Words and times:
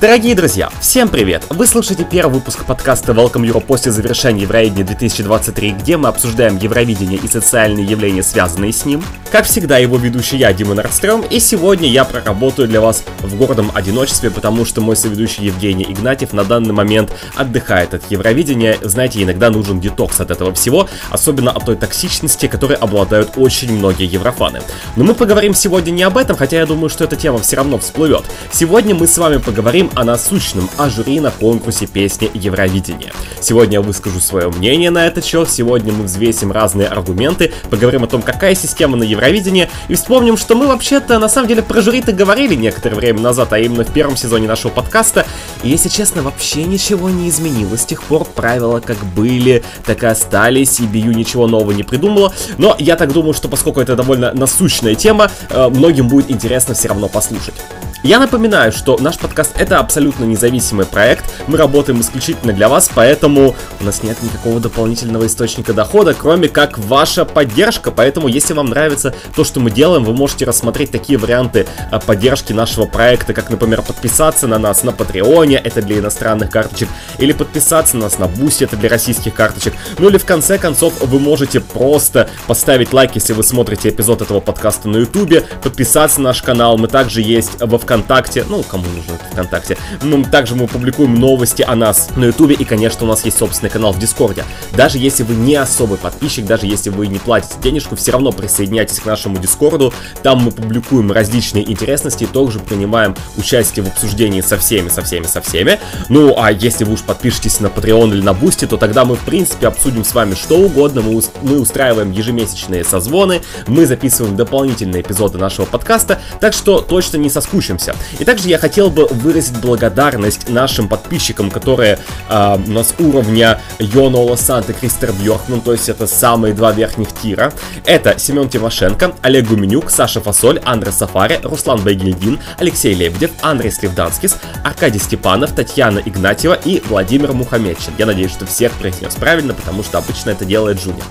Дорогие 0.00 0.34
друзья, 0.34 0.70
всем 0.80 1.10
привет! 1.10 1.44
Вы 1.50 1.66
слушаете 1.66 2.06
первый 2.10 2.32
выпуск 2.36 2.64
подкаста 2.64 3.12
Welcome 3.12 3.46
Europe 3.46 3.66
после 3.66 3.92
завершения 3.92 4.44
Евровидения 4.44 4.82
2023, 4.82 5.72
где 5.72 5.98
мы 5.98 6.08
обсуждаем 6.08 6.56
Евровидение 6.56 7.18
и 7.18 7.28
социальные 7.28 7.84
явления, 7.84 8.22
связанные 8.22 8.72
с 8.72 8.86
ним. 8.86 9.04
Как 9.30 9.44
всегда, 9.44 9.76
его 9.76 9.98
ведущий 9.98 10.38
я, 10.38 10.54
Дима 10.54 10.74
Нордстрём, 10.74 11.20
и 11.20 11.38
сегодня 11.38 11.86
я 11.86 12.04
проработаю 12.04 12.66
для 12.66 12.80
вас 12.80 13.04
в 13.20 13.36
гордом 13.36 13.70
одиночестве, 13.74 14.30
потому 14.30 14.64
что 14.64 14.80
мой 14.80 14.96
соведущий 14.96 15.44
Евгений 15.44 15.84
Игнатьев 15.84 16.32
на 16.32 16.44
данный 16.44 16.72
момент 16.72 17.12
отдыхает 17.36 17.92
от 17.92 18.10
Евровидения. 18.10 18.78
Знаете, 18.82 19.22
иногда 19.22 19.50
нужен 19.50 19.80
детокс 19.80 20.18
от 20.18 20.30
этого 20.30 20.54
всего, 20.54 20.88
особенно 21.10 21.50
от 21.50 21.66
той 21.66 21.76
токсичности, 21.76 22.46
которой 22.48 22.76
обладают 22.78 23.32
очень 23.36 23.76
многие 23.76 24.06
еврофаны. 24.06 24.62
Но 24.96 25.04
мы 25.04 25.14
поговорим 25.14 25.52
сегодня 25.52 25.90
не 25.90 26.02
об 26.04 26.16
этом, 26.16 26.36
хотя 26.36 26.56
я 26.56 26.64
думаю, 26.64 26.88
что 26.88 27.04
эта 27.04 27.16
тема 27.16 27.38
все 27.38 27.56
равно 27.56 27.78
всплывет. 27.78 28.24
Сегодня 28.50 28.94
мы 28.94 29.06
с 29.06 29.18
вами 29.18 29.36
поговорим 29.36 29.89
о 29.94 30.04
насущном, 30.04 30.68
о 30.76 30.88
жюри 30.88 31.20
на 31.20 31.30
конкурсе 31.30 31.86
песни 31.86 32.30
Евровидения. 32.34 33.12
Сегодня 33.40 33.74
я 33.74 33.80
выскажу 33.80 34.20
свое 34.20 34.48
мнение 34.48 34.90
на 34.90 35.06
этот 35.06 35.24
счет, 35.24 35.50
сегодня 35.50 35.92
мы 35.92 36.04
взвесим 36.04 36.52
разные 36.52 36.88
аргументы, 36.88 37.52
поговорим 37.70 38.04
о 38.04 38.06
том, 38.06 38.22
какая 38.22 38.54
система 38.54 38.96
на 38.96 39.02
Евровидении, 39.02 39.68
и 39.88 39.94
вспомним, 39.94 40.36
что 40.36 40.54
мы 40.54 40.66
вообще-то 40.66 41.18
на 41.18 41.28
самом 41.28 41.48
деле 41.48 41.62
про 41.62 41.80
жюри-то 41.80 42.12
говорили 42.12 42.54
некоторое 42.54 42.96
время 42.96 43.20
назад, 43.20 43.52
а 43.52 43.58
именно 43.58 43.84
в 43.84 43.92
первом 43.92 44.16
сезоне 44.16 44.46
нашего 44.46 44.70
подкаста, 44.70 45.26
и 45.62 45.68
если 45.68 45.88
честно, 45.88 46.22
вообще 46.22 46.64
ничего 46.64 47.08
не 47.08 47.28
изменилось 47.28 47.82
с 47.82 47.86
тех 47.86 48.02
пор, 48.02 48.24
правила 48.24 48.80
как 48.80 48.98
были, 49.14 49.62
так 49.84 50.02
и 50.02 50.06
остались, 50.06 50.80
и 50.80 50.84
Бию 50.84 51.12
ничего 51.12 51.46
нового 51.46 51.72
не 51.72 51.82
придумала, 51.82 52.32
но 52.58 52.76
я 52.78 52.96
так 52.96 53.12
думаю, 53.12 53.34
что 53.34 53.48
поскольку 53.48 53.80
это 53.80 53.96
довольно 53.96 54.32
насущная 54.32 54.94
тема, 54.94 55.30
э, 55.48 55.68
многим 55.68 56.08
будет 56.08 56.30
интересно 56.30 56.74
все 56.74 56.88
равно 56.88 57.08
послушать. 57.08 57.54
Я 58.02 58.18
напоминаю, 58.18 58.72
что 58.72 58.96
наш 58.98 59.18
подкаст 59.18 59.52
это 59.58 59.79
абсолютно 59.80 60.24
независимый 60.24 60.86
проект, 60.86 61.24
мы 61.46 61.58
работаем 61.58 62.00
исключительно 62.00 62.52
для 62.52 62.68
вас, 62.68 62.90
поэтому 62.94 63.54
у 63.80 63.84
нас 63.84 64.02
нет 64.02 64.22
никакого 64.22 64.60
дополнительного 64.60 65.26
источника 65.26 65.72
дохода, 65.72 66.14
кроме 66.14 66.48
как 66.48 66.78
ваша 66.78 67.24
поддержка, 67.24 67.90
поэтому 67.90 68.28
если 68.28 68.54
вам 68.54 68.66
нравится 68.66 69.14
то, 69.34 69.44
что 69.44 69.60
мы 69.60 69.70
делаем, 69.70 70.04
вы 70.04 70.14
можете 70.14 70.44
рассмотреть 70.44 70.90
такие 70.90 71.18
варианты 71.18 71.66
а, 71.90 72.00
поддержки 72.00 72.52
нашего 72.52 72.86
проекта, 72.86 73.34
как, 73.34 73.50
например, 73.50 73.82
подписаться 73.82 74.46
на 74.46 74.58
нас 74.58 74.82
на 74.84 74.92
Патреоне, 74.92 75.56
это 75.56 75.82
для 75.82 75.98
иностранных 75.98 76.50
карточек, 76.50 76.88
или 77.18 77.32
подписаться 77.32 77.96
на 77.96 78.04
нас 78.04 78.18
на 78.18 78.28
Бусти, 78.28 78.64
это 78.64 78.76
для 78.76 78.88
российских 78.88 79.34
карточек, 79.34 79.74
ну 79.98 80.08
или 80.08 80.18
в 80.18 80.24
конце 80.24 80.58
концов 80.58 80.94
вы 81.00 81.18
можете 81.18 81.60
просто 81.60 82.28
поставить 82.46 82.92
лайк, 82.92 83.12
если 83.14 83.32
вы 83.32 83.42
смотрите 83.42 83.90
эпизод 83.90 84.22
этого 84.22 84.40
подкаста 84.40 84.88
на 84.88 84.98
ютубе, 84.98 85.44
подписаться 85.62 86.20
на 86.20 86.30
наш 86.30 86.42
канал, 86.42 86.78
мы 86.78 86.86
также 86.86 87.22
есть 87.22 87.60
во 87.60 87.76
ВКонтакте, 87.78 88.44
ну, 88.48 88.62
кому 88.62 88.84
нужно 88.84 89.14
это 89.14 89.32
ВКонтакте. 89.70 89.78
Ну, 90.02 90.24
также 90.24 90.54
мы 90.54 90.66
публикуем 90.66 91.14
новости 91.14 91.62
о 91.62 91.74
нас 91.74 92.08
на 92.16 92.26
Ютубе, 92.26 92.54
и, 92.54 92.64
конечно, 92.64 93.06
у 93.06 93.08
нас 93.08 93.24
есть 93.24 93.38
собственный 93.38 93.70
канал 93.70 93.92
в 93.92 93.98
Дискорде. 93.98 94.44
Даже 94.72 94.98
если 94.98 95.22
вы 95.22 95.34
не 95.34 95.56
особый 95.56 95.98
подписчик, 95.98 96.46
даже 96.46 96.66
если 96.66 96.90
вы 96.90 97.06
не 97.06 97.18
платите 97.18 97.54
денежку, 97.62 97.96
все 97.96 98.12
равно 98.12 98.32
присоединяйтесь 98.32 99.00
к 99.00 99.06
нашему 99.06 99.38
Дискорду. 99.38 99.92
Там 100.22 100.42
мы 100.42 100.50
публикуем 100.50 101.12
различные 101.12 101.70
интересности 101.70 102.24
и 102.24 102.26
также 102.26 102.58
принимаем 102.58 103.16
участие 103.36 103.84
в 103.84 103.88
обсуждении 103.88 104.40
со 104.40 104.58
всеми, 104.58 104.88
со 104.88 105.02
всеми, 105.02 105.26
со 105.26 105.40
всеми. 105.40 105.78
Ну, 106.08 106.34
а 106.36 106.50
если 106.52 106.84
вы 106.84 106.94
уж 106.94 107.02
подпишетесь 107.02 107.60
на 107.60 107.66
Patreon 107.66 108.12
или 108.12 108.22
на 108.22 108.32
Бусти, 108.32 108.66
то 108.66 108.76
тогда 108.76 109.04
мы, 109.04 109.16
в 109.16 109.20
принципе, 109.20 109.66
обсудим 109.66 110.04
с 110.04 110.14
вами 110.14 110.34
что 110.34 110.56
угодно. 110.56 111.02
Мы, 111.02 111.20
мы 111.42 111.60
устраиваем 111.60 112.12
ежемесячные 112.12 112.84
созвоны, 112.84 113.42
мы 113.66 113.86
записываем 113.86 114.36
дополнительные 114.36 115.02
эпизоды 115.02 115.38
нашего 115.38 115.66
подкаста, 115.66 116.20
так 116.40 116.52
что 116.52 116.80
точно 116.80 117.18
не 117.18 117.30
соскучимся. 117.30 117.94
И 118.18 118.24
также 118.24 118.48
я 118.48 118.58
хотел 118.58 118.90
бы 118.90 119.06
выразить 119.06 119.59
благодарность 119.60 120.48
нашим 120.48 120.88
подписчикам, 120.88 121.50
которые 121.50 121.98
э, 122.28 122.58
у 122.66 122.70
нас 122.70 122.94
уровня 122.98 123.60
Йонола 123.78 124.36
Санта 124.36 124.72
Кристер 124.72 125.12
Бьоркман, 125.12 125.60
то 125.60 125.72
есть 125.72 125.88
это 125.88 126.06
самые 126.06 126.54
два 126.54 126.72
верхних 126.72 127.12
тира. 127.12 127.52
Это 127.84 128.18
Семен 128.18 128.48
Тимошенко, 128.48 129.12
Олег 129.22 129.46
Гуменюк, 129.46 129.90
Саша 129.90 130.20
Фасоль, 130.20 130.60
Андрей 130.64 130.92
Сафари, 130.92 131.40
Руслан 131.42 131.82
Байгельдин, 131.82 132.38
Алексей 132.58 132.94
Лебедев, 132.94 133.30
Андрей 133.42 133.70
Сливданскис, 133.70 134.36
Аркадий 134.64 134.98
Степанов, 134.98 135.52
Татьяна 135.52 135.98
Игнатьева 135.98 136.54
и 136.54 136.82
Владимир 136.88 137.32
Мухамедчин. 137.32 137.92
Я 137.98 138.06
надеюсь, 138.06 138.32
что 138.32 138.46
всех 138.46 138.72
произнес 138.72 139.14
правильно, 139.14 139.54
потому 139.54 139.82
что 139.82 139.98
обычно 139.98 140.30
это 140.30 140.44
делает 140.44 140.82
Джуни. 140.82 141.02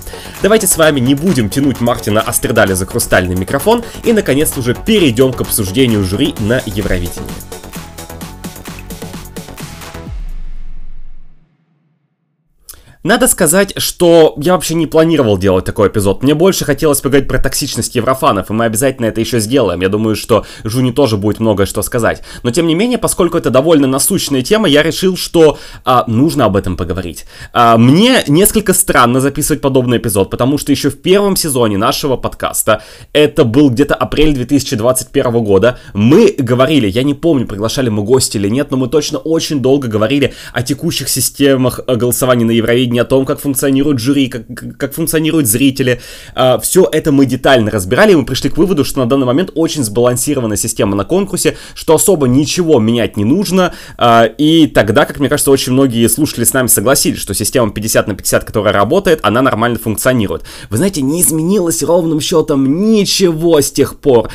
Давайте 0.42 0.66
с 0.66 0.76
вами 0.76 1.00
не 1.00 1.14
будем 1.14 1.50
тянуть 1.50 1.80
Мартина 1.80 2.20
Астридали 2.20 2.74
за 2.74 2.86
хрустальный 2.86 3.36
микрофон 3.36 3.84
и 4.04 4.12
наконец-то 4.12 4.60
уже 4.60 4.74
перейдем 4.74 5.32
к 5.32 5.40
обсуждению 5.40 6.04
жюри 6.04 6.34
на 6.38 6.62
Евровидении. 6.66 7.30
Надо 13.02 13.28
сказать, 13.28 13.72
что 13.78 14.34
я 14.36 14.52
вообще 14.52 14.74
не 14.74 14.86
планировал 14.86 15.38
делать 15.38 15.64
такой 15.64 15.88
эпизод. 15.88 16.22
Мне 16.22 16.34
больше 16.34 16.66
хотелось 16.66 17.00
поговорить 17.00 17.28
про 17.28 17.38
токсичность 17.38 17.94
еврофанов, 17.94 18.50
и 18.50 18.52
мы 18.52 18.66
обязательно 18.66 19.06
это 19.06 19.22
еще 19.22 19.40
сделаем. 19.40 19.80
Я 19.80 19.88
думаю, 19.88 20.16
что 20.16 20.44
Жуни 20.64 20.92
тоже 20.92 21.16
будет 21.16 21.40
многое 21.40 21.64
что 21.64 21.80
сказать. 21.80 22.22
Но 22.42 22.50
тем 22.50 22.66
не 22.66 22.74
менее, 22.74 22.98
поскольку 22.98 23.38
это 23.38 23.48
довольно 23.48 23.86
насущная 23.86 24.42
тема, 24.42 24.68
я 24.68 24.82
решил, 24.82 25.16
что 25.16 25.58
а, 25.82 26.04
нужно 26.08 26.44
об 26.44 26.56
этом 26.56 26.76
поговорить. 26.76 27.24
А, 27.54 27.78
мне 27.78 28.22
несколько 28.28 28.74
странно 28.74 29.20
записывать 29.20 29.62
подобный 29.62 29.96
эпизод, 29.96 30.28
потому 30.28 30.58
что 30.58 30.70
еще 30.70 30.90
в 30.90 31.00
первом 31.00 31.36
сезоне 31.36 31.78
нашего 31.78 32.18
подкаста, 32.18 32.82
это 33.14 33.44
был 33.44 33.70
где-то 33.70 33.94
апрель 33.94 34.34
2021 34.34 35.42
года, 35.42 35.78
мы 35.94 36.34
говорили, 36.36 36.86
я 36.86 37.02
не 37.02 37.14
помню, 37.14 37.46
приглашали 37.46 37.88
мы 37.88 38.02
гости 38.02 38.36
или 38.36 38.50
нет, 38.50 38.70
но 38.70 38.76
мы 38.76 38.88
точно 38.88 39.16
очень 39.16 39.60
долго 39.60 39.88
говорили 39.88 40.34
о 40.52 40.62
текущих 40.62 41.08
системах 41.08 41.80
голосования 41.86 42.44
на 42.44 42.50
Евровидении 42.50 42.89
сведения 42.90 43.02
о 43.02 43.04
том, 43.04 43.24
как 43.24 43.40
функционирует 43.40 43.98
жюри, 43.98 44.28
как, 44.28 44.42
как 44.78 44.94
функционируют 44.94 45.46
зрители. 45.46 46.00
А, 46.34 46.58
все 46.58 46.88
это 46.90 47.12
мы 47.12 47.26
детально 47.26 47.70
разбирали, 47.70 48.12
и 48.12 48.16
мы 48.16 48.24
пришли 48.24 48.50
к 48.50 48.56
выводу, 48.56 48.84
что 48.84 49.00
на 49.00 49.08
данный 49.08 49.26
момент 49.26 49.50
очень 49.54 49.84
сбалансированная 49.84 50.56
система 50.56 50.96
на 50.96 51.04
конкурсе, 51.04 51.56
что 51.74 51.94
особо 51.94 52.26
ничего 52.26 52.80
менять 52.80 53.16
не 53.16 53.24
нужно. 53.24 53.72
А, 53.96 54.24
и 54.24 54.66
тогда, 54.66 55.04
как 55.04 55.20
мне 55.20 55.28
кажется, 55.28 55.50
очень 55.50 55.72
многие 55.72 56.08
слушатели 56.08 56.44
с 56.44 56.52
нами 56.52 56.66
согласились, 56.66 57.20
что 57.20 57.34
система 57.34 57.70
50 57.70 58.08
на 58.08 58.14
50, 58.14 58.44
которая 58.44 58.72
работает, 58.72 59.20
она 59.22 59.42
нормально 59.42 59.78
функционирует. 59.78 60.42
Вы 60.68 60.76
знаете, 60.76 61.02
не 61.02 61.20
изменилось 61.20 61.82
ровным 61.82 62.20
счетом 62.20 62.90
ничего 62.90 63.60
с 63.60 63.70
тех 63.70 63.98
пор. 63.98 64.30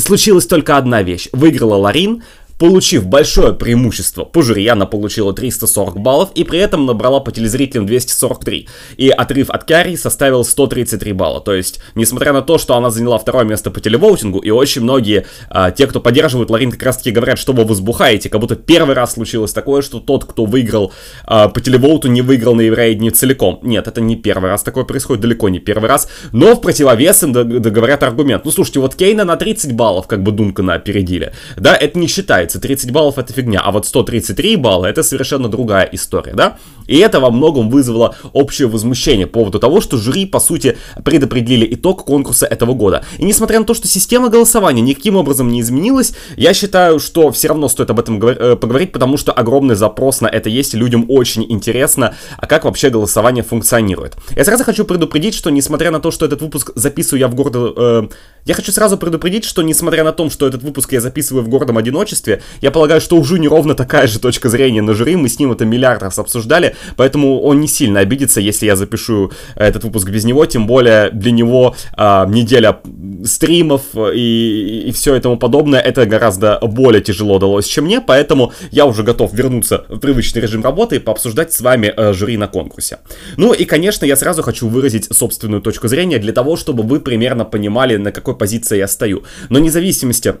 Случилась 0.00 0.46
только 0.46 0.76
одна 0.76 1.02
вещь. 1.02 1.28
Выиграла 1.32 1.74
Ларин, 1.74 2.22
Получив 2.60 3.06
большое 3.06 3.54
преимущество 3.54 4.30
она 4.70 4.84
получила 4.84 5.32
340 5.32 5.98
баллов 5.98 6.30
и 6.34 6.44
при 6.44 6.58
этом 6.58 6.84
набрала 6.84 7.20
по 7.20 7.32
телезрителям 7.32 7.86
243. 7.86 8.68
И 8.98 9.08
отрыв 9.08 9.48
от 9.48 9.64
Карри 9.64 9.96
составил 9.96 10.44
133 10.44 11.12
балла. 11.12 11.40
То 11.40 11.54
есть, 11.54 11.80
несмотря 11.94 12.34
на 12.34 12.42
то, 12.42 12.58
что 12.58 12.76
она 12.76 12.90
заняла 12.90 13.18
второе 13.18 13.44
место 13.44 13.70
по 13.70 13.80
телевоутингу, 13.80 14.40
и 14.40 14.50
очень 14.50 14.82
многие, 14.82 15.26
а, 15.48 15.70
те, 15.70 15.86
кто 15.86 16.00
поддерживают 16.00 16.50
Ларин, 16.50 16.70
как 16.70 16.82
раз 16.82 16.98
таки 16.98 17.10
говорят, 17.10 17.38
что 17.38 17.54
вы 17.54 17.64
возбухаете, 17.64 18.28
как 18.28 18.40
будто 18.40 18.56
первый 18.56 18.94
раз 18.94 19.14
случилось 19.14 19.52
такое, 19.52 19.80
что 19.80 20.00
тот, 20.00 20.26
кто 20.26 20.44
выиграл 20.44 20.92
а, 21.24 21.48
по 21.48 21.60
телевоуту, 21.60 22.08
не 22.08 22.20
выиграл 22.20 22.54
на 22.54 22.62
Евроидне 22.62 23.10
целиком. 23.10 23.60
Нет, 23.62 23.88
это 23.88 24.02
не 24.02 24.16
первый 24.16 24.50
раз 24.50 24.62
такое 24.62 24.84
происходит, 24.84 25.22
далеко 25.22 25.48
не 25.48 25.60
первый 25.60 25.88
раз. 25.88 26.08
Но 26.32 26.54
в 26.54 26.60
противовес 26.60 27.22
им 27.22 27.32
говорят 27.32 28.02
аргумент. 28.02 28.44
Ну, 28.44 28.50
слушайте, 28.50 28.80
вот 28.80 28.94
Кейна 28.94 29.24
на 29.24 29.36
30 29.36 29.72
баллов 29.72 30.06
как 30.06 30.22
бы 30.22 30.32
Дункана 30.32 30.74
опередили. 30.74 31.32
Да, 31.56 31.74
это 31.74 31.98
не 31.98 32.06
считается 32.06 32.49
считается, 32.50 32.60
30 32.60 32.90
баллов 32.90 33.18
это 33.18 33.32
фигня, 33.32 33.60
а 33.60 33.70
вот 33.70 33.86
133 33.86 34.56
балла 34.56 34.86
это 34.86 35.02
совершенно 35.02 35.48
другая 35.48 35.88
история, 35.92 36.32
да? 36.34 36.58
И 36.86 36.98
это 36.98 37.20
во 37.20 37.30
многом 37.30 37.70
вызвало 37.70 38.16
общее 38.32 38.66
возмущение 38.66 39.26
по 39.26 39.40
поводу 39.40 39.58
того, 39.58 39.80
что 39.80 39.96
жюри, 39.96 40.26
по 40.26 40.40
сути, 40.40 40.76
предопределили 41.04 41.74
итог 41.74 42.04
конкурса 42.04 42.46
этого 42.46 42.74
года. 42.74 43.04
И 43.18 43.24
несмотря 43.24 43.60
на 43.60 43.64
то, 43.64 43.74
что 43.74 43.86
система 43.86 44.28
голосования 44.28 44.82
никаким 44.82 45.16
образом 45.16 45.48
не 45.48 45.60
изменилась, 45.60 46.14
я 46.36 46.52
считаю, 46.52 46.98
что 46.98 47.30
все 47.30 47.48
равно 47.48 47.68
стоит 47.68 47.90
об 47.90 48.00
этом 48.00 48.20
э, 48.20 48.56
поговорить, 48.56 48.92
потому 48.92 49.16
что 49.16 49.32
огромный 49.32 49.76
запрос 49.76 50.20
на 50.20 50.26
это 50.26 50.48
есть, 50.48 50.74
и 50.74 50.78
людям 50.78 51.06
очень 51.08 51.46
интересно, 51.48 52.14
а 52.38 52.46
как 52.46 52.64
вообще 52.64 52.90
голосование 52.90 53.44
функционирует. 53.44 54.16
Я 54.36 54.44
сразу 54.44 54.64
хочу 54.64 54.84
предупредить, 54.84 55.34
что 55.34 55.50
несмотря 55.50 55.90
на 55.90 56.00
то, 56.00 56.10
что 56.10 56.26
этот 56.26 56.42
выпуск 56.42 56.72
записываю 56.74 57.20
я 57.20 57.28
в 57.28 57.34
городе... 57.34 57.58
Э, 57.76 58.08
я 58.46 58.54
хочу 58.54 58.72
сразу 58.72 58.96
предупредить, 58.96 59.44
что 59.44 59.62
несмотря 59.62 60.02
на 60.02 60.12
то, 60.12 60.28
что 60.28 60.46
этот 60.46 60.62
выпуск 60.62 60.92
я 60.92 61.00
записываю 61.00 61.44
в 61.44 61.48
гордом 61.48 61.78
одиночестве, 61.78 62.39
я 62.60 62.70
полагаю, 62.70 63.00
что 63.00 63.16
у 63.16 63.24
Жуни 63.24 63.48
ровно 63.48 63.74
такая 63.74 64.06
же 64.06 64.18
точка 64.18 64.48
зрения 64.48 64.82
на 64.82 64.94
жюри, 64.94 65.16
мы 65.16 65.28
с 65.28 65.38
ним 65.38 65.52
это 65.52 65.64
миллиард 65.64 66.02
раз 66.02 66.18
обсуждали, 66.18 66.76
поэтому 66.96 67.40
он 67.40 67.60
не 67.60 67.68
сильно 67.68 68.00
обидится, 68.00 68.40
если 68.40 68.66
я 68.66 68.76
запишу 68.76 69.32
э, 69.54 69.64
этот 69.64 69.84
выпуск 69.84 70.08
без 70.08 70.24
него, 70.24 70.46
тем 70.46 70.66
более 70.66 71.10
для 71.10 71.32
него 71.32 71.74
э, 71.96 72.26
неделя 72.28 72.78
стримов 73.24 73.82
и, 74.14 74.84
и 74.86 74.92
все 74.92 75.16
и 75.16 75.20
тому 75.20 75.36
подобное, 75.36 75.80
это 75.80 76.06
гораздо 76.06 76.58
более 76.62 77.02
тяжело 77.02 77.38
далось, 77.38 77.66
чем 77.66 77.84
мне, 77.84 78.00
поэтому 78.00 78.52
я 78.70 78.86
уже 78.86 79.02
готов 79.02 79.32
вернуться 79.32 79.84
в 79.88 79.98
привычный 79.98 80.42
режим 80.42 80.62
работы 80.62 80.96
и 80.96 80.98
пообсуждать 80.98 81.52
с 81.52 81.60
вами 81.60 81.92
э, 81.96 82.12
жюри 82.12 82.36
на 82.36 82.48
конкурсе. 82.48 82.98
Ну 83.36 83.52
и, 83.52 83.64
конечно, 83.64 84.04
я 84.04 84.16
сразу 84.16 84.42
хочу 84.42 84.68
выразить 84.68 85.08
собственную 85.14 85.62
точку 85.62 85.88
зрения 85.88 86.18
для 86.18 86.32
того, 86.32 86.56
чтобы 86.56 86.82
вы 86.82 87.00
примерно 87.00 87.44
понимали, 87.44 87.96
на 87.96 88.12
какой 88.12 88.36
позиции 88.36 88.78
я 88.78 88.88
стою. 88.88 89.22
Но 89.48 89.58
независимости 89.58 90.34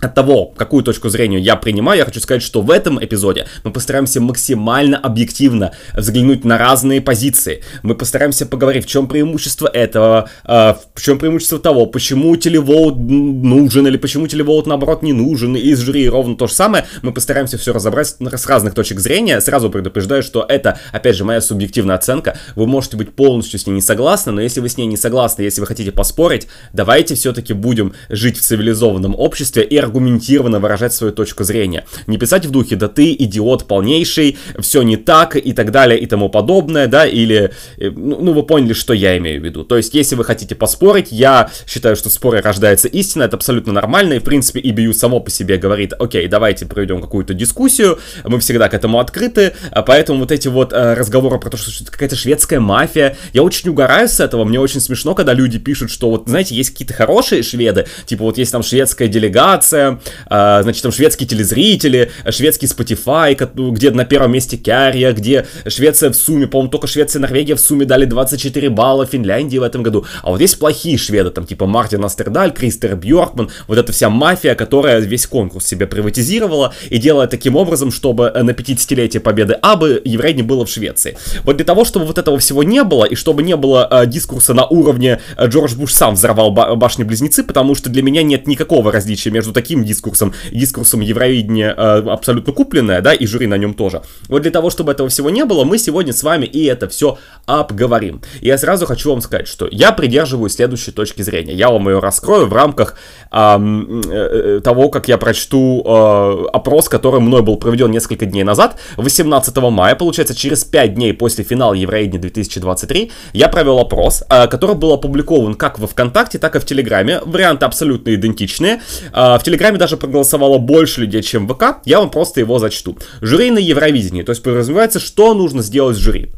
от 0.00 0.14
того, 0.14 0.46
какую 0.56 0.82
точку 0.82 1.08
зрения 1.08 1.38
я 1.38 1.56
принимаю, 1.56 1.98
я 1.98 2.04
хочу 2.04 2.20
сказать, 2.20 2.42
что 2.42 2.62
в 2.62 2.70
этом 2.70 3.02
эпизоде 3.04 3.46
мы 3.64 3.72
постараемся 3.72 4.20
максимально 4.20 4.98
объективно 4.98 5.72
взглянуть 5.96 6.44
на 6.44 6.58
разные 6.58 7.00
позиции. 7.00 7.62
Мы 7.82 7.94
постараемся 7.94 8.46
поговорить, 8.46 8.84
в 8.84 8.88
чем 8.88 9.08
преимущество 9.08 9.68
этого, 9.68 10.28
э, 10.44 10.74
в 10.94 11.02
чем 11.02 11.18
преимущество 11.18 11.58
того, 11.58 11.86
почему 11.86 12.34
телевоут 12.36 12.96
нужен 12.98 13.86
или 13.86 13.96
почему 13.96 14.26
телевоут 14.26 14.66
наоборот 14.66 15.02
не 15.02 15.12
нужен, 15.12 15.56
и 15.56 15.60
из 15.60 15.80
жюри 15.80 16.08
ровно 16.08 16.36
то 16.36 16.46
же 16.46 16.54
самое. 16.54 16.86
Мы 17.02 17.12
постараемся 17.12 17.58
все 17.58 17.72
разобрать 17.72 18.16
с 18.18 18.46
разных 18.46 18.74
точек 18.74 19.00
зрения. 19.00 19.40
Сразу 19.40 19.70
предупреждаю, 19.70 20.22
что 20.22 20.44
это, 20.48 20.78
опять 20.92 21.16
же, 21.16 21.24
моя 21.24 21.40
субъективная 21.40 21.96
оценка. 21.96 22.38
Вы 22.56 22.66
можете 22.66 22.96
быть 22.96 23.12
полностью 23.14 23.58
с 23.58 23.66
ней 23.66 23.74
не 23.74 23.80
согласны, 23.82 24.32
но 24.32 24.40
если 24.40 24.60
вы 24.60 24.68
с 24.68 24.76
ней 24.76 24.86
не 24.86 24.96
согласны, 24.96 25.42
если 25.42 25.60
вы 25.60 25.66
хотите 25.66 25.92
поспорить, 25.92 26.46
давайте 26.72 27.14
все-таки 27.14 27.52
будем 27.52 27.92
жить 28.08 28.38
в 28.38 28.42
цивилизованном 28.42 29.14
обществе 29.14 29.62
и 29.62 29.78
аргументированно 29.90 30.60
выражать 30.60 30.94
свою 30.94 31.12
точку 31.12 31.44
зрения. 31.44 31.84
Не 32.06 32.16
писать 32.16 32.46
в 32.46 32.50
духе, 32.50 32.76
да 32.76 32.88
ты 32.88 33.12
идиот 33.12 33.66
полнейший, 33.66 34.38
все 34.58 34.82
не 34.82 34.96
так 34.96 35.36
и 35.36 35.52
так 35.52 35.72
далее 35.72 35.98
и 35.98 36.06
тому 36.06 36.28
подобное, 36.28 36.86
да, 36.86 37.06
или, 37.06 37.50
э, 37.76 37.90
ну, 37.90 38.18
ну 38.20 38.32
вы 38.32 38.42
поняли, 38.44 38.72
что 38.72 38.94
я 38.94 39.18
имею 39.18 39.40
в 39.40 39.44
виду. 39.44 39.64
То 39.64 39.76
есть, 39.76 39.94
если 39.94 40.14
вы 40.14 40.24
хотите 40.24 40.54
поспорить, 40.54 41.08
я 41.10 41.50
считаю, 41.66 41.96
что 41.96 42.08
в 42.08 42.12
споре 42.12 42.40
рождается 42.40 42.88
истина, 42.88 43.24
это 43.24 43.36
абсолютно 43.36 43.72
нормально, 43.72 44.14
и 44.14 44.18
в 44.18 44.24
принципе 44.24 44.60
EBU 44.60 44.92
само 44.92 45.20
по 45.20 45.30
себе 45.30 45.56
говорит, 45.56 45.92
окей, 45.98 46.28
давайте 46.28 46.66
проведем 46.66 47.00
какую-то 47.00 47.34
дискуссию, 47.34 47.98
мы 48.24 48.38
всегда 48.38 48.68
к 48.68 48.74
этому 48.74 49.00
открыты, 49.00 49.54
а 49.70 49.82
поэтому 49.82 50.20
вот 50.20 50.30
эти 50.30 50.48
вот 50.48 50.72
э, 50.72 50.94
разговоры 50.94 51.38
про 51.38 51.50
то, 51.50 51.56
что 51.56 51.84
какая-то 51.90 52.16
шведская 52.16 52.60
мафия, 52.60 53.16
я 53.32 53.42
очень 53.42 53.70
угораю 53.70 54.08
с 54.08 54.20
этого, 54.20 54.44
мне 54.44 54.60
очень 54.60 54.80
смешно, 54.80 55.14
когда 55.14 55.34
люди 55.34 55.58
пишут, 55.58 55.90
что 55.90 56.10
вот, 56.10 56.28
знаете, 56.28 56.54
есть 56.54 56.70
какие-то 56.70 56.94
хорошие 56.94 57.42
шведы, 57.42 57.86
типа 58.06 58.24
вот 58.24 58.38
есть 58.38 58.52
там 58.52 58.62
шведская 58.62 59.08
делегация, 59.08 59.79
А, 60.26 60.62
значит, 60.62 60.82
там 60.82 60.92
шведские 60.92 61.28
телезрители, 61.28 62.10
шведский 62.28 62.66
Spotify, 62.66 63.34
где 63.72 63.90
на 63.90 64.04
первом 64.04 64.32
месте 64.32 64.58
Кария, 64.58 65.12
где 65.12 65.46
Швеция 65.66 66.10
в 66.10 66.14
сумме, 66.14 66.46
по-моему, 66.46 66.70
только 66.70 66.86
Швеция 66.86 67.20
и 67.20 67.22
Норвегия 67.22 67.54
в 67.54 67.60
сумме 67.60 67.84
дали 67.84 68.04
24 68.04 68.70
балла 68.70 69.06
Финляндии 69.06 69.58
в 69.58 69.62
этом 69.62 69.82
году. 69.82 70.04
А 70.22 70.30
вот 70.30 70.40
есть 70.40 70.58
плохие 70.58 70.98
шведы, 70.98 71.30
там 71.30 71.46
типа 71.46 71.66
Мартин 71.66 72.04
Астердаль, 72.04 72.52
Кристер 72.52 72.96
Бьоркман, 72.96 73.50
вот 73.66 73.78
эта 73.78 73.92
вся 73.92 74.10
мафия, 74.10 74.54
которая 74.54 75.00
весь 75.00 75.26
конкурс 75.26 75.66
себе 75.66 75.86
приватизировала 75.86 76.74
и 76.88 76.98
делая 76.98 77.26
таким 77.26 77.56
образом, 77.56 77.90
чтобы 77.92 78.30
на 78.30 78.50
50-летие 78.50 79.20
победы 79.20 79.54
Абы 79.54 80.00
Еврейни 80.04 80.42
было 80.42 80.66
в 80.66 80.70
Швеции. 80.70 81.16
Вот 81.44 81.56
для 81.56 81.64
того, 81.64 81.84
чтобы 81.84 82.06
вот 82.06 82.18
этого 82.18 82.38
всего 82.38 82.62
не 82.62 82.82
было, 82.84 83.04
и 83.04 83.14
чтобы 83.14 83.42
не 83.42 83.56
было 83.56 83.86
э, 83.90 84.06
дискурса 84.06 84.54
на 84.54 84.66
уровне 84.66 85.20
э, 85.36 85.46
Джордж 85.46 85.74
Буш 85.74 85.92
сам 85.92 86.14
взорвал 86.14 86.50
ба- 86.50 86.74
башни-близнецы, 86.74 87.44
потому 87.44 87.74
что 87.74 87.90
для 87.90 88.02
меня 88.02 88.22
нет 88.22 88.46
никакого 88.46 88.92
различия 88.92 89.30
между 89.30 89.52
таким 89.52 89.69
таким 89.70 89.84
дискурсом, 89.84 90.34
дискурсом 90.50 91.00
Евровидения 91.00 91.72
э, 91.72 92.10
абсолютно 92.10 92.52
купленное, 92.52 93.00
да, 93.02 93.14
и 93.14 93.24
жюри 93.26 93.46
на 93.46 93.56
нем 93.56 93.74
тоже. 93.74 94.02
Вот 94.28 94.42
для 94.42 94.50
того, 94.50 94.68
чтобы 94.68 94.90
этого 94.90 95.08
всего 95.08 95.30
не 95.30 95.44
было, 95.44 95.62
мы 95.62 95.78
сегодня 95.78 96.12
с 96.12 96.24
вами 96.24 96.44
и 96.44 96.64
это 96.64 96.88
все 96.88 97.18
обговорим. 97.46 98.20
И 98.40 98.48
я 98.48 98.58
сразу 98.58 98.86
хочу 98.86 99.10
вам 99.10 99.20
сказать, 99.20 99.46
что 99.46 99.68
я 99.70 99.92
придерживаюсь 99.92 100.54
следующей 100.54 100.90
точки 100.90 101.22
зрения. 101.22 101.54
Я 101.54 101.68
вам 101.68 101.88
ее 101.88 102.00
раскрою 102.00 102.46
в 102.46 102.52
рамках 102.52 102.96
эм, 103.30 104.02
э, 104.10 104.60
того, 104.64 104.88
как 104.88 105.06
я 105.06 105.18
прочту 105.18 105.84
э, 105.86 106.46
опрос, 106.52 106.88
который 106.88 107.20
мной 107.20 107.42
был 107.42 107.56
проведен 107.56 107.92
несколько 107.92 108.26
дней 108.26 108.42
назад, 108.42 108.76
18 108.96 109.56
мая, 109.56 109.94
получается, 109.94 110.34
через 110.34 110.64
5 110.64 110.94
дней 110.94 111.12
после 111.12 111.44
финала 111.44 111.74
Евровидения 111.74 112.20
2023, 112.20 113.12
я 113.34 113.48
провел 113.48 113.78
опрос, 113.78 114.24
э, 114.28 114.48
который 114.48 114.74
был 114.74 114.92
опубликован 114.92 115.54
как 115.54 115.78
во 115.78 115.86
ВКонтакте, 115.86 116.38
так 116.38 116.56
и 116.56 116.58
в 116.58 116.64
Телеграме. 116.64 117.20
Варианты 117.24 117.66
абсолютно 117.66 118.12
идентичные. 118.16 118.80
Э, 119.12 119.38
в 119.38 119.42
Телеграме 119.44 119.59
Телеграме 119.60 119.78
даже 119.78 119.98
проголосовало 119.98 120.56
больше 120.56 121.02
людей, 121.02 121.22
чем 121.22 121.46
в 121.46 121.52
ВК, 121.52 121.82
я 121.84 122.00
вам 122.00 122.10
просто 122.10 122.40
его 122.40 122.58
зачту. 122.58 122.96
Жюри 123.20 123.50
на 123.50 123.58
Евровидении, 123.58 124.22
то 124.22 124.30
есть 124.32 124.42
подразумевается, 124.42 124.98
что 124.98 125.34
нужно 125.34 125.60
сделать 125.62 125.98
жюри. 125.98 126.30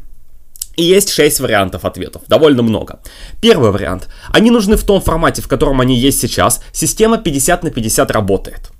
И 0.75 0.83
есть 0.83 1.09
6 1.09 1.39
вариантов 1.39 1.85
ответов, 1.85 2.23
довольно 2.27 2.63
много. 2.63 2.99
Первый 3.39 3.71
вариант. 3.71 4.09
Они 4.33 4.51
нужны 4.51 4.75
в 4.75 4.83
том 4.83 4.99
формате, 4.99 5.41
в 5.41 5.47
котором 5.47 5.79
они 5.79 5.97
есть 5.97 6.19
сейчас. 6.19 6.61
Система 6.73 7.17
50 7.17 7.63
на 7.63 7.71
50 7.71 8.11
работает. 8.11 8.71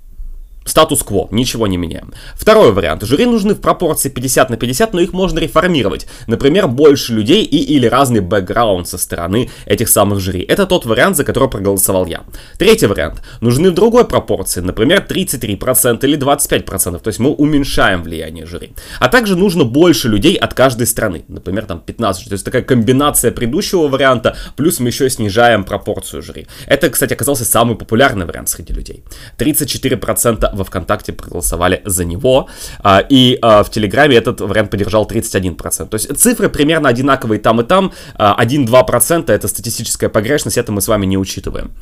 Статус-кво, 0.64 1.28
ничего 1.30 1.66
не 1.66 1.76
меняем. 1.76 2.12
Второй 2.34 2.72
вариант. 2.72 3.02
Жюри 3.02 3.26
нужны 3.26 3.54
в 3.54 3.60
пропорции 3.60 4.08
50 4.08 4.50
на 4.50 4.56
50, 4.56 4.94
но 4.94 5.00
их 5.00 5.12
можно 5.12 5.38
реформировать. 5.38 6.06
Например, 6.26 6.68
больше 6.68 7.12
людей 7.12 7.44
и 7.44 7.58
или 7.58 7.86
разный 7.86 8.20
бэкграунд 8.20 8.88
со 8.88 8.98
стороны 8.98 9.50
этих 9.66 9.88
самых 9.88 10.20
жюри. 10.20 10.42
Это 10.42 10.66
тот 10.66 10.86
вариант, 10.86 11.16
за 11.16 11.24
который 11.24 11.50
проголосовал 11.50 12.06
я. 12.06 12.22
Третий 12.58 12.86
вариант. 12.86 13.22
Нужны 13.40 13.70
в 13.70 13.74
другой 13.74 14.06
пропорции, 14.06 14.60
например, 14.60 15.06
33% 15.08 16.04
или 16.04 16.18
25%, 16.18 16.98
то 17.00 17.08
есть 17.08 17.18
мы 17.18 17.30
уменьшаем 17.30 18.02
влияние 18.02 18.46
жюри. 18.46 18.72
А 19.00 19.08
также 19.08 19.36
нужно 19.36 19.64
больше 19.64 20.08
людей 20.08 20.36
от 20.36 20.54
каждой 20.54 20.86
страны, 20.86 21.24
например, 21.28 21.66
там 21.66 21.80
15, 21.80 22.28
то 22.28 22.32
есть 22.32 22.44
такая 22.44 22.62
комбинация 22.62 23.32
предыдущего 23.32 23.88
варианта, 23.88 24.36
плюс 24.56 24.80
мы 24.80 24.88
еще 24.88 25.10
снижаем 25.10 25.64
пропорцию 25.64 26.22
жюри. 26.22 26.46
Это, 26.66 26.88
кстати, 26.88 27.12
оказался 27.12 27.44
самый 27.44 27.76
популярный 27.76 28.24
вариант 28.24 28.48
среди 28.48 28.72
людей. 28.72 29.04
34% 29.38 30.53
во 30.54 30.64
ВКонтакте 30.64 31.12
проголосовали 31.12 31.82
за 31.84 32.04
него, 32.04 32.48
а, 32.80 33.02
и 33.08 33.38
а, 33.42 33.62
в 33.62 33.70
Телеграме 33.70 34.16
этот 34.16 34.40
вариант 34.40 34.70
поддержал 34.70 35.06
31%. 35.06 35.88
То 35.88 35.94
есть 35.94 36.16
цифры 36.18 36.48
примерно 36.48 36.88
одинаковые 36.88 37.40
там 37.40 37.60
и 37.60 37.64
там, 37.64 37.92
1-2% 38.18 39.24
а, 39.28 39.32
это 39.32 39.48
статистическая 39.48 40.08
погрешность, 40.08 40.58
это 40.58 40.72
мы 40.72 40.80
с 40.80 40.88
вами 40.88 41.06
не 41.06 41.18
учитываем. 41.18 41.72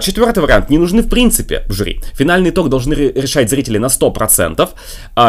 Четвертый 0.00 0.42
вариант, 0.42 0.70
не 0.70 0.78
нужны 0.78 1.02
в 1.02 1.08
принципе 1.08 1.64
жюри. 1.68 2.00
Финальный 2.14 2.50
итог 2.50 2.68
должны 2.68 2.94
решать 2.94 3.50
зрители 3.50 3.78
на 3.78 3.86
100%. 3.86 4.68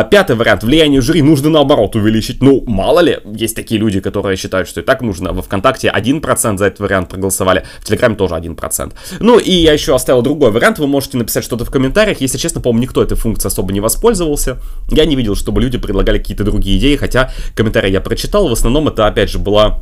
Пятый 0.10 0.36
вариант, 0.36 0.64
влияние 0.64 1.02
жюри 1.02 1.22
нужно 1.22 1.50
наоборот 1.50 1.96
увеличить. 1.96 2.42
Ну, 2.42 2.64
мало 2.68 3.00
ли, 3.00 3.20
есть 3.26 3.56
такие 3.56 3.80
люди, 3.80 4.00
которые 4.00 4.38
считают, 4.38 4.68
что 4.68 4.82
и 4.82 4.84
так 4.84 5.02
нужно. 5.02 5.34
Во 5.34 5.42
ВКонтакте 5.42 5.92
1% 5.96 6.58
за 6.58 6.66
этот 6.66 6.80
вариант 6.80 7.10
проголосовали, 7.10 7.66
в 7.80 7.86
Телеграме 7.86 8.16
тоже 8.16 8.36
1%. 8.36 8.94
Ну, 9.20 9.40
и 9.40 9.52
я 9.52 9.74
еще 9.74 9.96
оставил 9.96 10.22
другой 10.22 10.52
вариант, 10.52 10.80
вы 10.80 10.88
можете 10.88 11.18
написать 11.18 11.44
что-то 11.44 11.66
в 11.66 11.72
комментариях. 11.72 12.22
Если 12.22 12.38
честно, 12.38 12.57
честно, 12.58 12.62
по-моему, 12.62 12.84
никто 12.84 13.04
этой 13.04 13.16
функцией 13.16 13.52
особо 13.52 13.74
не 13.74 13.82
воспользовался. 13.82 14.58
Я 14.90 15.06
не 15.06 15.16
видел, 15.16 15.36
чтобы 15.36 15.62
люди 15.62 15.78
предлагали 15.78 16.18
какие-то 16.18 16.44
другие 16.44 16.78
идеи, 16.78 16.98
хотя 16.98 17.30
комментарии 17.56 17.92
я 17.92 18.02
прочитал. 18.02 18.48
В 18.48 18.52
основном 18.52 18.88
это, 18.88 19.08
опять 19.08 19.30
же, 19.30 19.40
была 19.40 19.80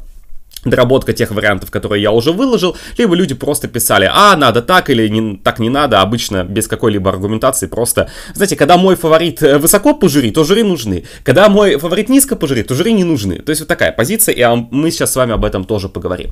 доработка 0.66 1.14
тех 1.14 1.32
вариантов, 1.32 1.70
которые 1.70 2.02
я 2.02 2.12
уже 2.12 2.32
выложил, 2.32 2.76
либо 2.98 3.16
люди 3.16 3.36
просто 3.36 3.68
писали, 3.68 4.10
а, 4.12 4.36
надо 4.36 4.62
так 4.62 4.90
или 4.90 5.08
не, 5.10 5.38
так 5.38 5.60
не 5.60 5.70
надо, 5.70 6.02
обычно 6.02 6.44
без 6.44 6.68
какой-либо 6.68 7.10
аргументации, 7.10 7.68
просто, 7.68 8.10
знаете, 8.34 8.56
когда 8.56 8.78
мой 8.78 8.96
фаворит 8.96 9.44
э, 9.44 9.60
высоко 9.60 9.94
по 9.94 10.10
жюри, 10.10 10.32
то 10.32 10.44
жюри 10.44 10.64
нужны, 10.64 11.04
когда 11.24 11.50
мой 11.50 11.78
фаворит 11.78 12.10
низко 12.10 12.36
по 12.36 12.48
жюри, 12.48 12.64
то 12.64 12.74
жюри 12.74 12.94
не 12.94 13.04
нужны, 13.04 13.36
то 13.36 13.52
есть 13.52 13.62
вот 13.62 13.68
такая 13.68 13.92
позиция, 13.92 14.34
и 14.34 14.66
мы 14.72 14.92
сейчас 14.92 15.12
с 15.12 15.16
вами 15.16 15.34
об 15.34 15.46
этом 15.46 15.66
тоже 15.66 15.88
поговорим. 15.88 16.32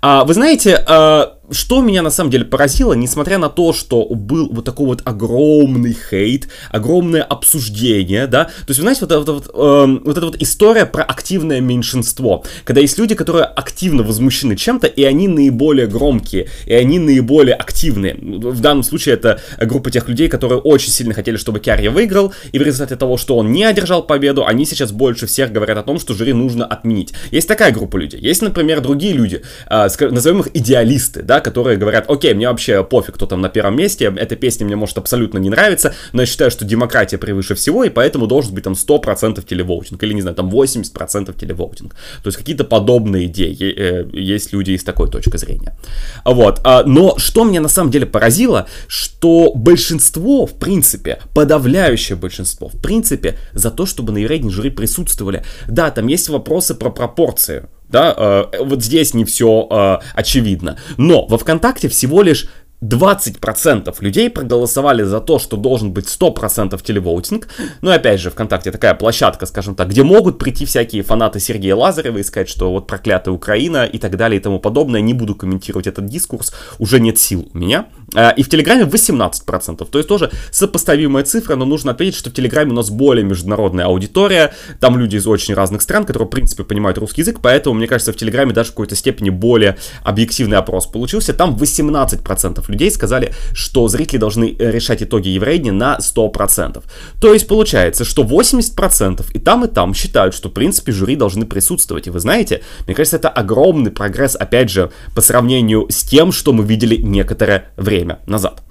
А, 0.00 0.24
вы 0.24 0.34
знаете, 0.34 0.84
а, 0.86 1.38
что 1.52 1.80
меня 1.82 2.02
на 2.02 2.10
самом 2.10 2.30
деле 2.30 2.44
поразило, 2.44 2.94
несмотря 2.94 3.38
на 3.38 3.48
то, 3.48 3.72
что 3.72 4.04
был 4.04 4.48
вот 4.50 4.64
такой 4.64 4.86
вот 4.86 5.02
огромный 5.04 5.96
хейт, 6.10 6.48
огромное 6.70 7.22
обсуждение, 7.22 8.26
да, 8.26 8.44
то 8.44 8.68
есть, 8.68 8.78
вы 8.78 8.82
знаете, 8.82 9.00
вот, 9.02 9.12
эта 9.12 9.32
вот, 9.32 9.50
э, 9.52 9.98
вот 10.04 10.16
эта 10.16 10.26
вот 10.26 10.36
история 10.40 10.86
про 10.86 11.02
активное 11.04 11.60
меньшинство, 11.60 12.44
когда 12.64 12.80
есть 12.80 12.98
люди, 12.98 13.14
которые 13.14 13.44
активно 13.44 14.02
возмущены 14.02 14.56
чем-то, 14.56 14.86
и 14.86 15.04
они 15.04 15.28
наиболее 15.28 15.86
громкие, 15.86 16.48
и 16.66 16.74
они 16.74 16.98
наиболее 16.98 17.54
активные. 17.54 18.14
В 18.14 18.60
данном 18.60 18.82
случае 18.82 19.14
это 19.14 19.40
группа 19.60 19.90
тех 19.90 20.08
людей, 20.08 20.28
которые 20.28 20.58
очень 20.58 20.90
сильно 20.90 21.14
хотели, 21.14 21.36
чтобы 21.36 21.60
Керри 21.60 21.88
выиграл, 21.88 22.32
и 22.52 22.58
в 22.58 22.62
результате 22.62 22.96
того, 22.96 23.16
что 23.16 23.36
он 23.36 23.52
не 23.52 23.64
одержал 23.64 24.02
победу, 24.02 24.46
они 24.46 24.64
сейчас 24.64 24.92
больше 24.92 25.26
всех 25.26 25.52
говорят 25.52 25.78
о 25.78 25.82
том, 25.82 25.98
что 25.98 26.14
жюри 26.14 26.32
нужно 26.32 26.64
отменить. 26.64 27.12
Есть 27.30 27.48
такая 27.48 27.72
группа 27.72 27.96
людей. 27.96 28.20
Есть, 28.20 28.42
например, 28.42 28.80
другие 28.80 29.12
люди, 29.12 29.42
э, 29.68 29.88
назовем 30.10 30.40
их 30.40 30.48
идеалисты, 30.54 31.22
да, 31.22 31.40
которые 31.42 31.76
говорят, 31.76 32.10
окей, 32.10 32.34
мне 32.34 32.48
вообще 32.48 32.82
пофиг, 32.84 33.14
кто 33.14 33.26
там 33.26 33.40
на 33.40 33.48
первом 33.48 33.76
месте, 33.76 34.12
эта 34.16 34.36
песня 34.36 34.66
мне 34.66 34.76
может 34.76 34.98
абсолютно 34.98 35.38
не 35.38 35.50
нравиться, 35.50 35.94
но 36.12 36.22
я 36.22 36.26
считаю, 36.26 36.50
что 36.50 36.64
демократия 36.64 37.18
превыше 37.18 37.54
всего, 37.54 37.84
и 37.84 37.90
поэтому 37.90 38.26
должен 38.26 38.54
быть 38.54 38.64
там 38.64 38.74
100% 38.74 39.44
телевоутинг, 39.44 40.02
или, 40.02 40.14
не 40.14 40.22
знаю, 40.22 40.36
там 40.36 40.48
80% 40.48 41.38
телевоутинг. 41.38 41.94
То 42.22 42.28
есть 42.28 42.38
какие-то 42.38 42.64
подобные 42.64 43.26
идеи, 43.26 43.56
э, 43.60 44.08
есть 44.12 44.52
люди 44.52 44.72
из 44.72 44.84
такой 44.84 45.10
точки 45.10 45.36
зрения. 45.36 45.76
Вот, 46.24 46.60
а, 46.64 46.84
но 46.84 47.18
что 47.18 47.44
меня 47.44 47.60
на 47.60 47.68
самом 47.68 47.90
деле 47.90 48.06
поразило, 48.06 48.66
что 48.86 49.52
большинство, 49.54 50.46
в 50.46 50.54
принципе, 50.58 51.20
подавляющее 51.34 52.16
большинство, 52.16 52.68
в 52.68 52.80
принципе, 52.80 53.38
за 53.52 53.70
то, 53.70 53.86
чтобы 53.86 54.12
на 54.12 54.18
Еврейдне 54.18 54.50
жюри 54.50 54.70
присутствовали. 54.70 55.44
Да, 55.68 55.90
там 55.90 56.06
есть 56.06 56.28
вопросы 56.28 56.74
про 56.74 56.90
пропорции, 56.90 57.64
да, 57.92 58.14
э, 58.16 58.64
вот 58.64 58.82
здесь 58.82 59.14
не 59.14 59.24
все 59.24 59.68
э, 59.70 59.98
очевидно. 60.14 60.78
Но 60.96 61.26
во 61.26 61.38
ВКонтакте 61.38 61.88
всего 61.88 62.22
лишь 62.22 62.48
20% 62.82 63.94
людей 64.00 64.28
проголосовали 64.28 65.04
за 65.04 65.20
то, 65.20 65.38
что 65.38 65.56
должен 65.56 65.92
быть 65.92 66.06
100% 66.06 66.82
телевоутинг. 66.82 67.48
Ну 67.80 67.90
и 67.90 67.94
опять 67.94 68.20
же, 68.20 68.30
ВКонтакте 68.30 68.72
такая 68.72 68.94
площадка, 68.94 69.46
скажем 69.46 69.74
так, 69.74 69.88
где 69.88 70.02
могут 70.02 70.38
прийти 70.38 70.66
всякие 70.66 71.02
фанаты 71.02 71.38
Сергея 71.38 71.76
Лазарева 71.76 72.18
и 72.18 72.22
сказать, 72.24 72.48
что 72.48 72.72
вот 72.72 72.86
проклятая 72.86 73.32
Украина 73.32 73.84
и 73.84 73.98
так 73.98 74.16
далее 74.16 74.40
и 74.40 74.42
тому 74.42 74.58
подобное. 74.58 75.00
Не 75.00 75.14
буду 75.14 75.34
комментировать 75.34 75.86
этот 75.86 76.06
дискурс, 76.06 76.52
уже 76.78 76.98
нет 76.98 77.18
сил 77.18 77.48
у 77.54 77.58
меня 77.58 77.86
Э, 78.14 78.32
и 78.36 78.42
в 78.42 78.48
Телеграме 78.48 78.84
18%. 78.84 79.86
То 79.90 79.98
есть 79.98 80.08
тоже 80.08 80.30
сопоставимая 80.50 81.24
цифра, 81.24 81.56
но 81.56 81.64
нужно 81.64 81.92
отметить, 81.92 82.16
что 82.18 82.30
в 82.30 82.34
Телеграме 82.34 82.72
у 82.72 82.74
нас 82.74 82.90
более 82.90 83.24
международная 83.24 83.86
аудитория. 83.86 84.52
Там 84.80 84.98
люди 84.98 85.16
из 85.16 85.26
очень 85.26 85.54
разных 85.54 85.82
стран, 85.82 86.04
которые, 86.04 86.26
в 86.26 86.30
принципе, 86.30 86.64
понимают 86.64 86.98
русский 86.98 87.22
язык. 87.22 87.38
Поэтому, 87.42 87.76
мне 87.76 87.86
кажется, 87.86 88.12
в 88.12 88.16
Телеграме 88.16 88.52
даже 88.52 88.70
в 88.70 88.72
какой-то 88.72 88.96
степени 88.96 89.30
более 89.30 89.76
объективный 90.02 90.58
опрос 90.58 90.86
получился. 90.86 91.32
Там 91.32 91.56
18% 91.56 92.64
людей 92.72 92.90
сказали, 92.90 93.32
что 93.52 93.88
зрители 93.88 94.18
должны 94.18 94.56
э, 94.58 94.70
решать 94.70 95.02
итоги 95.02 95.28
Евровидения 95.28 95.72
на 95.72 95.98
100%. 95.98 96.82
То 97.20 97.32
есть 97.32 97.46
получается, 97.46 98.04
что 98.04 98.22
80% 98.22 99.24
и 99.32 99.38
там, 99.38 99.64
и 99.64 99.68
там 99.68 99.94
считают, 99.94 100.34
что, 100.34 100.48
в 100.48 100.52
принципе, 100.52 100.92
жюри 100.92 101.16
должны 101.16 101.46
присутствовать. 101.46 102.06
И 102.06 102.10
вы 102.10 102.20
знаете, 102.20 102.62
мне 102.86 102.94
кажется, 102.94 103.16
это 103.16 103.28
огромный 103.28 103.90
прогресс, 103.90 104.34
опять 104.34 104.70
же, 104.70 104.90
по 105.14 105.20
сравнению 105.20 105.86
с 105.88 106.02
тем, 106.02 106.32
что 106.32 106.52
мы 106.52 106.64
видели 106.64 106.96
некоторое 106.96 107.70
время 107.76 108.20
назад 108.26 108.62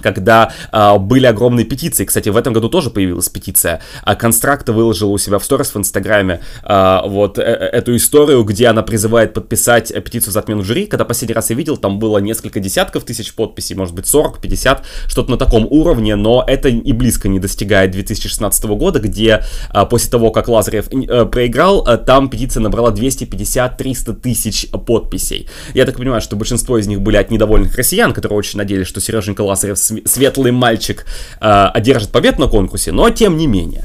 когда 0.00 0.52
э, 0.72 0.98
были 0.98 1.26
огромные 1.26 1.64
петиции. 1.64 2.04
Кстати, 2.04 2.28
в 2.28 2.36
этом 2.36 2.52
году 2.52 2.68
тоже 2.68 2.90
появилась 2.90 3.28
петиция. 3.28 3.80
А 4.02 4.14
Констракта 4.14 4.72
выложила 4.72 5.10
у 5.10 5.18
себя 5.18 5.38
в 5.38 5.44
сторис 5.44 5.74
в 5.74 5.78
Инстаграме 5.78 6.40
э, 6.62 6.98
вот 7.06 7.38
э 7.38 7.42
эту 7.42 7.96
историю, 7.96 8.42
где 8.44 8.66
она 8.66 8.82
призывает 8.82 9.34
подписать 9.34 9.92
петицию 10.04 10.32
за 10.32 10.40
отмену 10.40 10.62
жюри. 10.62 10.86
Когда 10.86 11.04
последний 11.04 11.34
раз 11.34 11.50
я 11.50 11.56
видел, 11.56 11.76
там 11.76 11.98
было 11.98 12.18
несколько 12.18 12.60
десятков 12.60 13.04
тысяч 13.04 13.34
подписей, 13.34 13.76
может 13.76 13.94
быть 13.94 14.06
40, 14.06 14.40
50, 14.40 14.84
что-то 15.06 15.30
на 15.30 15.36
таком 15.36 15.66
уровне, 15.70 16.16
но 16.16 16.44
это 16.46 16.68
и 16.68 16.92
близко 16.92 17.28
не 17.28 17.38
достигает 17.38 17.90
2016 17.90 18.64
года, 18.64 18.98
где 19.00 19.42
э, 19.74 19.86
после 19.86 20.10
того, 20.10 20.30
как 20.30 20.48
Лазарев 20.48 20.88
э, 20.92 21.24
проиграл, 21.26 21.86
э, 21.86 21.98
там 21.98 22.28
петиция 22.28 22.60
набрала 22.60 22.90
250-300 22.90 24.14
тысяч 24.14 24.68
подписей. 24.70 25.48
Я 25.74 25.84
так 25.84 25.96
понимаю, 25.96 26.20
что 26.20 26.36
большинство 26.36 26.78
из 26.78 26.86
них 26.86 27.00
были 27.00 27.16
от 27.16 27.30
недовольных 27.30 27.76
россиян, 27.76 28.12
которые 28.12 28.38
очень 28.38 28.58
надеялись, 28.58 28.86
что 28.86 29.00
Сереженька 29.00 29.42
Лазарев 29.42 29.78
светлый 29.82 30.52
мальчик 30.52 31.04
э, 31.40 31.70
одержит 31.74 32.10
победу 32.10 32.40
на 32.40 32.48
конкурсе, 32.48 32.92
но 32.92 33.10
тем 33.10 33.36
не 33.36 33.46
менее. 33.46 33.84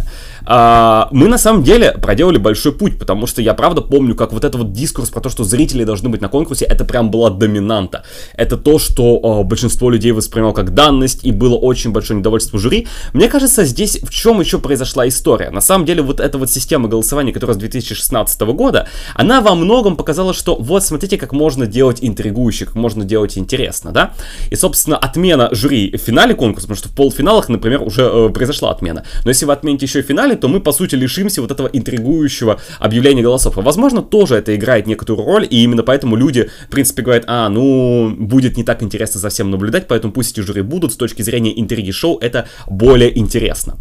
А, 0.50 1.10
мы 1.12 1.28
на 1.28 1.38
самом 1.38 1.64
деле 1.64 1.92
проделали 1.92 2.38
большой 2.38 2.72
путь, 2.72 2.98
потому 2.98 3.28
что 3.28 3.42
я 3.42 3.54
правда 3.54 3.82
помню, 3.82 4.16
как 4.16 4.32
вот 4.32 4.46
этот 4.46 4.62
вот 4.62 4.72
дискурс 4.72 5.10
про 5.10 5.20
то, 5.20 5.30
что 5.30 5.44
зрители 5.44 5.84
должны 5.84 6.08
быть 6.08 6.22
на 6.22 6.30
конкурсе, 6.30 6.64
это 6.64 6.86
прям 6.86 7.12
была 7.12 7.30
доминанта. 7.30 8.04
Это 8.34 8.56
то, 8.56 8.80
что 8.80 9.20
а, 9.22 9.44
большинство 9.44 9.90
людей 9.90 10.14
воспринимало 10.14 10.54
как 10.54 10.74
данность, 10.74 11.26
и 11.26 11.34
было 11.34 11.56
очень 11.56 11.92
большое 11.92 12.20
недовольство 12.20 12.58
жюри. 12.58 12.88
Мне 13.12 13.28
кажется, 13.28 13.66
здесь 13.66 14.00
в 14.02 14.10
чем 14.10 14.40
еще 14.40 14.60
произошла 14.60 15.06
история. 15.08 15.50
На 15.50 15.60
самом 15.60 15.86
деле, 15.86 16.02
вот 16.02 16.22
эта 16.22 16.38
вот 16.38 16.50
система 16.50 16.88
голосования, 16.88 17.34
которая 17.34 17.56
с 17.56 17.60
2016 17.60 18.42
года, 18.42 18.88
она 19.16 19.42
во 19.42 19.54
многом 19.54 19.98
показала, 19.98 20.34
что 20.34 20.56
вот 20.56 20.84
смотрите, 20.84 21.18
как 21.18 21.34
можно 21.34 21.68
делать 21.68 21.98
интригующе, 22.02 22.66
как 22.66 22.76
можно 22.76 23.04
делать 23.04 23.38
интересно, 23.38 23.92
да? 23.92 24.14
И, 24.50 24.56
собственно, 24.56 24.98
отмена 24.98 25.50
жюри 25.52 25.98
в 25.98 26.02
финале 26.02 26.36
конкурса, 26.36 26.68
потому 26.68 26.78
что 26.78 26.90
в 26.90 26.96
полуфиналах, 26.96 27.50
например, 27.50 27.82
уже 27.82 28.04
э, 28.04 28.30
произошла 28.30 28.72
отмена. 28.72 29.04
Но 29.26 29.30
если 29.30 29.46
вы 29.46 29.52
отмените 29.52 29.86
еще 29.86 30.00
и 30.00 30.04
финале, 30.04 30.37
то 30.42 30.48
мы, 30.48 30.60
по 30.60 30.72
сути, 30.72 30.96
лишимся 30.96 31.42
вот 31.42 31.52
этого 31.52 31.68
интригующего 31.68 32.60
объявления 32.80 33.22
голосов. 33.22 33.58
А 33.58 33.62
возможно, 33.62 34.02
тоже 34.02 34.36
это 34.36 34.56
играет 34.56 34.88
некоторую 34.88 35.26
роль, 35.26 35.48
и 35.50 35.64
именно 35.64 35.84
поэтому 35.84 36.16
люди, 36.16 36.50
в 36.68 36.72
принципе, 36.72 37.02
говорят, 37.02 37.26
а, 37.28 37.50
ну, 37.50 38.16
будет 38.18 38.58
не 38.58 38.64
так 38.64 38.84
интересно 38.84 39.20
за 39.20 39.30
всем 39.30 39.52
наблюдать, 39.52 39.88
поэтому 39.88 40.14
пусть 40.14 40.38
эти 40.38 40.46
жюри 40.46 40.62
будут, 40.62 40.94
с 40.94 40.96
точки 40.96 41.22
зрения 41.22 41.60
интриги 41.60 41.92
шоу, 41.92 42.18
это 42.20 42.48
более 42.68 43.18
интересно. 43.18 43.76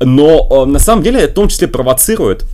Но, 0.00 0.48
э, 0.50 0.70
на 0.70 0.78
самом 0.78 1.02
деле, 1.02 1.26
в 1.28 1.34
том 1.34 1.48
числе 1.48 1.68
провоцирует 1.68 2.44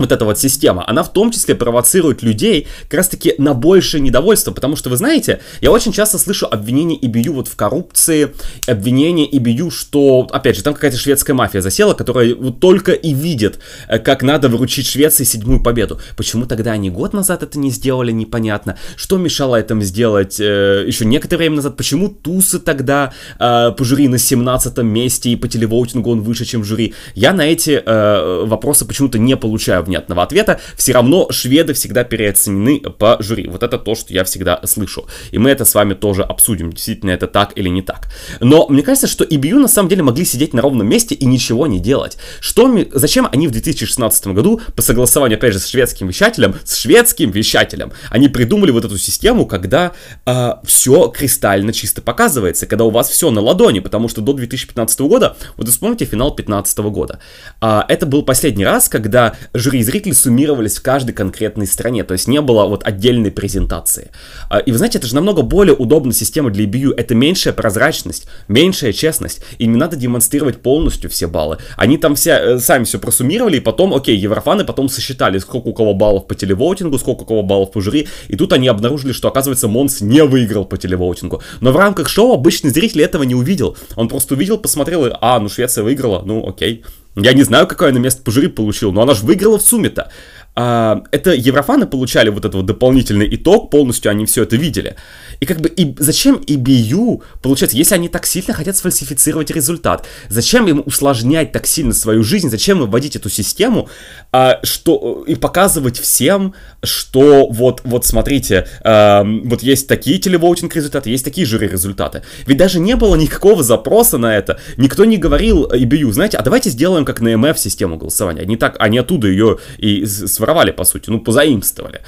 вот 0.00 0.12
эта 0.12 0.24
вот 0.24 0.38
система, 0.38 0.84
она 0.88 1.02
в 1.02 1.12
том 1.12 1.30
числе 1.30 1.54
провоцирует 1.54 2.22
людей 2.22 2.66
как 2.84 2.94
раз 2.94 3.08
таки 3.08 3.34
на 3.38 3.54
большее 3.54 4.00
недовольство, 4.00 4.50
потому 4.50 4.76
что, 4.76 4.90
вы 4.90 4.96
знаете, 4.96 5.40
я 5.60 5.70
очень 5.70 5.92
часто 5.92 6.18
слышу 6.18 6.46
обвинения 6.50 6.98
ИБЮ 7.00 7.34
вот 7.34 7.48
в 7.48 7.56
коррупции, 7.56 8.34
обвинения 8.66 9.28
ИБЮ, 9.36 9.70
что, 9.70 10.26
опять 10.30 10.56
же, 10.56 10.62
там 10.62 10.74
какая-то 10.74 10.96
шведская 10.96 11.34
мафия 11.34 11.60
засела, 11.60 11.94
которая 11.94 12.34
вот 12.34 12.60
только 12.60 12.92
и 12.92 13.12
видит, 13.12 13.58
э, 13.88 13.98
как 13.98 14.22
надо 14.22 14.48
вручить 14.48 14.86
Швеции 14.86 15.24
седьмую 15.24 15.62
победу. 15.62 16.00
Почему 16.16 16.46
тогда 16.46 16.72
они 16.72 16.90
год 16.90 17.12
назад 17.12 17.42
это 17.42 17.58
не 17.58 17.70
сделали, 17.70 18.12
непонятно. 18.12 18.76
Что 18.96 19.18
мешало 19.18 19.56
этому 19.56 19.82
сделать 19.82 20.40
э, 20.40 20.84
еще 20.86 21.04
некоторое 21.04 21.38
время 21.38 21.56
назад? 21.56 21.76
Почему 21.76 22.08
Тусы 22.08 22.58
тогда 22.58 23.12
э, 23.38 23.72
по 23.76 23.84
жюри 23.84 24.08
на 24.08 24.18
17 24.18 24.78
месте 24.78 25.30
и 25.30 25.36
по 25.36 25.48
телевоутингу 25.48 26.10
он 26.10 26.22
выше, 26.22 26.44
чем 26.44 26.64
жюри? 26.64 26.94
Я 27.14 27.32
на 27.32 27.42
эти 27.42 27.82
э, 27.84 28.44
вопросы 28.46 28.84
почему-то 28.84 29.18
не 29.18 29.36
получаю 29.36 29.78
внятного 29.90 30.22
ответа, 30.22 30.60
все 30.76 30.92
равно 30.92 31.26
шведы 31.30 31.74
всегда 31.74 32.04
переоценены 32.04 32.80
по 32.80 33.16
жюри. 33.20 33.48
Вот 33.48 33.62
это 33.62 33.78
то, 33.78 33.94
что 33.94 34.14
я 34.14 34.24
всегда 34.24 34.60
слышу. 34.64 35.06
И 35.32 35.38
мы 35.38 35.50
это 35.50 35.64
с 35.64 35.74
вами 35.74 35.94
тоже 35.94 36.22
обсудим, 36.22 36.72
действительно 36.72 37.10
это 37.10 37.26
так 37.26 37.52
или 37.58 37.68
не 37.68 37.82
так. 37.82 38.08
Но 38.40 38.66
мне 38.68 38.82
кажется, 38.82 39.08
что 39.08 39.24
EBU 39.24 39.58
на 39.58 39.68
самом 39.68 39.88
деле 39.88 40.02
могли 40.02 40.24
сидеть 40.24 40.54
на 40.54 40.62
ровном 40.62 40.86
месте 40.86 41.14
и 41.14 41.26
ничего 41.26 41.66
не 41.66 41.80
делать. 41.80 42.16
Что, 42.40 42.70
зачем 42.92 43.28
они 43.32 43.48
в 43.48 43.50
2016 43.50 44.28
году, 44.28 44.60
по 44.76 44.82
согласованию, 44.82 45.38
опять 45.38 45.52
же, 45.52 45.58
с 45.58 45.66
шведским 45.66 46.08
вещателем, 46.08 46.54
с 46.64 46.76
шведским 46.76 47.30
вещателем, 47.30 47.92
они 48.10 48.28
придумали 48.28 48.70
вот 48.70 48.84
эту 48.84 48.96
систему, 48.98 49.46
когда 49.46 49.86
э, 49.86 49.90
а, 50.26 50.60
все 50.64 51.08
кристально 51.08 51.72
чисто 51.72 52.02
показывается, 52.02 52.66
когда 52.66 52.84
у 52.84 52.90
вас 52.90 53.08
все 53.08 53.30
на 53.30 53.40
ладони, 53.40 53.80
потому 53.80 54.08
что 54.08 54.20
до 54.20 54.32
2015 54.32 55.00
года, 55.00 55.36
вот 55.56 55.68
вспомните 55.68 56.04
финал 56.04 56.28
2015 56.28 56.78
года, 56.78 57.18
э, 57.60 57.80
это 57.88 58.06
был 58.06 58.22
последний 58.22 58.64
раз, 58.64 58.88
когда 58.88 59.34
жюри 59.54 59.79
и 59.80 59.82
зрители 59.82 60.12
суммировались 60.12 60.76
в 60.76 60.82
каждой 60.82 61.12
конкретной 61.12 61.66
стране, 61.66 62.04
то 62.04 62.12
есть 62.12 62.28
не 62.28 62.42
было 62.42 62.66
вот 62.66 62.84
отдельной 62.84 63.30
презентации. 63.30 64.10
А, 64.50 64.58
и 64.58 64.72
вы 64.72 64.76
знаете, 64.76 64.98
это 64.98 65.06
же 65.06 65.14
намного 65.14 65.40
более 65.40 65.74
удобная 65.74 66.12
система 66.12 66.50
для 66.50 66.66
EBU, 66.66 66.92
это 66.94 67.14
меньшая 67.14 67.54
прозрачность, 67.54 68.26
меньшая 68.46 68.92
честность, 68.92 69.40
и 69.56 69.66
не 69.66 69.78
надо 69.78 69.96
демонстрировать 69.96 70.58
полностью 70.58 71.08
все 71.08 71.28
баллы. 71.28 71.56
Они 71.78 71.96
там 71.96 72.14
все, 72.14 72.32
э, 72.32 72.58
сами 72.58 72.84
все 72.84 72.98
просуммировали, 72.98 73.56
и 73.56 73.60
потом, 73.60 73.94
окей, 73.94 74.18
еврофаны 74.18 74.64
потом 74.64 74.90
сосчитали, 74.90 75.38
сколько 75.38 75.68
у 75.68 75.72
кого 75.72 75.94
баллов 75.94 76.26
по 76.26 76.34
телевоутингу, 76.34 76.98
сколько 76.98 77.22
у 77.22 77.24
кого 77.24 77.42
баллов 77.42 77.72
по 77.72 77.80
жюри, 77.80 78.06
и 78.28 78.36
тут 78.36 78.52
они 78.52 78.68
обнаружили, 78.68 79.12
что, 79.12 79.28
оказывается, 79.28 79.66
Монс 79.66 80.02
не 80.02 80.22
выиграл 80.24 80.66
по 80.66 80.76
телевоутингу. 80.76 81.42
Но 81.62 81.72
в 81.72 81.76
рамках 81.76 82.10
шоу 82.10 82.34
обычный 82.34 82.68
зритель 82.68 83.00
этого 83.00 83.22
не 83.22 83.34
увидел. 83.34 83.78
Он 83.96 84.08
просто 84.08 84.34
увидел, 84.34 84.58
посмотрел, 84.58 85.06
и, 85.06 85.10
а, 85.22 85.40
ну 85.40 85.48
Швеция 85.48 85.84
выиграла, 85.84 86.20
ну 86.22 86.46
окей. 86.46 86.84
Я 87.22 87.32
не 87.32 87.42
знаю, 87.42 87.66
какое 87.66 87.90
она 87.90 87.98
место 87.98 88.22
по 88.22 88.30
жюри 88.30 88.48
получил, 88.48 88.92
но 88.92 89.02
она 89.02 89.14
же 89.14 89.24
выиграла 89.24 89.58
в 89.58 89.62
сумме-то. 89.62 90.10
А, 90.56 91.04
это 91.12 91.32
еврофаны 91.32 91.86
получали 91.86 92.28
вот 92.28 92.44
этот 92.44 92.66
дополнительный 92.66 93.28
итог, 93.34 93.70
полностью 93.70 94.10
они 94.10 94.26
все 94.26 94.42
это 94.42 94.56
видели. 94.56 94.96
И 95.38 95.46
как 95.46 95.60
бы 95.60 95.68
и 95.68 95.94
зачем 95.98 96.36
EBU, 96.36 97.22
получается, 97.40 97.76
если 97.76 97.94
они 97.94 98.08
так 98.08 98.26
сильно 98.26 98.52
хотят 98.52 98.76
сфальсифицировать 98.76 99.50
результат, 99.50 100.06
зачем 100.28 100.66
им 100.68 100.82
усложнять 100.84 101.52
так 101.52 101.66
сильно 101.66 101.92
свою 101.94 102.24
жизнь, 102.24 102.50
зачем 102.50 102.82
им 102.82 102.90
вводить 102.90 103.16
эту 103.16 103.30
систему, 103.30 103.88
а, 104.32 104.58
что 104.64 105.24
и 105.26 105.34
показывать 105.36 105.98
всем, 105.98 106.54
что 106.82 107.46
вот, 107.48 107.82
вот 107.84 108.04
смотрите, 108.04 108.66
а, 108.82 109.24
вот 109.24 109.62
есть 109.62 109.86
такие 109.86 110.18
телевоутинг 110.18 110.74
результаты, 110.74 111.10
есть 111.10 111.24
такие 111.24 111.46
жюри 111.46 111.68
результаты. 111.68 112.22
Ведь 112.46 112.56
даже 112.56 112.80
не 112.80 112.96
было 112.96 113.14
никакого 113.14 113.62
запроса 113.62 114.18
на 114.18 114.36
это, 114.36 114.58
никто 114.76 115.04
не 115.04 115.16
говорил 115.16 115.70
EBU, 115.70 116.10
знаете, 116.12 116.36
а 116.38 116.42
давайте 116.42 116.70
сделаем 116.70 117.04
как 117.04 117.20
на 117.20 117.28
MF 117.28 117.56
систему 117.56 117.96
голосования, 117.96 118.42
они 118.42 118.56
так, 118.56 118.76
они 118.80 118.98
оттуда 118.98 119.28
ее 119.28 119.58
и 119.78 120.04
своровали, 120.40 120.72
по 120.72 120.84
сути, 120.84 121.10
ну, 121.10 121.20
позаимствовали. 121.20 122.00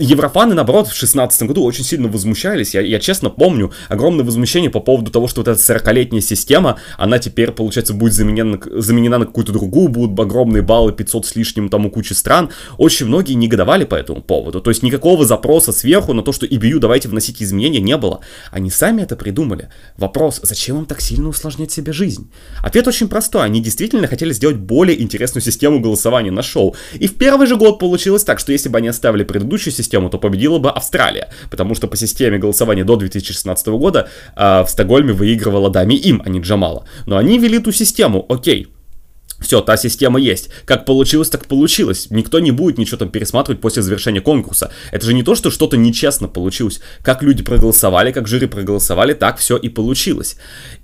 Еврофаны, 0.00 0.54
наоборот, 0.54 0.86
в 0.86 0.90
2016 0.90 1.42
году 1.42 1.62
очень 1.62 1.84
сильно 1.84 2.08
возмущались. 2.08 2.72
Я, 2.72 2.80
я 2.80 2.98
честно 2.98 3.28
помню 3.28 3.70
огромное 3.88 4.24
возмущение 4.24 4.70
по 4.70 4.80
поводу 4.80 5.10
того, 5.10 5.28
что 5.28 5.42
вот 5.42 5.48
эта 5.48 5.60
40-летняя 5.60 6.22
система, 6.22 6.78
она 6.96 7.18
теперь, 7.18 7.52
получается, 7.52 7.92
будет 7.92 8.14
заменена, 8.14 8.58
заменена 8.76 9.18
на 9.18 9.26
какую-то 9.26 9.52
другую, 9.52 9.88
будут 9.88 10.18
огромные 10.18 10.62
баллы, 10.62 10.92
500 10.92 11.26
с 11.26 11.36
лишним 11.36 11.68
там 11.68 11.84
у 11.84 11.90
кучи 11.90 12.14
стран. 12.14 12.48
Очень 12.78 13.06
многие 13.06 13.34
негодовали 13.34 13.84
по 13.84 13.94
этому 13.94 14.22
поводу. 14.22 14.62
То 14.62 14.70
есть 14.70 14.82
никакого 14.82 15.26
запроса 15.26 15.70
сверху 15.70 16.14
на 16.14 16.22
то, 16.22 16.32
что 16.32 16.46
EBU 16.46 16.78
давайте 16.78 17.08
вносить 17.08 17.42
изменения, 17.42 17.80
не 17.80 17.98
было. 17.98 18.20
Они 18.50 18.70
сами 18.70 19.02
это 19.02 19.16
придумали. 19.16 19.68
Вопрос, 19.98 20.40
зачем 20.42 20.78
им 20.78 20.86
так 20.86 21.02
сильно 21.02 21.28
усложнять 21.28 21.72
себе 21.72 21.92
жизнь? 21.92 22.30
Ответ 22.62 22.88
очень 22.88 23.08
простой. 23.08 23.44
Они 23.44 23.60
действительно 23.60 24.06
хотели 24.06 24.32
сделать 24.32 24.56
более 24.56 24.98
интересную 25.02 25.42
систему 25.42 25.78
голосования 25.78 26.30
на 26.30 26.42
шоу. 26.42 26.74
И 26.94 27.06
в 27.06 27.16
первый 27.16 27.46
же 27.46 27.56
год 27.56 27.78
получилось 27.78 28.24
так, 28.24 28.38
что 28.38 28.52
если 28.52 28.70
бы 28.70 28.78
они 28.78 28.88
оставили 28.88 29.24
предыдущую 29.24 29.74
систему, 29.74 29.89
систему, 29.90 30.08
то 30.08 30.18
победила 30.18 30.58
бы 30.58 30.70
Австралия, 30.70 31.28
потому 31.50 31.74
что 31.74 31.88
по 31.88 31.96
системе 31.96 32.38
голосования 32.38 32.84
до 32.84 32.96
2016 32.96 33.66
года 33.68 34.08
э, 34.36 34.62
в 34.62 34.68
Стокгольме 34.68 35.12
выигрывала 35.12 35.68
Дами 35.68 35.94
им, 35.94 36.22
а 36.24 36.28
не 36.28 36.40
Джамала. 36.40 36.84
Но 37.06 37.16
они 37.16 37.38
ввели 37.38 37.58
ту 37.58 37.72
систему, 37.72 38.24
окей, 38.28 38.68
все, 39.40 39.62
та 39.62 39.76
система 39.76 40.20
есть. 40.20 40.50
Как 40.64 40.84
получилось, 40.84 41.30
так 41.30 41.46
получилось. 41.46 42.08
Никто 42.10 42.40
не 42.40 42.50
будет 42.50 42.78
ничего 42.78 42.98
там 42.98 43.08
пересматривать 43.08 43.60
после 43.60 43.82
завершения 43.82 44.20
конкурса. 44.20 44.70
Это 44.92 45.06
же 45.06 45.14
не 45.14 45.22
то, 45.22 45.34
что 45.34 45.50
что-то 45.50 45.76
нечестно 45.76 46.28
получилось. 46.28 46.80
Как 47.02 47.22
люди 47.22 47.42
проголосовали, 47.42 48.12
как 48.12 48.28
жюри 48.28 48.46
проголосовали, 48.46 49.14
так 49.14 49.38
все 49.38 49.56
и 49.56 49.68
получилось. 49.68 50.36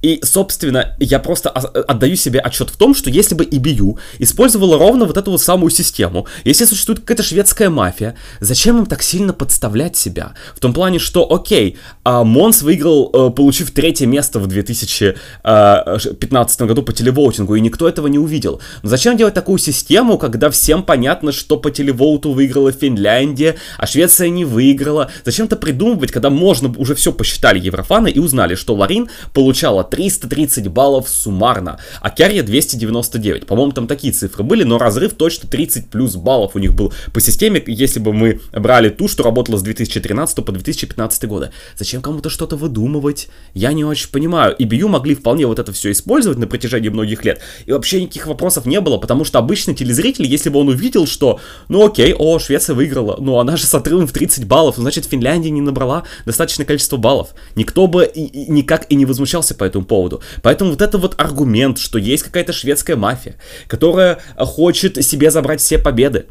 И, 0.02 0.20
собственно, 0.24 0.96
я 0.98 1.18
просто 1.18 1.50
отдаю 1.50 2.16
себе 2.16 2.40
отчет 2.40 2.70
в 2.70 2.76
том, 2.76 2.94
что 2.94 3.10
если 3.10 3.34
бы 3.34 3.44
EBU 3.44 3.98
использовала 4.18 4.78
ровно 4.78 5.04
вот 5.04 5.18
эту 5.18 5.30
вот 5.30 5.42
самую 5.42 5.70
систему, 5.70 6.26
если 6.44 6.64
существует 6.64 7.00
какая-то 7.00 7.22
шведская 7.22 7.68
мафия, 7.68 8.16
зачем 8.40 8.78
им 8.78 8.86
так 8.86 9.02
сильно 9.02 9.34
подставлять 9.34 9.96
себя? 9.96 10.32
В 10.54 10.60
том 10.60 10.72
плане, 10.72 10.98
что, 10.98 11.30
окей, 11.30 11.76
а, 12.04 12.24
Монс 12.24 12.62
выиграл, 12.62 13.10
э, 13.12 13.30
получив 13.30 13.72
третье 13.72 14.06
место 14.06 14.38
в 14.38 14.46
2015 14.46 16.62
году 16.62 16.82
по 16.82 16.94
телевоутингу, 16.94 17.54
и 17.54 17.60
никто 17.60 17.86
этого 17.88 18.06
не 18.06 18.18
увидел 18.18 18.45
видел. 18.46 18.60
Но 18.82 18.88
зачем 18.88 19.16
делать 19.16 19.34
такую 19.34 19.58
систему, 19.58 20.18
когда 20.18 20.50
всем 20.50 20.82
понятно, 20.82 21.32
что 21.32 21.56
по 21.56 21.70
телевоуту 21.70 22.32
выиграла 22.32 22.72
Финляндия, 22.72 23.56
а 23.78 23.86
Швеция 23.86 24.28
не 24.28 24.44
выиграла? 24.44 25.10
Зачем-то 25.24 25.56
придумывать, 25.56 26.12
когда 26.12 26.30
можно 26.30 26.72
уже 26.76 26.94
все 26.94 27.12
посчитали 27.12 27.58
Еврофаны 27.58 28.08
и 28.08 28.18
узнали, 28.18 28.54
что 28.54 28.74
Ларин 28.74 29.08
получала 29.34 29.84
330 29.84 30.68
баллов 30.68 31.08
суммарно, 31.08 31.78
а 32.00 32.10
Керри 32.10 32.42
299. 32.42 33.46
По-моему, 33.46 33.72
там 33.72 33.86
такие 33.86 34.12
цифры 34.12 34.44
были, 34.44 34.64
но 34.64 34.78
разрыв 34.78 35.14
точно 35.14 35.48
30 35.48 35.90
плюс 35.90 36.16
баллов 36.16 36.52
у 36.54 36.58
них 36.58 36.74
был 36.74 36.92
по 37.12 37.20
системе, 37.20 37.62
если 37.66 38.00
бы 38.00 38.12
мы 38.12 38.40
брали 38.52 38.88
ту, 38.90 39.08
что 39.08 39.22
работала 39.22 39.56
с 39.56 39.62
2013 39.62 40.44
по 40.44 40.52
2015 40.52 41.24
годы. 41.24 41.50
Зачем 41.76 42.02
кому-то 42.02 42.30
что-то 42.30 42.56
выдумывать? 42.56 43.28
Я 43.54 43.72
не 43.72 43.84
очень 43.84 44.10
понимаю. 44.10 44.54
И 44.56 44.64
Бию 44.64 44.88
могли 44.88 45.14
вполне 45.14 45.46
вот 45.46 45.58
это 45.58 45.72
все 45.72 45.90
использовать 45.90 46.38
на 46.38 46.46
протяжении 46.46 46.88
многих 46.88 47.24
лет. 47.24 47.40
И 47.66 47.72
вообще 47.72 48.02
никаких 48.02 48.26
вопросов 48.26 48.35
не 48.66 48.80
было, 48.80 48.98
потому 48.98 49.24
что 49.24 49.38
обычный 49.38 49.74
телезритель, 49.74 50.26
если 50.26 50.48
бы 50.48 50.60
он 50.60 50.68
увидел, 50.68 51.06
что, 51.06 51.40
ну 51.68 51.86
окей, 51.86 52.14
о, 52.14 52.38
Швеция 52.38 52.74
выиграла, 52.74 53.16
ну 53.18 53.38
она 53.38 53.56
же 53.56 53.66
с 53.66 53.74
отрывом 53.74 54.06
в 54.06 54.12
30 54.12 54.46
баллов, 54.46 54.76
значит 54.76 55.06
Финляндия 55.06 55.50
не 55.50 55.60
набрала 55.60 56.04
достаточное 56.24 56.66
количество 56.66 56.96
баллов. 56.96 57.30
Никто 57.54 57.86
бы 57.86 58.04
и, 58.04 58.24
и, 58.24 58.50
никак 58.50 58.86
и 58.90 58.94
не 58.94 59.06
возмущался 59.06 59.54
по 59.54 59.64
этому 59.64 59.84
поводу. 59.84 60.20
Поэтому 60.42 60.70
вот 60.70 60.82
это 60.82 60.98
вот 60.98 61.14
аргумент, 61.20 61.78
что 61.78 61.98
есть 61.98 62.22
какая-то 62.22 62.52
шведская 62.52 62.96
мафия, 62.96 63.36
которая 63.66 64.18
хочет 64.38 65.04
себе 65.04 65.30
забрать 65.30 65.60
все 65.60 65.78
победы, 65.78 66.26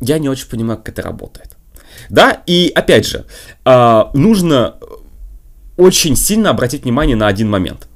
я 0.00 0.18
не 0.18 0.28
очень 0.28 0.48
понимаю, 0.48 0.78
как 0.78 0.90
это 0.90 1.02
работает. 1.02 1.56
Да, 2.10 2.42
и 2.46 2.70
опять 2.74 3.06
же, 3.06 3.24
э, 3.64 4.04
нужно 4.14 4.76
очень 5.76 6.16
сильно 6.16 6.50
обратить 6.50 6.84
внимание 6.84 7.16
на 7.16 7.26
один 7.26 7.50
момент– 7.50 7.88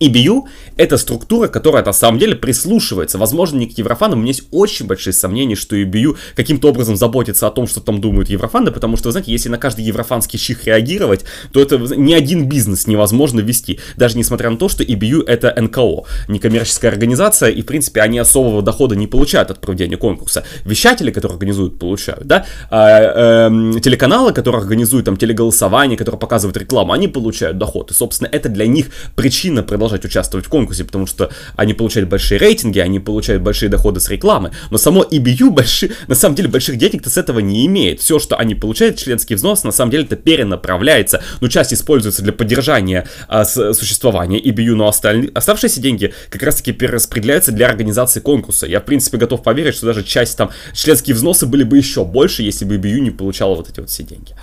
EBU— 0.00 0.44
это 0.76 0.98
структура, 0.98 1.48
которая 1.48 1.84
на 1.84 1.92
самом 1.92 2.18
деле 2.18 2.36
прислушивается. 2.36 3.18
Возможно, 3.18 3.58
не 3.58 3.66
к 3.66 3.78
еврофанам. 3.78 4.18
У 4.18 4.22
меня 4.22 4.32
есть 4.32 4.44
очень 4.50 4.86
большие 4.86 5.12
сомнения, 5.12 5.54
что 5.54 5.76
EBU 5.76 6.16
каким-то 6.34 6.68
образом 6.68 6.96
заботится 6.96 7.46
о 7.46 7.50
том, 7.50 7.66
что 7.66 7.80
там 7.80 8.00
думают 8.00 8.28
еврофаны, 8.28 8.70
потому 8.70 8.96
что, 8.96 9.08
вы 9.08 9.12
знаете, 9.12 9.32
если 9.32 9.48
на 9.48 9.58
каждый 9.58 9.84
еврофанский 9.84 10.38
чих 10.38 10.66
реагировать, 10.66 11.24
то 11.52 11.60
это 11.60 11.78
ни 11.78 12.12
один 12.12 12.48
бизнес 12.48 12.86
невозможно 12.86 13.40
вести. 13.40 13.80
Даже 13.96 14.18
несмотря 14.18 14.50
на 14.50 14.56
то, 14.56 14.68
что 14.68 14.82
EBU— 14.82 15.24
это 15.26 15.54
НКО, 15.56 16.04
некоммерческая 16.28 16.90
организация, 16.90 17.50
и, 17.50 17.62
в 17.62 17.66
принципе, 17.66 18.00
они 18.00 18.18
особого 18.18 18.62
дохода 18.62 18.96
не 18.96 19.06
получают 19.06 19.50
от 19.50 19.60
проведения 19.60 19.96
конкурса. 19.96 20.44
Вещатели, 20.64 21.10
которые 21.10 21.36
организуют, 21.36 21.78
получают, 21.78 22.26
да? 22.26 22.44
А, 22.70 23.48
э, 23.48 23.80
телеканалы, 23.80 24.32
которые 24.32 24.60
организуют 24.60 25.06
там 25.06 25.16
телеголосование, 25.16 25.96
которые 25.96 26.18
показывают 26.18 26.56
рекламу, 26.56 26.92
они 26.92 27.08
получают 27.08 27.58
доход. 27.58 27.90
И, 27.90 27.94
собственно, 27.94 28.28
это 28.30 28.48
для 28.48 28.66
них 28.66 28.86
причина 29.14 29.62
продолжения 29.62 29.85
продолжать 29.86 30.04
участвовать 30.04 30.46
в 30.46 30.48
конкурсе, 30.48 30.84
потому 30.84 31.06
что 31.06 31.30
они 31.54 31.72
получают 31.72 32.08
большие 32.10 32.38
рейтинги, 32.38 32.80
они 32.80 32.98
получают 32.98 33.42
большие 33.42 33.68
доходы 33.68 34.00
с 34.00 34.08
рекламы, 34.08 34.50
но 34.70 34.78
само 34.78 35.04
EBU 35.04 35.50
большие, 35.50 35.92
на 36.08 36.16
самом 36.16 36.34
деле 36.34 36.48
больших 36.48 36.76
денег-то 36.76 37.08
с 37.08 37.16
этого 37.16 37.38
не 37.38 37.66
имеет. 37.66 38.00
Все, 38.00 38.18
что 38.18 38.36
они 38.36 38.54
получают, 38.56 38.96
членский 38.96 39.36
взнос, 39.36 39.62
на 39.62 39.70
самом 39.70 39.92
деле 39.92 40.04
это 40.04 40.16
перенаправляется, 40.16 41.22
но 41.40 41.48
часть 41.48 41.72
используется 41.72 42.22
для 42.22 42.32
поддержания 42.32 43.06
а, 43.28 43.44
с, 43.44 43.74
существования 43.74 44.40
EBU, 44.40 44.74
но 44.74 44.88
остальные, 44.88 45.30
оставшиеся 45.34 45.80
деньги 45.80 46.12
как 46.30 46.42
раз-таки 46.42 46.72
перераспределяются 46.72 47.52
для 47.52 47.68
организации 47.68 48.20
конкурса. 48.20 48.66
Я, 48.66 48.80
в 48.80 48.84
принципе, 48.84 49.18
готов 49.18 49.42
поверить, 49.42 49.76
что 49.76 49.86
даже 49.86 50.02
часть 50.02 50.36
там 50.36 50.50
членские 50.74 51.14
взносы 51.14 51.46
были 51.46 51.62
бы 51.62 51.76
еще 51.76 52.04
больше, 52.04 52.42
если 52.42 52.64
бы 52.64 52.76
EBU 52.76 53.00
не 53.00 53.10
получала 53.10 53.54
вот 53.54 53.68
эти 53.70 53.78
вот 53.80 53.88
все 53.88 54.02
деньги. 54.02 54.34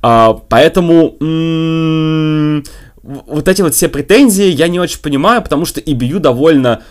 А, 0.00 0.32
поэтому... 0.32 1.16
М- 1.20 2.64
вот 3.26 3.48
эти 3.48 3.62
вот 3.62 3.74
все 3.74 3.88
претензии 3.88 4.46
я 4.46 4.68
не 4.68 4.80
очень 4.80 5.00
понимаю, 5.00 5.42
потому 5.42 5.64
что 5.64 5.80
EBU 5.80 6.18
довольно 6.18 6.82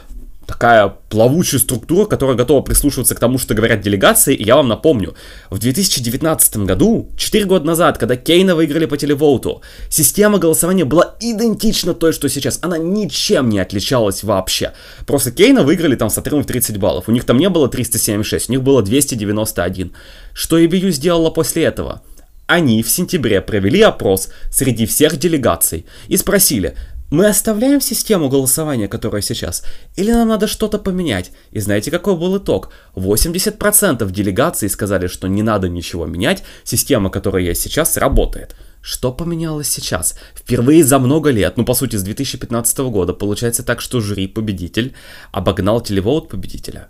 такая 0.45 0.93
плавучая 1.10 1.60
структура, 1.60 2.06
которая 2.06 2.36
готова 2.36 2.62
прислушиваться 2.62 3.15
к 3.15 3.19
тому, 3.19 3.38
что 3.38 3.54
говорят 3.54 3.82
делегации. 3.82 4.36
И 4.36 4.43
я 4.43 4.56
вам 4.56 4.67
напомню, 4.67 5.15
в 5.49 5.58
2019 5.60 6.58
году, 6.58 7.10
4 7.17 7.45
года 7.45 7.65
назад, 7.65 7.97
когда 7.97 8.15
Кейна 8.15 8.56
выиграли 8.56 8.86
по 8.86 8.97
телевоуту, 8.97 9.62
система 9.89 10.38
голосования 10.38 10.86
была 10.86 11.15
идентична 11.19 11.93
той, 11.93 12.13
что 12.13 12.30
сейчас. 12.30 12.60
Она 12.62 12.78
ничем 12.78 13.49
не 13.49 13.60
отличалась 13.60 14.23
вообще. 14.23 14.73
Просто 15.06 15.32
Кейна 15.32 15.63
выиграли 15.63 15.95
там 15.95 16.10
с 16.10 16.17
отрывом 16.17 16.43
в 16.43 16.47
30 16.47 16.78
баллов. 16.78 17.06
У 17.08 17.12
них 17.12 17.25
там 17.25 17.38
не 17.38 17.49
было 17.49 17.67
376, 17.67 18.49
у 18.49 18.51
них 18.51 18.62
было 18.62 18.82
291. 18.84 19.93
Что 20.34 20.60
EBU 20.60 20.91
сделала 20.91 21.30
после 21.30 21.63
этого? 21.63 22.01
Они 22.47 22.84
в 22.84 22.89
сентябре 22.89 23.41
провели 23.41 23.81
опрос 23.81 24.29
среди 24.51 24.86
всех 24.86 25.17
делегаций 25.17 25.86
и 26.08 26.17
спросили, 26.17 26.75
мы 27.10 27.27
оставляем 27.27 27.81
систему 27.81 28.29
голосования, 28.29 28.88
которая 28.88 29.21
сейчас, 29.21 29.63
или 29.95 30.12
нам 30.12 30.27
надо 30.27 30.47
что-то 30.47 30.79
поменять? 30.79 31.31
И 31.51 31.60
знаете, 31.60 31.91
какой 31.91 32.15
был 32.15 32.38
итог? 32.38 32.71
80% 32.95 34.12
делегаций 34.12 34.69
сказали, 34.69 35.08
что 35.08 35.27
не 35.27 35.43
надо 35.43 35.69
ничего 35.69 36.05
менять, 36.05 36.43
система, 36.63 37.10
которая 37.10 37.43
есть 37.43 37.62
сейчас, 37.62 37.97
работает. 37.97 38.55
Что 38.81 39.12
поменялось 39.12 39.69
сейчас? 39.69 40.15
Впервые 40.36 40.84
за 40.84 40.99
много 40.99 41.31
лет, 41.31 41.58
ну 41.58 41.65
по 41.65 41.73
сути 41.73 41.95
с 41.95 42.03
2015 42.03 42.77
года, 42.79 43.13
получается 43.13 43.63
так, 43.63 43.81
что 43.81 44.01
жюри 44.01 44.27
победитель 44.27 44.93
обогнал 45.31 45.81
телевоут 45.81 46.29
победителя. 46.29 46.89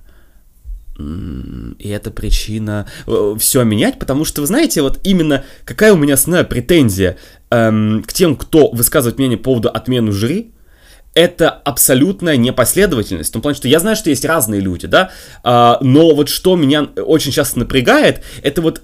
И 0.98 1.90
это 1.90 2.10
причина 2.10 2.88
э, 3.06 3.36
все 3.38 3.64
менять, 3.64 4.00
потому 4.00 4.24
что, 4.24 4.42
вы 4.42 4.48
знаете, 4.48 4.82
вот 4.82 5.00
именно 5.04 5.44
какая 5.66 5.92
у 5.92 5.98
меня 5.98 6.14
основная 6.14 6.46
претензия 6.46 7.18
эм, 7.50 8.02
к 8.08 8.14
тем, 8.14 8.38
кто 8.38 8.70
высказывает 8.70 9.18
мнение 9.18 9.38
по 9.38 9.46
поводу 9.46 9.70
отмены 9.70 10.14
жюри, 10.14 10.54
это 11.14 11.50
абсолютная 11.50 12.38
непоследовательность. 12.38 13.30
В 13.30 13.34
том 13.34 13.42
плане, 13.42 13.58
что 13.58 13.68
я 13.68 13.80
знаю, 13.80 13.96
что 13.98 14.10
есть 14.10 14.24
разные 14.24 14.62
люди, 14.62 14.88
да, 14.88 15.12
э, 15.44 15.74
но 15.82 16.16
вот 16.16 16.30
что 16.30 16.56
меня 16.56 16.84
очень 16.84 17.32
часто 17.32 17.60
напрягает, 17.60 18.22
это 18.42 18.62
вот 18.62 18.82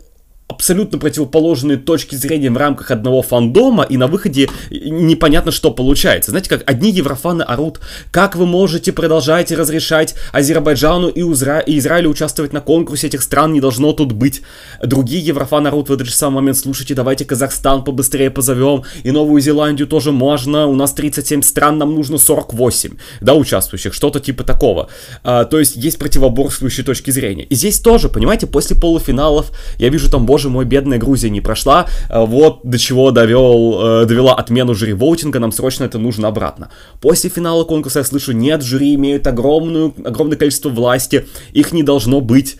абсолютно 0.51 0.99
противоположные 0.99 1.77
точки 1.77 2.15
зрения 2.15 2.51
в 2.51 2.57
рамках 2.57 2.91
одного 2.91 3.21
фандома, 3.21 3.83
и 3.83 3.97
на 3.97 4.07
выходе 4.07 4.49
непонятно, 4.69 5.51
что 5.51 5.71
получается. 5.71 6.31
Знаете, 6.31 6.49
как 6.49 6.69
одни 6.69 6.91
еврофаны 6.91 7.41
орут, 7.43 7.79
как 8.11 8.35
вы 8.35 8.45
можете 8.45 8.91
продолжать 8.91 9.51
разрешать 9.51 10.15
Азербайджану 10.33 11.07
и, 11.07 11.21
Узра... 11.21 11.59
и 11.59 11.77
Израилю 11.79 12.09
участвовать 12.09 12.53
на 12.53 12.61
конкурсе, 12.61 13.07
этих 13.07 13.23
стран 13.23 13.53
не 13.53 13.61
должно 13.61 13.93
тут 13.93 14.11
быть. 14.11 14.41
Другие 14.83 15.25
еврофаны 15.25 15.69
орут 15.69 15.89
в 15.89 15.93
этот 15.93 16.07
же 16.07 16.13
самый 16.13 16.35
момент, 16.35 16.57
слушайте, 16.57 16.93
давайте 16.93 17.25
Казахстан 17.25 17.83
побыстрее 17.83 18.29
позовем, 18.29 18.83
и 19.03 19.11
Новую 19.11 19.41
Зеландию 19.41 19.87
тоже 19.87 20.11
можно, 20.11 20.67
у 20.67 20.75
нас 20.75 20.93
37 20.93 21.41
стран, 21.41 21.77
нам 21.77 21.95
нужно 21.95 22.17
48, 22.17 22.97
да, 23.21 23.35
участвующих, 23.35 23.93
что-то 23.93 24.19
типа 24.19 24.43
такого. 24.43 24.89
А, 25.23 25.45
то 25.45 25.59
есть 25.59 25.77
есть 25.77 25.97
противоборствующие 25.97 26.85
точки 26.85 27.11
зрения. 27.11 27.45
И 27.45 27.55
здесь 27.55 27.79
тоже, 27.79 28.09
понимаете, 28.09 28.47
после 28.47 28.75
полуфиналов 28.75 29.51
я 29.77 29.89
вижу 29.89 30.09
там, 30.09 30.25
боже 30.25 30.40
мой, 30.49 30.65
бедная 30.65 30.97
Грузия 30.97 31.29
не 31.29 31.41
прошла, 31.41 31.87
э, 32.09 32.25
вот 32.25 32.61
до 32.63 32.77
чего 32.77 33.11
довел, 33.11 34.01
э, 34.01 34.05
довела 34.05 34.35
отмену 34.35 34.75
жюри 34.75 34.93
воутинга, 34.93 35.39
нам 35.39 35.51
срочно 35.51 35.85
это 35.85 35.97
нужно 35.97 36.27
обратно. 36.27 36.69
После 36.99 37.29
финала 37.29 37.63
конкурса 37.63 37.99
я 37.99 38.05
слышу, 38.05 38.31
нет, 38.31 38.63
жюри 38.63 38.95
имеют 38.95 39.27
огромную, 39.27 39.93
огромное 40.03 40.37
количество 40.37 40.69
власти, 40.69 41.27
их 41.53 41.71
не 41.71 41.83
должно 41.83 42.21
быть. 42.21 42.57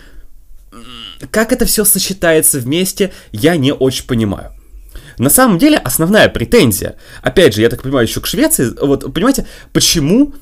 Как 1.30 1.52
это 1.52 1.66
все 1.66 1.86
сочетается 1.86 2.60
вместе, 2.60 3.12
я 3.32 3.56
не 3.56 3.74
очень 3.74 4.06
понимаю. 4.06 4.52
На 5.18 5.30
самом 5.30 5.60
деле, 5.60 5.78
основная 5.78 6.30
претензия, 6.30 6.96
опять 7.22 7.54
же, 7.54 7.62
я 7.62 7.70
так 7.70 7.84
понимаю, 7.84 8.08
еще 8.08 8.22
к 8.22 8.28
Швеции, 8.28 8.72
вот, 8.82 9.14
понимаете, 9.14 9.46
почему 9.72 10.34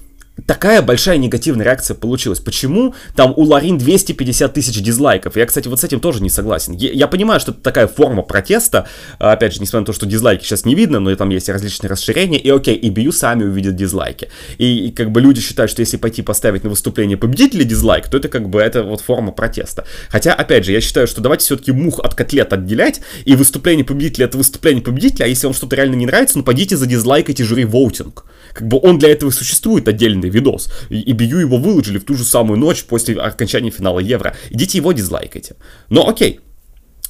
такая 0.45 0.82
большая 0.82 1.17
негативная 1.17 1.65
реакция 1.65 1.95
получилась. 1.95 2.39
Почему 2.39 2.93
там 3.15 3.34
у 3.36 3.43
Ларин 3.43 3.78
250 3.78 4.54
тысяч 4.54 4.82
дизлайков? 4.82 5.36
Я, 5.36 5.45
кстати, 5.45 5.67
вот 5.67 5.80
с 5.80 5.84
этим 5.84 5.99
тоже 5.99 6.21
не 6.21 6.30
согласен. 6.30 6.73
Я, 6.73 6.91
я 6.91 7.08
понимаю, 7.08 7.39
что 7.39 7.52
это 7.52 7.62
такая 7.62 7.88
форма 7.88 8.21
протеста. 8.21 8.88
Опять 9.19 9.54
же, 9.54 9.62
несмотря 9.62 9.82
на 9.82 9.86
то, 9.86 9.93
что 9.93 10.06
дизлайки 10.06 10.43
сейчас 10.43 10.65
не 10.65 10.75
видно, 10.75 10.99
но 10.99 11.15
там 11.15 11.30
есть 11.30 11.49
различные 11.49 11.89
расширения. 11.89 12.39
И 12.39 12.49
окей, 12.49 12.75
и 12.75 12.89
бью 12.89 13.12
сами 13.12 13.43
увидят 13.43 13.75
дизлайки. 13.75 14.30
И, 14.58 14.88
и 14.88 14.91
как 14.91 15.12
бы 15.12 15.21
люди 15.21 15.41
считают, 15.41 15.71
что 15.71 15.82
если 15.82 15.97
пойти 15.97 16.21
поставить 16.21 16.63
на 16.63 16.69
выступление 16.69 17.17
победителя 17.17 17.63
дизлайк, 17.63 18.08
то 18.08 18.17
это 18.17 18.30
как 18.30 18.49
бы 18.49 18.60
это 18.60 18.84
вот 18.84 19.02
форма 19.02 19.32
протеста. 19.32 19.86
Хотя, 20.10 20.34
опять 20.34 20.65
же, 20.65 20.71
я 20.71 20.82
считаю, 20.82 21.08
что 21.08 21.21
давайте 21.21 21.45
все-таки 21.45 21.71
мух 21.71 21.99
от 21.99 22.15
котлет 22.15 22.54
отделять, 22.54 23.02
и 23.25 23.36
выступление 23.36 23.86
победителя 23.86 24.25
это 24.25 24.38
выступление 24.38 24.84
победителя, 24.84 25.25
а 25.25 25.28
если 25.28 25.47
вам 25.47 25.54
что-то 25.54 25.75
реально 25.75 25.95
не 25.95 26.06
нравится, 26.06 26.38
ну 26.38 26.43
пойдите 26.43 26.78
за 26.78 26.86
дизлайкайте 26.86 27.43
жюри 27.43 27.65
воутинг 27.65 28.25
Как 28.60 28.67
бы 28.67 28.78
он 28.84 28.98
для 29.00 29.08
этого 29.08 29.32
существует, 29.32 29.88
отдельный 29.88 30.28
видос. 30.28 30.69
И, 30.89 31.00
и 31.00 31.13
Бию 31.13 31.39
его 31.39 31.56
выложили 31.56 31.98
в 31.98 32.04
ту 32.04 32.15
же 32.15 32.26
самую 32.26 32.60
ночь 32.60 32.84
после 32.84 33.15
окончания 33.15 33.72
финала 33.72 34.00
Евро. 34.00 34.36
Идите 34.50 34.80
его 34.80 34.91
дизлайкайте. 34.91 35.56
Но 35.88 36.10
окей, 36.10 36.41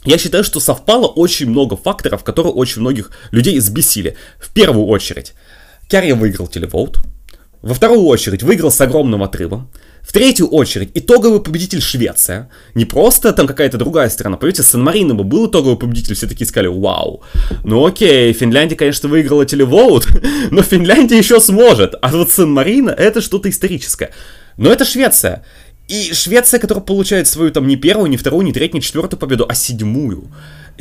я 0.06 0.20
считаю, 0.20 0.44
что 0.44 0.60
совпало 0.60 1.08
очень 1.08 1.50
много 1.50 1.76
факторов, 1.76 2.24
которые 2.24 2.54
очень 2.54 2.82
многих 2.82 3.10
людей 3.32 3.58
избесили. 3.58 4.16
В 4.40 4.54
первую 4.54 4.86
очередь, 4.86 5.34
Керри 5.88 6.14
выиграл 6.14 6.46
телевоут. 6.46 7.00
Во 7.64 7.74
вторую 7.74 8.04
очередь, 8.04 8.44
выиграл 8.44 8.70
с 8.70 8.80
огромным 8.80 9.24
отрывом. 9.24 9.72
В 10.10 10.12
третью 10.12 10.48
очередь, 10.48 10.90
итоговый 10.96 11.40
победитель 11.40 11.82
Швеция. 11.82 12.50
Не 12.74 12.86
просто 12.86 13.32
там 13.32 13.46
какая-то 13.46 13.78
другая 13.78 14.10
страна. 14.10 14.38
Понимаете, 14.38 14.64
Сан-Марино 14.64 15.14
бы 15.14 15.24
был 15.24 15.48
итоговый 15.48 15.78
победитель, 15.78 16.16
все 16.16 16.26
такие 16.26 16.48
сказали, 16.48 16.66
вау. 16.66 17.22
Ну 17.64 17.86
окей, 17.86 18.34
Финляндия, 18.34 18.76
конечно, 18.76 19.08
выиграла 19.08 19.46
телевоут, 19.46 20.08
но 20.50 20.64
Финляндия 20.64 21.20
еще 21.20 21.40
сможет. 21.40 21.94
А 22.02 22.08
вот 22.08 22.32
Сан-Марино 22.32 22.90
это 22.90 23.22
что-то 23.22 23.52
историческое. 23.52 24.10
Но 24.58 24.72
это 24.72 24.84
Швеция. 24.84 25.46
И 25.88 26.12
Швеция, 26.12 26.60
которая 26.60 26.84
получает 26.84 27.28
свою 27.28 27.52
там 27.52 27.68
не 27.68 27.76
первую, 27.76 28.10
не 28.10 28.18
вторую, 28.18 28.44
не 28.44 28.52
третью, 28.52 28.78
не 28.78 28.82
четвертую 28.82 29.20
победу, 29.20 29.46
а 29.48 29.54
седьмую. 29.54 30.32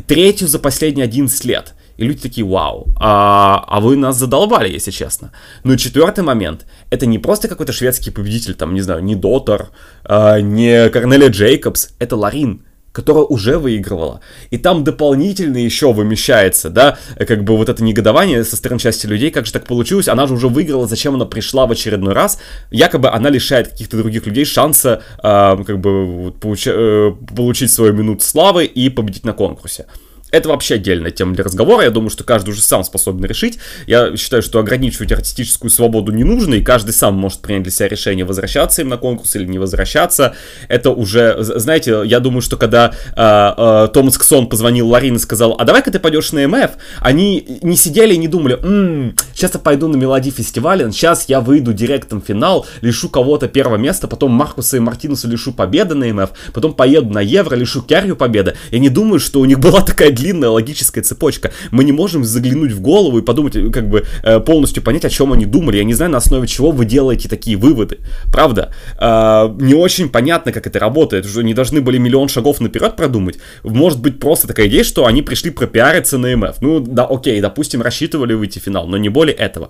Третью 0.07 0.47
за 0.47 0.57
последние 0.57 1.03
11 1.03 1.45
лет. 1.45 1.75
И 1.99 2.05
люди 2.05 2.21
такие, 2.21 2.47
вау, 2.47 2.87
а, 2.95 3.61
а 3.67 3.81
вы 3.81 3.97
нас 3.97 4.15
задолбали, 4.15 4.71
если 4.71 4.91
честно. 4.91 5.31
Ну 5.65 5.73
и 5.73 5.77
четвертый 5.77 6.23
момент, 6.23 6.65
это 6.89 7.05
не 7.05 7.19
просто 7.19 7.49
какой-то 7.49 7.73
шведский 7.73 8.09
победитель, 8.09 8.53
там, 8.53 8.73
не 8.73 8.79
знаю, 8.79 9.03
не 9.03 9.15
Дотор, 9.15 9.71
а, 10.05 10.39
не 10.39 10.89
Корнелия 10.89 11.27
Джейкобс, 11.29 11.89
это 11.99 12.15
Ларин 12.15 12.63
которая 12.91 13.23
уже 13.23 13.59
выигрывала. 13.59 14.19
И 14.49 14.57
там 14.57 14.83
дополнительно 14.83 15.57
еще 15.57 15.93
вымещается, 15.93 16.69
да, 16.71 16.97
как 17.17 17.43
бы 17.43 17.55
вот 17.55 17.69
это 17.69 17.83
негодование 17.83 18.43
со 18.43 18.55
стороны 18.55 18.79
части 18.79 19.05
людей, 19.05 19.29
как 19.29 19.45
же 19.45 19.53
так 19.53 19.67
получилось, 19.67 20.07
она 20.07 20.25
же 20.25 20.33
уже 20.33 20.47
выиграла, 20.47 20.87
зачем 20.87 21.13
она 21.13 21.25
пришла 21.25 21.67
в 21.67 21.71
очередной 21.71 22.13
раз, 22.13 22.39
якобы 22.71 23.09
она 23.09 23.29
лишает 23.29 23.67
каких-то 23.67 23.95
других 23.95 24.25
людей 24.25 24.43
шанса, 24.43 25.03
э, 25.19 25.63
как 25.63 25.79
бы, 25.79 26.31
получа- 26.41 26.73
э, 26.73 27.11
получить 27.35 27.71
свою 27.71 27.93
минуту 27.93 28.23
славы 28.23 28.65
и 28.65 28.89
победить 28.89 29.23
на 29.23 29.33
конкурсе. 29.33 29.85
Это 30.31 30.49
вообще 30.49 30.75
отдельная 30.75 31.11
тема 31.11 31.33
для 31.33 31.43
разговора, 31.43 31.83
я 31.83 31.91
думаю, 31.91 32.09
что 32.09 32.23
каждый 32.23 32.51
уже 32.51 32.61
сам 32.61 32.83
способен 32.83 33.25
решить. 33.25 33.59
Я 33.87 34.15
считаю, 34.15 34.41
что 34.41 34.59
ограничивать 34.59 35.11
артистическую 35.11 35.69
свободу 35.69 36.11
не 36.11 36.23
нужно, 36.23 36.55
и 36.55 36.61
каждый 36.61 36.91
сам 36.91 37.15
может 37.15 37.39
принять 37.39 37.63
для 37.63 37.71
себя 37.71 37.87
решение, 37.87 38.25
возвращаться 38.25 38.81
им 38.81 38.89
на 38.89 38.97
конкурс 38.97 39.35
или 39.35 39.45
не 39.45 39.59
возвращаться. 39.59 40.35
Это 40.67 40.91
уже, 40.91 41.37
знаете, 41.39 42.01
я 42.05 42.19
думаю, 42.19 42.41
что 42.41 42.57
когда 42.57 42.93
э, 43.15 43.85
э, 43.85 43.87
Томас 43.93 44.17
Ксон 44.17 44.47
позвонил 44.47 44.87
Ларин 44.89 45.15
и 45.15 45.19
сказал, 45.19 45.55
а 45.57 45.65
давай-ка 45.65 45.91
ты 45.91 45.99
пойдешь 45.99 46.31
на 46.31 46.47
МФ, 46.47 46.71
они 46.99 47.59
не 47.61 47.75
сидели 47.75 48.13
и 48.13 48.17
не 48.17 48.27
думали, 48.27 48.55
м-м, 48.61 49.15
сейчас 49.33 49.53
я 49.53 49.59
пойду 49.59 49.87
на 49.87 49.95
Мелодий 49.95 50.31
фестиваля, 50.31 50.91
сейчас 50.91 51.27
я 51.27 51.41
выйду 51.41 51.73
директом 51.73 52.21
финал, 52.21 52.65
лишу 52.81 53.09
кого-то 53.09 53.47
первого 53.47 53.77
места, 53.77 54.07
потом 54.07 54.31
Маркуса 54.31 54.77
и 54.77 54.79
Мартинуса 54.79 55.27
лишу 55.27 55.53
победы 55.53 55.95
на 55.95 56.13
МФ, 56.13 56.29
потом 56.53 56.73
поеду 56.73 57.09
на 57.09 57.21
Евро, 57.21 57.55
лишу 57.55 57.81
Керрию 57.81 58.15
победы. 58.15 58.55
Я 58.71 58.79
не 58.79 58.89
думаю, 58.89 59.19
что 59.19 59.39
у 59.39 59.45
них 59.45 59.59
была 59.59 59.81
такая 59.81 60.11
длинная 60.19 60.49
логическая 60.49 61.03
цепочка. 61.03 61.51
Мы 61.71 61.83
не 61.83 61.91
можем 61.91 62.23
заглянуть 62.23 62.71
в 62.71 62.81
голову 62.81 63.19
и 63.19 63.21
подумать, 63.21 63.53
как 63.71 63.89
бы 63.89 64.05
э, 64.23 64.39
полностью 64.39 64.83
понять, 64.83 65.05
о 65.05 65.09
чем 65.09 65.31
они 65.33 65.45
думали. 65.45 65.77
Я 65.77 65.83
не 65.83 65.93
знаю, 65.93 66.11
на 66.11 66.17
основе 66.17 66.47
чего 66.47 66.71
вы 66.71 66.85
делаете 66.85 67.29
такие 67.29 67.57
выводы. 67.57 67.99
Правда, 68.31 68.73
э, 68.99 69.55
не 69.59 69.73
очень 69.73 70.09
понятно, 70.09 70.51
как 70.51 70.67
это 70.67 70.79
работает. 70.79 71.25
Уже 71.25 71.43
не 71.43 71.53
должны 71.53 71.81
были 71.81 71.97
миллион 71.97 72.27
шагов 72.27 72.59
наперед 72.61 72.95
продумать. 72.95 73.39
Может 73.63 74.01
быть, 74.01 74.19
просто 74.19 74.47
такая 74.47 74.67
идея, 74.67 74.83
что 74.83 75.05
они 75.05 75.21
пришли 75.21 75.51
пропиариться 75.51 76.17
на 76.17 76.35
МФ. 76.35 76.61
Ну, 76.61 76.79
да, 76.79 77.05
окей, 77.05 77.41
допустим, 77.41 77.81
рассчитывали 77.81 78.33
выйти 78.33 78.59
в 78.59 78.63
финал, 78.63 78.87
но 78.87 78.97
не 78.97 79.09
более 79.09 79.35
этого 79.35 79.69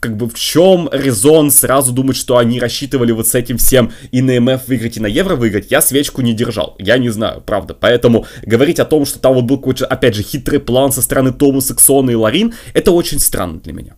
как 0.00 0.16
бы 0.16 0.28
в 0.28 0.34
чем 0.34 0.88
резон 0.92 1.50
сразу 1.50 1.92
думать, 1.92 2.16
что 2.16 2.36
они 2.36 2.60
рассчитывали 2.60 3.12
вот 3.12 3.26
с 3.26 3.34
этим 3.34 3.58
всем 3.58 3.92
и 4.10 4.22
на 4.22 4.40
МФ 4.40 4.68
выиграть, 4.68 4.96
и 4.96 5.00
на 5.00 5.06
Евро 5.06 5.36
выиграть, 5.36 5.70
я 5.70 5.80
свечку 5.80 6.22
не 6.22 6.34
держал. 6.34 6.76
Я 6.78 6.98
не 6.98 7.08
знаю, 7.08 7.42
правда. 7.44 7.74
Поэтому 7.74 8.26
говорить 8.42 8.80
о 8.80 8.84
том, 8.84 9.06
что 9.06 9.18
там 9.18 9.34
вот 9.34 9.44
был 9.44 9.58
какой-то, 9.58 9.86
опять 9.86 10.14
же, 10.14 10.22
хитрый 10.22 10.60
план 10.60 10.92
со 10.92 11.02
стороны 11.02 11.32
Томаса, 11.32 11.74
Ксона 11.74 12.10
и 12.10 12.14
Ларин, 12.14 12.54
это 12.74 12.92
очень 12.92 13.18
странно 13.18 13.60
для 13.60 13.72
меня. 13.72 13.94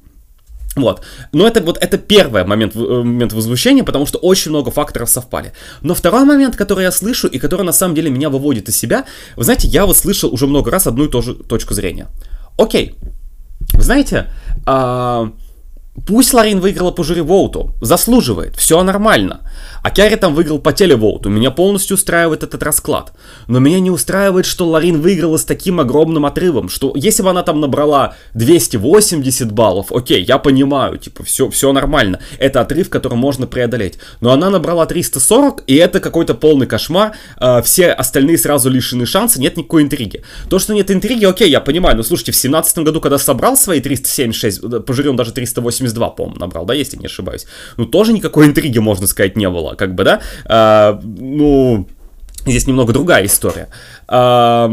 Вот. 0.77 1.03
Но 1.33 1.47
это 1.47 1.61
вот 1.61 1.79
это 1.81 1.99
первый 1.99 2.45
момент, 2.45 2.77
э, 2.77 2.79
момент 2.79 3.33
возмущения, 3.33 3.85
потому 3.85 4.07
что 4.07 4.19
очень 4.19 4.51
много 4.51 4.71
факторов 4.71 5.11
совпали. 5.11 5.53
Но 5.83 5.95
второй 5.95 6.25
момент, 6.25 6.57
который 6.57 6.85
я 6.85 6.93
слышу 6.93 7.27
и 7.27 7.39
который 7.39 7.63
на 7.63 7.73
самом 7.73 7.95
деле 7.95 8.11
меня 8.11 8.31
выводит 8.31 8.69
из 8.69 8.77
себя, 8.77 9.05
вы 9.37 9.45
знаете, 9.45 9.69
я 9.69 9.87
вот 9.87 9.97
слышал 9.97 10.33
уже 10.33 10.47
много 10.47 10.71
раз 10.71 10.87
одну 10.87 11.07
и 11.07 11.09
ту 11.09 11.23
же 11.23 11.35
точку 11.35 11.75
зрения. 11.75 12.07
Окей, 12.57 12.95
вы 13.73 13.83
знаете, 13.83 14.31
а, 14.67 15.33
Пусть 16.07 16.33
Ларин 16.35 16.61
выиграла 16.61 16.91
по 16.91 17.03
жюри 17.05 17.21
Воуту, 17.21 17.75
заслуживает, 17.81 18.57
все 18.57 18.83
нормально. 18.83 19.41
А 19.83 19.91
Кяри 19.91 20.17
там 20.17 20.35
выиграл 20.35 20.59
по 20.59 20.73
телевоуту, 20.73 21.31
меня 21.31 21.51
полностью 21.51 21.95
устраивает 21.95 22.43
этот 22.43 22.63
расклад. 22.63 23.13
Но 23.47 23.59
меня 23.59 23.81
не 23.81 23.91
устраивает, 23.91 24.47
что 24.47 24.67
Ларин 24.69 25.01
выиграла 25.01 25.37
с 25.37 25.45
таким 25.45 25.81
огромным 25.81 26.27
отрывом, 26.27 26.69
что 26.69 26.93
если 26.95 27.23
бы 27.23 27.31
она 27.31 27.43
там 27.43 27.61
набрала 27.61 28.15
280 28.35 29.53
баллов, 29.53 29.93
окей, 29.93 30.23
я 30.23 30.39
понимаю, 30.39 30.99
типа, 30.99 31.25
все, 31.25 31.49
все 31.49 31.73
нормально. 31.73 32.21
Это 32.39 32.61
отрыв, 32.61 32.91
который 32.91 33.15
можно 33.15 33.47
преодолеть. 33.47 33.99
Но 34.21 34.33
она 34.33 34.51
набрала 34.51 34.87
340, 34.87 35.65
и 35.67 35.77
это 35.77 36.01
какой-то 36.01 36.35
полный 36.35 36.67
кошмар, 36.67 37.13
э, 37.41 37.63
все 37.63 37.91
остальные 37.91 38.39
сразу 38.39 38.69
лишены 38.69 39.07
шанса, 39.07 39.41
нет 39.41 39.57
никакой 39.57 39.83
интриги. 39.83 40.23
То, 40.49 40.59
что 40.59 40.75
нет 40.75 40.91
интриги, 40.91 41.25
окей, 41.25 41.51
я 41.51 41.61
понимаю, 41.61 41.97
но 41.97 42.03
слушайте, 42.03 42.33
в 42.33 42.37
17 42.37 42.79
году, 42.79 43.01
когда 43.01 43.19
собрал 43.19 43.57
свои 43.57 43.81
376, 43.81 44.61
э, 44.63 44.81
по 44.81 44.93
даже 45.17 45.33
382, 45.89 46.11
по-моему, 46.11 46.39
набрал, 46.39 46.65
да, 46.65 46.75
если 46.75 46.97
не 46.97 47.07
ошибаюсь, 47.07 47.47
ну 47.77 47.87
тоже 47.87 48.13
никакой 48.13 48.47
интриги, 48.47 48.79
можно 48.79 49.07
сказать, 49.07 49.37
не 49.37 49.49
было 49.49 49.75
как 49.75 49.95
бы, 49.95 50.05
да, 50.05 50.21
а, 50.45 51.01
ну, 51.05 51.87
здесь 52.47 52.67
немного 52.67 52.93
другая 52.93 53.25
история. 53.27 53.69
А, 54.07 54.71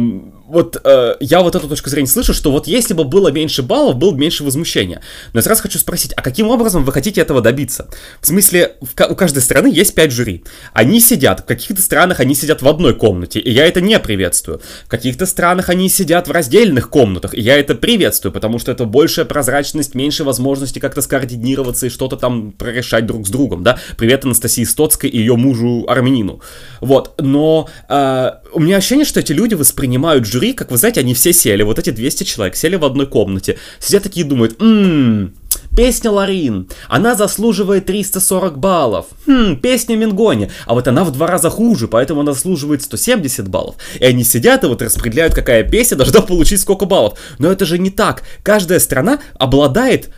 вот 0.48 0.80
э, 0.84 1.16
я 1.20 1.42
вот 1.42 1.56
эту 1.56 1.68
точку 1.68 1.90
зрения 1.90 2.08
слышу, 2.08 2.34
что 2.34 2.52
вот 2.52 2.68
если 2.68 2.94
бы 2.94 3.04
было 3.04 3.30
меньше 3.30 3.64
баллов, 3.64 3.96
было 3.96 4.12
бы 4.12 4.18
меньше 4.18 4.44
возмущения. 4.44 5.02
Но 5.34 5.40
я 5.40 5.44
сразу 5.44 5.64
хочу 5.64 5.80
спросить, 5.80 6.14
а 6.16 6.22
каким 6.22 6.50
образом 6.50 6.84
вы 6.86 6.92
хотите 6.92 7.22
этого 7.22 7.42
добиться? 7.42 7.88
В 8.22 8.28
смысле, 8.28 8.76
в, 8.82 8.90
у 9.10 9.16
каждой 9.16 9.42
страны 9.42 9.68
есть 9.74 9.96
5 9.96 10.12
жюри. 10.12 10.44
Они 10.74 11.00
сидят, 11.00 11.42
в 11.42 11.46
каких-то 11.46 11.82
странах 11.82 12.20
они 12.20 12.36
сидят 12.36 12.62
в 12.62 12.68
одной 12.68 12.94
комнате, 12.94 13.40
и 13.40 13.52
я 13.52 13.66
это 13.66 13.82
не 13.82 14.00
приветствую. 14.00 14.62
В 14.86 14.90
каких-то 14.90 15.26
странах 15.26 15.70
они 15.70 15.90
сидят 15.90 16.28
в 16.28 16.32
раздельных 16.32 16.90
комнатах, 16.90 17.34
и 17.34 17.42
я 17.42 17.58
это 17.58 17.76
приветствую, 17.76 18.32
потому 18.32 18.60
что 18.60 18.72
это 18.72 18.86
большая 18.86 19.26
прозрачность, 19.26 19.96
меньше 19.96 20.24
возможности 20.24 20.80
как-то 20.80 21.02
скоординироваться 21.02 21.88
и 21.88 21.90
что-то 21.90 22.18
там 22.18 22.52
прорешать 22.52 23.06
друг 23.06 23.26
с 23.26 23.30
другом, 23.30 23.64
да? 23.64 23.80
Привет 23.98 24.26
Анастасии 24.26 24.64
Стоцкой 24.64 25.10
и 25.10 25.18
ее 25.18 25.36
мужу 25.36 25.86
армянину. 25.88 26.42
Вот, 26.82 27.16
но 27.20 27.68
э, 27.90 28.32
у 28.56 28.60
меня 28.60 28.78
ощущение, 28.78 29.06
что 29.06 29.20
эти 29.20 29.34
люди 29.34 29.54
воспринимают 29.54 30.26
жюри, 30.26 30.54
как 30.54 30.72
вы 30.72 30.78
знаете, 30.78 31.02
они 31.02 31.14
все 31.14 31.34
сели, 31.34 31.64
вот 31.64 31.78
эти 31.78 31.90
200 31.90 32.24
человек 32.24 32.56
сели 32.56 32.78
в 32.78 32.86
одной 32.86 33.06
комнате, 33.06 33.58
сидят 33.80 34.04
такие 34.04 34.26
и 34.26 34.30
думают, 34.30 34.62
ммм, 34.62 35.34
Песня 35.76 36.10
Ларин. 36.10 36.70
Она 36.88 37.16
заслуживает 37.16 37.86
340 37.86 38.58
баллов. 38.58 39.08
Хм, 39.28 39.58
песня 39.58 39.98
Мингони. 39.98 40.50
А 40.66 40.74
вот 40.74 40.88
она 40.88 41.04
в 41.04 41.12
два 41.12 41.28
раза 41.28 41.50
хуже, 41.50 41.90
поэтому 41.90 42.22
она 42.22 42.32
заслуживает 42.32 42.82
170 42.82 43.50
баллов. 43.50 43.76
И 44.00 44.06
они 44.06 44.24
сидят 44.24 44.64
и 44.64 44.68
вот 44.68 44.82
распределяют, 44.82 45.34
какая 45.34 45.64
песня 45.64 45.98
должна 45.98 46.22
получить 46.22 46.62
сколько 46.62 46.86
баллов. 46.86 47.20
Но 47.40 47.52
это 47.52 47.66
же 47.66 47.78
не 47.78 47.90
так. 47.90 48.24
Каждая 48.42 48.80
страна 48.80 49.20
обладает, 49.38 50.12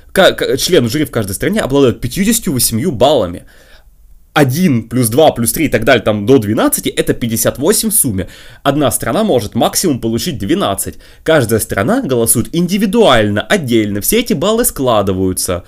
члены 0.58 0.90
жюри 0.90 1.06
в 1.06 1.12
каждой 1.12 1.34
стране 1.34 1.62
обладают 1.62 2.02
58 2.02 2.92
баллами. 2.92 3.46
1 4.38 4.90
плюс 4.90 5.10
2 5.10 5.32
плюс 5.32 5.52
3 5.52 5.66
и 5.66 5.70
так 5.70 5.84
далее, 5.84 6.04
там 6.04 6.28
до 6.28 6.38
12, 6.38 6.86
это 6.88 7.14
58 7.14 7.90
в 7.90 7.94
сумме. 7.94 8.28
Одна 8.62 8.92
страна 8.92 9.24
может 9.24 9.56
максимум 9.56 10.00
получить 10.00 10.38
12. 10.38 10.96
Каждая 11.24 11.60
страна 11.60 12.02
голосует 12.02 12.50
индивидуально, 12.56 13.42
отдельно, 13.42 14.00
все 14.00 14.20
эти 14.20 14.34
баллы 14.34 14.64
складываются. 14.64 15.64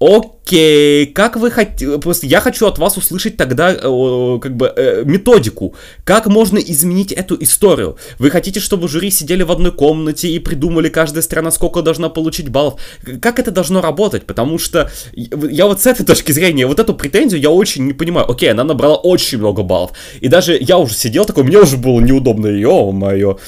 Окей, 0.00 1.06
как 1.06 1.36
вы 1.36 1.50
хотите, 1.50 1.98
я 2.22 2.40
хочу 2.40 2.66
от 2.68 2.78
вас 2.78 2.96
услышать 2.96 3.36
тогда 3.36 3.72
э, 3.72 4.38
как 4.40 4.56
бы 4.56 4.72
э, 4.76 5.02
методику, 5.04 5.74
как 6.04 6.26
можно 6.26 6.58
изменить 6.58 7.10
эту 7.10 7.36
историю. 7.42 7.96
Вы 8.20 8.30
хотите, 8.30 8.60
чтобы 8.60 8.88
жюри 8.88 9.10
сидели 9.10 9.42
в 9.42 9.50
одной 9.50 9.72
комнате 9.72 10.28
и 10.28 10.38
придумали 10.38 10.88
каждая 10.88 11.22
страна, 11.22 11.50
сколько 11.50 11.82
должна 11.82 12.10
получить 12.10 12.48
баллов? 12.48 12.80
Как 13.20 13.40
это 13.40 13.50
должно 13.50 13.80
работать? 13.80 14.24
Потому 14.24 14.58
что 14.58 14.88
я 15.14 15.66
вот 15.66 15.82
с 15.82 15.86
этой 15.86 16.06
точки 16.06 16.30
зрения, 16.30 16.68
вот 16.68 16.78
эту 16.78 16.94
претензию 16.94 17.40
я 17.40 17.50
очень 17.50 17.84
не 17.86 17.92
понимаю. 17.92 18.30
Окей, 18.30 18.52
она 18.52 18.62
набрала 18.62 18.96
очень 18.96 19.38
много 19.38 19.64
баллов, 19.64 19.90
и 20.20 20.28
даже 20.28 20.56
я 20.60 20.78
уже 20.78 20.94
сидел 20.94 21.24
такой, 21.24 21.42
мне 21.42 21.58
уже 21.58 21.76
было 21.76 21.98
неудобно, 21.98 22.46
ё-моё, 22.46 23.38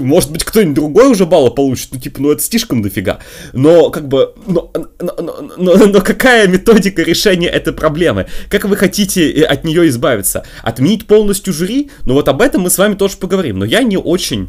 может 0.00 0.32
быть 0.32 0.44
кто-нибудь 0.44 0.74
другой 0.74 1.10
уже 1.10 1.26
баллы 1.26 1.50
получит, 1.50 1.90
ну 1.92 2.00
типа, 2.00 2.22
ну 2.22 2.32
это 2.32 2.42
слишком 2.42 2.80
дофига. 2.80 3.18
Но 3.52 3.90
как 3.90 4.08
бы, 4.08 4.32
но, 4.46 4.70
но, 4.98 5.14
но, 5.20 5.56
но 5.58 5.81
но 5.86 6.00
какая 6.00 6.46
методика 6.48 7.02
решения 7.02 7.48
этой 7.48 7.72
проблемы? 7.72 8.26
Как 8.48 8.64
вы 8.64 8.76
хотите 8.76 9.30
э, 9.30 9.42
от 9.42 9.64
нее 9.64 9.88
избавиться? 9.88 10.44
Отменить 10.62 11.06
полностью 11.06 11.52
жюри? 11.52 11.90
Ну 12.06 12.14
вот 12.14 12.28
об 12.28 12.42
этом 12.42 12.62
мы 12.62 12.70
с 12.70 12.78
вами 12.78 12.94
тоже 12.94 13.16
поговорим. 13.16 13.58
Но 13.58 13.64
я 13.64 13.82
не 13.82 13.96
очень 13.96 14.48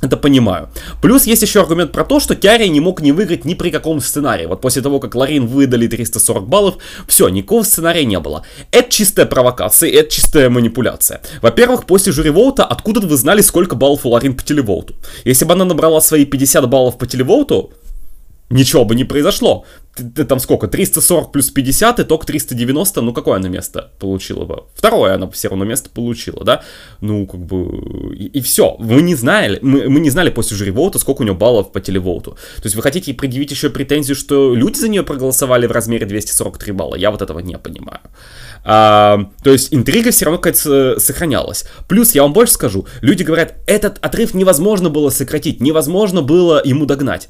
Это 0.00 0.16
понимаю. 0.16 0.68
Плюс 1.00 1.26
есть 1.26 1.42
еще 1.42 1.60
аргумент 1.60 1.92
про 1.92 2.04
то, 2.04 2.18
что 2.18 2.34
Кярри 2.34 2.68
не 2.68 2.80
мог 2.80 3.00
не 3.02 3.12
выиграть 3.12 3.44
ни 3.44 3.54
при 3.54 3.70
каком 3.70 4.00
сценарии. 4.00 4.46
Вот 4.46 4.60
после 4.60 4.82
того, 4.82 4.98
как 4.98 5.14
Ларин 5.14 5.46
выдали 5.46 5.86
340 5.86 6.48
баллов, 6.48 6.78
все, 7.06 7.28
никакого 7.28 7.62
сценария 7.62 8.04
не 8.04 8.18
было. 8.18 8.44
Это 8.72 8.90
чистая 8.90 9.26
провокация, 9.26 9.90
это 9.90 10.10
чистая 10.10 10.50
манипуляция. 10.50 11.20
Во-первых, 11.40 11.86
после 11.86 12.12
жюри 12.12 12.30
Волта, 12.30 12.64
откуда 12.64 13.00
вы 13.00 13.16
знали, 13.16 13.42
сколько 13.42 13.76
баллов 13.76 14.04
у 14.04 14.08
Ларин 14.08 14.34
по 14.34 14.42
телеволту? 14.42 14.94
Если 15.24 15.44
бы 15.44 15.52
она 15.52 15.64
набрала 15.64 16.00
свои 16.00 16.24
50 16.24 16.68
баллов 16.68 16.98
по 16.98 17.06
телеволту, 17.06 17.72
ничего 18.52 18.84
бы 18.84 18.94
не 18.94 19.04
произошло. 19.04 19.64
Ты, 19.94 20.04
ты 20.04 20.24
там 20.24 20.38
сколько? 20.40 20.68
340 20.68 21.32
плюс 21.32 21.50
50, 21.50 22.00
итог 22.00 22.24
390, 22.24 23.00
ну 23.02 23.12
какое 23.12 23.36
она 23.36 23.48
место 23.48 23.90
получила 23.98 24.44
бы? 24.44 24.64
Второе 24.74 25.14
она 25.14 25.28
все 25.30 25.48
равно 25.48 25.64
место 25.64 25.90
получила, 25.90 26.44
да? 26.44 26.62
Ну, 27.00 27.26
как 27.26 27.40
бы, 27.40 28.14
и, 28.14 28.26
и 28.26 28.40
все. 28.40 28.76
Мы 28.78 29.02
не 29.02 29.14
знали, 29.14 29.58
мы, 29.62 29.88
мы 29.88 30.00
не 30.00 30.10
знали 30.10 30.30
после 30.30 30.56
жюри 30.56 30.72
сколько 30.98 31.22
у 31.22 31.24
нее 31.24 31.34
баллов 31.34 31.72
по 31.72 31.80
телеволту. 31.80 32.32
То 32.56 32.64
есть 32.64 32.76
вы 32.76 32.82
хотите 32.82 33.12
предъявить 33.14 33.50
еще 33.50 33.70
претензию, 33.70 34.16
что 34.16 34.54
люди 34.54 34.78
за 34.78 34.88
нее 34.88 35.02
проголосовали 35.02 35.66
в 35.66 35.72
размере 35.72 36.06
243 36.06 36.72
балла? 36.72 36.94
Я 36.96 37.10
вот 37.10 37.22
этого 37.22 37.40
не 37.40 37.58
понимаю. 37.58 38.00
А, 38.64 39.30
то 39.42 39.50
есть 39.50 39.74
интрига 39.74 40.10
все 40.10 40.26
равно 40.26 40.38
какая-то 40.38 40.98
сохранялась. 41.00 41.64
Плюс 41.88 42.14
я 42.14 42.22
вам 42.22 42.32
больше 42.32 42.54
скажу, 42.54 42.86
люди 43.00 43.22
говорят, 43.22 43.54
этот 43.66 43.98
отрыв 44.00 44.34
невозможно 44.34 44.88
было 44.88 45.10
сократить, 45.10 45.60
невозможно 45.60 46.22
было 46.22 46.62
ему 46.64 46.86
догнать. 46.86 47.28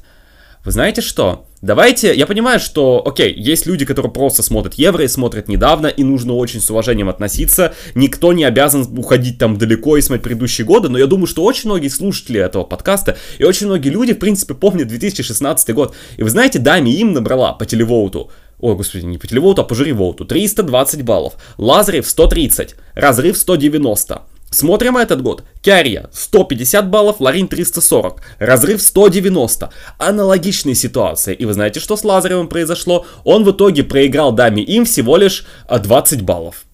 Вы 0.65 0.71
знаете 0.71 1.01
что? 1.01 1.45
Давайте, 1.61 2.15
я 2.15 2.25
понимаю, 2.25 2.57
что, 2.57 3.03
окей, 3.05 3.33
есть 3.33 3.65
люди, 3.65 3.83
которые 3.83 4.13
просто 4.13 4.43
смотрят 4.43 4.75
евро 4.75 5.03
и 5.03 5.09
смотрят 5.09 5.49
недавно, 5.49 5.87
и 5.87 6.03
нужно 6.03 6.35
очень 6.35 6.61
с 6.61 6.69
уважением 6.69 7.09
относиться. 7.09 7.73
Никто 7.95 8.31
не 8.31 8.45
обязан 8.45 8.87
уходить 8.97 9.37
там 9.37 9.57
далеко 9.57 9.97
и 9.97 10.01
смотреть 10.01 10.23
предыдущие 10.23 10.65
годы, 10.65 10.87
но 10.87 10.97
я 10.97 11.05
думаю, 11.07 11.27
что 11.27 11.43
очень 11.43 11.69
многие 11.69 11.89
слушатели 11.89 12.39
этого 12.39 12.63
подкаста 12.63 13.17
и 13.39 13.43
очень 13.43 13.67
многие 13.67 13.89
люди, 13.89 14.13
в 14.13 14.19
принципе, 14.19 14.53
помнят 14.53 14.87
2016 14.87 15.73
год. 15.73 15.95
И 16.15 16.23
вы 16.23 16.29
знаете, 16.29 16.59
Дами 16.59 16.91
им 16.91 17.11
набрала 17.11 17.51
по 17.53 17.65
телевоуту 17.65 18.31
Ой, 18.59 18.75
господи, 18.75 19.03
не 19.03 19.17
по 19.17 19.27
телеволту, 19.27 19.61
а 19.61 19.65
по 19.65 19.75
жюри-волту. 19.75 20.23
320 20.23 21.03
баллов. 21.03 21.33
Лазарев 21.57 22.07
130. 22.07 22.75
Разрыв 22.95 23.37
190. 23.37 24.21
Смотрим 24.53 24.97
этот 24.97 25.23
год. 25.23 25.43
Кярия 25.63 26.09
150 26.13 26.89
баллов, 26.89 27.19
Ларин 27.19 27.47
340. 27.47 28.21
Разрыв 28.37 28.81
190. 28.83 29.69
Аналогичная 29.97 30.75
ситуация. 30.75 31.33
И 31.33 31.45
вы 31.45 31.53
знаете, 31.53 31.79
что 31.79 31.97
с 31.97 32.03
Лазаревым 32.03 32.47
произошло? 32.47 33.05
Он 33.23 33.43
в 33.43 33.51
итоге 33.51 33.83
проиграл 33.83 34.31
даме 34.31 34.61
им 34.61 34.85
всего 34.85 35.17
лишь 35.17 35.45
20 35.67 36.21
а, 36.21 36.23
баллов. 36.23 36.65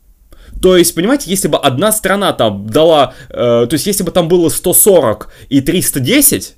То 0.61 0.75
есть, 0.75 0.93
понимаете, 0.93 1.29
если 1.29 1.47
бы 1.47 1.57
одна 1.57 1.93
страна 1.93 2.33
там 2.33 2.67
дала, 2.67 3.13
э, 3.29 3.33
то 3.33 3.69
есть 3.71 3.87
если 3.87 4.03
бы 4.03 4.11
там 4.11 4.27
было 4.27 4.49
140 4.49 5.31
и 5.47 5.61
310, 5.61 6.55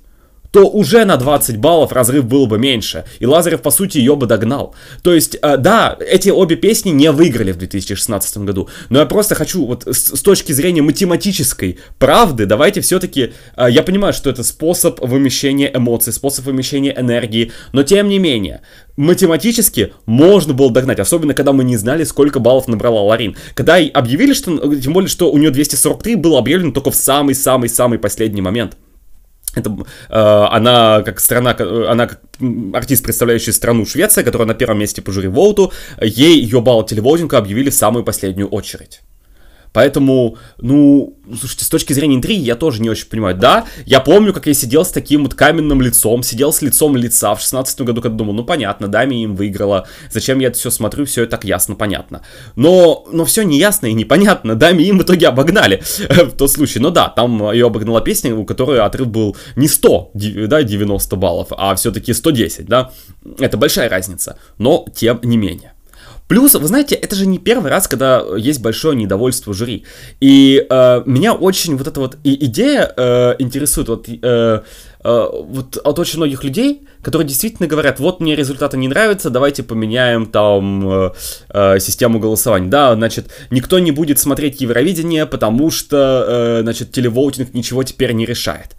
то 0.52 0.68
уже 0.68 1.04
на 1.04 1.16
20 1.16 1.56
баллов 1.56 1.92
разрыв 1.92 2.26
был 2.26 2.46
бы 2.46 2.58
меньше. 2.58 3.04
И 3.18 3.26
Лазарев, 3.26 3.62
по 3.62 3.70
сути, 3.70 3.98
ее 3.98 4.14
бы 4.14 4.26
догнал. 4.26 4.74
То 5.02 5.14
есть, 5.14 5.36
э, 5.40 5.56
да, 5.56 5.96
эти 5.98 6.28
обе 6.28 6.56
песни 6.56 6.90
не 6.90 7.10
выиграли 7.10 7.52
в 7.52 7.56
2016 7.56 8.38
году. 8.38 8.68
Но 8.90 9.00
я 9.00 9.06
просто 9.06 9.34
хочу, 9.34 9.64
вот 9.64 9.84
с, 9.86 10.14
с 10.16 10.20
точки 10.20 10.52
зрения 10.52 10.82
математической 10.82 11.78
правды, 11.98 12.46
давайте 12.46 12.82
все-таки... 12.82 13.32
Э, 13.56 13.66
я 13.70 13.82
понимаю, 13.82 14.12
что 14.12 14.28
это 14.28 14.44
способ 14.44 15.00
вымещения 15.00 15.70
эмоций, 15.74 16.12
способ 16.12 16.44
вымещения 16.44 16.92
энергии, 16.92 17.50
но 17.72 17.82
тем 17.82 18.08
не 18.08 18.18
менее, 18.18 18.60
математически 18.98 19.94
можно 20.04 20.52
было 20.52 20.70
догнать, 20.70 21.00
особенно 21.00 21.32
когда 21.32 21.54
мы 21.54 21.64
не 21.64 21.78
знали, 21.78 22.04
сколько 22.04 22.40
баллов 22.40 22.68
набрала 22.68 23.02
Ларин. 23.02 23.36
Когда 23.54 23.76
объявили, 23.76 24.34
что, 24.34 24.74
тем 24.76 24.92
более, 24.92 25.08
что 25.08 25.32
у 25.32 25.38
нее 25.38 25.50
243 25.50 26.16
было 26.16 26.38
объявлено 26.38 26.72
только 26.72 26.90
в 26.90 26.94
самый-самый-самый 26.94 27.98
последний 27.98 28.42
момент. 28.42 28.76
Это, 29.54 29.70
э, 30.08 30.46
она 30.50 31.02
как 31.02 31.20
страна, 31.20 31.56
она 31.88 32.06
как 32.06 32.20
артист, 32.74 33.04
представляющий 33.04 33.52
страну 33.52 33.84
Швеция, 33.84 34.24
которая 34.24 34.48
на 34.48 34.54
первом 34.54 34.78
месте 34.78 35.02
по 35.02 35.12
жюри 35.12 35.28
Волту, 35.28 35.72
ей 36.00 36.40
ее 36.40 36.60
балл 36.60 36.84
телевоутинга 36.84 37.38
объявили 37.38 37.70
в 37.70 37.74
самую 37.74 38.04
последнюю 38.04 38.48
очередь. 38.48 39.02
Поэтому, 39.72 40.36
ну, 40.58 41.16
слушайте, 41.38 41.64
с 41.64 41.68
точки 41.68 41.92
зрения 41.92 42.16
интриги 42.16 42.42
я 42.42 42.56
тоже 42.56 42.82
не 42.82 42.90
очень 42.90 43.06
понимаю. 43.06 43.36
Да, 43.36 43.64
я 43.86 44.00
помню, 44.00 44.32
как 44.32 44.46
я 44.46 44.54
сидел 44.54 44.84
с 44.84 44.90
таким 44.90 45.22
вот 45.22 45.34
каменным 45.34 45.80
лицом, 45.80 46.22
сидел 46.22 46.52
с 46.52 46.62
лицом 46.62 46.96
лица 46.96 47.34
в 47.34 47.40
шестнадцатом 47.40 47.86
году, 47.86 48.02
когда 48.02 48.16
думал, 48.16 48.34
ну 48.34 48.44
понятно, 48.44 48.88
Дами 48.88 49.22
им 49.22 49.34
выиграла, 49.34 49.86
зачем 50.10 50.38
я 50.40 50.48
это 50.48 50.58
все 50.58 50.70
смотрю, 50.70 51.06
все 51.06 51.26
так 51.26 51.44
ясно, 51.44 51.74
понятно. 51.74 52.22
Но, 52.56 53.06
но 53.10 53.24
все 53.24 53.42
неясно 53.42 53.86
и 53.86 53.92
непонятно, 53.92 54.54
Дами 54.54 54.82
им 54.82 54.98
в 54.98 55.02
итоге 55.02 55.28
обогнали 55.28 55.82
в 56.08 56.36
тот 56.36 56.50
случай. 56.50 56.78
Но 56.78 56.90
да, 56.90 57.08
там 57.08 57.50
ее 57.52 57.66
обогнала 57.66 58.00
песня, 58.00 58.34
у 58.34 58.44
которой 58.44 58.80
отрыв 58.80 59.08
был 59.08 59.36
не 59.56 59.68
100, 59.68 60.10
да, 60.14 60.62
90 60.62 61.16
баллов, 61.16 61.48
а 61.50 61.74
все-таки 61.74 62.12
110, 62.12 62.66
да. 62.66 62.90
Это 63.38 63.56
большая 63.56 63.88
разница, 63.88 64.38
но 64.58 64.84
тем 64.94 65.20
не 65.22 65.36
менее. 65.36 65.72
Плюс, 66.32 66.54
вы 66.54 66.66
знаете, 66.66 66.94
это 66.94 67.14
же 67.14 67.26
не 67.26 67.38
первый 67.38 67.70
раз, 67.70 67.86
когда 67.86 68.24
есть 68.38 68.62
большое 68.62 68.96
недовольство 68.96 69.52
жюри. 69.52 69.84
И 70.18 70.66
э, 70.66 71.02
меня 71.04 71.34
очень 71.34 71.76
вот 71.76 71.86
эта 71.86 72.00
вот 72.00 72.16
идея 72.24 72.90
э, 72.96 73.34
интересует 73.38 73.88
вот, 73.90 74.08
э, 74.08 74.14
э, 74.22 74.62
вот 75.04 75.76
от 75.84 75.98
очень 75.98 76.16
многих 76.16 76.42
людей, 76.42 76.88
которые 77.02 77.28
действительно 77.28 77.68
говорят, 77.68 78.00
вот 78.00 78.20
мне 78.20 78.34
результаты 78.34 78.78
не 78.78 78.88
нравятся, 78.88 79.28
давайте 79.28 79.62
поменяем 79.62 80.24
там 80.24 80.88
э, 80.88 81.10
э, 81.50 81.78
систему 81.80 82.18
голосования. 82.18 82.70
Да, 82.70 82.94
значит, 82.94 83.26
никто 83.50 83.78
не 83.78 83.90
будет 83.90 84.18
смотреть 84.18 84.62
Евровидение, 84.62 85.26
потому 85.26 85.70
что, 85.70 86.24
э, 86.26 86.62
значит, 86.62 86.92
телевоутинг 86.92 87.52
ничего 87.52 87.82
теперь 87.82 88.12
не 88.12 88.24
решает. 88.24 88.74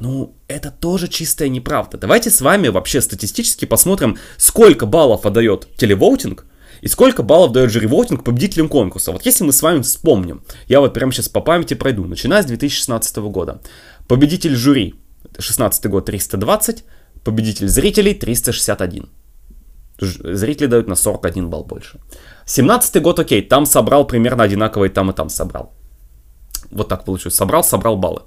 Ну, 0.00 0.34
это 0.48 0.72
тоже 0.72 1.06
чистая 1.06 1.50
неправда. 1.50 1.98
Давайте 1.98 2.30
с 2.30 2.40
вами 2.40 2.66
вообще 2.66 3.00
статистически 3.00 3.64
посмотрим, 3.64 4.18
сколько 4.38 4.86
баллов 4.86 5.24
отдает 5.24 5.68
телевоутинг, 5.76 6.46
и 6.80 6.88
сколько 6.88 7.22
баллов 7.22 7.52
дает 7.52 7.70
жюри-вотинг 7.70 8.24
победителям 8.24 8.68
конкурса. 8.68 9.12
Вот 9.12 9.26
если 9.26 9.44
мы 9.44 9.52
с 9.52 9.62
вами 9.62 9.82
вспомним, 9.82 10.42
я 10.66 10.80
вот 10.80 10.94
прямо 10.94 11.12
сейчас 11.12 11.28
по 11.28 11.40
памяти 11.40 11.74
пройду, 11.74 12.04
начиная 12.04 12.42
с 12.42 12.46
2016 12.46 13.16
года. 13.16 13.60
Победитель 14.08 14.54
жюри 14.54 14.94
16 15.38 15.86
год 15.86 16.06
320, 16.06 16.84
победитель 17.24 17.68
зрителей 17.68 18.14
361. 18.14 19.08
Зрители 20.00 20.66
дают 20.66 20.88
на 20.88 20.94
41 20.94 21.50
балл 21.50 21.64
больше. 21.64 22.00
17 22.46 23.02
год, 23.02 23.18
окей, 23.18 23.42
там 23.42 23.66
собрал 23.66 24.06
примерно 24.06 24.44
одинаково 24.44 24.88
там, 24.88 25.10
и 25.10 25.14
там 25.14 25.28
собрал. 25.28 25.72
Вот 26.70 26.88
так 26.88 27.04
получилось. 27.04 27.34
Собрал, 27.34 27.64
собрал 27.64 27.96
баллы. 27.96 28.22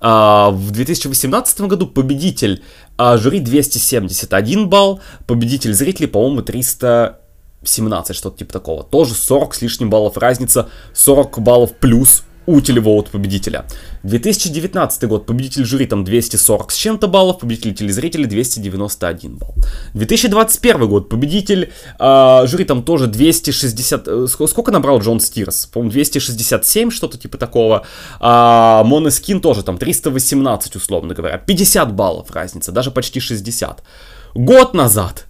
А, 0.00 0.50
в 0.50 0.70
2018 0.70 1.60
году 1.62 1.86
победитель 1.86 2.62
а, 2.96 3.16
жюри 3.16 3.40
271 3.40 4.68
балл, 4.68 5.00
победитель 5.26 5.72
зрителей, 5.72 6.08
по-моему, 6.08 6.42
300 6.42 7.20
17, 7.68 8.16
что-то 8.16 8.38
типа 8.38 8.52
такого. 8.52 8.82
Тоже 8.82 9.14
40 9.14 9.54
с 9.54 9.62
лишним 9.62 9.90
баллов 9.90 10.16
разница, 10.16 10.68
40 10.94 11.40
баллов 11.40 11.72
плюс 11.74 12.24
у 12.46 12.60
телевого 12.60 13.02
победителя. 13.02 13.64
2019 14.02 15.04
год, 15.08 15.26
победитель 15.26 15.64
жюри 15.64 15.86
там 15.86 16.04
240 16.04 16.72
с 16.72 16.76
чем-то 16.76 17.08
баллов, 17.08 17.38
победитель 17.38 17.74
телезрителей 17.74 18.26
291 18.26 19.36
балл. 19.36 19.54
2021 19.94 20.88
год, 20.88 21.08
победитель 21.08 21.72
э, 21.98 22.46
жюри 22.46 22.64
там 22.64 22.82
тоже 22.82 23.06
260... 23.06 24.08
Э, 24.08 24.26
сколько 24.28 24.70
набрал 24.70 25.00
Джон 25.00 25.20
Стирс? 25.20 25.66
По-моему, 25.66 25.92
267, 25.92 26.90
что-то 26.90 27.18
типа 27.18 27.38
такого. 27.38 27.86
А 28.20 28.84
Монескин 28.84 29.40
тоже 29.40 29.62
там 29.62 29.78
318, 29.78 30.76
условно 30.76 31.14
говоря. 31.14 31.38
50 31.38 31.94
баллов 31.94 32.30
разница, 32.30 32.72
даже 32.72 32.90
почти 32.90 33.20
60. 33.20 33.82
Год 34.34 34.74
назад 34.74 35.26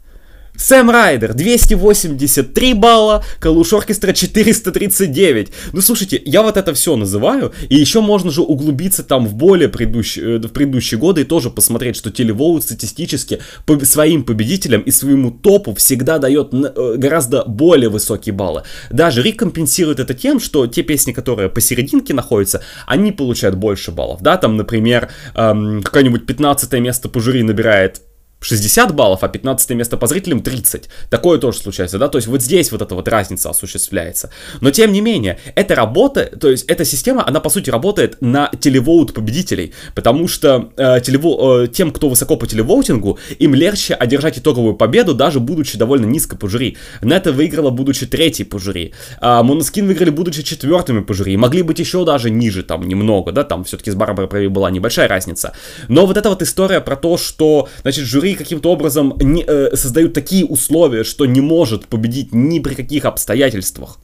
Сэм 0.57 0.89
Райдер 0.89 1.35
283 1.35 2.75
балла, 2.75 3.25
Калуш 3.41 3.73
Оркестра 3.73 4.13
439. 4.13 5.53
Ну 5.73 5.81
слушайте, 5.81 6.23
я 6.25 6.43
вот 6.43 6.57
это 6.57 6.73
все 6.75 6.95
называю, 6.95 7.53
и 7.69 7.75
еще 7.75 8.01
можно 8.01 8.31
же 8.31 8.41
углубиться 8.41 9.03
там 9.03 9.27
в 9.27 9.35
более 9.35 9.69
предыдущие, 9.69 10.37
э, 10.37 10.39
в 10.39 10.53
предыдущие 10.53 11.01
годы 11.01 11.23
и 11.23 11.25
тоже 11.25 11.51
посмотреть, 11.51 11.97
что 11.97 12.13
телевоут 12.13 12.63
статистически 12.63 13.41
по 13.67 13.85
своим 13.85 14.23
победителям 14.23 14.83
и 14.83 14.93
своему 14.93 15.33
топу 15.33 15.75
всегда 15.75 16.19
дает 16.19 16.55
э, 16.55 16.95
гораздо 16.99 17.45
более 17.45 17.89
высокие 17.89 18.33
баллы. 18.33 18.63
Даже 18.91 19.23
Рик 19.23 19.41
компенсирует 19.41 19.99
это 19.99 20.15
тем, 20.15 20.39
что 20.39 20.69
те 20.69 20.83
песни, 20.85 21.11
которые 21.11 21.49
посерединке 21.49 22.15
находятся, 22.15 22.63
они 22.87 23.11
получают 23.11 23.57
больше 23.57 23.91
баллов. 23.91 24.23
Да, 24.23 24.37
там, 24.37 24.57
например, 24.57 25.11
эм, 25.35 25.83
какое-нибудь 25.83 26.27
15 26.27 26.73
место 26.81 27.09
по 27.09 27.21
жюри 27.21 27.43
набирает 27.43 28.03
60 28.45 28.95
баллов, 28.95 29.23
а 29.23 29.29
15 29.29 29.71
место 29.71 29.97
по 29.97 30.07
зрителям 30.07 30.43
30. 30.43 30.89
Такое 31.09 31.39
тоже 31.39 31.59
случается, 31.59 31.99
да, 31.99 32.09
то 32.09 32.19
есть 32.19 32.29
вот 32.29 32.43
здесь 32.43 32.71
вот 32.73 32.83
эта 32.83 32.95
вот 32.95 33.09
разница 33.09 33.51
осуществляется. 33.51 34.31
Но 34.61 34.71
тем 34.71 34.93
не 34.93 35.01
менее, 35.01 35.39
эта 35.55 35.75
работа, 35.75 36.27
то 36.27 36.51
есть 36.51 36.65
эта 36.67 36.85
система, 36.85 37.27
она 37.27 37.41
по 37.41 37.49
сути 37.49 37.71
работает 37.71 38.19
на 38.21 38.51
телевоут 38.61 39.15
победителей, 39.15 39.73
потому 39.95 40.29
что 40.29 40.71
э, 40.77 41.01
телево, 41.01 41.65
э, 41.65 41.69
тем, 41.69 41.91
кто 41.91 42.09
высоко 42.09 42.37
по 42.37 42.47
телевоутингу, 42.47 43.19
им 43.39 43.55
легче 43.55 43.95
одержать 43.95 44.39
итоговую 44.39 44.75
победу, 44.75 45.15
даже 45.15 45.41
будучи 45.41 45.79
довольно 45.79 46.05
низко 46.05 46.37
по 46.37 46.49
жюри. 46.49 46.77
Нета 47.03 47.33
выиграла, 47.33 47.71
будучи 47.71 48.07
третьей 48.07 48.45
по 48.45 48.59
жюри. 48.59 48.93
А 49.21 49.43
Моноскин 49.43 49.87
выиграли, 49.87 50.11
будучи 50.11 50.43
четвертыми 50.43 51.01
по 51.01 51.15
жюри. 51.15 51.37
Могли 51.37 51.63
быть 51.63 51.79
еще 51.79 52.05
даже 52.05 52.31
ниже, 52.31 52.63
там, 52.63 52.87
немного, 52.87 53.33
да, 53.33 53.45
там 53.45 53.65
все-таки 53.65 53.91
с 53.91 53.95
Барбарой 53.95 54.29
Прави 54.29 54.49
была 54.49 54.71
небольшая 54.71 55.09
разница. 55.09 55.55
Но 55.89 56.05
вот 56.07 56.17
эта 56.17 56.29
вот 56.29 56.43
история 56.43 56.81
про 56.81 56.97
то, 56.97 57.17
что, 57.17 57.69
значит, 57.83 58.05
жюри 58.05 58.34
каким-то 58.35 58.71
образом 58.71 59.17
не, 59.21 59.45
э, 59.47 59.77
создают 59.77 60.13
такие 60.13 60.45
условия, 60.45 61.05
что 61.05 61.27
не 61.27 61.41
может 61.41 61.87
победить 61.87 62.33
ни 62.33 62.61
при 62.61 62.75
каких 62.75 63.05
обстоятельствах 63.05 63.99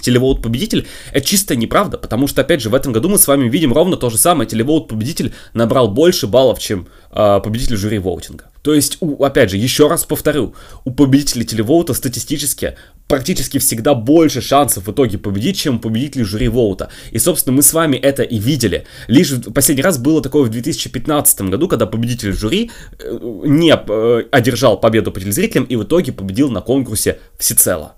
телевоут 0.00 0.42
победитель, 0.42 0.86
это 1.12 1.26
чистая 1.26 1.58
неправда, 1.58 1.98
потому 1.98 2.26
что, 2.26 2.42
опять 2.42 2.60
же, 2.60 2.70
в 2.70 2.74
этом 2.74 2.92
году 2.92 3.08
мы 3.08 3.18
с 3.18 3.26
вами 3.26 3.48
видим 3.48 3.72
ровно 3.72 3.96
то 3.96 4.10
же 4.10 4.18
самое. 4.18 4.48
Телевоут 4.48 4.88
победитель 4.88 5.32
набрал 5.54 5.88
больше 5.88 6.26
баллов, 6.26 6.58
чем 6.58 6.88
э, 7.10 7.40
победитель 7.42 7.76
жюри 7.76 7.98
воутинга. 7.98 8.46
То 8.62 8.74
есть, 8.74 8.98
у, 9.00 9.22
опять 9.24 9.50
же, 9.50 9.56
еще 9.56 9.88
раз 9.88 10.04
повторю, 10.04 10.54
у 10.84 10.90
победителей 10.90 11.44
телевоута 11.44 11.94
статистически 11.94 12.76
практически 13.06 13.58
всегда 13.58 13.94
больше 13.94 14.42
шансов 14.42 14.86
в 14.86 14.92
итоге 14.92 15.16
победить, 15.16 15.58
чем 15.58 15.76
у 15.76 15.78
победителей 15.78 16.24
жюри 16.24 16.48
воута. 16.48 16.90
И, 17.10 17.18
собственно, 17.18 17.56
мы 17.56 17.62
с 17.62 17.72
вами 17.72 17.96
это 17.96 18.22
и 18.22 18.38
видели. 18.38 18.84
Лишь 19.06 19.32
последний 19.54 19.82
раз 19.82 19.98
было 19.98 20.22
такое 20.22 20.42
в 20.42 20.50
2015 20.50 21.42
году, 21.42 21.68
когда 21.68 21.86
победитель 21.86 22.32
жюри 22.32 22.70
э, 22.98 23.18
не 23.44 23.72
э, 23.74 24.24
одержал 24.30 24.78
победу 24.78 25.12
по 25.12 25.20
телезрителям 25.20 25.64
и 25.64 25.76
в 25.76 25.84
итоге 25.84 26.12
победил 26.12 26.50
на 26.50 26.60
конкурсе 26.60 27.18
всецело. 27.38 27.94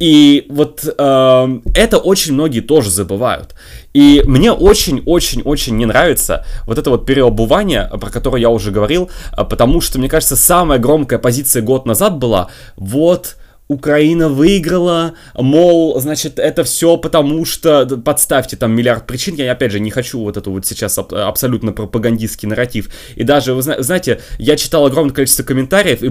И 0.00 0.46
вот 0.48 0.84
э, 0.84 1.58
это 1.74 1.98
очень 1.98 2.34
многие 2.34 2.60
тоже 2.60 2.90
забывают. 2.90 3.54
И 3.92 4.22
мне 4.26 4.50
очень-очень-очень 4.52 5.76
не 5.76 5.86
нравится 5.86 6.44
вот 6.66 6.78
это 6.78 6.90
вот 6.90 7.06
переобувание, 7.06 7.88
про 8.00 8.10
которое 8.10 8.40
я 8.40 8.50
уже 8.50 8.72
говорил, 8.72 9.08
э, 9.36 9.44
потому 9.44 9.80
что, 9.80 9.98
мне 9.98 10.08
кажется, 10.08 10.36
самая 10.36 10.78
громкая 10.78 11.18
позиция 11.18 11.62
год 11.62 11.86
назад 11.86 12.18
была 12.18 12.48
вот 12.76 13.36
Украина 13.66 14.28
выиграла, 14.28 15.14
мол, 15.34 15.98
значит, 15.98 16.38
это 16.38 16.64
все 16.64 16.98
потому 16.98 17.46
что, 17.46 17.86
подставьте 18.04 18.56
там 18.56 18.72
миллиард 18.72 19.06
причин, 19.06 19.36
я 19.36 19.52
опять 19.52 19.72
же 19.72 19.80
не 19.80 19.90
хочу 19.90 20.20
вот 20.20 20.36
эту 20.36 20.50
вот 20.50 20.66
сейчас 20.66 20.98
аб- 20.98 21.14
абсолютно 21.14 21.72
пропагандистский 21.72 22.46
нарратив, 22.46 22.90
и 23.16 23.24
даже, 23.24 23.54
вы 23.54 23.62
знаете, 23.62 24.20
я 24.38 24.56
читал 24.56 24.84
огромное 24.84 25.14
количество 25.14 25.44
комментариев, 25.44 26.02
и 26.02 26.10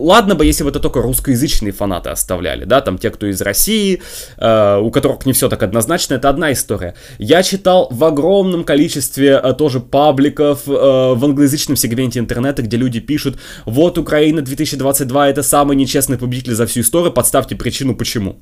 ладно 0.00 0.36
бы, 0.36 0.46
если 0.46 0.62
бы 0.62 0.70
это 0.70 0.78
только 0.78 1.02
русскоязычные 1.02 1.72
фанаты 1.72 2.10
оставляли, 2.10 2.64
да, 2.64 2.80
там 2.80 2.96
те, 2.98 3.10
кто 3.10 3.26
из 3.26 3.40
России, 3.40 4.00
э, 4.36 4.78
у 4.78 4.92
которых 4.92 5.26
не 5.26 5.32
все 5.32 5.48
так 5.48 5.64
однозначно, 5.64 6.14
это 6.14 6.28
одна 6.28 6.52
история. 6.52 6.94
Я 7.18 7.42
читал 7.42 7.88
в 7.90 8.04
огромном 8.04 8.62
количестве 8.62 9.40
э, 9.42 9.52
тоже 9.54 9.80
пабликов 9.80 10.68
э, 10.68 10.70
в 10.70 11.24
англоязычном 11.24 11.76
сегменте 11.76 12.20
интернета, 12.20 12.62
где 12.62 12.76
люди 12.76 13.00
пишут, 13.00 13.36
вот 13.66 13.98
Украина 13.98 14.42
2022 14.42 15.28
это 15.30 15.42
самый 15.42 15.76
нечестный 15.76 16.18
победитель 16.18 16.54
за 16.54 16.66
всю 16.66 16.83
историю, 16.84 17.12
подставьте 17.12 17.56
причину 17.56 17.96
почему. 17.96 18.38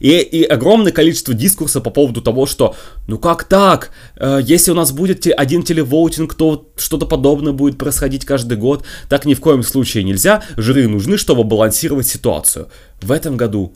И, 0.00 0.18
и 0.18 0.42
огромное 0.44 0.92
количество 0.92 1.34
дискурса 1.34 1.80
по 1.80 1.90
поводу 1.90 2.22
того, 2.22 2.46
что 2.46 2.74
ну 3.06 3.18
как 3.18 3.44
так, 3.44 3.90
э, 4.16 4.40
если 4.42 4.72
у 4.72 4.74
нас 4.74 4.92
будет 4.92 5.26
один 5.26 5.62
телевоутинг, 5.62 6.34
то 6.34 6.72
что-то 6.76 7.06
подобное 7.06 7.52
будет 7.52 7.78
происходить 7.78 8.24
каждый 8.24 8.56
год, 8.56 8.84
так 9.08 9.24
ни 9.26 9.34
в 9.34 9.40
коем 9.40 9.62
случае 9.62 10.04
нельзя, 10.04 10.42
жюри 10.56 10.86
нужны, 10.86 11.18
чтобы 11.18 11.44
балансировать 11.44 12.06
ситуацию. 12.06 12.68
В 13.00 13.12
этом 13.12 13.36
году 13.36 13.74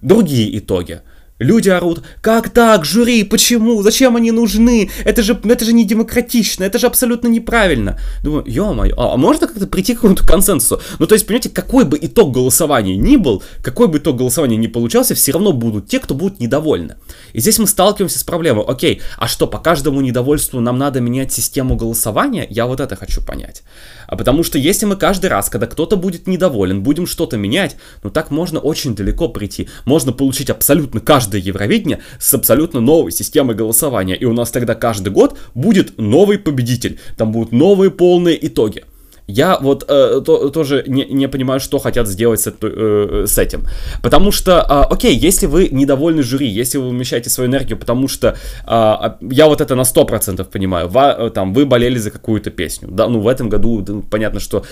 другие 0.00 0.56
итоги. 0.58 1.02
Люди 1.40 1.70
орут, 1.70 2.02
как 2.20 2.50
так, 2.50 2.84
жюри, 2.84 3.24
почему, 3.24 3.80
зачем 3.82 4.14
они 4.14 4.30
нужны, 4.30 4.90
это 5.06 5.22
же, 5.22 5.40
это 5.42 5.64
же 5.64 5.72
не 5.72 5.86
демократично, 5.86 6.64
это 6.64 6.78
же 6.78 6.86
абсолютно 6.86 7.28
неправильно. 7.28 7.98
Думаю, 8.22 8.44
ё-моё, 8.46 8.94
а, 8.98 9.16
можно 9.16 9.46
как-то 9.46 9.66
прийти 9.66 9.94
к 9.94 9.96
какому-то 9.96 10.26
консенсусу? 10.26 10.82
Ну, 10.98 11.06
то 11.06 11.14
есть, 11.14 11.26
понимаете, 11.26 11.48
какой 11.48 11.86
бы 11.86 11.98
итог 11.98 12.32
голосования 12.32 12.94
ни 12.94 13.16
был, 13.16 13.42
какой 13.62 13.88
бы 13.88 13.96
итог 13.96 14.18
голосования 14.18 14.58
ни 14.58 14.66
получался, 14.66 15.14
все 15.14 15.32
равно 15.32 15.54
будут 15.54 15.88
те, 15.88 15.98
кто 15.98 16.14
будут 16.14 16.40
недовольны. 16.40 16.96
И 17.32 17.40
здесь 17.40 17.58
мы 17.58 17.66
сталкиваемся 17.66 18.18
с 18.18 18.22
проблемой, 18.22 18.66
окей, 18.66 19.00
а 19.16 19.26
что, 19.26 19.46
по 19.46 19.58
каждому 19.58 20.02
недовольству 20.02 20.60
нам 20.60 20.76
надо 20.76 21.00
менять 21.00 21.32
систему 21.32 21.74
голосования? 21.74 22.46
Я 22.50 22.66
вот 22.66 22.80
это 22.80 22.96
хочу 22.96 23.22
понять. 23.22 23.62
А 24.06 24.16
потому 24.16 24.44
что 24.44 24.58
если 24.58 24.84
мы 24.84 24.96
каждый 24.96 25.30
раз, 25.30 25.48
когда 25.48 25.66
кто-то 25.66 25.96
будет 25.96 26.26
недоволен, 26.26 26.82
будем 26.82 27.06
что-то 27.06 27.38
менять, 27.38 27.76
ну 28.02 28.10
так 28.10 28.30
можно 28.30 28.58
очень 28.58 28.94
далеко 28.94 29.28
прийти. 29.28 29.68
Можно 29.86 30.12
получить 30.12 30.50
абсолютно 30.50 31.00
каждое 31.30 31.40
Евровидение 31.40 31.98
с 32.18 32.34
абсолютно 32.34 32.80
новой 32.80 33.12
системой 33.12 33.54
голосования. 33.54 34.16
И 34.16 34.24
у 34.24 34.32
нас 34.32 34.50
тогда 34.50 34.74
каждый 34.74 35.12
год 35.12 35.38
будет 35.54 35.98
новый 35.98 36.38
победитель. 36.38 36.98
Там 37.16 37.32
будут 37.32 37.52
новые 37.52 37.90
полные 37.90 38.36
итоги. 38.46 38.84
Я 39.28 39.58
вот 39.60 39.84
э, 39.88 40.22
то, 40.26 40.50
тоже 40.50 40.82
не, 40.88 41.04
не 41.04 41.28
понимаю, 41.28 41.60
что 41.60 41.78
хотят 41.78 42.08
сделать 42.08 42.40
с, 42.40 42.52
э, 42.62 43.24
с 43.26 43.38
этим. 43.38 43.62
Потому 44.02 44.32
что, 44.32 44.52
э, 44.52 44.92
окей, 44.92 45.14
если 45.14 45.46
вы 45.46 45.68
недовольны 45.70 46.22
жюри, 46.22 46.48
если 46.48 46.78
вы 46.78 46.88
умещаете 46.88 47.30
свою 47.30 47.48
энергию, 47.48 47.78
потому 47.78 48.08
что 48.08 48.34
э, 48.66 49.32
я 49.32 49.46
вот 49.46 49.60
это 49.60 49.76
на 49.76 49.84
100% 49.84 50.44
понимаю, 50.44 50.88
ва, 50.88 51.16
э, 51.16 51.30
там, 51.30 51.54
вы 51.54 51.64
болели 51.64 51.98
за 51.98 52.10
какую-то 52.10 52.50
песню. 52.50 52.88
Да, 52.90 53.06
ну 53.06 53.20
в 53.20 53.28
этом 53.28 53.48
году 53.48 54.02
понятно, 54.10 54.40
что 54.40 54.64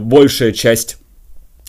большая 0.00 0.52
часть 0.52 0.96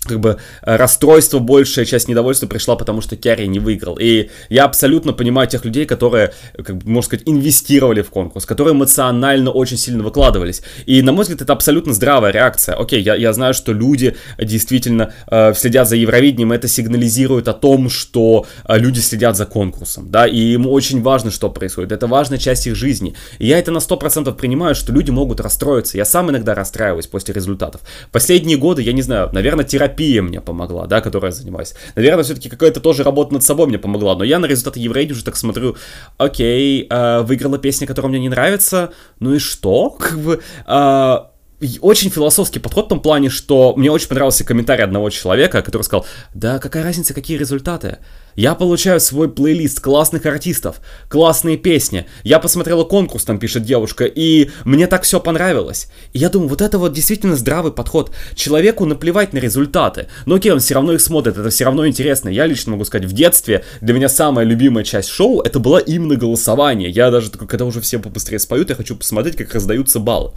как 0.06 0.20
бы 0.20 0.38
э, 0.62 0.76
расстройство, 0.76 1.40
большая 1.40 1.86
часть 1.86 2.08
недовольства 2.08 2.48
пришла, 2.48 2.76
потому 2.76 3.02
что 3.02 3.16
Керри 3.16 3.48
не 3.48 3.60
выиграл. 3.60 3.98
И 4.00 4.30
я 4.50 4.66
абсолютно 4.66 5.14
понимаю 5.14 5.48
тех 5.48 5.66
людей, 5.66 5.86
которые, 5.86 6.34
как 6.56 6.78
бы, 6.78 6.90
можно 6.90 7.08
сказать, 7.08 7.28
инвестировали 7.28 8.02
в 8.02 8.10
конкурс, 8.10 8.46
которые 8.46 8.74
эмоционально 8.74 9.52
очень 9.52 9.78
сильно 9.78 10.04
выкладывались. 10.04 10.62
И, 10.86 11.02
на 11.02 11.12
мой 11.12 11.24
взгляд, 11.24 11.42
это 11.42 11.54
абсолютно 11.54 11.94
здравая 11.94 12.32
реакция. 12.32 12.76
Окей, 12.76 13.02
я, 13.02 13.16
я 13.16 13.34
знаю, 13.34 13.54
что 13.54 13.74
люди 13.74 14.16
действительно 14.38 15.14
э, 15.28 15.54
следят 15.56 15.88
за 15.88 15.96
Евровидением, 15.96 16.52
это 16.52 16.68
сигнализирует 16.68 17.48
о 17.48 17.54
том, 17.54 17.90
что 17.90 18.46
э, 18.68 18.78
люди 18.78 19.00
следят 19.00 19.38
за 19.38 19.46
конкурсом, 19.46 20.10
да, 20.10 20.28
и 20.28 20.54
им 20.54 20.68
очень 20.68 21.02
важно, 21.02 21.32
что 21.32 21.50
происходит. 21.50 21.92
Это 21.92 22.08
важная 22.08 22.38
часть 22.38 22.68
их 22.68 22.76
жизни. 22.76 23.16
И 23.40 23.48
я 23.48 23.60
это 23.60 23.72
на 23.72 23.80
100% 23.80 24.34
принимаю, 24.36 24.76
что 24.76 24.92
люди 24.92 25.12
могут 25.12 25.40
расстроиться. 25.40 25.98
Я 25.98 26.06
сам 26.06 26.30
иногда 26.30 26.56
расстраиваюсь 26.56 27.08
после 27.08 27.34
результатов. 27.34 27.82
Последние 28.12 28.58
годы, 28.58 28.82
я 28.82 28.94
не 28.94 29.02
знаю, 29.02 29.30
наверное, 29.34 29.66
терапия 29.66 29.93
терапия 29.94 30.22
мне 30.22 30.42
помогла, 30.42 30.88
да, 30.88 31.02
которой 31.02 31.26
я 31.28 31.32
занимаюсь. 31.32 31.74
Наверное, 31.96 32.24
все-таки 32.24 32.50
какая-то 32.50 32.80
тоже 32.80 33.04
работа 33.04 33.34
над 33.34 33.44
собой 33.44 33.68
мне 33.68 33.78
помогла, 33.78 34.16
но 34.16 34.24
я 34.24 34.40
на 34.40 34.46
результаты 34.46 34.80
Еврейди 34.80 35.14
уже 35.14 35.24
так 35.24 35.36
смотрю, 35.36 35.76
окей, 36.18 36.88
э, 36.90 37.22
выиграла 37.22 37.58
песня, 37.58 37.88
которая 37.88 38.10
мне 38.10 38.20
не 38.20 38.30
нравится, 38.30 38.92
ну 39.20 39.34
и 39.34 39.40
что? 39.40 39.90
Как 39.92 40.20
бы... 40.20 40.42
Э, 40.68 41.33
очень 41.82 42.10
философский 42.10 42.60
подход 42.60 42.86
в 42.86 42.90
том 42.90 43.00
плане, 43.00 43.30
что 43.30 43.74
мне 43.76 43.92
очень 43.92 44.08
понравился 44.08 44.44
комментарий 44.44 44.84
одного 44.84 45.10
человека, 45.10 45.62
который 45.62 45.84
сказал, 45.84 46.06
да 46.34 46.60
какая 46.60 46.84
разница, 46.84 47.14
какие 47.14 47.38
результаты. 47.38 47.98
Я 48.36 48.56
получаю 48.56 49.00
свой 49.00 49.30
плейлист 49.30 49.80
классных 49.80 50.26
артистов, 50.26 50.82
классные 51.08 51.58
песни. 51.58 52.08
Я 52.24 52.40
посмотрела 52.40 52.84
конкурс, 52.84 53.26
там 53.26 53.38
пишет 53.38 53.64
девушка, 53.64 54.06
и 54.06 54.50
мне 54.66 54.88
так 54.88 55.04
все 55.04 55.20
понравилось. 55.20 55.90
И 56.14 56.20
я 56.20 56.30
думаю, 56.30 56.50
вот 56.50 56.62
это 56.62 56.80
вот 56.80 56.94
действительно 56.94 57.36
здравый 57.36 57.72
подход. 57.72 58.12
Человеку 58.36 58.86
наплевать 58.86 59.34
на 59.34 59.38
результаты. 59.38 60.08
Но 60.26 60.36
окей, 60.36 60.52
он 60.52 60.60
все 60.60 60.74
равно 60.74 60.94
их 60.94 61.02
смотрит, 61.02 61.38
это 61.38 61.50
все 61.50 61.66
равно 61.66 61.88
интересно. 61.88 62.30
Я 62.30 62.48
лично 62.48 62.72
могу 62.72 62.86
сказать, 62.86 63.08
в 63.08 63.14
детстве 63.14 63.64
для 63.82 63.94
меня 63.94 64.10
самая 64.10 64.46
любимая 64.46 64.84
часть 64.84 65.10
шоу, 65.10 65.42
это 65.42 65.60
была 65.60 65.80
именно 65.80 66.16
голосование. 66.16 66.90
Я 66.90 67.12
даже 67.12 67.30
когда 67.30 67.66
уже 67.66 67.82
все 67.82 68.00
побыстрее 68.00 68.40
споют, 68.40 68.70
я 68.70 68.76
хочу 68.76 68.96
посмотреть, 68.96 69.36
как 69.36 69.54
раздаются 69.54 70.00
баллы. 70.00 70.32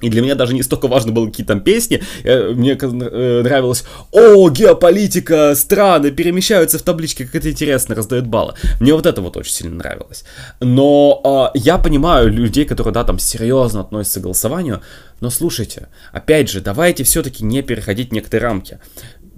И 0.00 0.08
для 0.08 0.22
меня 0.22 0.34
даже 0.34 0.54
не 0.54 0.62
столько 0.62 0.88
важно 0.88 1.12
было 1.12 1.26
какие 1.26 1.46
там 1.46 1.60
песни, 1.60 2.02
э, 2.24 2.50
мне 2.50 2.72
э, 2.80 3.42
нравилось, 3.42 3.84
о, 4.12 4.48
геополитика, 4.48 5.54
страны 5.54 6.10
перемещаются 6.10 6.78
в 6.78 6.82
табличке, 6.82 7.24
как 7.24 7.36
это 7.36 7.50
интересно, 7.50 7.94
раздают 7.94 8.26
баллы. 8.26 8.54
Мне 8.80 8.94
вот 8.94 9.06
это 9.06 9.20
вот 9.20 9.36
очень 9.36 9.52
сильно 9.52 9.76
нравилось. 9.76 10.24
Но 10.60 11.52
э, 11.54 11.58
я 11.58 11.78
понимаю 11.78 12.30
людей, 12.30 12.64
которые, 12.64 12.94
да, 12.94 13.04
там 13.04 13.18
серьезно 13.18 13.80
относятся 13.80 14.20
к 14.20 14.22
голосованию, 14.22 14.80
но 15.20 15.28
слушайте, 15.28 15.88
опять 16.12 16.48
же, 16.48 16.60
давайте 16.60 17.04
все-таки 17.04 17.44
не 17.44 17.62
переходить 17.62 18.12
некоторые 18.12 18.48
рамки 18.48 18.78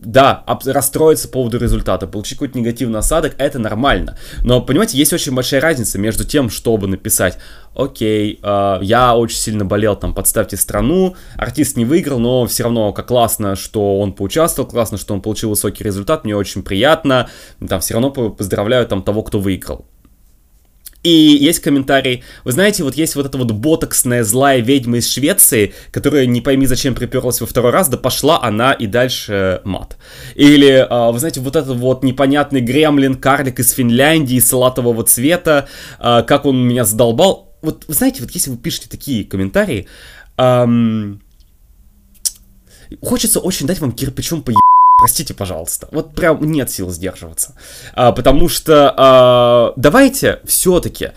да, 0.04 0.44
расстроиться 0.66 1.28
по 1.28 1.34
поводу 1.34 1.58
результата, 1.58 2.06
получить 2.06 2.38
какой-то 2.38 2.58
негативный 2.58 2.98
осадок, 2.98 3.34
это 3.38 3.58
нормально. 3.58 4.16
Но, 4.42 4.60
понимаете, 4.60 4.98
есть 4.98 5.12
очень 5.12 5.34
большая 5.34 5.60
разница 5.60 5.98
между 5.98 6.24
тем, 6.24 6.50
чтобы 6.50 6.86
написать, 6.86 7.38
окей, 7.74 8.38
э, 8.42 8.78
я 8.82 9.16
очень 9.16 9.36
сильно 9.36 9.64
болел, 9.64 9.96
там, 9.96 10.14
подставьте 10.14 10.56
страну, 10.56 11.16
артист 11.36 11.76
не 11.76 11.84
выиграл, 11.84 12.18
но 12.18 12.46
все 12.46 12.64
равно 12.64 12.92
как 12.92 13.06
классно, 13.06 13.56
что 13.56 13.98
он 14.00 14.12
поучаствовал, 14.12 14.68
классно, 14.68 14.98
что 14.98 15.14
он 15.14 15.20
получил 15.20 15.50
высокий 15.50 15.84
результат, 15.84 16.24
мне 16.24 16.36
очень 16.36 16.62
приятно, 16.62 17.28
там, 17.66 17.80
все 17.80 17.94
равно 17.94 18.10
поздравляю, 18.10 18.86
там, 18.86 19.02
того, 19.02 19.22
кто 19.22 19.38
выиграл. 19.38 19.86
И 21.02 21.10
есть 21.10 21.58
комментарий, 21.60 22.22
вы 22.44 22.52
знаете, 22.52 22.84
вот 22.84 22.94
есть 22.94 23.16
вот 23.16 23.26
эта 23.26 23.36
вот 23.36 23.50
ботоксная 23.50 24.22
злая 24.22 24.60
ведьма 24.60 24.98
из 24.98 25.08
Швеции, 25.08 25.74
которая 25.90 26.26
не 26.26 26.40
пойми 26.40 26.66
зачем 26.66 26.94
приперлась 26.94 27.40
во 27.40 27.46
второй 27.46 27.72
раз, 27.72 27.88
да 27.88 27.96
пошла 27.96 28.40
она 28.42 28.72
и 28.72 28.86
дальше 28.86 29.60
мат. 29.64 29.96
Или, 30.36 30.86
а, 30.88 31.10
вы 31.10 31.18
знаете, 31.18 31.40
вот 31.40 31.56
этот 31.56 31.76
вот 31.76 32.04
непонятный 32.04 32.60
гремлин, 32.60 33.16
карлик 33.16 33.58
из 33.58 33.72
Финляндии, 33.72 34.38
салатового 34.38 35.02
цвета, 35.02 35.66
а, 35.98 36.22
как 36.22 36.46
он 36.46 36.68
меня 36.68 36.84
задолбал. 36.84 37.52
Вот, 37.62 37.84
вы 37.88 37.94
знаете, 37.94 38.22
вот 38.22 38.30
если 38.30 38.50
вы 38.50 38.56
пишете 38.56 38.88
такие 38.88 39.24
комментарии, 39.24 39.86
эм, 40.36 41.20
хочется 43.00 43.40
очень 43.40 43.66
дать 43.66 43.80
вам 43.80 43.92
кирпичом 43.92 44.42
по 44.42 44.52
Простите, 45.02 45.34
пожалуйста. 45.34 45.88
Вот 45.90 46.14
прям 46.14 46.40
нет 46.44 46.70
сил 46.70 46.88
сдерживаться. 46.90 47.56
А, 47.94 48.12
потому 48.12 48.48
что 48.48 48.94
а, 48.96 49.72
давайте 49.74 50.38
все-таки 50.44 51.10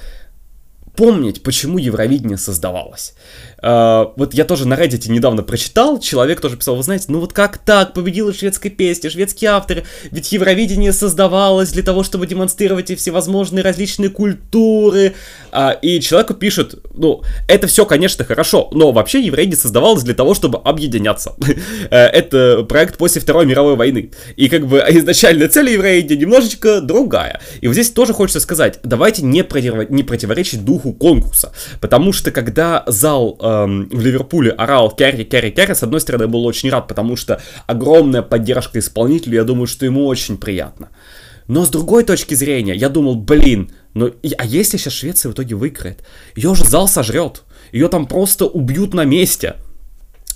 помнить, 0.95 1.43
почему 1.43 1.77
Евровидение 1.77 2.37
создавалось. 2.37 3.13
Uh, 3.65 4.11
вот 4.15 4.35
я 4.35 4.45
тоже 4.45 4.67
на 4.67 4.75
Reddit 4.75 5.09
недавно 5.09 5.41
прочитал, 5.41 5.99
человек 5.99 6.39
тоже 6.39 6.55
писал, 6.55 6.75
вы 6.75 6.83
знаете, 6.83 7.05
ну 7.07 7.19
вот 7.19 7.33
как 7.33 7.57
так, 7.57 7.93
победила 7.93 8.31
шведская 8.31 8.69
песня, 8.69 9.09
шведские 9.09 9.49
авторы, 9.49 9.85
ведь 10.11 10.31
Евровидение 10.31 10.93
создавалось 10.93 11.71
для 11.71 11.81
того, 11.81 12.03
чтобы 12.03 12.27
демонстрировать 12.27 12.95
всевозможные 12.95 13.63
различные 13.63 14.11
культуры, 14.11 15.15
uh, 15.51 15.75
и 15.81 15.99
человеку 15.99 16.35
пишет, 16.35 16.75
ну, 16.93 17.23
это 17.47 17.65
все, 17.65 17.87
конечно, 17.87 18.23
хорошо, 18.23 18.69
но 18.71 18.91
вообще 18.91 19.19
Евровидение 19.21 19.57
создавалось 19.57 20.03
для 20.03 20.13
того, 20.13 20.35
чтобы 20.35 20.59
объединяться. 20.59 21.33
uh, 21.39 21.55
это 21.89 22.65
проект 22.69 22.99
после 22.99 23.19
Второй 23.19 23.47
мировой 23.47 23.75
войны, 23.77 24.11
и 24.35 24.47
как 24.47 24.67
бы 24.67 24.77
изначальная 24.89 25.47
цель 25.47 25.71
Евровидения 25.71 26.21
немножечко 26.21 26.81
другая. 26.81 27.41
И 27.61 27.67
вот 27.67 27.73
здесь 27.73 27.89
тоже 27.89 28.13
хочется 28.13 28.41
сказать, 28.41 28.79
давайте 28.83 29.23
не, 29.23 29.43
не 29.89 30.03
противоречить 30.03 30.63
духу 30.63 30.93
конкурса, 30.93 31.51
потому 31.81 32.13
что 32.13 32.29
когда 32.29 32.83
зал 32.85 33.39
эм, 33.63 33.89
в 33.89 33.99
Ливерпуле 33.99 34.51
орал 34.51 34.91
Керри, 34.91 35.23
Керри, 35.23 35.51
Керри, 35.51 35.73
с 35.73 35.83
одной 35.83 36.01
стороны, 36.01 36.23
я 36.23 36.27
был 36.27 36.45
очень 36.45 36.69
рад, 36.69 36.87
потому 36.87 37.15
что 37.15 37.41
огромная 37.67 38.21
поддержка 38.21 38.79
исполнителю, 38.79 39.35
я 39.35 39.43
думаю, 39.43 39.67
что 39.67 39.85
ему 39.85 40.05
очень 40.05 40.37
приятно. 40.37 40.89
Но 41.47 41.65
с 41.65 41.69
другой 41.69 42.03
точки 42.03 42.33
зрения, 42.33 42.75
я 42.75 42.89
думал, 42.89 43.15
блин, 43.15 43.71
ну, 43.93 44.11
а 44.37 44.45
если 44.45 44.77
сейчас 44.77 44.93
Швеция 44.93 45.29
в 45.29 45.33
итоге 45.33 45.55
выиграет? 45.55 46.03
Ее 46.35 46.49
уже 46.49 46.65
зал 46.65 46.87
сожрет. 46.87 47.43
Ее 47.71 47.87
там 47.87 48.07
просто 48.07 48.45
убьют 48.45 48.93
на 48.93 49.05
месте. 49.05 49.55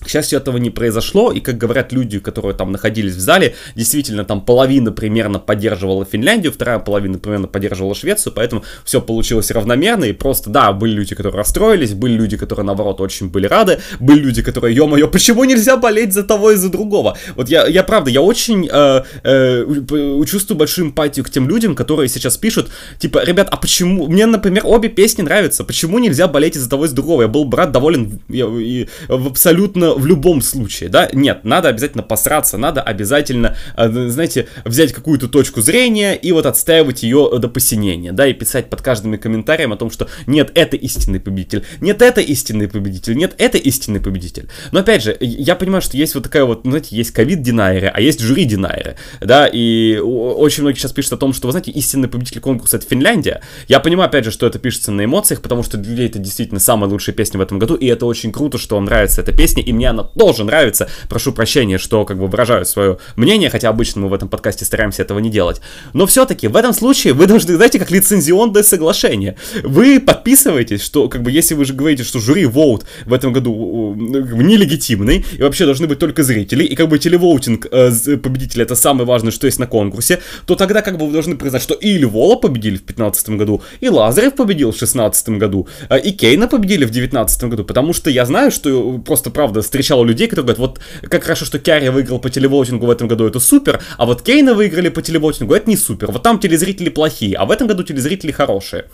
К 0.02 0.08
счастью, 0.08 0.39
этого 0.39 0.58
не 0.58 0.70
произошло, 0.70 1.32
и, 1.32 1.41
как 1.41 1.58
говорят 1.58 1.91
люди, 1.91 2.20
которые 2.20 2.56
там 2.56 2.72
находились 2.72 3.16
в 3.16 3.20
зале, 3.20 3.56
действительно, 3.76 4.24
там 4.24 4.39
половина 4.39 4.93
примерно 4.93 5.39
поддерживала 5.39 6.06
Финляндию, 6.06 6.54
вторая 6.54 6.80
половина 6.80 7.20
примерно 7.20 7.47
поддерживала 7.47 7.93
Швецию, 7.93 8.32
поэтому 8.34 8.64
все 8.86 9.02
получилось 9.02 9.52
равномерно, 9.52 10.06
и 10.06 10.14
просто, 10.14 10.50
да, 10.50 10.72
были 10.72 10.93
люди, 10.93 11.16
которые 11.16 11.39
расстроились, 11.39 11.93
были 11.93 12.14
люди, 12.14 12.38
которые, 12.38 12.66
наоборот, 12.66 13.02
очень 13.02 13.28
были 13.28 13.45
рады, 13.47 13.80
были 14.00 14.20
люди, 14.20 14.41
которые, 14.41 14.74
ё-моё, 14.74 15.10
почему 15.10 15.43
нельзя 15.43 15.76
болеть 15.76 16.14
за 16.14 16.24
того 16.24 16.52
и 16.52 16.56
за 16.56 16.70
другого? 16.70 17.18
Вот 17.36 17.50
я, 17.50 17.68
я 17.68 17.84
правда, 17.84 18.10
я 18.10 18.22
очень 18.22 18.70
э, 18.72 19.04
э, 19.24 20.26
чувствую 20.26 20.58
большую 20.58 20.88
эмпатию 20.88 21.26
к 21.26 21.30
тем 21.30 21.50
людям, 21.50 21.76
которые 21.76 22.08
сейчас 22.08 22.38
пишут, 22.38 22.70
типа, 23.00 23.26
ребят, 23.26 23.50
а 23.52 23.58
почему, 23.58 24.08
мне, 24.08 24.26
например, 24.26 24.64
обе 24.66 24.88
песни 24.88 25.24
нравятся, 25.24 25.66
почему 25.66 26.00
нельзя 26.00 26.30
болеть 26.30 26.56
из-за 26.56 26.70
того 26.70 26.86
и 26.86 26.88
за 26.88 26.95
другого? 26.95 27.24
Я 27.24 27.28
был 27.28 27.43
брат 27.43 27.74
доволен 27.74 28.22
я, 28.30 28.45
и, 28.45 28.88
в 29.10 29.28
абсолютно 29.28 29.89
в 29.96 30.06
любом 30.06 30.42
случае, 30.42 30.90
да, 30.90 31.10
нет, 31.14 31.44
надо 31.44 31.70
обязательно 31.70 32.04
посраться, 32.04 32.58
надо 32.58 32.82
обязательно, 32.82 33.56
э, 33.78 34.10
знаете, 34.10 34.48
взять 34.66 34.94
какую-то 34.94 35.28
точку 35.28 35.62
зрения 35.62 36.16
и 36.16 36.32
вот 36.32 36.46
отстаивать 36.46 37.04
ее 37.04 37.30
до 37.40 37.48
посинения, 37.48 38.12
да, 38.12 38.28
и 38.28 38.34
писать 38.34 38.70
под 38.70 38.82
каждым 38.82 39.18
комментарием 39.18 39.74
о 39.74 39.78
том, 39.78 39.92
что 39.92 40.08
нет, 40.28 40.52
это 40.56 40.76
истинный 40.76 41.20
победитель, 41.20 41.66
нет, 41.82 42.02
это 42.02 42.22
истинный 42.22 42.68
победитель, 42.68 43.16
нет, 43.16 43.36
это 43.38 43.58
истинный 43.58 44.00
победитель. 44.00 44.50
Но 44.72 44.80
опять 44.80 45.04
же, 45.04 45.16
я 45.20 45.56
понимаю, 45.56 45.82
что 45.82 45.98
есть 45.98 46.16
вот 46.16 46.24
такая 46.24 46.46
вот, 46.46 46.62
знаете, 46.64 46.96
есть 46.96 47.12
ковид-динайеры, 47.12 47.88
а 47.88 48.02
есть 48.02 48.22
жюри-динайеры, 48.22 48.96
да, 49.22 49.48
и 49.52 49.98
очень 49.98 50.64
многие 50.64 50.78
сейчас 50.78 50.92
пишут 50.92 51.14
о 51.14 51.18
том, 51.18 51.34
что, 51.34 51.48
вы 51.48 51.52
знаете, 51.52 51.72
истинный 51.72 52.08
победитель 52.08 52.42
конкурса 52.42 52.78
это 52.78 52.88
Финляндия. 52.88 53.42
Я 53.68 53.80
понимаю, 53.80 54.08
опять 54.08 54.26
же, 54.26 54.32
что 54.32 54.48
это 54.48 54.60
пишется 54.60 54.92
на 54.92 55.06
эмоциях, 55.06 55.42
потому 55.42 55.64
что 55.64 55.78
для 55.78 55.92
людей 55.92 56.08
это 56.08 56.20
действительно 56.20 56.60
самая 56.60 56.90
лучшая 56.90 57.16
песня 57.16 57.40
в 57.40 57.42
этом 57.42 57.60
году, 57.60 57.76
и 57.76 57.86
это 57.86 58.06
очень 58.06 58.32
круто, 58.32 58.58
что 58.58 58.76
вам 58.76 58.86
нравится 58.86 59.22
эта 59.22 59.32
песня, 59.32 59.64
и 59.64 59.72
мне 59.80 59.90
она 59.90 60.04
тоже 60.04 60.44
нравится. 60.44 60.90
Прошу 61.08 61.32
прощения, 61.32 61.78
что 61.78 62.04
как 62.04 62.20
бы 62.20 62.28
выражаю 62.28 62.66
свое 62.66 62.98
мнение, 63.16 63.50
хотя 63.50 63.70
обычно 63.70 64.02
мы 64.02 64.10
в 64.10 64.14
этом 64.14 64.28
подкасте 64.28 64.66
стараемся 64.66 65.04
этого 65.04 65.20
не 65.20 65.30
делать. 65.30 65.62
Но 65.94 66.06
все-таки 66.06 66.50
в 66.50 66.58
этом 66.58 66.74
случае 66.74 67.14
вы 67.14 67.28
должны, 67.28 67.56
знаете, 67.56 67.80
как 67.80 67.90
лицензионное 67.90 68.64
соглашение. 68.64 69.38
Вы 69.64 70.02
подписываетесь, 70.02 70.82
что 70.82 71.08
как 71.08 71.24
бы 71.24 71.32
если 71.32 71.56
вы 71.56 71.64
же 71.64 71.74
говорите, 71.74 72.04
что 72.04 72.20
жюри 72.20 72.46
воут 72.46 72.86
в 73.06 73.14
этом 73.14 73.32
году 73.32 73.96
нелегитимный, 73.96 75.26
и 75.38 75.42
вообще 75.42 75.66
должны 75.66 75.88
быть 75.88 76.00
только 76.00 76.24
зрители, 76.24 76.66
и 76.66 76.76
как 76.76 76.90
бы 76.90 77.00
телевоутинг 77.00 77.68
э, 77.72 78.18
победителя 78.18 78.64
это 78.64 78.76
самое 78.76 79.06
важное, 79.06 79.32
что 79.32 79.48
есть 79.48 79.60
на 79.60 79.68
конкурсе, 79.68 80.20
то 80.46 80.56
тогда 80.56 80.82
как 80.82 80.98
бы 80.98 81.08
вы 81.08 81.14
должны 81.14 81.38
признать, 81.38 81.62
что 81.62 81.74
и 81.74 81.98
Львола 81.98 82.36
победили 82.36 82.76
в 82.76 82.86
2015 82.86 83.30
году, 83.30 83.62
и 83.80 83.88
Лазарев 83.88 84.36
победил 84.36 84.72
в 84.72 84.78
2016 84.78 85.30
году, 85.30 85.68
э, 85.90 86.00
и 86.02 86.12
Кейна 86.12 86.50
победили 86.50 86.84
в 86.84 86.92
2019 86.92 87.44
году, 87.46 87.64
потому 87.64 87.94
что 87.94 88.10
я 88.10 88.26
знаю, 88.26 88.52
что 88.52 89.00
просто 89.06 89.30
правда 89.30 89.62
встречал 89.70 90.04
людей, 90.04 90.28
которые 90.28 90.56
говорят, 90.56 90.60
вот 90.60 91.10
как 91.10 91.24
хорошо, 91.24 91.46
что 91.46 91.60
Кярри 91.60 91.90
выиграл 91.90 92.20
по 92.20 92.30
телевотингу 92.30 92.88
в 92.88 92.90
этом 92.90 93.08
году, 93.08 93.28
это 93.28 93.40
супер, 93.40 93.82
а 93.98 94.06
вот 94.06 94.24
Кейна 94.24 94.56
выиграли 94.56 94.90
по 94.90 95.02
телевотингу, 95.02 95.54
это 95.54 95.70
не 95.70 95.78
супер. 95.78 96.12
Вот 96.12 96.24
там 96.24 96.40
телезрители 96.40 96.90
плохие, 96.90 97.36
а 97.38 97.46
в 97.46 97.52
этом 97.52 97.68
году 97.68 97.84
телезрители 97.84 98.32
хорошие. 98.32 98.86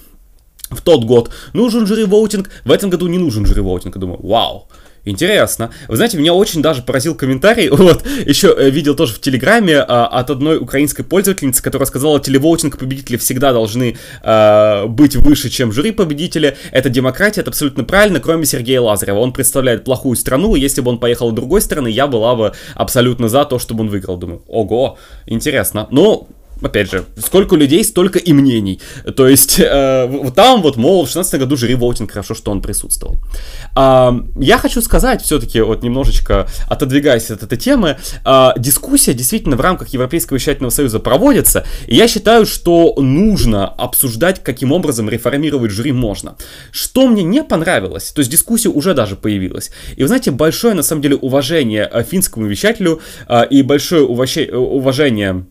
В 0.70 0.82
тот 0.82 1.06
год 1.06 1.32
нужен 1.54 1.86
жюри-воутинг, 1.86 2.50
в 2.66 2.72
этом 2.72 2.90
году 2.90 3.08
не 3.08 3.18
нужен 3.18 3.46
жюри-воутинг. 3.46 3.96
Я 3.96 4.02
думаю, 4.02 4.20
вау. 4.22 4.68
Интересно. 5.06 5.70
Вы 5.88 5.98
знаете, 5.98 6.18
меня 6.18 6.34
очень 6.34 6.64
даже 6.64 6.82
поразил 6.82 7.16
комментарий, 7.16 7.70
вот, 7.72 8.04
еще 8.26 8.54
э, 8.58 8.70
видел 8.72 8.96
тоже 8.96 9.14
в 9.14 9.22
Телеграме 9.22 9.78
а, 9.78 10.08
от 10.08 10.32
одной 10.32 10.58
украинской 10.58 11.04
пользовательницы, 11.04 11.62
которая 11.62 11.86
сказала, 11.86 12.20
телевоутинг 12.20 12.78
победители 12.78 13.18
всегда 13.18 13.54
должны 13.54 13.98
а, 14.24 14.88
быть 14.88 15.16
выше, 15.16 15.50
чем 15.50 15.72
жюри 15.72 15.92
победителя. 15.92 16.58
Это 16.72 16.90
демократия, 16.90 17.42
это 17.42 17.52
абсолютно 17.52 17.84
правильно, 17.84 18.20
кроме 18.20 18.46
Сергея 18.46 18.82
Лазарева. 18.82 19.20
Он 19.20 19.32
представляет 19.32 19.84
плохую 19.84 20.16
страну, 20.16 20.56
и 20.56 20.60
если 20.60 20.82
бы 20.82 20.90
он 20.90 21.00
поехал 21.00 21.30
с 21.30 21.34
другой 21.34 21.62
стороны, 21.62 21.88
я 21.88 22.08
была 22.08 22.36
бы 22.36 22.54
абсолютно 22.74 23.30
за 23.30 23.46
то, 23.46 23.60
чтобы 23.60 23.82
он 23.82 23.90
выиграл. 23.90 24.18
Думаю, 24.18 24.42
ого, 24.48 24.98
интересно. 25.28 25.88
Ну, 25.92 26.28
опять 26.62 26.90
же, 26.92 27.06
сколько 27.18 27.56
людей, 27.56 27.84
столько 27.84 28.20
и 28.20 28.34
мнений. 28.34 28.80
То 29.16 29.28
есть, 29.28 29.60
э, 29.60 30.08
вот 30.08 30.36
там 30.36 30.62
вот, 30.62 30.78
мол, 30.78 31.06
в 31.06 31.08
16 31.08 31.40
году 31.40 31.58
жюри 31.58 31.76
воутинг, 31.76 32.12
хорошо, 32.12 32.34
что 32.34 32.52
он 32.52 32.62
присутствовал. 32.62 33.18
Э, 33.76 34.12
я 34.38 34.58
хочу 34.58 34.82
сказать, 34.82 35.22
все-таки, 35.22 35.62
вот 35.62 35.84
немножечко 35.84 36.48
отодвигаясь 36.70 37.32
от 37.32 37.44
этой 37.44 37.58
темы, 37.58 37.98
э, 38.26 38.50
дискуссия 38.58 39.14
действительно 39.14 39.56
в 39.56 39.62
рамках 39.62 39.90
Европейского 39.90 40.38
вещательного 40.38 40.72
союза 40.72 41.00
проводится, 41.00 41.66
и 41.88 41.96
я 41.96 42.08
считаю, 42.08 42.46
что 42.46 42.96
нужно 42.98 43.68
обсуждать, 43.68 44.44
каким 44.44 44.72
образом 44.72 45.10
реформировать 45.10 45.72
жюри 45.72 45.92
можно. 45.92 46.36
Что 46.72 47.08
мне 47.08 47.24
не 47.24 47.44
понравилось, 47.44 48.12
то 48.12 48.20
есть 48.20 48.32
дискуссия 48.32 48.70
уже 48.70 48.94
даже 48.94 49.16
появилась. 49.16 49.72
И 49.96 50.02
вы 50.02 50.08
знаете, 50.08 50.32
большое, 50.32 50.74
на 50.74 50.84
самом 50.84 51.02
деле, 51.02 51.16
уважение 51.16 51.90
э, 51.92 52.04
финскому 52.04 52.48
вещателю 52.48 53.02
э, 53.28 53.48
и 53.50 53.62
большое 53.62 54.04
уважение 54.06 55.46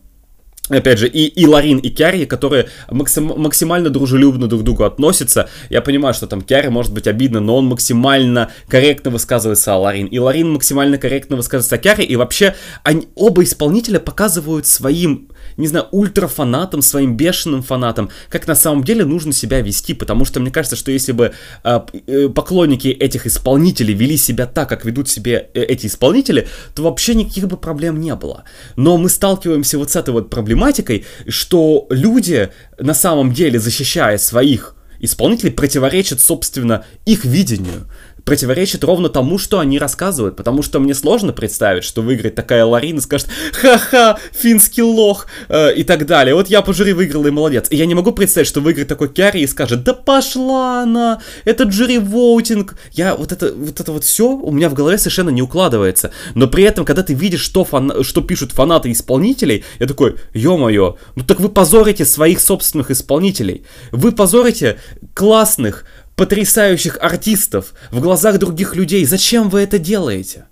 Опять 0.69 0.97
же, 0.97 1.07
и, 1.07 1.27
и 1.27 1.45
Ларин, 1.45 1.77
и 1.77 1.89
Кярри, 1.89 2.25
которые 2.25 2.69
максим, 2.89 3.25
максимально 3.37 3.91
дружелюбно 3.91 4.47
друг 4.47 4.61
к 4.61 4.63
другу 4.63 4.83
относятся. 4.83 5.47
Я 5.69 5.81
понимаю, 5.81 6.15
что 6.15 6.25
там 6.25 6.41
Кярри 6.41 6.69
может 6.69 6.91
быть 6.91 7.05
обидно, 7.07 7.39
но 7.39 7.57
он 7.57 7.67
максимально 7.67 8.49
корректно 8.67 9.11
высказывается 9.11 9.73
о 9.73 9.77
Ларин. 9.77 10.07
И 10.07 10.17
Ларин 10.17 10.51
максимально 10.51 10.97
корректно 10.97 11.35
высказывается 11.35 11.75
о 11.75 11.77
Кярри. 11.77 12.03
И 12.03 12.15
вообще, 12.15 12.55
они, 12.83 13.07
оба 13.13 13.43
исполнителя 13.43 13.99
показывают 13.99 14.65
своим 14.65 15.29
не 15.57 15.67
знаю, 15.67 15.87
ультрафанатам, 15.91 16.81
своим 16.81 17.15
бешеным 17.15 17.61
фанатам, 17.61 18.09
как 18.29 18.47
на 18.47 18.55
самом 18.55 18.83
деле 18.83 19.05
нужно 19.05 19.31
себя 19.33 19.61
вести, 19.61 19.93
потому 19.93 20.25
что 20.25 20.39
мне 20.39 20.51
кажется, 20.51 20.75
что 20.75 20.91
если 20.91 21.11
бы 21.11 21.33
э, 21.63 22.29
поклонники 22.33 22.87
этих 22.87 23.25
исполнителей 23.25 23.93
вели 23.93 24.17
себя 24.17 24.45
так, 24.47 24.69
как 24.69 24.85
ведут 24.85 25.09
себя 25.09 25.45
э, 25.53 25.61
эти 25.61 25.87
исполнители, 25.87 26.47
то 26.73 26.83
вообще 26.83 27.15
никаких 27.15 27.47
бы 27.47 27.57
проблем 27.57 27.99
не 27.99 28.13
было. 28.15 28.43
Но 28.75 28.97
мы 28.97 29.09
сталкиваемся 29.09 29.77
вот 29.77 29.91
с 29.91 29.95
этой 29.95 30.11
вот 30.11 30.29
проблематикой, 30.55 31.05
что 31.27 31.85
люди 31.89 32.49
на 32.79 32.93
самом 32.93 33.33
деле, 33.33 33.59
защищая 33.59 34.17
своих 34.17 34.75
исполнителей, 34.99 35.51
противоречат, 35.51 36.21
собственно, 36.21 36.85
их 37.05 37.25
видению 37.25 37.87
противоречит 38.25 38.83
ровно 38.83 39.07
тому, 39.09 39.37
что 39.37 39.59
они 39.59 39.79
рассказывают, 39.79 40.35
потому 40.35 40.63
что 40.63 40.79
мне 40.79 40.93
сложно 40.95 41.31
представить, 41.31 41.83
что 41.83 42.01
выиграет 42.01 42.35
такая 42.35 42.65
Ларина, 42.65 42.99
скажет 42.99 43.29
«Ха-ха, 43.53 44.17
финский 44.31 44.81
лох» 44.81 45.27
э, 45.47 45.75
и 45.75 45.83
так 45.83 46.05
далее. 46.07 46.33
Вот 46.33 46.49
я 46.49 46.61
по 46.61 46.73
жюри 46.73 46.93
выиграла 46.93 47.27
и 47.27 47.31
молодец. 47.31 47.67
И 47.69 47.75
я 47.77 47.85
не 47.85 47.93
могу 47.93 48.11
представить, 48.11 48.47
что 48.47 48.61
выиграет 48.61 48.87
такой 48.87 49.09
Кяри 49.09 49.41
и 49.41 49.47
скажет 49.47 49.83
«Да 49.83 49.93
пошла 49.93 50.81
она, 50.81 51.21
это 51.45 51.71
жюри 51.71 51.99
воутинг». 51.99 52.75
Я 52.91 53.15
вот 53.15 53.31
это 53.31 53.53
вот 53.53 53.79
это 53.79 53.91
вот 53.91 54.03
все 54.03 54.27
у 54.27 54.51
меня 54.51 54.69
в 54.69 54.73
голове 54.73 54.97
совершенно 54.97 55.29
не 55.29 55.43
укладывается. 55.43 56.11
Но 56.33 56.47
при 56.47 56.63
этом, 56.63 56.83
когда 56.83 57.03
ты 57.03 57.13
видишь, 57.13 57.41
что, 57.41 57.63
фан... 57.63 58.03
что 58.03 58.21
пишут 58.21 58.51
фанаты 58.51 58.91
исполнителей, 58.91 59.63
я 59.79 59.85
такой, 59.85 60.15
ё-моё, 60.33 60.97
ну 61.15 61.23
так 61.23 61.39
вы 61.39 61.49
позорите 61.49 62.05
своих 62.05 62.41
собственных 62.41 62.89
исполнителей. 62.89 63.65
Вы 63.91 64.11
позорите 64.11 64.79
классных, 65.13 65.85
потрясающих 66.15 66.97
артистов 67.01 67.73
в 67.91 67.99
глазах 67.99 68.37
других 68.37 68.75
людей. 68.75 69.05
Зачем 69.05 69.49
вы 69.49 69.61
это 69.61 69.79
делаете? 69.79 70.45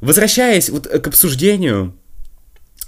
Возвращаясь 0.00 0.70
вот 0.70 0.86
к 0.86 1.06
обсуждению 1.06 1.96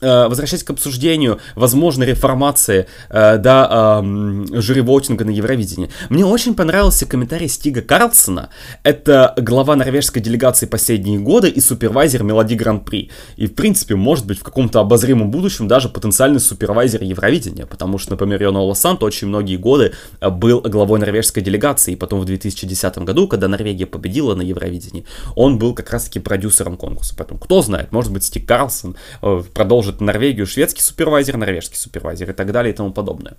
возвращаясь 0.03 0.64
к 0.64 0.70
обсуждению 0.70 1.38
возможной 1.55 2.07
реформации 2.07 2.86
э, 3.09 3.38
да, 3.38 4.00
э, 4.03 4.61
жюри 4.61 4.80
воутинга 4.80 5.24
на 5.24 5.30
Евровидении, 5.30 5.90
мне 6.09 6.24
очень 6.24 6.55
понравился 6.55 7.07
комментарий 7.07 7.48
Стига 7.48 7.82
Карлсона, 7.82 8.50
это 8.82 9.34
глава 9.36 9.76
норвежской 9.76 10.20
делегации 10.20 10.66
последние 10.66 11.18
годы 11.18 11.48
и 11.48 11.61
супервайзер 11.61 12.22
Мелоди 12.22 12.55
Гран-при. 12.55 13.11
И, 13.36 13.46
в 13.46 13.55
принципе, 13.55 13.94
может 13.94 14.26
быть, 14.26 14.38
в 14.38 14.42
каком-то 14.42 14.80
обозримом 14.80 15.30
будущем 15.30 15.68
даже 15.68 15.88
потенциальный 15.88 16.40
супервайзер 16.40 17.03
Евровидения, 17.03 17.66
потому 17.66 17.98
что, 17.98 18.12
например, 18.12 18.42
Йона 18.42 18.74
Сант 18.74 19.03
очень 19.03 19.28
многие 19.28 19.57
годы 19.57 19.92
э, 20.20 20.30
был 20.30 20.61
главой 20.61 20.98
норвежской 20.98 21.42
делегации, 21.42 21.92
и 21.92 21.96
потом 21.96 22.20
в 22.20 22.24
2010 22.24 22.98
году, 22.98 23.28
когда 23.28 23.48
Норвегия 23.48 23.86
победила 23.86 24.34
на 24.34 24.42
Евровидении, 24.42 25.05
он 25.36 25.59
был 25.59 25.74
как 25.74 25.90
раз-таки 25.90 26.18
продюсером 26.18 26.76
конкурса. 26.76 27.14
Поэтому, 27.16 27.38
кто 27.38 27.62
знает, 27.62 27.92
может 27.92 28.12
быть, 28.12 28.24
Стиг 28.24 28.46
Карлсон 28.46 28.96
э, 29.22 29.42
продолжит 29.55 29.91
может 29.93 30.01
Норвегию 30.01 30.47
шведский 30.47 30.82
супервайзер, 30.82 31.36
норвежский 31.36 31.76
супервайзер 31.76 32.30
и 32.30 32.32
так 32.32 32.53
далее 32.53 32.72
и 32.72 32.76
тому 32.76 32.93
подобное. 32.93 33.36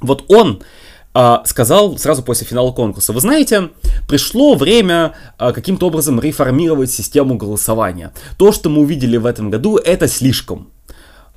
Вот 0.00 0.24
он 0.28 0.62
а, 1.14 1.42
сказал 1.44 1.98
сразу 1.98 2.22
после 2.22 2.46
финала 2.46 2.72
конкурса, 2.72 3.12
вы 3.12 3.20
знаете, 3.20 3.70
пришло 4.08 4.54
время 4.54 5.12
а, 5.38 5.52
каким-то 5.52 5.86
образом 5.86 6.20
реформировать 6.20 6.90
систему 6.90 7.36
голосования. 7.36 8.12
То, 8.38 8.52
что 8.52 8.70
мы 8.70 8.80
увидели 8.82 9.18
в 9.18 9.26
этом 9.26 9.50
году, 9.50 9.76
это 9.76 10.08
слишком. 10.08 10.68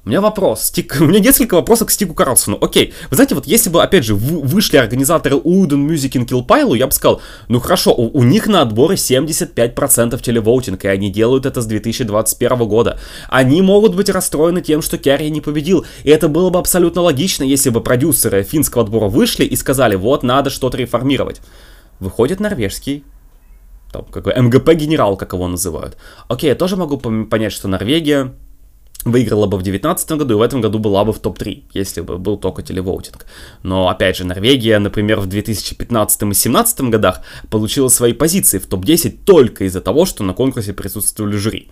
У 0.06 0.10
меня 0.10 0.22
вопрос. 0.22 0.66
Стик... 0.66 0.98
У 1.02 1.06
меня 1.06 1.20
несколько 1.20 1.56
вопросов 1.56 1.88
к 1.88 1.92
Стигу 1.92 2.14
Карлсону. 2.14 2.60
Окей, 2.62 2.94
вы 3.10 3.16
знаете, 3.16 3.34
вот 3.34 3.48
если 3.48 3.72
бы, 3.72 3.82
опять 3.82 4.06
же, 4.06 4.14
вышли 4.14 4.78
организаторы 4.78 5.38
Uden 5.38 5.88
Music 5.88 6.12
in 6.12 6.28
Kill 6.28 6.78
я 6.78 6.86
бы 6.86 6.94
сказал, 6.94 7.22
ну 7.48 7.60
хорошо, 7.60 7.92
у, 7.92 8.16
у 8.16 8.24
них 8.24 8.46
на 8.46 8.62
отборе 8.62 8.96
75% 8.96 10.22
телевоутинг, 10.22 10.86
и 10.86 10.88
они 10.88 11.12
делают 11.12 11.48
это 11.48 11.60
с 11.62 11.66
2021 11.66 12.58
года. 12.68 13.00
Они 13.30 13.64
могут 13.64 13.96
быть 13.96 14.10
расстроены 14.10 14.62
тем, 14.62 14.84
что 14.84 15.00
Керри 15.00 15.32
не 15.32 15.42
победил, 15.42 15.86
и 16.04 16.12
это 16.12 16.28
было 16.28 16.52
бы 16.52 16.60
абсолютно 16.60 17.02
логично, 17.02 17.44
если 17.44 17.72
бы 17.72 17.82
продюсеры 17.82 18.44
финского 18.44 18.84
отбора 18.84 19.08
вышли 19.08 19.44
и 19.44 19.56
сказали, 19.56 19.96
вот, 19.96 20.22
надо 20.22 20.52
что-то 20.52 20.78
реформировать. 20.78 21.42
Выходит 22.00 22.40
норвежский 22.40 23.04
там, 23.92 24.06
какой 24.12 24.40
МГП-генерал, 24.40 25.18
как 25.18 25.34
его 25.34 25.48
называют. 25.48 25.98
Окей, 26.28 26.50
я 26.50 26.56
тоже 26.56 26.76
могу 26.76 26.98
понять, 26.98 27.54
что 27.54 27.68
Норвегия 27.68 28.34
выиграла 29.06 29.46
бы 29.46 29.58
в 29.58 29.62
2019 29.62 30.12
году 30.14 30.34
и 30.34 30.38
в 30.38 30.42
этом 30.42 30.62
году 30.62 30.80
была 30.80 31.06
бы 31.06 31.14
в 31.14 31.20
топ-3, 31.20 31.66
если 31.74 32.02
бы 32.02 32.18
был 32.18 32.38
только 32.38 32.64
телевоутинг. 32.64 33.26
Но, 33.64 33.88
опять 33.88 34.18
же, 34.18 34.26
Норвегия, 34.26 34.80
например, 34.80 35.20
в 35.20 35.28
2015 35.28 36.22
и 36.22 36.26
2017 36.26 36.82
годах 36.82 37.22
получила 37.50 37.88
свои 37.88 38.14
позиции 38.14 38.58
в 38.58 38.66
топ-10 38.66 39.20
только 39.24 39.66
из-за 39.66 39.82
того, 39.82 40.06
что 40.06 40.24
на 40.24 40.34
конкурсе 40.34 40.74
присутствовали 40.74 41.38
жюри. 41.38 41.70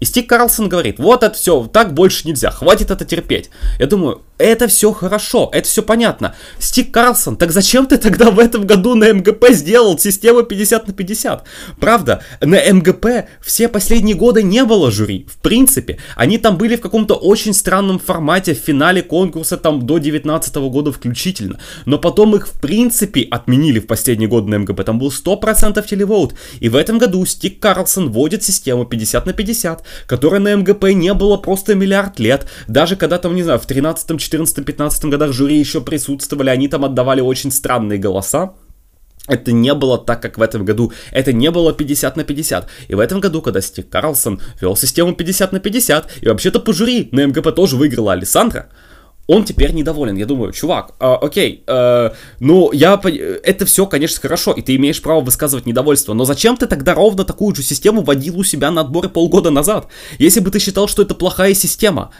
И 0.00 0.06
Стив 0.06 0.26
Карлсон 0.26 0.70
говорит, 0.70 0.98
вот 0.98 1.22
это 1.22 1.34
все, 1.34 1.66
так 1.66 1.92
больше 1.92 2.26
нельзя, 2.26 2.50
хватит 2.50 2.90
это 2.90 3.04
терпеть. 3.04 3.50
Я 3.78 3.86
думаю, 3.86 4.22
это 4.40 4.68
все 4.68 4.92
хорошо, 4.92 5.50
это 5.52 5.68
все 5.68 5.82
понятно. 5.82 6.34
Стив 6.58 6.90
Карлсон, 6.90 7.36
так 7.36 7.52
зачем 7.52 7.86
ты 7.86 7.98
тогда 7.98 8.30
в 8.30 8.38
этом 8.38 8.66
году 8.66 8.94
на 8.94 9.12
МГП 9.12 9.50
сделал 9.50 9.98
систему 9.98 10.42
50 10.42 10.88
на 10.88 10.92
50? 10.92 11.44
Правда, 11.78 12.22
на 12.40 12.56
МГП 12.72 13.28
все 13.42 13.68
последние 13.68 14.16
годы 14.16 14.42
не 14.42 14.64
было 14.64 14.90
жюри. 14.90 15.26
В 15.30 15.38
принципе, 15.38 15.98
они 16.16 16.38
там 16.38 16.56
были 16.56 16.76
в 16.76 16.80
каком-то 16.80 17.14
очень 17.14 17.54
странном 17.54 17.98
формате 17.98 18.54
в 18.54 18.58
финале 18.58 19.02
конкурса 19.02 19.56
там 19.56 19.86
до 19.86 19.98
19 19.98 20.54
года 20.56 20.92
включительно. 20.92 21.60
Но 21.84 21.98
потом 21.98 22.34
их 22.36 22.48
в 22.48 22.60
принципе 22.60 23.26
отменили 23.30 23.78
в 23.78 23.86
последний 23.86 24.26
год 24.26 24.46
на 24.46 24.58
МГП. 24.58 24.84
Там 24.84 24.98
был 24.98 25.08
100% 25.08 25.86
телевоут. 25.86 26.34
И 26.60 26.68
в 26.68 26.76
этом 26.76 26.98
году 26.98 27.24
Стив 27.26 27.58
Карлсон 27.58 28.10
вводит 28.10 28.42
систему 28.42 28.84
50 28.84 29.26
на 29.26 29.32
50, 29.32 29.84
которая 30.06 30.40
на 30.40 30.56
МГП 30.56 30.84
не 30.94 31.12
было 31.14 31.36
просто 31.36 31.74
миллиард 31.74 32.18
лет. 32.18 32.46
Даже 32.68 32.96
когда 32.96 33.18
там, 33.18 33.34
не 33.34 33.42
знаю, 33.42 33.58
в 33.58 33.66
13 33.66 34.20
14-15 34.32 35.08
годах 35.08 35.32
жюри 35.32 35.58
еще 35.58 35.80
присутствовали, 35.80 36.50
они 36.50 36.68
там 36.68 36.84
отдавали 36.84 37.20
очень 37.20 37.50
странные 37.50 37.98
голоса. 37.98 38.54
Это 39.26 39.52
не 39.52 39.74
было 39.74 39.98
так, 39.98 40.20
как 40.22 40.38
в 40.38 40.42
этом 40.42 40.64
году. 40.64 40.92
Это 41.12 41.32
не 41.32 41.50
было 41.50 41.72
50 41.72 42.16
на 42.16 42.24
50. 42.24 42.68
И 42.88 42.94
в 42.94 42.98
этом 42.98 43.20
году, 43.20 43.42
когда 43.42 43.60
Стив 43.60 43.88
Карлсон 43.88 44.40
вел 44.60 44.76
систему 44.76 45.14
50 45.14 45.52
на 45.52 45.60
50, 45.60 46.22
и 46.22 46.28
вообще-то 46.28 46.58
по 46.58 46.72
жюри 46.72 47.08
на 47.12 47.26
МГП 47.26 47.54
тоже 47.54 47.76
выиграла 47.76 48.12
Александра, 48.12 48.70
он 49.30 49.44
теперь 49.44 49.72
недоволен. 49.72 50.16
Я 50.16 50.26
думаю, 50.26 50.52
чувак, 50.52 50.94
э, 50.98 51.06
окей, 51.20 51.62
э, 51.64 52.10
ну, 52.40 52.72
я, 52.72 53.00
это 53.44 53.64
все, 53.64 53.86
конечно, 53.86 54.20
хорошо, 54.20 54.52
и 54.52 54.62
ты 54.62 54.74
имеешь 54.74 55.00
право 55.00 55.20
высказывать 55.20 55.66
недовольство, 55.66 56.14
но 56.14 56.24
зачем 56.24 56.56
ты 56.56 56.66
тогда 56.66 56.94
ровно 56.94 57.24
такую 57.24 57.54
же 57.54 57.62
систему 57.62 58.02
вводил 58.02 58.40
у 58.40 58.44
себя 58.44 58.72
на 58.72 58.80
отборы 58.80 59.08
полгода 59.08 59.50
назад? 59.50 59.86
Если 60.18 60.40
бы 60.40 60.50
ты 60.50 60.58
считал, 60.58 60.88
что 60.88 61.02
это 61.02 61.14
плохая 61.14 61.54
система, 61.54 62.10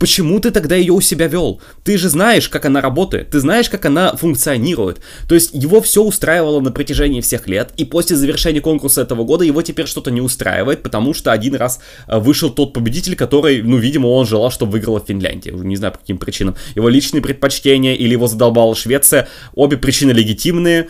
Почему 0.00 0.40
ты 0.40 0.50
тогда 0.50 0.76
ее 0.76 0.94
у 0.94 1.02
себя 1.02 1.26
вел? 1.26 1.60
Ты 1.84 1.98
же 1.98 2.08
знаешь, 2.08 2.48
как 2.48 2.64
она 2.64 2.80
работает, 2.80 3.28
ты 3.28 3.38
знаешь, 3.38 3.68
как 3.68 3.84
она 3.84 4.16
функционирует. 4.16 5.02
То 5.28 5.34
есть 5.34 5.50
его 5.52 5.82
все 5.82 6.02
устраивало 6.02 6.60
на 6.60 6.72
протяжении 6.72 7.20
всех 7.20 7.46
лет, 7.46 7.74
и 7.76 7.84
после 7.84 8.16
завершения 8.16 8.62
конкурса 8.62 9.02
этого 9.02 9.24
года 9.24 9.44
его 9.44 9.60
теперь 9.60 9.86
что-то 9.86 10.10
не 10.10 10.22
устраивает, 10.22 10.82
потому 10.82 11.12
что 11.12 11.32
один 11.32 11.54
раз 11.54 11.80
э, 12.08 12.18
вышел 12.18 12.48
тот 12.48 12.72
победитель, 12.72 13.14
который, 13.14 13.60
ну, 13.60 13.76
видимо, 13.76 14.06
он 14.06 14.26
желал, 14.26 14.50
чтобы 14.50 14.72
выиграла 14.72 15.04
Финляндия. 15.06 15.52
Не 15.52 15.76
знаю, 15.76 15.92
по 15.92 15.98
каким 15.98 16.16
причинам. 16.16 16.56
Его 16.74 16.88
личные 16.88 17.20
предпочтения 17.20 17.94
или 17.94 18.12
его 18.12 18.26
задолбала 18.26 18.74
Швеция. 18.74 19.28
Обе 19.52 19.76
причины 19.76 20.12
легитимные, 20.12 20.88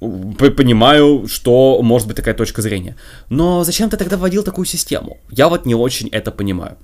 понимаю, 0.00 1.26
что 1.28 1.82
может 1.82 2.08
быть 2.08 2.16
такая 2.16 2.34
точка 2.34 2.62
зрения. 2.62 2.96
Но 3.28 3.64
зачем 3.64 3.90
ты 3.90 3.98
тогда 3.98 4.16
вводил 4.16 4.42
такую 4.42 4.64
систему? 4.64 5.18
Я 5.30 5.50
вот 5.50 5.66
не 5.66 5.74
очень 5.74 6.08
это 6.08 6.30
понимаю. 6.30 6.78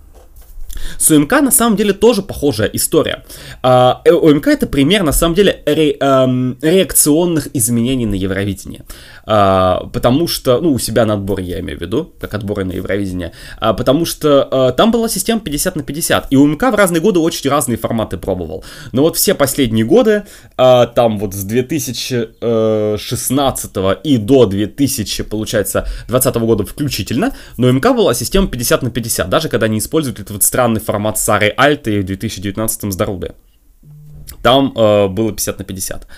С 0.99 1.11
УМК 1.11 1.33
на 1.41 1.51
самом 1.51 1.77
деле 1.77 1.93
тоже 1.93 2.23
похожая 2.23 2.69
история. 2.69 3.25
А, 3.63 4.03
э, 4.05 4.13
УМК 4.13 4.49
это 4.49 4.67
пример 4.67 5.03
на 5.03 5.13
самом 5.13 5.35
деле 5.35 5.63
ре, 5.67 5.97
эм, 6.01 6.59
реакционных 6.63 7.49
изменений 7.55 8.07
на 8.07 8.15
Евровидении. 8.15 8.83
А, 9.33 9.89
потому 9.93 10.27
что, 10.27 10.61
ну, 10.61 10.73
у 10.73 10.81
себя 10.81 11.07
на 11.07 11.15
отборе 11.15 11.45
я 11.45 11.61
имею 11.61 11.79
в 11.79 11.81
виду, 11.81 12.13
как 12.21 12.35
отборы 12.35 12.65
на 12.65 12.73
Евровидение, 12.73 13.31
а, 13.61 13.75
потому 13.75 14.05
что 14.05 14.49
а, 14.51 14.73
там 14.73 14.91
была 14.91 15.09
система 15.09 15.41
50 15.41 15.77
на 15.77 15.85
50, 15.85 16.27
и 16.31 16.37
УМК 16.37 16.65
в 16.65 16.75
разные 16.75 17.01
годы 17.01 17.21
очень 17.21 17.49
разные 17.49 17.79
форматы 17.79 18.17
пробовал. 18.17 18.65
Но 18.91 19.03
вот 19.03 19.17
все 19.17 19.35
последние 19.35 19.85
годы, 19.85 20.25
а, 20.57 20.87
там 20.87 21.21
вот 21.21 21.35
с 21.35 21.45
2016 21.45 23.77
э, 23.77 23.97
и 24.03 24.17
до 24.17 24.47
2000, 24.47 25.23
получается, 25.23 25.87
2020 26.09 26.35
года 26.35 26.67
включительно, 26.67 27.33
но 27.57 27.69
УМК 27.69 27.95
была 27.95 28.15
система 28.15 28.49
50 28.49 28.83
на 28.83 28.91
50, 28.91 29.31
даже 29.31 29.49
когда 29.49 29.67
они 29.67 29.79
используют 29.79 30.19
этот 30.19 30.33
вот 30.33 30.43
странный 30.43 30.81
формат 30.81 31.21
Сары 31.21 31.55
Альты 31.57 32.01
в 32.01 32.05
2019 32.05 32.93
с 32.93 32.97
Даруды. 32.97 33.35
Там 34.43 34.73
э, 34.77 35.07
было 35.07 35.31
50 35.31 35.61
на 35.61 35.65
50. 35.65 36.09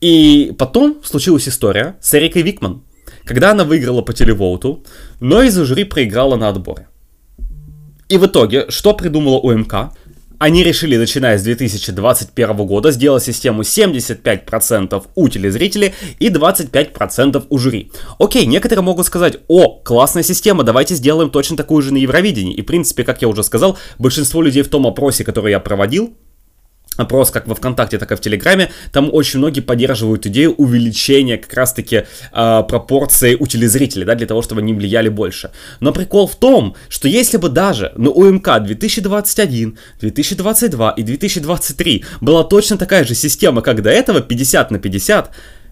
И 0.00 0.54
потом 0.58 0.98
случилась 1.04 1.48
история 1.48 1.96
с 2.00 2.14
Эрикой 2.14 2.42
Викман, 2.42 2.82
когда 3.24 3.50
она 3.50 3.64
выиграла 3.64 4.02
по 4.02 4.12
телевоуту, 4.12 4.82
но 5.20 5.42
из-за 5.42 5.64
жюри 5.64 5.84
проиграла 5.84 6.36
на 6.36 6.48
отборе. 6.48 6.88
И 8.08 8.16
в 8.16 8.26
итоге, 8.26 8.66
что 8.70 8.94
придумала 8.94 9.38
УМК? 9.38 9.92
Они 10.38 10.64
решили, 10.64 10.96
начиная 10.96 11.36
с 11.36 11.42
2021 11.42 12.56
года, 12.66 12.92
сделать 12.92 13.22
систему 13.22 13.60
75% 13.60 15.04
у 15.14 15.28
телезрителей 15.28 15.92
и 16.18 16.30
25% 16.30 17.44
у 17.50 17.58
жюри. 17.58 17.92
Окей, 18.18 18.46
некоторые 18.46 18.82
могут 18.82 19.04
сказать, 19.04 19.36
о, 19.48 19.68
классная 19.84 20.22
система, 20.22 20.64
давайте 20.64 20.94
сделаем 20.94 21.28
точно 21.28 21.58
такую 21.58 21.82
же 21.82 21.92
на 21.92 21.98
Евровидении. 21.98 22.54
И 22.54 22.62
в 22.62 22.64
принципе, 22.64 23.04
как 23.04 23.20
я 23.20 23.28
уже 23.28 23.44
сказал, 23.44 23.76
большинство 23.98 24.40
людей 24.40 24.62
в 24.62 24.68
том 24.70 24.86
опросе, 24.86 25.24
который 25.24 25.50
я 25.50 25.60
проводил, 25.60 26.14
опрос 27.00 27.30
как 27.30 27.46
во 27.46 27.54
ВКонтакте, 27.54 27.98
так 27.98 28.12
и 28.12 28.16
в 28.16 28.20
Телеграме, 28.20 28.70
там 28.92 29.10
очень 29.12 29.38
многие 29.38 29.60
поддерживают 29.60 30.26
идею 30.26 30.54
увеличения 30.54 31.36
как 31.36 31.52
раз-таки 31.54 32.04
э, 32.32 32.62
пропорции 32.68 33.36
у 33.38 33.46
телезрителей, 33.46 34.04
да, 34.04 34.14
для 34.14 34.26
того, 34.26 34.42
чтобы 34.42 34.60
они 34.60 34.74
влияли 34.74 35.08
больше. 35.08 35.50
Но 35.80 35.92
прикол 35.92 36.26
в 36.26 36.36
том, 36.36 36.74
что 36.88 37.08
если 37.08 37.36
бы 37.36 37.48
даже 37.48 37.92
на 37.96 38.10
УМК 38.10 38.62
2021, 38.62 39.78
2022 40.00 40.90
и 40.90 41.02
2023 41.02 42.04
была 42.20 42.44
точно 42.44 42.76
такая 42.76 43.04
же 43.04 43.14
система, 43.14 43.62
как 43.62 43.82
до 43.82 43.90
этого, 43.90 44.20
50 44.20 44.70
на 44.70 44.78
50, 44.78 45.30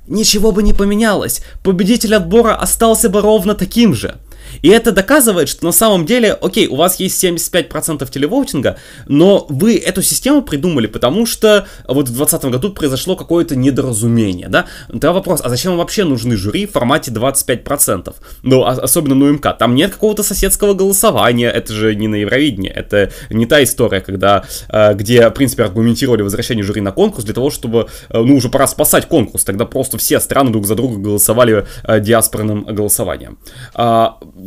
ничего 0.08 0.52
бы 0.52 0.62
не 0.62 0.72
поменялось. 0.72 1.42
Победитель 1.62 2.14
отбора 2.14 2.54
остался 2.54 3.08
бы 3.08 3.20
ровно 3.20 3.54
таким 3.54 3.94
же. 3.94 4.16
И 4.62 4.68
это 4.68 4.92
доказывает, 4.92 5.48
что 5.48 5.64
на 5.64 5.72
самом 5.72 6.06
деле, 6.06 6.32
окей, 6.32 6.66
у 6.68 6.76
вас 6.76 7.00
есть 7.00 7.22
75% 7.22 8.10
телевоутинга, 8.10 8.78
но 9.06 9.46
вы 9.48 9.76
эту 9.76 10.02
систему 10.02 10.42
придумали, 10.42 10.86
потому 10.86 11.26
что 11.26 11.66
вот 11.86 12.08
в 12.08 12.12
2020 12.12 12.44
году 12.50 12.72
произошло 12.72 13.16
какое-то 13.16 13.56
недоразумение, 13.56 14.48
да? 14.48 14.66
Тогда 14.88 15.12
вопрос, 15.12 15.40
а 15.44 15.48
зачем 15.48 15.76
вообще 15.76 16.04
нужны 16.04 16.36
жюри 16.36 16.66
в 16.66 16.72
формате 16.72 17.10
25%? 17.10 18.14
Ну, 18.42 18.64
а, 18.64 18.72
особенно 18.72 19.14
на 19.14 19.26
УМК. 19.26 19.56
Там 19.58 19.74
нет 19.74 19.92
какого-то 19.92 20.22
соседского 20.22 20.74
голосования, 20.74 21.50
это 21.50 21.72
же 21.72 21.94
не 21.94 22.08
на 22.08 22.16
Евровидении, 22.16 22.70
это 22.70 23.10
не 23.30 23.46
та 23.46 23.62
история, 23.62 24.00
когда, 24.00 24.44
э, 24.68 24.94
где, 24.94 25.28
в 25.28 25.32
принципе, 25.32 25.64
аргументировали 25.64 26.22
возвращение 26.22 26.64
жюри 26.64 26.80
на 26.80 26.92
конкурс 26.92 27.24
для 27.24 27.34
того, 27.34 27.50
чтобы, 27.50 27.88
э, 28.08 28.18
ну, 28.18 28.36
уже 28.36 28.48
пора 28.48 28.66
спасать 28.66 29.06
конкурс, 29.06 29.44
тогда 29.44 29.64
просто 29.64 29.98
все 29.98 30.20
страны 30.20 30.50
друг 30.50 30.66
за 30.66 30.74
друга 30.74 30.96
голосовали 30.96 31.66
э, 31.84 32.00
диаспорным 32.00 32.64
голосованием. 32.64 33.38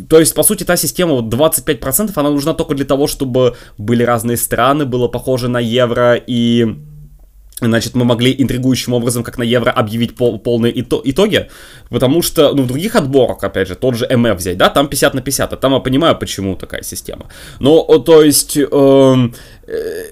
То 0.10 0.20
есть, 0.20 0.36
по 0.36 0.44
сути, 0.44 0.64
та 0.64 0.78
система, 0.78 1.14
вот 1.14 1.34
25%, 1.34 2.12
она 2.16 2.30
нужна 2.30 2.54
только 2.54 2.76
для 2.76 2.86
того, 2.86 3.08
чтобы 3.08 3.56
были 3.78 4.04
разные 4.04 4.38
страны, 4.38 4.86
было 4.86 5.08
похоже 5.08 5.48
на 5.48 5.60
евро, 5.60 6.16
и 6.16 6.76
Значит, 7.62 7.96
мы 7.96 8.06
могли 8.06 8.36
интригующим 8.38 8.94
образом, 8.94 9.24
как 9.24 9.38
на 9.38 9.44
Евро, 9.44 9.70
объявить 9.70 10.16
пол, 10.16 10.40
полные 10.40 10.72
ито 10.82 11.00
итоги, 11.04 11.48
потому 11.90 12.24
что, 12.24 12.54
ну, 12.56 12.64
в 12.64 12.68
других 12.68 12.96
отборах, 12.96 13.44
опять 13.44 13.68
же, 13.68 13.76
тот 13.76 13.96
же 13.96 14.08
МФ 14.18 14.36
взять, 14.36 14.58
да, 14.58 14.70
там 14.70 14.88
50 14.88 15.14
на 15.14 15.22
50, 15.22 15.54
а 15.54 15.58
там 15.58 15.74
я 15.74 15.80
понимаю, 15.80 16.18
почему 16.18 16.56
такая 16.56 16.82
система. 16.82 17.28
Но, 17.60 17.84
то 18.00 18.24
есть, 18.24 18.58
эм, 18.58 19.36
э, 19.68 20.12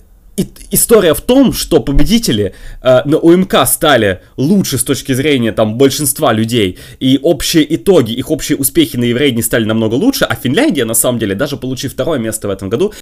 история 0.72 1.14
в 1.14 1.22
том, 1.22 1.54
что 1.54 1.80
победители 1.80 2.54
э, 2.82 3.02
на 3.06 3.18
УМК 3.18 3.66
стали 3.68 4.22
лучше 4.38 4.78
с 4.78 4.84
точки 4.84 5.14
зрения 5.14 5.52
там 5.52 5.78
большинства 5.78 6.34
людей, 6.34 6.78
и 7.00 7.20
общие 7.22 7.76
итоги, 7.76 8.12
их 8.12 8.32
общие 8.32 8.58
успехи 8.58 8.98
на 8.98 9.06
Еврейне 9.06 9.42
стали 9.44 9.66
намного 9.66 9.96
лучше, 9.96 10.26
а 10.26 10.36
Финляндия, 10.36 10.86
на 10.86 10.94
самом 10.94 11.20
деле, 11.20 11.36
даже 11.36 11.58
получив 11.58 11.94
второе 11.94 12.20
место 12.20 12.48
в 12.48 12.52
этом 12.52 12.70
году, 12.70 12.94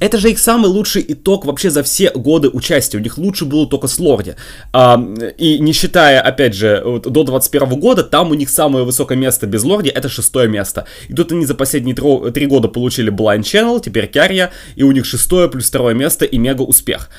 это 0.00 0.18
же 0.18 0.30
их 0.30 0.38
самый 0.38 0.66
лучший 0.66 1.04
итог 1.06 1.44
вообще 1.44 1.70
за 1.70 1.82
все 1.82 2.10
годы 2.10 2.48
участия. 2.48 2.98
У 2.98 3.00
них 3.00 3.18
лучше 3.18 3.44
было 3.44 3.66
только 3.66 3.86
с 3.86 3.98
Лорди. 3.98 4.34
А, 4.72 5.00
и 5.38 5.58
не 5.58 5.72
считая, 5.72 6.20
опять 6.20 6.54
же, 6.54 6.82
вот, 6.84 7.02
до 7.02 7.22
21 7.22 7.78
года, 7.78 8.02
там 8.02 8.30
у 8.30 8.34
них 8.34 8.50
самое 8.50 8.84
высокое 8.84 9.16
место 9.16 9.46
без 9.46 9.62
Лорди 9.62 9.88
это 9.88 10.08
шестое 10.08 10.48
место. 10.48 10.86
И 11.08 11.14
тут 11.14 11.32
они 11.32 11.44
за 11.44 11.54
последние 11.54 11.94
три 11.94 12.46
года 12.46 12.68
получили 12.68 13.12
Blind 13.12 13.42
Channel, 13.42 13.80
теперь 13.84 14.08
Карья, 14.08 14.50
и 14.74 14.82
у 14.82 14.92
них 14.92 15.04
шестое 15.04 15.48
плюс 15.48 15.68
второе 15.68 15.94
место 15.94 16.24
и 16.24 16.38
мега 16.38 16.62
успех 16.62 17.10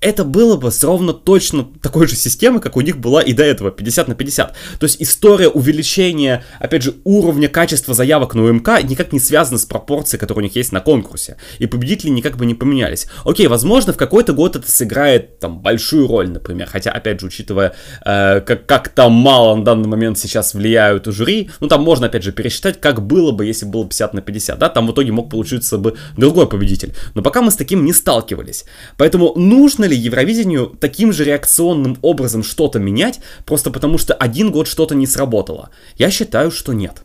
это 0.00 0.24
было 0.24 0.56
бы 0.56 0.70
ровно 0.82 1.14
точно 1.14 1.66
такой 1.80 2.06
же 2.06 2.16
системой, 2.16 2.60
как 2.60 2.76
у 2.76 2.82
них 2.82 2.98
была 2.98 3.22
и 3.22 3.32
до 3.32 3.42
этого, 3.42 3.70
50 3.70 4.08
на 4.08 4.14
50. 4.14 4.54
То 4.78 4.84
есть 4.84 5.00
история 5.00 5.48
увеличения, 5.48 6.44
опять 6.60 6.82
же, 6.82 6.96
уровня 7.04 7.48
качества 7.48 7.94
заявок 7.94 8.34
на 8.34 8.44
УМК 8.44 8.82
никак 8.84 9.12
не 9.12 9.20
связана 9.20 9.58
с 9.58 9.64
пропорцией, 9.64 10.20
которая 10.20 10.42
у 10.42 10.44
них 10.44 10.54
есть 10.54 10.70
на 10.70 10.80
конкурсе. 10.80 11.38
И 11.58 11.66
победители 11.66 12.10
никак 12.10 12.36
бы 12.36 12.44
не 12.44 12.54
поменялись. 12.54 13.06
Окей, 13.24 13.46
возможно, 13.46 13.94
в 13.94 13.96
какой-то 13.96 14.34
год 14.34 14.56
это 14.56 14.70
сыграет 14.70 15.38
там 15.38 15.60
большую 15.60 16.06
роль, 16.06 16.28
например. 16.28 16.68
Хотя, 16.70 16.90
опять 16.90 17.20
же, 17.20 17.26
учитывая, 17.26 17.74
э, 18.04 18.40
как, 18.42 18.66
как 18.66 18.88
там 18.90 19.12
мало 19.12 19.54
на 19.56 19.64
данный 19.64 19.88
момент 19.88 20.18
сейчас 20.18 20.52
влияют 20.52 21.06
жюри, 21.06 21.50
ну 21.60 21.68
там 21.68 21.82
можно, 21.82 22.06
опять 22.06 22.22
же, 22.22 22.32
пересчитать, 22.32 22.80
как 22.80 23.04
было 23.04 23.32
бы, 23.32 23.46
если 23.46 23.64
было 23.64 23.86
50 23.86 24.12
на 24.12 24.20
50. 24.20 24.58
Да, 24.58 24.68
там 24.68 24.86
в 24.86 24.92
итоге 24.92 25.12
мог 25.12 25.30
получиться 25.30 25.78
бы 25.78 25.96
другой 26.16 26.48
победитель. 26.48 26.94
Но 27.14 27.22
пока 27.22 27.40
мы 27.40 27.50
с 27.50 27.56
таким 27.56 27.84
не 27.84 27.94
сталкивались. 27.94 28.66
Поэтому 28.98 29.32
нужно 29.36 29.85
ли 29.86 29.96
Евровидению 29.96 30.76
таким 30.80 31.12
же 31.12 31.24
реакционным 31.24 31.98
образом 32.02 32.42
что-то 32.42 32.78
менять, 32.78 33.20
просто 33.44 33.70
потому 33.70 33.98
что 33.98 34.14
один 34.14 34.50
год 34.50 34.68
что-то 34.68 34.94
не 34.94 35.06
сработало? 35.06 35.70
Я 35.96 36.10
считаю, 36.10 36.50
что 36.50 36.72
нет. 36.72 37.02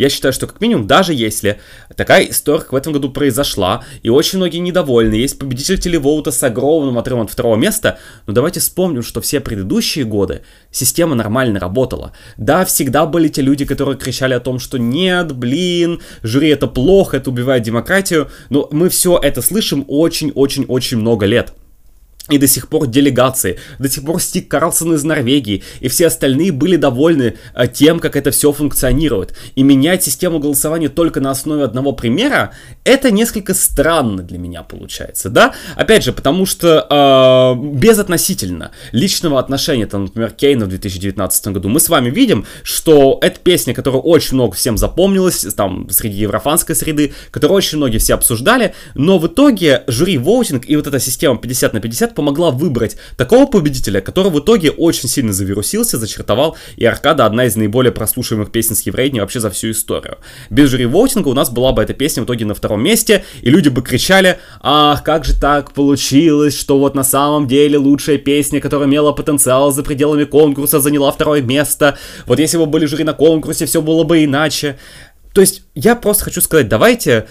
Я 0.00 0.08
считаю, 0.08 0.32
что 0.32 0.46
как 0.46 0.62
минимум, 0.62 0.86
даже 0.86 1.12
если 1.12 1.60
такая 1.94 2.24
история 2.24 2.64
в 2.70 2.74
этом 2.74 2.94
году 2.94 3.10
произошла, 3.10 3.84
и 4.02 4.08
очень 4.08 4.38
многие 4.38 4.56
недовольны, 4.56 5.12
есть 5.12 5.38
победитель 5.38 5.78
телевоута 5.78 6.30
с 6.30 6.42
огромным 6.42 6.96
отрывом 6.96 7.24
от 7.24 7.30
второго 7.30 7.56
места, 7.56 7.98
но 8.26 8.32
давайте 8.32 8.60
вспомним, 8.60 9.02
что 9.02 9.20
все 9.20 9.40
предыдущие 9.40 10.06
годы 10.06 10.40
система 10.70 11.14
нормально 11.14 11.60
работала. 11.60 12.12
Да, 12.38 12.64
всегда 12.64 13.04
были 13.04 13.28
те 13.28 13.42
люди, 13.42 13.66
которые 13.66 13.98
кричали 13.98 14.32
о 14.32 14.40
том, 14.40 14.58
что 14.58 14.78
нет, 14.78 15.36
блин, 15.36 16.00
жюри 16.22 16.48
это 16.48 16.66
плохо, 16.66 17.18
это 17.18 17.28
убивает 17.28 17.62
демократию, 17.62 18.30
но 18.48 18.68
мы 18.72 18.88
все 18.88 19.18
это 19.22 19.42
слышим 19.42 19.84
очень-очень-очень 19.86 20.96
много 20.96 21.26
лет. 21.26 21.52
И 22.30 22.38
до 22.38 22.46
сих 22.46 22.68
пор 22.68 22.86
делегации, 22.86 23.58
до 23.78 23.88
сих 23.88 24.04
пор 24.04 24.20
Стик 24.20 24.48
Карлсон 24.48 24.94
из 24.94 25.04
Норвегии 25.04 25.62
и 25.80 25.88
все 25.88 26.06
остальные 26.06 26.52
были 26.52 26.76
довольны 26.76 27.34
э, 27.54 27.68
тем, 27.68 27.98
как 28.00 28.16
это 28.16 28.30
все 28.30 28.52
функционирует. 28.52 29.34
И 29.54 29.62
менять 29.62 30.04
систему 30.04 30.38
голосования 30.38 30.88
только 30.88 31.20
на 31.20 31.30
основе 31.30 31.64
одного 31.64 31.92
примера, 31.92 32.52
это 32.84 33.10
несколько 33.10 33.54
странно 33.54 34.22
для 34.22 34.38
меня 34.38 34.62
получается, 34.62 35.28
да? 35.28 35.54
Опять 35.76 36.02
же, 36.02 36.12
потому 36.12 36.46
что 36.46 36.86
э, 36.88 37.76
безотносительно 37.76 38.70
личного 38.92 39.38
отношения, 39.38 39.86
там, 39.86 40.04
например, 40.04 40.30
Кейна 40.30 40.64
в 40.64 40.68
2019 40.68 41.48
году, 41.48 41.68
мы 41.68 41.78
с 41.78 41.88
вами 41.88 42.10
видим, 42.10 42.46
что 42.62 43.18
это 43.20 43.38
песня, 43.38 43.74
которая 43.74 44.00
очень 44.00 44.34
много 44.34 44.54
всем 44.54 44.78
запомнилась, 44.78 45.46
там, 45.54 45.88
среди 45.90 46.18
еврофанской 46.18 46.74
среды, 46.74 47.12
которую 47.30 47.56
очень 47.56 47.78
многие 47.78 47.98
все 47.98 48.14
обсуждали, 48.14 48.74
но 48.94 49.18
в 49.18 49.26
итоге 49.26 49.84
жюри 49.86 50.16
воутинг 50.16 50.64
и 50.66 50.76
вот 50.76 50.86
эта 50.86 50.98
система 50.98 51.38
50 51.38 51.74
на 51.74 51.80
50 51.80 52.14
помогла 52.14 52.50
выбрать 52.50 52.96
такого 53.16 53.46
победителя, 53.46 54.00
который 54.00 54.32
в 54.32 54.38
итоге 54.40 54.70
очень 54.70 55.08
сильно 55.08 55.32
завирусился, 55.32 55.98
зачертовал, 55.98 56.56
и 56.76 56.84
Аркада 56.86 57.26
одна 57.26 57.44
из 57.44 57.56
наиболее 57.56 57.92
прослушиваемых 57.92 58.50
песен 58.50 58.74
с 58.74 58.82
Еврейдни 58.82 59.20
вообще 59.20 59.40
за 59.40 59.50
всю 59.50 59.70
историю. 59.70 60.18
Без 60.48 60.70
жюри 60.70 60.86
воутинга 60.86 61.28
у 61.28 61.34
нас 61.34 61.50
была 61.50 61.72
бы 61.72 61.82
эта 61.82 61.92
песня 61.92 62.22
в 62.22 62.26
итоге 62.26 62.46
на 62.46 62.54
втором 62.54 62.69
месте, 62.76 63.24
и 63.42 63.50
люди 63.50 63.68
бы 63.68 63.82
кричали, 63.82 64.38
ах, 64.60 65.02
как 65.02 65.24
же 65.24 65.38
так 65.38 65.72
получилось, 65.72 66.58
что 66.58 66.78
вот 66.78 66.94
на 66.94 67.04
самом 67.04 67.46
деле 67.46 67.78
лучшая 67.78 68.18
песня, 68.18 68.60
которая 68.60 68.88
имела 68.88 69.12
потенциал 69.12 69.72
за 69.72 69.82
пределами 69.82 70.24
конкурса, 70.24 70.80
заняла 70.80 71.10
второе 71.12 71.42
место. 71.42 71.98
Вот 72.26 72.38
если 72.38 72.58
бы 72.58 72.66
были 72.66 72.86
жюри 72.86 73.04
на 73.04 73.12
конкурсе, 73.12 73.66
все 73.66 73.82
было 73.82 74.04
бы 74.04 74.24
иначе. 74.24 74.78
То 75.32 75.40
есть 75.40 75.62
я 75.74 75.94
просто 75.94 76.24
хочу 76.24 76.40
сказать, 76.40 76.68
давайте 76.68 77.26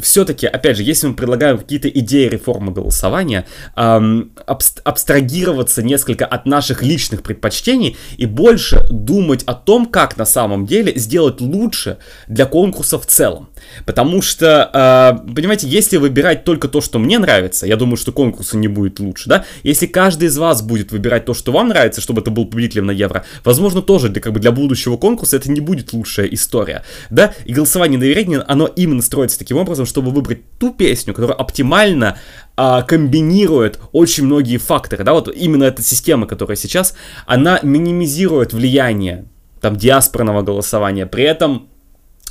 все-таки, 0.00 0.46
опять 0.46 0.76
же, 0.76 0.82
если 0.82 1.06
мы 1.08 1.14
предлагаем 1.14 1.58
какие-то 1.58 1.88
идеи 1.88 2.28
реформы 2.28 2.72
голосования, 2.72 3.46
эм, 3.76 4.32
абст- 4.46 4.80
абстрагироваться 4.84 5.82
несколько 5.82 6.26
от 6.26 6.46
наших 6.46 6.82
личных 6.82 7.22
предпочтений 7.22 7.96
и 8.16 8.26
больше 8.26 8.84
думать 8.90 9.42
о 9.44 9.54
том, 9.54 9.86
как 9.86 10.16
на 10.16 10.24
самом 10.24 10.66
деле 10.66 10.92
сделать 10.96 11.40
лучше 11.40 11.98
для 12.28 12.46
конкурса 12.46 12.98
в 12.98 13.06
целом. 13.06 13.48
Потому 13.86 14.22
что, 14.22 14.70
э, 14.72 15.32
понимаете, 15.34 15.68
если 15.68 15.96
выбирать 15.96 16.44
только 16.44 16.68
то, 16.68 16.80
что 16.80 16.98
мне 16.98 17.18
нравится, 17.18 17.66
я 17.66 17.76
думаю, 17.76 17.96
что 17.96 18.12
конкурсу 18.12 18.58
не 18.58 18.68
будет 18.68 19.00
лучше, 19.00 19.28
да? 19.28 19.44
Если 19.62 19.86
каждый 19.86 20.28
из 20.28 20.38
вас 20.38 20.62
будет 20.62 20.92
выбирать 20.92 21.24
то, 21.24 21.34
что 21.34 21.52
вам 21.52 21.68
нравится, 21.68 22.00
чтобы 22.00 22.20
это 22.20 22.30
был 22.30 22.46
победителем 22.46 22.86
на 22.86 22.92
Евро, 22.92 23.24
возможно, 23.44 23.82
тоже 23.82 24.08
для, 24.08 24.20
как 24.20 24.32
бы, 24.32 24.40
для 24.40 24.52
будущего 24.52 24.96
конкурса 24.96 25.36
это 25.36 25.50
не 25.50 25.60
будет 25.60 25.92
лучшая 25.92 26.26
история, 26.26 26.84
да? 27.10 27.34
И 27.44 27.52
голосование 27.52 27.98
на 27.98 28.42
оно 28.46 28.66
именно 28.66 29.02
строится 29.02 29.38
таким 29.38 29.56
образом, 29.56 29.86
чтобы 29.90 30.10
выбрать 30.10 30.40
ту 30.58 30.72
песню, 30.72 31.12
которая 31.12 31.36
оптимально 31.36 32.16
а, 32.56 32.82
комбинирует 32.82 33.78
очень 33.92 34.24
многие 34.24 34.56
факторы, 34.56 35.04
да, 35.04 35.12
вот 35.12 35.28
именно 35.28 35.64
эта 35.64 35.82
система, 35.82 36.26
которая 36.26 36.56
сейчас, 36.56 36.94
она 37.26 37.60
минимизирует 37.62 38.52
влияние 38.52 39.26
там 39.60 39.76
диаспорного 39.76 40.42
голосования, 40.42 41.06
при 41.06 41.24
этом 41.24 41.68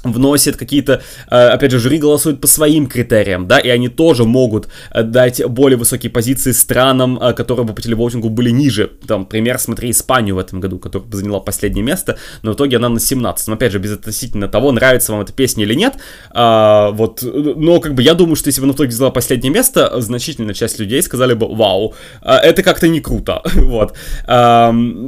вносит 0.04 0.56
какие-то, 0.56 1.02
э, 1.30 1.36
опять 1.36 1.72
же, 1.72 1.80
жюри 1.80 1.98
голосуют 1.98 2.42
по 2.42 2.48
своим 2.48 2.88
критериям, 2.88 3.48
да, 3.48 3.60
и 3.60 3.70
они 3.70 3.90
тоже 3.90 4.24
могут 4.24 4.68
э, 4.92 5.04
дать 5.04 5.46
более 5.46 5.78
высокие 5.78 6.10
позиции 6.10 6.52
странам, 6.52 7.20
э, 7.22 7.34
которые 7.34 7.66
бы 7.66 7.74
по 7.74 7.82
телевоутингу 7.82 8.30
были 8.30 8.50
ниже. 8.50 8.92
Там, 9.08 9.26
пример, 9.26 9.60
смотри, 9.60 9.92
Испанию 9.92 10.36
в 10.36 10.40
этом 10.40 10.60
году, 10.60 10.80
которая 10.80 11.10
заняла 11.12 11.40
последнее 11.40 11.84
место, 11.84 12.18
но 12.42 12.52
в 12.52 12.56
итоге 12.56 12.78
она 12.78 12.90
на 12.90 13.00
17. 13.00 13.48
Но, 13.48 13.54
опять 13.56 13.72
же, 13.72 13.80
без 13.80 13.94
относительно 13.94 14.48
того, 14.48 14.72
нравится 14.72 15.12
вам 15.12 15.22
эта 15.22 15.34
песня 15.34 15.64
или 15.64 15.74
нет, 15.74 15.96
а, 16.32 16.92
вот, 16.92 17.22
но, 17.22 17.80
как 17.80 17.94
бы, 17.94 18.04
я 18.04 18.14
думаю, 18.14 18.36
что 18.36 18.48
если 18.48 18.62
бы 18.62 18.66
она 18.66 18.74
в 18.74 18.76
итоге 18.78 18.92
заняла 18.92 19.12
последнее 19.12 19.52
место, 19.52 20.00
значительная 20.02 20.54
часть 20.54 20.80
людей 20.80 21.02
сказали 21.02 21.34
бы, 21.34 21.54
вау, 21.54 21.94
это 22.22 22.64
как-то 22.64 22.88
не 22.88 23.02
круто, 23.02 23.42
вот. 23.56 23.96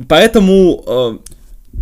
Поэтому 0.08 1.22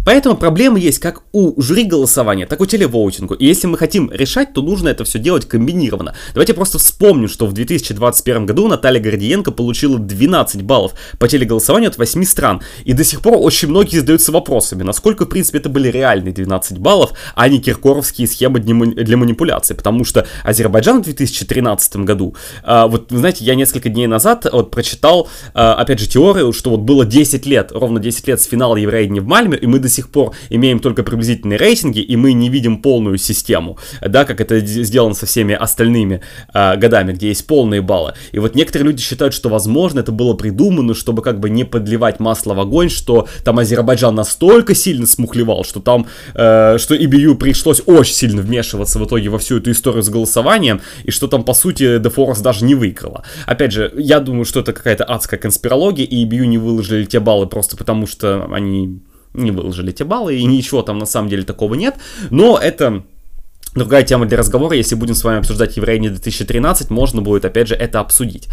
Поэтому 0.05 0.35
проблемы 0.35 0.79
есть 0.79 0.99
как 0.99 1.23
у 1.33 1.61
жюри 1.61 1.83
голосования, 1.83 2.45
так 2.45 2.59
и 2.59 2.63
у 2.63 2.65
телевоутингу. 2.65 3.33
И 3.33 3.45
если 3.45 3.67
мы 3.67 3.77
хотим 3.77 4.11
решать, 4.11 4.53
то 4.53 4.61
нужно 4.61 4.89
это 4.89 5.03
все 5.03 5.19
делать 5.19 5.47
комбинированно. 5.47 6.15
Давайте 6.33 6.53
просто 6.53 6.79
вспомним, 6.79 7.27
что 7.27 7.45
в 7.45 7.53
2021 7.53 8.45
году 8.45 8.67
Наталья 8.67 8.99
Гордиенко 8.99 9.51
получила 9.51 9.99
12 9.99 10.63
баллов 10.63 10.93
по 11.17 11.27
телеголосованию 11.27 11.89
от 11.89 11.97
8 11.97 12.23
стран. 12.23 12.61
И 12.85 12.93
до 12.93 13.03
сих 13.03 13.21
пор 13.21 13.35
очень 13.37 13.67
многие 13.67 13.97
задаются 13.97 14.31
вопросами, 14.31 14.83
насколько, 14.83 15.25
в 15.25 15.29
принципе, 15.29 15.59
это 15.59 15.69
были 15.69 15.89
реальные 15.89 16.33
12 16.33 16.77
баллов, 16.79 17.11
а 17.35 17.47
не 17.49 17.59
киркоровские 17.59 18.27
схемы 18.27 18.59
для 18.59 19.17
манипуляции. 19.17 19.73
Потому 19.73 20.05
что 20.05 20.25
Азербайджан 20.43 21.01
в 21.01 21.05
2013 21.05 21.97
году, 21.97 22.35
а, 22.63 22.87
вот, 22.87 23.07
знаете, 23.09 23.43
я 23.43 23.55
несколько 23.55 23.89
дней 23.89 24.07
назад 24.07 24.47
вот 24.51 24.71
прочитал, 24.71 25.27
а, 25.53 25.73
опять 25.73 25.99
же, 25.99 26.07
теорию, 26.07 26.53
что 26.53 26.71
вот 26.71 26.79
было 26.79 27.05
10 27.05 27.45
лет, 27.45 27.71
ровно 27.73 27.99
10 27.99 28.27
лет 28.27 28.41
с 28.41 28.45
финала 28.45 28.75
Евровидения 28.75 29.21
в 29.21 29.25
Мальме, 29.25 29.57
и 29.57 29.67
мы 29.67 29.79
до 29.79 29.88
сих 29.89 30.09
пор 30.09 30.33
имеем 30.49 30.79
только 30.79 31.03
приблизительные 31.03 31.57
рейтинги, 31.57 31.99
и 31.99 32.15
мы 32.15 32.33
не 32.33 32.49
видим 32.49 32.81
полную 32.81 33.17
систему, 33.17 33.77
да, 34.01 34.25
как 34.25 34.41
это 34.41 34.59
сделано 34.59 35.15
со 35.15 35.25
всеми 35.25 35.53
остальными 35.53 36.21
э, 36.53 36.77
годами, 36.77 37.13
где 37.13 37.29
есть 37.29 37.47
полные 37.47 37.81
баллы. 37.81 38.13
И 38.31 38.39
вот 38.39 38.55
некоторые 38.55 38.87
люди 38.87 39.01
считают, 39.01 39.33
что, 39.33 39.49
возможно, 39.49 39.99
это 39.99 40.11
было 40.11 40.33
придумано, 40.33 40.93
чтобы 40.93 41.21
как 41.21 41.39
бы 41.39 41.49
не 41.49 41.63
подливать 41.63 42.19
масло 42.19 42.53
в 42.53 42.59
огонь, 42.59 42.89
что 42.89 43.27
там 43.43 43.59
Азербайджан 43.59 44.15
настолько 44.15 44.75
сильно 44.75 45.05
смухлевал, 45.05 45.63
что 45.63 45.79
там, 45.79 46.07
э, 46.35 46.77
что 46.77 46.95
EBU 46.95 47.35
пришлось 47.35 47.81
очень 47.85 48.13
сильно 48.13 48.41
вмешиваться 48.41 48.99
в 48.99 49.05
итоге 49.05 49.29
во 49.29 49.39
всю 49.39 49.57
эту 49.57 49.71
историю 49.71 50.03
с 50.03 50.09
голосованием, 50.09 50.81
и 51.03 51.11
что 51.11 51.27
там, 51.27 51.43
по 51.43 51.53
сути, 51.53 51.99
DeForest 51.99 52.41
даже 52.41 52.65
не 52.65 52.75
выиграла. 52.75 53.23
Опять 53.45 53.71
же, 53.71 53.91
я 53.97 54.19
думаю, 54.19 54.45
что 54.45 54.59
это 54.59 54.73
какая-то 54.73 55.03
адская 55.03 55.39
конспирология, 55.39 56.05
и 56.05 56.25
EBU 56.25 56.45
не 56.45 56.57
выложили 56.57 57.05
те 57.05 57.19
баллы 57.19 57.47
просто 57.47 57.77
потому, 57.77 58.07
что 58.07 58.47
они 58.51 58.99
не 59.33 59.51
выложили 59.51 59.91
те 59.91 60.03
баллы, 60.03 60.37
и 60.37 60.43
ничего 60.45 60.81
там 60.81 60.97
на 60.97 61.05
самом 61.05 61.29
деле 61.29 61.43
такого 61.43 61.75
нет, 61.75 61.95
но 62.29 62.57
это 62.57 63.03
Другая 63.75 64.01
тема 64.01 64.25
для 64.25 64.35
разговора, 64.37 64.75
если 64.75 64.95
будем 64.95 65.13
с 65.13 65.23
вами 65.23 65.39
обсуждать 65.39 65.77
Евровидение 65.77 66.09
2013, 66.09 66.89
можно 66.89 67.21
будет, 67.21 67.45
опять 67.45 67.67
же, 67.67 67.75
это 67.75 67.99
обсудить. 67.99 68.47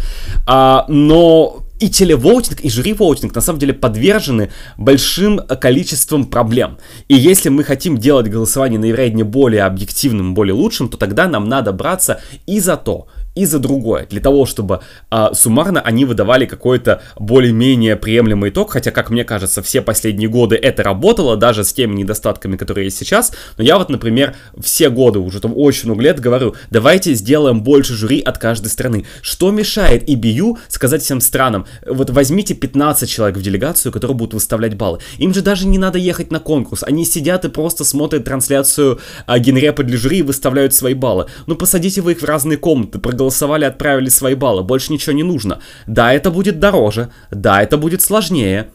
А, 0.45 0.85
но 0.89 1.63
и 1.79 1.89
телевоутинг, 1.89 2.61
и 2.61 2.69
жюри-воутинг 2.69 3.33
на 3.33 3.41
самом 3.41 3.57
деле 3.57 3.73
подвержены 3.73 4.51
большим 4.77 5.39
количеством 5.39 6.25
проблем. 6.25 6.77
И 7.07 7.15
если 7.15 7.49
мы 7.49 7.63
хотим 7.63 7.97
делать 7.97 8.27
голосование 8.27 8.79
на 8.79 8.85
Евровидение 8.85 9.25
более 9.25 9.63
объективным, 9.63 10.35
более 10.35 10.53
лучшим, 10.53 10.87
то 10.87 10.97
тогда 10.97 11.27
нам 11.27 11.49
надо 11.49 11.71
браться 11.71 12.21
и 12.45 12.59
за 12.59 12.77
то, 12.77 13.07
и 13.37 13.45
за 13.45 13.59
другое, 13.59 14.07
для 14.09 14.19
того, 14.19 14.45
чтобы 14.45 14.81
а, 15.11 15.33
суммарно 15.33 15.79
они 15.79 16.05
выдавали 16.05 16.45
какой-то 16.45 17.01
более-менее 17.17 17.95
приемлемый 17.95 18.49
итог, 18.49 18.71
хотя, 18.71 18.89
как 18.89 19.11
мне 19.11 19.23
кажется, 19.23 19.61
все 19.61 19.81
последние 19.81 20.27
годы 20.27 20.55
это 20.55 20.81
работало, 20.81 21.37
даже 21.37 21.63
с 21.63 21.71
теми 21.71 21.95
недостатками, 21.95 22.57
которые 22.57 22.85
есть 22.85 22.97
сейчас, 22.97 23.31
но 23.57 23.63
я 23.63 23.77
вот, 23.77 23.89
например, 23.89 24.35
все 24.59 24.89
годы, 24.89 25.19
уже 25.19 25.39
там 25.39 25.53
очень 25.55 25.85
много 25.85 26.01
лет 26.01 26.19
говорю, 26.19 26.55
давайте 26.71 27.13
сделаем 27.13 27.61
больше 27.61 27.93
жюри 27.93 28.21
от 28.21 28.39
каждой 28.39 28.69
страны. 28.69 29.05
Что 29.21 29.51
мешает 29.51 30.09
EBU 30.09 30.57
сказать 30.67 31.03
всем 31.03 31.21
странам, 31.21 31.67
вот 31.85 32.09
возьмите 32.09 32.55
15 32.55 33.07
человек 33.07 33.37
в 33.37 33.41
делегацию, 33.41 33.91
которые 33.91 34.17
будут 34.17 34.33
выставлять 34.33 34.75
баллы. 34.75 34.99
Им 35.19 35.33
же 35.33 35.43
даже 35.43 35.67
не 35.67 35.77
надо 35.77 35.99
ехать 35.99 36.31
на 36.31 36.39
конкурс, 36.39 36.83
они 36.83 37.05
сидят 37.05 37.45
и 37.45 37.49
просто 37.49 37.83
смотрят 37.83 38.23
трансляцию 38.23 38.99
а, 39.27 39.37
генрепа 39.37 39.83
для 39.83 39.97
жюри 39.97 40.19
и 40.19 40.23
выставляют 40.23 40.73
свои 40.73 40.95
баллы. 40.95 41.27
Ну 41.45 41.55
посадите 41.55 42.01
вы 42.01 42.13
их 42.13 42.21
в 42.21 42.25
разные 42.25 42.57
комнаты, 42.57 42.97
проголосуйте 42.97 43.26
проголосовали, 43.27 43.65
отправили 43.65 44.09
свои 44.09 44.35
баллы, 44.35 44.63
больше 44.63 44.91
ничего 44.91 45.13
не 45.13 45.23
нужно. 45.23 45.59
Да, 45.87 46.13
это 46.13 46.31
будет 46.31 46.59
дороже, 46.59 47.09
да, 47.31 47.61
это 47.61 47.77
будет 47.77 48.01
сложнее, 48.01 48.67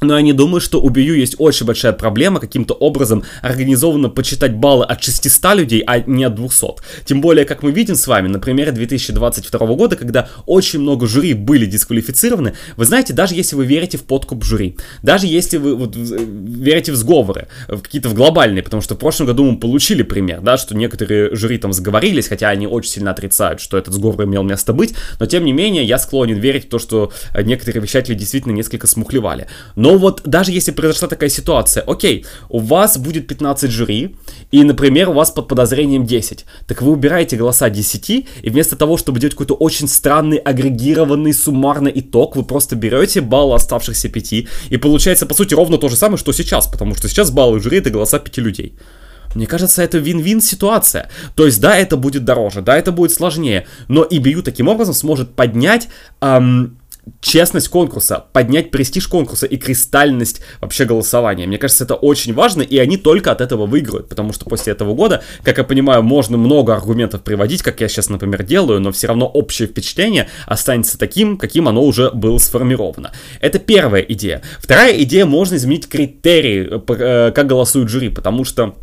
но 0.00 0.16
я 0.16 0.22
не 0.22 0.32
думаю, 0.32 0.60
что 0.60 0.80
у 0.80 0.88
Бию 0.88 1.16
есть 1.16 1.36
очень 1.38 1.66
большая 1.66 1.92
проблема 1.92 2.40
каким-то 2.40 2.74
образом 2.74 3.24
организованно 3.42 4.08
почитать 4.08 4.54
баллы 4.54 4.84
от 4.84 5.02
600 5.02 5.54
людей, 5.54 5.82
а 5.86 6.00
не 6.00 6.24
от 6.24 6.34
200. 6.34 6.66
Тем 7.04 7.20
более, 7.20 7.44
как 7.44 7.62
мы 7.62 7.72
видим 7.72 7.96
с 7.96 8.06
вами 8.06 8.28
на 8.28 8.38
примере 8.38 8.72
2022 8.72 9.66
года, 9.74 9.96
когда 9.96 10.28
очень 10.46 10.80
много 10.80 11.06
жюри 11.06 11.34
были 11.34 11.66
дисквалифицированы, 11.66 12.54
вы 12.76 12.84
знаете, 12.84 13.12
даже 13.12 13.34
если 13.34 13.56
вы 13.56 13.66
верите 13.66 13.98
в 13.98 14.04
подкуп 14.04 14.44
жюри, 14.44 14.76
даже 15.02 15.26
если 15.26 15.58
вы 15.58 15.76
вот, 15.76 15.94
верите 15.96 16.92
в 16.92 16.96
сговоры, 16.96 17.48
в 17.68 17.80
какие-то 17.80 18.08
в 18.08 18.14
глобальные, 18.14 18.62
потому 18.62 18.82
что 18.82 18.94
в 18.94 18.98
прошлом 18.98 19.26
году 19.26 19.44
мы 19.44 19.58
получили 19.58 20.02
пример, 20.02 20.40
да, 20.40 20.56
что 20.56 20.76
некоторые 20.76 21.34
жюри 21.34 21.58
там 21.58 21.72
сговорились, 21.72 22.28
хотя 22.28 22.48
они 22.48 22.66
очень 22.66 22.90
сильно 22.90 23.10
отрицают, 23.10 23.60
что 23.60 23.76
этот 23.76 23.94
сговор 23.94 24.24
имел 24.24 24.42
место 24.42 24.72
быть, 24.72 24.94
но 25.18 25.26
тем 25.26 25.44
не 25.44 25.52
менее 25.52 25.84
я 25.84 25.98
склонен 25.98 26.38
верить 26.38 26.66
в 26.66 26.68
то, 26.68 26.78
что 26.78 27.12
некоторые 27.34 27.82
вещатели 27.82 28.14
действительно 28.14 28.52
несколько 28.52 28.86
смухлевали. 28.86 29.46
Но 29.76 29.89
но 29.90 29.98
вот 29.98 30.22
даже 30.24 30.52
если 30.52 30.70
произошла 30.70 31.08
такая 31.08 31.30
ситуация, 31.30 31.82
окей, 31.82 32.24
у 32.48 32.60
вас 32.60 32.96
будет 32.96 33.26
15 33.26 33.72
жюри, 33.72 34.14
и, 34.52 34.62
например, 34.62 35.08
у 35.08 35.14
вас 35.14 35.32
под 35.32 35.48
подозрением 35.48 36.06
10, 36.06 36.44
так 36.68 36.80
вы 36.80 36.92
убираете 36.92 37.36
голоса 37.36 37.68
10, 37.68 38.10
и 38.10 38.26
вместо 38.44 38.76
того, 38.76 38.96
чтобы 38.96 39.18
делать 39.18 39.34
какой-то 39.34 39.54
очень 39.54 39.88
странный, 39.88 40.36
агрегированный, 40.36 41.34
суммарный 41.34 41.90
итог, 41.92 42.36
вы 42.36 42.44
просто 42.44 42.76
берете 42.76 43.20
баллы 43.20 43.56
оставшихся 43.56 44.08
5, 44.08 44.32
и 44.32 44.76
получается, 44.80 45.26
по 45.26 45.34
сути, 45.34 45.54
ровно 45.54 45.76
то 45.76 45.88
же 45.88 45.96
самое, 45.96 46.18
что 46.18 46.32
сейчас, 46.32 46.68
потому 46.68 46.94
что 46.94 47.08
сейчас 47.08 47.32
баллы 47.32 47.58
жюри 47.58 47.78
это 47.78 47.90
голоса 47.90 48.20
5 48.20 48.38
людей. 48.38 48.74
Мне 49.34 49.46
кажется, 49.48 49.82
это 49.82 49.98
вин-вин 49.98 50.40
ситуация. 50.40 51.08
То 51.34 51.46
есть, 51.46 51.60
да, 51.60 51.76
это 51.76 51.96
будет 51.96 52.24
дороже, 52.24 52.62
да, 52.62 52.76
это 52.76 52.92
будет 52.92 53.12
сложнее, 53.12 53.66
но 53.88 54.04
EBU 54.04 54.42
таким 54.42 54.68
образом 54.68 54.94
сможет 54.94 55.34
поднять 55.34 55.88
эм, 56.20 56.79
честность 57.20 57.68
конкурса, 57.68 58.24
поднять 58.32 58.70
престиж 58.70 59.06
конкурса 59.08 59.46
и 59.46 59.56
кристальность 59.56 60.40
вообще 60.60 60.84
голосования. 60.84 61.46
Мне 61.46 61.58
кажется, 61.58 61.84
это 61.84 61.94
очень 61.94 62.34
важно, 62.34 62.62
и 62.62 62.78
они 62.78 62.96
только 62.96 63.32
от 63.32 63.40
этого 63.40 63.66
выиграют, 63.66 64.08
потому 64.08 64.32
что 64.32 64.44
после 64.44 64.72
этого 64.72 64.94
года, 64.94 65.22
как 65.42 65.58
я 65.58 65.64
понимаю, 65.64 66.02
можно 66.02 66.36
много 66.36 66.74
аргументов 66.74 67.22
приводить, 67.22 67.62
как 67.62 67.80
я 67.80 67.88
сейчас, 67.88 68.08
например, 68.08 68.42
делаю, 68.42 68.80
но 68.80 68.92
все 68.92 69.08
равно 69.08 69.26
общее 69.26 69.68
впечатление 69.68 70.28
останется 70.46 70.98
таким, 70.98 71.36
каким 71.36 71.68
оно 71.68 71.82
уже 71.82 72.10
было 72.10 72.38
сформировано. 72.38 73.12
Это 73.40 73.58
первая 73.58 74.02
идея. 74.02 74.42
Вторая 74.58 75.02
идея, 75.02 75.26
можно 75.26 75.56
изменить 75.56 75.88
критерии, 75.88 76.68
э, 76.70 76.80
э, 76.88 77.32
как 77.32 77.46
голосуют 77.46 77.88
жюри, 77.88 78.08
потому 78.08 78.44
что 78.44 78.74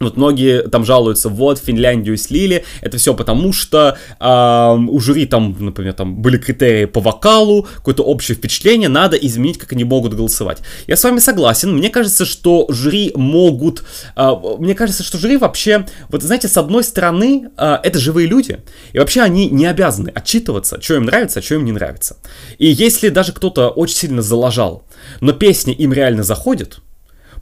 вот 0.00 0.16
многие 0.16 0.68
там 0.68 0.84
жалуются, 0.84 1.28
вот, 1.28 1.58
Финляндию 1.58 2.16
слили, 2.16 2.64
это 2.80 2.98
все 2.98 3.14
потому, 3.14 3.52
что 3.52 3.98
э, 4.18 4.76
у 4.88 4.98
жюри 5.00 5.26
там, 5.26 5.54
например, 5.58 5.92
там 5.92 6.16
были 6.16 6.38
критерии 6.38 6.86
по 6.86 7.00
вокалу, 7.00 7.66
какое-то 7.76 8.02
общее 8.02 8.36
впечатление, 8.36 8.88
надо 8.88 9.16
изменить, 9.16 9.58
как 9.58 9.72
они 9.72 9.84
могут 9.84 10.14
голосовать. 10.14 10.58
Я 10.86 10.96
с 10.96 11.04
вами 11.04 11.18
согласен, 11.18 11.76
мне 11.76 11.90
кажется, 11.90 12.24
что 12.24 12.66
жюри 12.70 13.12
могут, 13.14 13.84
э, 14.16 14.30
мне 14.58 14.74
кажется, 14.74 15.02
что 15.02 15.18
жюри 15.18 15.36
вообще, 15.36 15.86
вот 16.08 16.22
знаете, 16.22 16.48
с 16.48 16.56
одной 16.56 16.82
стороны, 16.82 17.50
э, 17.56 17.78
это 17.82 17.98
живые 17.98 18.26
люди, 18.26 18.58
и 18.92 18.98
вообще 18.98 19.20
они 19.20 19.48
не 19.50 19.66
обязаны 19.66 20.08
отчитываться, 20.08 20.80
что 20.80 20.94
им 20.94 21.04
нравится, 21.04 21.40
а 21.40 21.42
что 21.42 21.56
им 21.56 21.64
не 21.64 21.72
нравится. 21.72 22.16
И 22.58 22.66
если 22.66 23.10
даже 23.10 23.32
кто-то 23.32 23.68
очень 23.68 23.96
сильно 23.96 24.22
залажал, 24.22 24.84
но 25.20 25.32
песня 25.32 25.74
им 25.74 25.92
реально 25.92 26.22
заходит, 26.22 26.80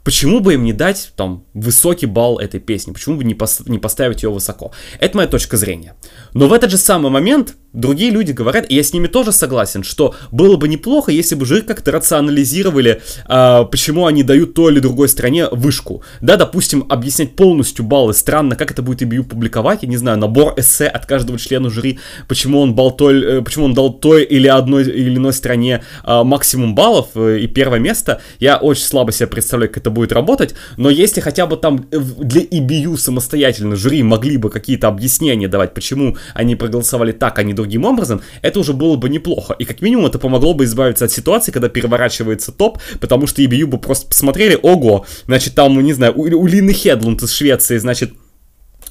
Почему 0.03 0.39
бы 0.39 0.53
им 0.53 0.63
не 0.63 0.73
дать 0.73 1.11
там 1.15 1.45
высокий 1.53 2.05
балл 2.05 2.39
этой 2.39 2.59
песни? 2.59 2.91
Почему 2.91 3.17
бы 3.17 3.23
не, 3.23 3.33
пос- 3.33 3.69
не 3.69 3.79
поставить 3.79 4.23
ее 4.23 4.29
высоко? 4.29 4.71
Это 4.99 5.17
моя 5.17 5.29
точка 5.29 5.57
зрения. 5.57 5.95
Но 6.33 6.47
в 6.47 6.53
этот 6.53 6.71
же 6.71 6.77
самый 6.77 7.11
момент 7.11 7.55
другие 7.73 8.11
люди 8.11 8.31
говорят, 8.31 8.65
и 8.69 8.75
я 8.75 8.83
с 8.83 8.93
ними 8.93 9.07
тоже 9.07 9.31
согласен, 9.31 9.83
что 9.83 10.15
было 10.31 10.55
бы 10.55 10.67
неплохо, 10.67 11.11
если 11.11 11.35
бы 11.35 11.45
жюри 11.45 11.61
как-то 11.61 11.91
рационализировали, 11.91 13.01
а, 13.25 13.65
почему 13.65 14.05
они 14.05 14.23
дают 14.23 14.53
той 14.53 14.71
или 14.71 14.79
другой 14.79 15.09
стране 15.09 15.47
вышку. 15.51 16.03
Да, 16.21 16.35
допустим, 16.35 16.85
объяснять 16.89 17.35
полностью 17.35 17.85
баллы. 17.85 18.13
Странно, 18.13 18.55
как 18.55 18.71
это 18.71 18.81
будет 18.81 19.01
EBU 19.01 19.23
публиковать, 19.23 19.83
я 19.83 19.89
не 19.89 19.97
знаю, 19.97 20.17
набор 20.17 20.53
эссе 20.57 20.87
от 20.87 21.05
каждого 21.05 21.37
члена 21.37 21.69
жюри, 21.69 21.99
почему 22.27 22.59
он, 22.59 22.73
бал 22.73 22.91
той, 22.91 23.39
э, 23.39 23.41
почему 23.41 23.65
он 23.65 23.73
дал 23.73 23.93
той 23.93 24.23
или 24.23 24.47
одной 24.47 24.83
или 24.83 25.15
иной 25.15 25.33
стране 25.33 25.83
а, 26.03 26.23
максимум 26.23 26.75
баллов 26.75 27.09
э, 27.15 27.39
и 27.39 27.47
первое 27.47 27.79
место. 27.79 28.21
Я 28.39 28.57
очень 28.57 28.83
слабо 28.83 29.11
себе 29.11 29.27
представляю, 29.27 29.69
как 29.69 29.77
это 29.77 29.88
будет 29.89 30.11
работать, 30.11 30.55
но 30.77 30.89
если 30.89 31.21
хотя 31.21 31.45
бы 31.45 31.57
там 31.57 31.87
э, 31.91 31.99
для 31.99 32.41
EBU 32.41 32.97
самостоятельно 32.97 33.75
жюри 33.75 34.03
могли 34.03 34.37
бы 34.37 34.49
какие-то 34.49 34.87
объяснения 34.87 35.47
давать, 35.47 35.73
почему 35.73 36.17
они 36.33 36.55
проголосовали 36.55 37.11
так, 37.11 37.39
а 37.39 37.43
не 37.43 37.53
другим 37.53 37.85
образом, 37.85 38.21
это 38.41 38.59
уже 38.59 38.73
было 38.73 38.95
бы 38.95 39.09
неплохо. 39.09 39.55
И 39.59 39.65
как 39.65 39.81
минимум 39.81 40.05
это 40.05 40.19
помогло 40.19 40.53
бы 40.53 40.65
избавиться 40.65 41.05
от 41.05 41.11
ситуации, 41.11 41.51
когда 41.51 41.69
переворачивается 41.69 42.51
топ, 42.51 42.79
потому 42.99 43.27
что 43.27 43.41
EBU 43.41 43.65
бы 43.65 43.77
просто 43.77 44.07
посмотрели, 44.07 44.57
ого, 44.61 45.05
значит 45.25 45.55
там, 45.55 45.79
не 45.81 45.93
знаю, 45.93 46.13
у, 46.15 46.23
у 46.23 46.47
Лины 46.47 46.73
Хедлунд 46.73 47.23
из 47.23 47.31
Швеции, 47.31 47.77
значит, 47.77 48.11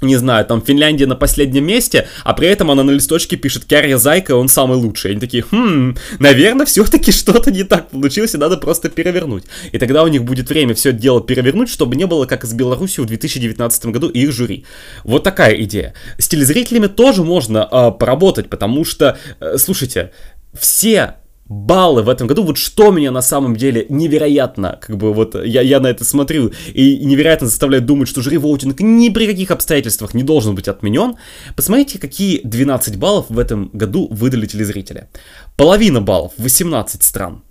не 0.00 0.16
знаю, 0.16 0.44
там 0.44 0.62
Финляндия 0.62 1.06
на 1.06 1.16
последнем 1.16 1.64
месте, 1.64 2.06
а 2.24 2.34
при 2.34 2.48
этом 2.48 2.70
она 2.70 2.84
на 2.84 2.90
листочке 2.90 3.36
пишет 3.36 3.64
Кярья 3.64 3.96
Зайка, 3.98 4.36
он 4.36 4.48
самый 4.48 4.76
лучший. 4.76 5.12
Они 5.12 5.20
такие, 5.20 5.44
хм, 5.50 5.96
наверное, 6.18 6.66
все-таки 6.66 7.12
что-то 7.12 7.50
не 7.50 7.64
так 7.64 7.90
получилось, 7.90 8.34
и 8.34 8.38
надо 8.38 8.56
просто 8.56 8.88
перевернуть. 8.88 9.44
И 9.72 9.78
тогда 9.78 10.04
у 10.04 10.08
них 10.08 10.24
будет 10.24 10.48
время 10.48 10.74
все 10.74 10.90
это 10.90 10.98
дело 10.98 11.20
перевернуть, 11.20 11.68
чтобы 11.68 11.96
не 11.96 12.06
было 12.06 12.26
как 12.26 12.44
с 12.44 12.52
Беларусью 12.52 13.04
в 13.04 13.06
2019 13.08 13.86
году 13.86 14.08
и 14.08 14.20
их 14.20 14.32
жюри. 14.32 14.64
Вот 15.04 15.24
такая 15.24 15.54
идея. 15.62 15.94
С 16.18 16.28
телезрителями 16.28 16.86
тоже 16.86 17.24
можно 17.24 17.68
э, 17.70 17.90
поработать, 17.98 18.48
потому 18.48 18.84
что, 18.84 19.18
э, 19.40 19.56
слушайте, 19.58 20.12
все 20.58 21.16
баллы 21.48 22.02
в 22.02 22.08
этом 22.08 22.26
году, 22.26 22.42
вот 22.42 22.58
что 22.58 22.90
меня 22.90 23.10
на 23.10 23.22
самом 23.22 23.56
деле 23.56 23.86
невероятно, 23.88 24.78
как 24.80 24.96
бы 24.96 25.12
вот 25.12 25.34
я, 25.44 25.62
я 25.62 25.80
на 25.80 25.86
это 25.88 26.04
смотрю, 26.04 26.52
и, 26.74 27.04
невероятно 27.04 27.46
заставляет 27.46 27.86
думать, 27.86 28.08
что 28.08 28.22
жюри 28.22 28.38
воутинг 28.38 28.80
ни 28.80 29.08
при 29.08 29.26
каких 29.26 29.50
обстоятельствах 29.50 30.14
не 30.14 30.22
должен 30.22 30.54
быть 30.54 30.68
отменен. 30.68 31.16
Посмотрите, 31.56 31.98
какие 31.98 32.40
12 32.44 32.96
баллов 32.96 33.26
в 33.28 33.38
этом 33.38 33.70
году 33.72 34.08
выдали 34.10 34.46
телезрители. 34.46 35.08
Половина 35.56 36.00
баллов, 36.00 36.32
18 36.36 37.02
стран. 37.02 37.42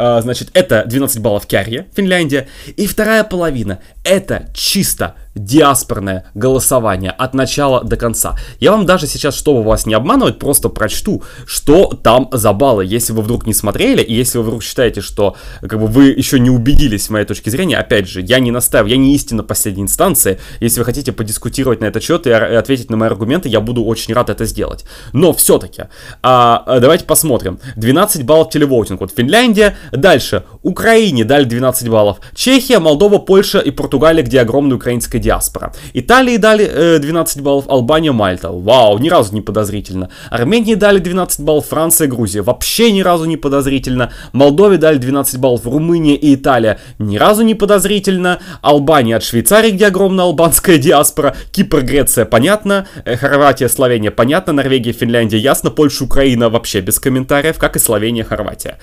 А, 0.00 0.20
значит, 0.20 0.50
это 0.52 0.84
12 0.86 1.20
баллов 1.20 1.46
Кярье, 1.46 1.88
Финляндия. 1.96 2.48
И 2.76 2.86
вторая 2.86 3.24
половина, 3.24 3.80
это 4.04 4.48
чисто 4.54 5.16
диаспорное 5.38 6.30
голосование 6.34 7.10
от 7.10 7.34
начала 7.34 7.82
до 7.84 7.96
конца. 7.96 8.36
Я 8.60 8.72
вам 8.72 8.86
даже 8.86 9.06
сейчас, 9.06 9.34
чтобы 9.34 9.62
вас 9.62 9.86
не 9.86 9.94
обманывать, 9.94 10.38
просто 10.38 10.68
прочту, 10.68 11.22
что 11.46 11.86
там 11.86 12.28
за 12.32 12.52
баллы. 12.52 12.84
Если 12.84 13.12
вы 13.12 13.22
вдруг 13.22 13.46
не 13.46 13.54
смотрели, 13.54 14.02
и 14.02 14.14
если 14.14 14.38
вы 14.38 14.44
вдруг 14.44 14.62
считаете, 14.62 15.00
что 15.00 15.36
как 15.60 15.78
бы 15.78 15.86
вы 15.86 16.06
еще 16.06 16.38
не 16.38 16.50
убедились 16.50 17.04
с 17.04 17.10
моей 17.10 17.24
точки 17.24 17.50
зрения, 17.50 17.78
опять 17.78 18.08
же, 18.08 18.20
я 18.20 18.38
не 18.38 18.50
настаиваю, 18.50 18.90
я 18.90 18.96
не 18.96 19.14
истина 19.14 19.42
последней 19.42 19.82
инстанции. 19.82 20.38
Если 20.60 20.80
вы 20.80 20.84
хотите 20.84 21.12
подискутировать 21.12 21.80
на 21.80 21.86
этот 21.86 22.02
счет 22.02 22.26
и 22.26 22.30
ответить 22.30 22.90
на 22.90 22.96
мои 22.96 23.08
аргументы, 23.08 23.48
я 23.48 23.60
буду 23.60 23.84
очень 23.84 24.14
рад 24.14 24.30
это 24.30 24.44
сделать. 24.44 24.84
Но 25.12 25.32
все-таки, 25.32 25.84
а, 26.22 26.80
давайте 26.80 27.04
посмотрим. 27.04 27.60
12 27.76 28.24
баллов 28.24 28.50
телевоутинг. 28.50 29.00
Вот 29.00 29.12
Финляндия. 29.16 29.76
Дальше. 29.92 30.44
Украине 30.62 31.24
дали 31.24 31.44
12 31.44 31.88
баллов. 31.88 32.18
Чехия, 32.34 32.78
Молдова, 32.78 33.18
Польша 33.18 33.58
и 33.58 33.70
Португалия, 33.70 34.22
где 34.22 34.40
огромная 34.40 34.76
украинская 34.76 35.20
диаспора. 35.28 35.72
Италии 35.92 36.38
дали 36.38 36.64
э, 36.64 36.98
12 36.98 37.42
баллов, 37.42 37.64
Албания, 37.68 38.12
Мальта. 38.12 38.50
Вау, 38.50 38.98
ни 38.98 39.10
разу 39.10 39.34
не 39.34 39.42
подозрительно. 39.42 40.08
Армении 40.30 40.74
дали 40.74 40.98
12 41.00 41.40
баллов, 41.40 41.66
Франция, 41.66 42.08
Грузия. 42.08 42.42
Вообще 42.42 42.92
ни 42.92 43.02
разу 43.02 43.26
не 43.26 43.36
подозрительно. 43.36 44.10
Молдове 44.32 44.78
дали 44.78 44.98
12 44.98 45.38
баллов, 45.38 45.66
Румыния 45.66 46.16
и 46.16 46.34
Италия. 46.34 46.78
Ни 46.98 47.18
разу 47.18 47.42
не 47.42 47.54
подозрительно. 47.54 48.38
Албания 48.62 49.16
от 49.16 49.22
Швейцарии, 49.22 49.72
где 49.72 49.88
огромная 49.88 50.24
албанская 50.24 50.78
диаспора. 50.78 51.34
Кипр, 51.52 51.82
Греция, 51.82 52.24
понятно. 52.24 52.86
Э, 53.04 53.16
Хорватия, 53.16 53.68
Словения, 53.68 54.10
понятно. 54.10 54.52
Норвегия, 54.54 54.92
Финляндия, 54.92 55.38
ясно. 55.38 55.70
Польша, 55.70 56.04
Украина, 56.04 56.48
вообще 56.48 56.80
без 56.80 56.98
комментариев, 56.98 57.58
как 57.58 57.76
и 57.76 57.78
Словения, 57.78 58.24
Хорватия. 58.24 58.78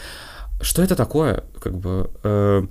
Что 0.61 0.83
это 0.83 0.95
такое? 0.95 1.43
Как 1.59 1.73
бы... 1.73 2.09
Э 2.23 2.63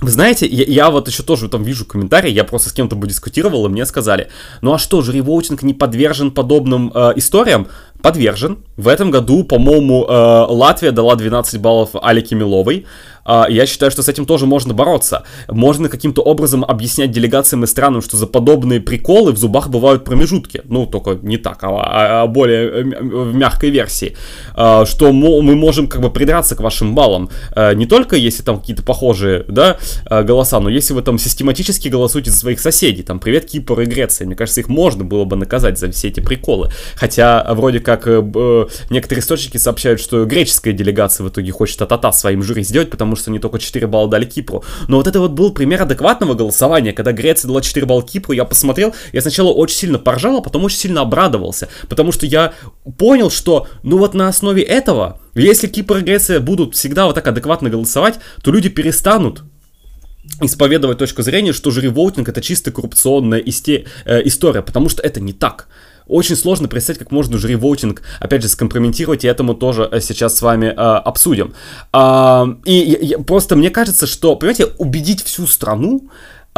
вы 0.00 0.10
знаете, 0.10 0.46
я, 0.46 0.64
я 0.64 0.90
вот 0.90 1.08
еще 1.08 1.24
тоже 1.24 1.48
там 1.48 1.64
вижу 1.64 1.84
комментарии, 1.84 2.30
я 2.30 2.44
просто 2.44 2.68
с 2.68 2.72
кем-то 2.72 2.94
бы 2.94 3.08
дискутировал, 3.08 3.66
и 3.66 3.68
мне 3.68 3.84
сказали, 3.84 4.28
ну 4.60 4.72
а 4.72 4.78
что, 4.78 5.02
жюри 5.02 5.20
воутинг 5.20 5.62
не 5.62 5.74
подвержен 5.74 6.30
подобным 6.30 6.92
э, 6.94 7.12
историям? 7.16 7.66
Подвержен. 8.00 8.58
В 8.76 8.86
этом 8.86 9.10
году, 9.10 9.42
по-моему, 9.42 10.06
э, 10.08 10.46
Латвия 10.48 10.92
дала 10.92 11.16
12 11.16 11.60
баллов 11.60 11.90
Алике 12.00 12.36
Миловой. 12.36 12.86
А, 13.28 13.46
я 13.48 13.66
считаю, 13.66 13.90
что 13.90 14.02
с 14.02 14.08
этим 14.08 14.24
тоже 14.24 14.46
можно 14.46 14.74
бороться. 14.74 15.22
Можно 15.48 15.88
каким-то 15.88 16.22
образом 16.22 16.64
объяснять 16.64 17.10
делегациям 17.10 17.64
и 17.64 17.66
странам, 17.66 18.02
что 18.02 18.16
за 18.16 18.26
подобные 18.26 18.80
приколы 18.80 19.32
в 19.32 19.36
зубах 19.36 19.68
бывают 19.68 20.04
промежутки. 20.04 20.62
Ну, 20.64 20.86
только 20.86 21.18
не 21.22 21.36
так, 21.36 21.62
а, 21.62 21.68
а, 21.68 22.22
а 22.22 22.26
более 22.26 22.68
э, 22.68 22.82
в 22.82 23.34
мягкой 23.34 23.70
версии. 23.70 24.16
А, 24.54 24.86
что 24.86 25.12
мы 25.12 25.54
можем 25.54 25.88
как 25.88 26.00
бы 26.00 26.10
придраться 26.10 26.56
к 26.56 26.60
вашим 26.60 26.94
баллам. 26.94 27.28
Не 27.74 27.86
только 27.86 28.16
если 28.16 28.42
там 28.42 28.60
какие-то 28.60 28.82
похожие, 28.82 29.44
да, 29.48 29.78
голоса, 30.08 30.58
но 30.60 30.70
если 30.70 30.94
вы 30.94 31.02
там 31.02 31.18
систематически 31.18 31.88
голосуете 31.88 32.30
за 32.30 32.38
своих 32.38 32.60
соседей, 32.60 33.02
там, 33.02 33.18
привет 33.18 33.46
Кипр 33.46 33.80
и 33.80 33.84
Греция, 33.84 34.26
мне 34.26 34.36
кажется, 34.36 34.60
их 34.60 34.68
можно 34.68 35.04
было 35.04 35.24
бы 35.24 35.36
наказать 35.36 35.78
за 35.78 35.90
все 35.90 36.08
эти 36.08 36.20
приколы. 36.20 36.70
Хотя, 36.94 37.46
вроде 37.54 37.80
как, 37.80 38.06
э, 38.06 38.22
э, 38.34 38.66
некоторые 38.90 39.20
источники 39.20 39.56
сообщают, 39.56 40.00
что 40.00 40.24
греческая 40.24 40.72
делегация 40.72 41.24
в 41.24 41.28
итоге 41.28 41.52
хочет 41.52 41.82
а-та-та 41.82 42.12
своим 42.12 42.42
жюри 42.42 42.62
сделать, 42.62 42.90
потому 42.90 43.16
что 43.18 43.30
они 43.30 43.38
только 43.38 43.58
4 43.58 43.86
балла 43.86 44.08
дали 44.08 44.24
Кипру. 44.24 44.64
Но 44.88 44.96
вот 44.96 45.06
это 45.06 45.20
вот 45.20 45.32
был 45.32 45.52
пример 45.52 45.82
адекватного 45.82 46.34
голосования, 46.34 46.92
когда 46.92 47.12
Греция 47.12 47.48
дала 47.48 47.60
4 47.60 47.86
балла 47.86 48.02
Кипру, 48.02 48.32
я 48.32 48.44
посмотрел, 48.44 48.94
я 49.12 49.20
сначала 49.20 49.52
очень 49.52 49.76
сильно 49.76 49.98
поржал, 49.98 50.38
а 50.38 50.40
потом 50.40 50.64
очень 50.64 50.78
сильно 50.78 51.02
обрадовался, 51.02 51.68
потому 51.88 52.12
что 52.12 52.26
я 52.26 52.54
понял, 52.96 53.30
что, 53.30 53.66
ну 53.82 53.98
вот 53.98 54.14
на 54.14 54.28
основе 54.28 54.62
этого, 54.62 55.20
если 55.34 55.66
Кипр 55.66 55.98
и 55.98 56.02
Греция 56.02 56.40
будут 56.40 56.74
всегда 56.74 57.06
вот 57.06 57.14
так 57.14 57.26
адекватно 57.26 57.70
голосовать, 57.70 58.18
то 58.42 58.50
люди 58.50 58.68
перестанут 58.68 59.42
исповедовать 60.42 60.98
точку 60.98 61.22
зрения, 61.22 61.52
что 61.52 61.70
жюри 61.70 61.88
воутинг 61.88 62.28
это 62.28 62.40
чисто 62.40 62.70
коррупционная 62.70 63.40
исте- 63.40 63.86
э, 64.04 64.22
история, 64.26 64.62
потому 64.62 64.88
что 64.88 65.02
это 65.02 65.20
не 65.20 65.32
так 65.32 65.68
очень 66.08 66.36
сложно 66.36 66.68
представить, 66.68 66.98
как 66.98 67.10
можно 67.10 67.38
жюри 67.38 67.56
воутинг, 67.56 68.02
опять 68.20 68.42
же, 68.42 68.48
скомпрометировать, 68.48 69.24
и 69.24 69.28
этому 69.28 69.54
тоже 69.54 69.88
э, 69.90 70.00
сейчас 70.00 70.36
с 70.36 70.42
вами 70.42 70.66
э, 70.66 70.72
обсудим. 70.72 71.54
Э, 71.92 72.46
и 72.64 72.98
я, 73.02 73.18
просто 73.18 73.56
мне 73.56 73.70
кажется, 73.70 74.06
что, 74.06 74.34
понимаете, 74.36 74.66
убедить 74.78 75.22
всю 75.22 75.46
страну, 75.46 76.08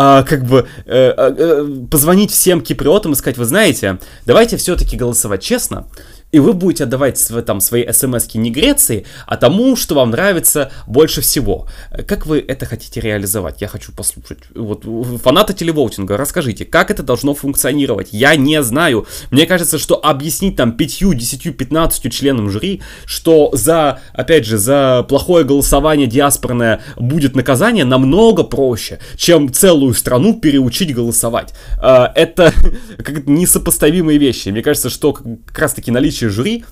а, 0.03 0.23
как 0.23 0.47
бы 0.47 0.67
э, 0.87 1.13
э, 1.17 1.67
позвонить 1.91 2.31
всем 2.31 2.63
киприотам 2.63 3.13
и 3.13 3.17
сказать, 3.17 3.37
вы 3.37 3.45
знаете, 3.45 3.99
давайте 4.25 4.57
все-таки 4.57 4.97
голосовать 4.97 5.43
честно, 5.43 5.89
и 6.33 6.39
вы 6.39 6.53
будете 6.53 6.85
отдавать 6.85 7.21
там 7.47 7.61
свои 7.61 7.91
смс 7.93 8.35
не 8.35 8.51
Греции, 8.51 9.05
а 9.27 9.37
тому, 9.37 9.77
что 9.77 9.95
вам 9.95 10.11
нравится 10.11 10.71
больше 10.87 11.21
всего. 11.21 11.67
Как 12.07 12.27
вы 12.27 12.39
это 12.39 12.67
хотите 12.67 13.01
реализовать? 13.01 13.61
Я 13.61 13.69
хочу 13.69 13.93
послушать. 13.93 14.39
Вот 14.55 14.85
фанаты 15.23 15.55
телевоутинга, 15.55 16.17
расскажите, 16.17 16.65
как 16.65 16.91
это 16.91 17.03
должно 17.03 17.35
функционировать? 17.35 18.09
Я 18.13 18.37
не 18.37 18.63
знаю. 18.63 19.07
Мне 19.31 19.47
кажется, 19.47 19.79
что 19.79 19.97
объяснить 19.97 20.57
там 20.57 20.73
5, 20.73 21.17
10, 21.17 21.57
15 21.57 22.13
членам 22.13 22.51
жюри, 22.51 22.83
что 23.05 23.51
за, 23.53 24.01
опять 24.13 24.47
же, 24.47 24.59
за 24.59 25.05
плохое 25.09 25.45
голосование 25.45 26.07
диаспорное 26.07 26.81
будет 26.97 27.35
наказание 27.35 27.85
намного 27.85 28.45
проще, 28.45 29.01
чем 29.17 29.53
целую 29.53 29.95
страну 29.95 30.39
переучить 30.39 30.95
голосовать. 30.95 31.55
А, 31.79 32.13
это 32.15 32.53
как 32.99 33.27
несопоставимые 33.27 34.19
вещи. 34.19 34.51
Мне 34.51 34.63
кажется, 34.63 34.91
что 34.91 35.13
как 35.13 35.59
раз 35.59 35.75
таки 35.75 35.91
наличие 35.91 36.20
наличие 36.21 36.29
жюри 36.29 36.65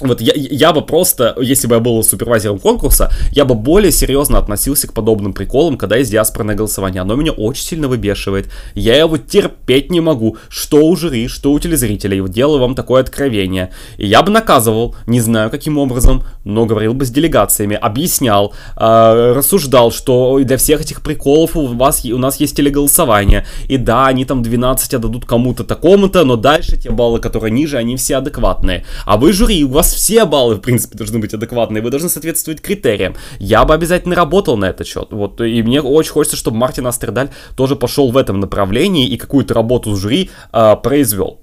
вот 0.00 0.20
я, 0.20 0.32
я 0.34 0.72
бы 0.72 0.82
просто, 0.82 1.34
если 1.40 1.66
бы 1.66 1.76
я 1.76 1.80
был 1.80 2.02
супервайзером 2.02 2.58
конкурса, 2.58 3.10
я 3.32 3.46
бы 3.46 3.54
более 3.54 3.90
серьезно 3.90 4.38
относился 4.38 4.86
к 4.88 4.92
подобным 4.92 5.32
приколам, 5.32 5.78
когда 5.78 5.96
есть 5.96 6.10
диаспорное 6.10 6.54
голосование. 6.54 7.00
Оно 7.00 7.14
меня 7.14 7.32
очень 7.32 7.64
сильно 7.64 7.88
выбешивает. 7.88 8.52
Я 8.74 8.98
его 8.98 9.16
терпеть 9.16 9.90
не 9.90 10.00
могу. 10.00 10.36
Что 10.50 10.84
у 10.84 10.96
жюри, 10.96 11.28
что 11.28 11.52
у 11.52 11.58
телезрителей. 11.58 12.20
Вот 12.20 12.30
делаю 12.30 12.60
вам 12.60 12.74
такое 12.74 13.00
откровение. 13.00 13.70
И 13.96 14.06
я 14.06 14.22
бы 14.22 14.30
наказывал, 14.30 14.94
не 15.06 15.20
знаю 15.20 15.48
каким 15.50 15.78
образом, 15.78 16.24
но 16.44 16.66
говорил 16.66 16.92
бы 16.92 17.06
с 17.06 17.10
делегациями, 17.10 17.76
объяснял, 17.76 18.52
э, 18.76 19.32
рассуждал, 19.34 19.90
что 19.92 20.38
для 20.42 20.58
всех 20.58 20.82
этих 20.82 21.00
приколов 21.00 21.56
у 21.56 21.68
вас 21.68 22.04
у 22.04 22.18
нас 22.18 22.38
есть 22.38 22.54
телеголосование. 22.54 23.46
И 23.66 23.78
да, 23.78 24.08
они 24.08 24.26
там 24.26 24.42
12 24.42 24.92
отдадут 24.92 25.24
кому-то 25.24 25.64
такому-то, 25.64 26.24
но 26.24 26.36
дальше 26.36 26.76
те 26.76 26.90
баллы, 26.90 27.18
которые 27.18 27.50
ниже, 27.50 27.78
они 27.78 27.96
все 27.96 28.16
адекватные. 28.16 28.84
А 29.06 29.16
вы 29.16 29.32
жюри, 29.32 29.64
у 29.64 29.68
вас 29.68 29.85
вас 29.86 29.94
все 29.94 30.24
баллы, 30.24 30.56
в 30.56 30.60
принципе, 30.60 30.96
должны 30.96 31.18
быть 31.18 31.34
адекватные, 31.34 31.82
вы 31.82 31.90
должны 31.90 32.08
соответствовать 32.08 32.60
критериям. 32.60 33.14
Я 33.38 33.64
бы 33.64 33.74
обязательно 33.74 34.14
работал 34.14 34.56
на 34.56 34.66
этот 34.66 34.86
счет. 34.86 35.08
Вот, 35.10 35.40
и 35.40 35.62
мне 35.62 35.80
очень 35.80 36.12
хочется, 36.12 36.36
чтобы 36.36 36.56
Мартин 36.56 36.86
Астердаль 36.86 37.30
тоже 37.56 37.76
пошел 37.76 38.10
в 38.10 38.16
этом 38.16 38.40
направлении 38.40 39.08
и 39.08 39.16
какую-то 39.16 39.54
работу 39.54 39.94
с 39.94 40.00
жюри 40.00 40.30
э, 40.52 40.76
произвел. 40.82 41.40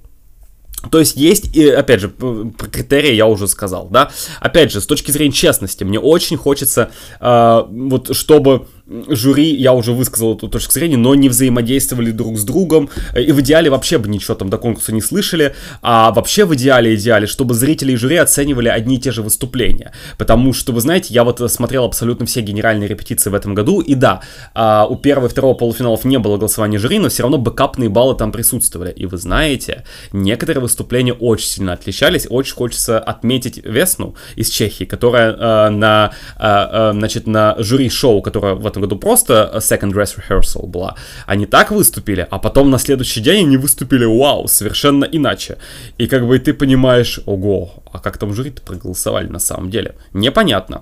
То 0.91 0.99
есть 0.99 1.15
есть, 1.15 1.55
и, 1.55 1.69
опять 1.69 2.01
же, 2.01 2.09
про 2.09 2.67
критерии 2.67 3.13
я 3.13 3.25
уже 3.25 3.47
сказал, 3.47 3.87
да. 3.89 4.11
Опять 4.41 4.73
же, 4.73 4.81
с 4.81 4.85
точки 4.85 5.11
зрения 5.11 5.31
честности, 5.31 5.85
мне 5.85 5.99
очень 5.99 6.35
хочется, 6.35 6.91
э, 7.21 7.63
вот, 7.69 8.13
чтобы 8.13 8.67
жюри, 8.87 9.55
я 9.55 9.73
уже 9.73 9.93
высказал 9.93 10.35
эту 10.35 10.49
точку 10.49 10.73
зрения, 10.73 10.97
но 10.97 11.15
не 11.15 11.29
взаимодействовали 11.29 12.11
друг 12.11 12.37
с 12.37 12.43
другом, 12.43 12.89
и 13.15 13.31
в 13.31 13.39
идеале 13.39 13.69
вообще 13.69 13.97
бы 13.97 14.09
ничего 14.09 14.35
там 14.35 14.49
до 14.49 14.57
конкурса 14.57 14.91
не 14.91 15.01
слышали, 15.01 15.55
а 15.81 16.11
вообще 16.11 16.43
в 16.45 16.53
идеале, 16.55 16.95
идеале, 16.95 17.25
чтобы 17.25 17.53
зрители 17.53 17.93
и 17.93 17.95
жюри 17.95 18.17
оценивали 18.17 18.67
одни 18.67 18.97
и 18.97 18.99
те 18.99 19.11
же 19.11 19.21
выступления, 19.21 19.93
потому 20.17 20.53
что, 20.53 20.73
вы 20.73 20.81
знаете, 20.81 21.13
я 21.13 21.23
вот 21.23 21.39
смотрел 21.51 21.85
абсолютно 21.85 22.25
все 22.25 22.41
генеральные 22.41 22.89
репетиции 22.89 23.29
в 23.29 23.35
этом 23.35 23.53
году, 23.53 23.79
и 23.79 23.95
да, 23.95 24.21
а, 24.53 24.85
у 24.89 24.97
первого 24.97 25.27
и 25.27 25.29
второго 25.29 25.53
полуфиналов 25.53 26.03
не 26.03 26.19
было 26.19 26.37
голосования 26.37 26.77
жюри, 26.77 26.99
но 26.99 27.07
все 27.07 27.23
равно 27.23 27.37
бэкапные 27.37 27.89
баллы 27.89 28.15
там 28.15 28.33
присутствовали, 28.33 28.91
и 28.91 29.05
вы 29.05 29.17
знаете, 29.17 29.85
некоторые 30.11 30.61
выступления 30.61 31.13
очень 31.13 31.47
сильно 31.47 31.73
отличались, 31.73 32.27
очень 32.29 32.55
хочется 32.55 32.99
отметить 32.99 33.61
Весну 33.63 34.15
из 34.35 34.49
Чехии, 34.49 34.83
которая 34.83 35.35
а, 35.39 35.69
на, 35.69 36.11
значит, 36.37 37.27
на 37.27 37.55
жюри-шоу, 37.57 38.21
которое 38.21 38.55
в 38.55 38.72
этом 38.73 38.81
году 38.81 38.97
просто 38.97 39.51
second 39.57 39.93
dress 39.93 40.17
rehearsal 40.17 40.67
была. 40.67 40.95
Они 41.25 41.45
так 41.45 41.71
выступили, 41.71 42.27
а 42.29 42.39
потом 42.39 42.69
на 42.69 42.79
следующий 42.79 43.21
день 43.21 43.45
они 43.45 43.57
выступили, 43.57 44.05
вау, 44.05 44.47
совершенно 44.47 45.05
иначе. 45.05 45.57
И 45.97 46.07
как 46.07 46.27
бы 46.27 46.39
ты 46.39 46.53
понимаешь, 46.53 47.19
ого, 47.25 47.83
а 47.91 47.99
как 47.99 48.17
там 48.17 48.33
жюри-то 48.33 48.61
проголосовали 48.61 49.27
на 49.27 49.39
самом 49.39 49.69
деле? 49.69 49.95
Непонятно. 50.13 50.81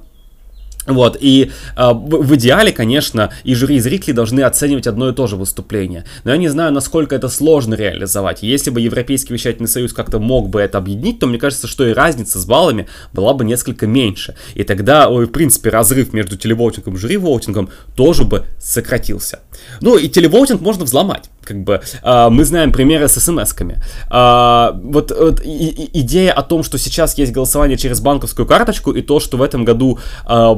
Вот, 0.88 1.16
и 1.20 1.52
э, 1.78 1.92
в 1.94 2.36
идеале, 2.36 2.72
конечно, 2.72 3.32
и 3.44 3.54
жюри, 3.54 3.76
и 3.76 3.80
зрители 3.80 4.14
должны 4.14 4.42
оценивать 4.42 4.88
одно 4.88 5.10
и 5.10 5.14
то 5.14 5.28
же 5.28 5.36
выступление. 5.36 6.06
Но 6.24 6.32
я 6.32 6.38
не 6.38 6.48
знаю, 6.48 6.74
насколько 6.74 7.16
это 7.16 7.30
сложно 7.30 7.76
реализовать. 7.76 8.42
Если 8.42 8.72
бы 8.72 8.82
Европейский 8.82 9.34
вещательный 9.34 9.68
союз 9.68 9.94
как-то 9.94 10.20
мог 10.20 10.50
бы 10.50 10.60
это 10.60 10.80
объединить, 10.80 11.20
то 11.20 11.28
мне 11.28 11.38
кажется, 11.38 11.68
что 11.68 11.86
и 11.86 11.94
разница 11.94 12.40
с 12.40 12.46
баллами 12.46 12.88
была 13.14 13.34
бы 13.34 13.46
несколько 13.46 13.86
меньше. 13.86 14.36
И 14.56 14.64
тогда, 14.64 15.08
в 15.10 15.28
принципе, 15.28 15.70
разрыв 15.70 16.14
между 16.14 16.36
телевоутингом 16.36 16.96
и 16.96 16.98
жюри-воутингом 16.98 17.70
тоже 17.96 18.24
бы 18.24 18.46
сократился. 18.60 19.40
Ну, 19.82 19.98
и 19.98 20.10
телевоутинг 20.10 20.62
можно 20.62 20.86
взломать. 20.86 21.30
Как 21.44 21.64
бы 21.64 21.82
э, 22.04 22.30
мы 22.30 22.46
знаем 22.46 22.72
примеры 22.72 23.08
с 23.08 23.18
смс-ками. 23.18 23.82
Э, 24.12 24.72
вот, 24.74 25.12
вот 25.12 25.42
и, 25.44 25.90
идея 25.94 26.34
о 26.34 26.44
том, 26.44 26.64
что 26.64 26.78
сейчас 26.78 27.18
есть 27.18 27.32
голосование 27.32 27.78
через 27.78 28.00
банковскую 28.00 28.46
карточку, 28.46 28.92
и 28.92 29.02
то, 29.02 29.20
что 29.20 29.38
в 29.38 29.42
этом 29.42 29.66
году 29.66 30.00
э, 30.28 30.54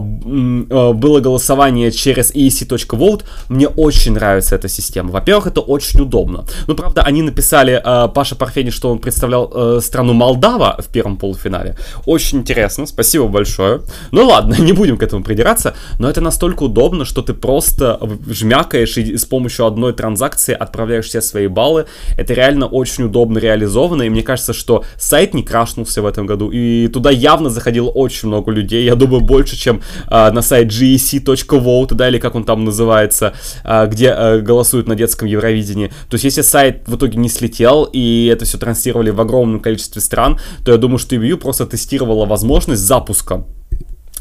было 0.94 1.20
голосование 1.20 1.92
через 1.92 2.34
EEC.vote, 2.34 3.24
мне 3.50 3.68
очень 3.68 4.14
нравится 4.14 4.56
эта 4.56 4.68
система. 4.68 5.12
Во-первых, 5.12 5.48
это 5.48 5.62
очень 5.62 6.02
удобно. 6.02 6.46
Ну, 6.68 6.76
правда, 6.76 7.02
они 7.04 7.22
написали 7.22 7.82
э, 7.84 8.10
Паша 8.14 8.36
Парфени, 8.36 8.70
что 8.70 8.92
он 8.92 9.00
представлял 9.00 9.52
э, 9.54 9.82
страну 9.82 10.14
Молдава 10.14 10.78
в 10.80 10.92
первом 10.92 11.18
полуфинале. 11.18 11.78
Очень 12.06 12.40
интересно, 12.40 12.86
спасибо 12.86 13.28
большое. 13.28 13.82
Ну 14.12 14.26
ладно, 14.26 14.56
не 14.60 14.74
будем 14.74 14.98
к 14.98 15.04
этому 15.04 15.24
придираться, 15.24 15.76
но 16.00 16.10
это 16.10 16.22
настолько 16.22 16.64
удобно, 16.64 17.06
что 17.06 17.22
ты 17.22 17.34
просто 17.34 18.00
жмякаешь 18.30 18.98
и 18.98 19.18
с 19.18 19.26
помощью 19.26 19.66
одной 19.66 19.94
транзакции 19.94 20.54
отправляешь 20.54 21.06
все 21.06 21.22
свои 21.22 21.48
баллы. 21.48 21.86
Это 22.18 22.34
реально 22.34 22.68
очень 22.68 23.06
удобно 23.06 23.40
реализовано, 23.40 24.04
и 24.04 24.10
мне 24.10 24.24
кажется, 24.24 24.54
что 24.54 24.84
сайт 24.98 25.34
не 25.34 25.44
крашнулся 25.44 26.02
в 26.02 26.06
этом 26.06 26.26
году, 26.26 26.50
и 26.52 26.88
туда 26.88 27.10
явно 27.12 27.50
заходило 27.50 27.90
очень 27.90 28.28
много 28.28 28.52
людей, 28.52 28.84
я 28.84 28.96
думаю, 28.96 29.22
больше, 29.22 29.58
чем 29.58 29.82
э, 30.03 30.03
на 30.10 30.42
сайт 30.42 30.70
gec.vote, 30.70 31.94
да, 31.94 32.10
или 32.10 32.20
как 32.20 32.36
он 32.36 32.44
там 32.44 32.64
называется, 32.64 33.34
э, 33.64 33.88
где 33.88 34.08
э, 34.08 34.40
голосуют 34.40 34.88
на 34.88 34.96
детском 34.96 35.28
Евровидении. 35.28 35.88
То 36.10 36.16
есть, 36.16 36.26
если 36.26 36.42
сайт 36.42 36.84
в 36.88 36.96
итоге 36.96 37.18
не 37.18 37.30
слетел, 37.30 37.90
и 37.92 38.30
это 38.32 38.46
все 38.46 38.58
транслировали 38.58 39.10
в 39.10 39.22
огромном 39.22 39.60
количестве 39.60 40.02
стран, 40.02 40.40
то 40.66 40.72
я 40.72 40.78
думаю, 40.78 40.98
что 40.98 41.16
EBU 41.16 41.38
просто 41.38 41.66
тестировала 41.66 42.26
возможность 42.26 42.82
запуска 42.82 43.46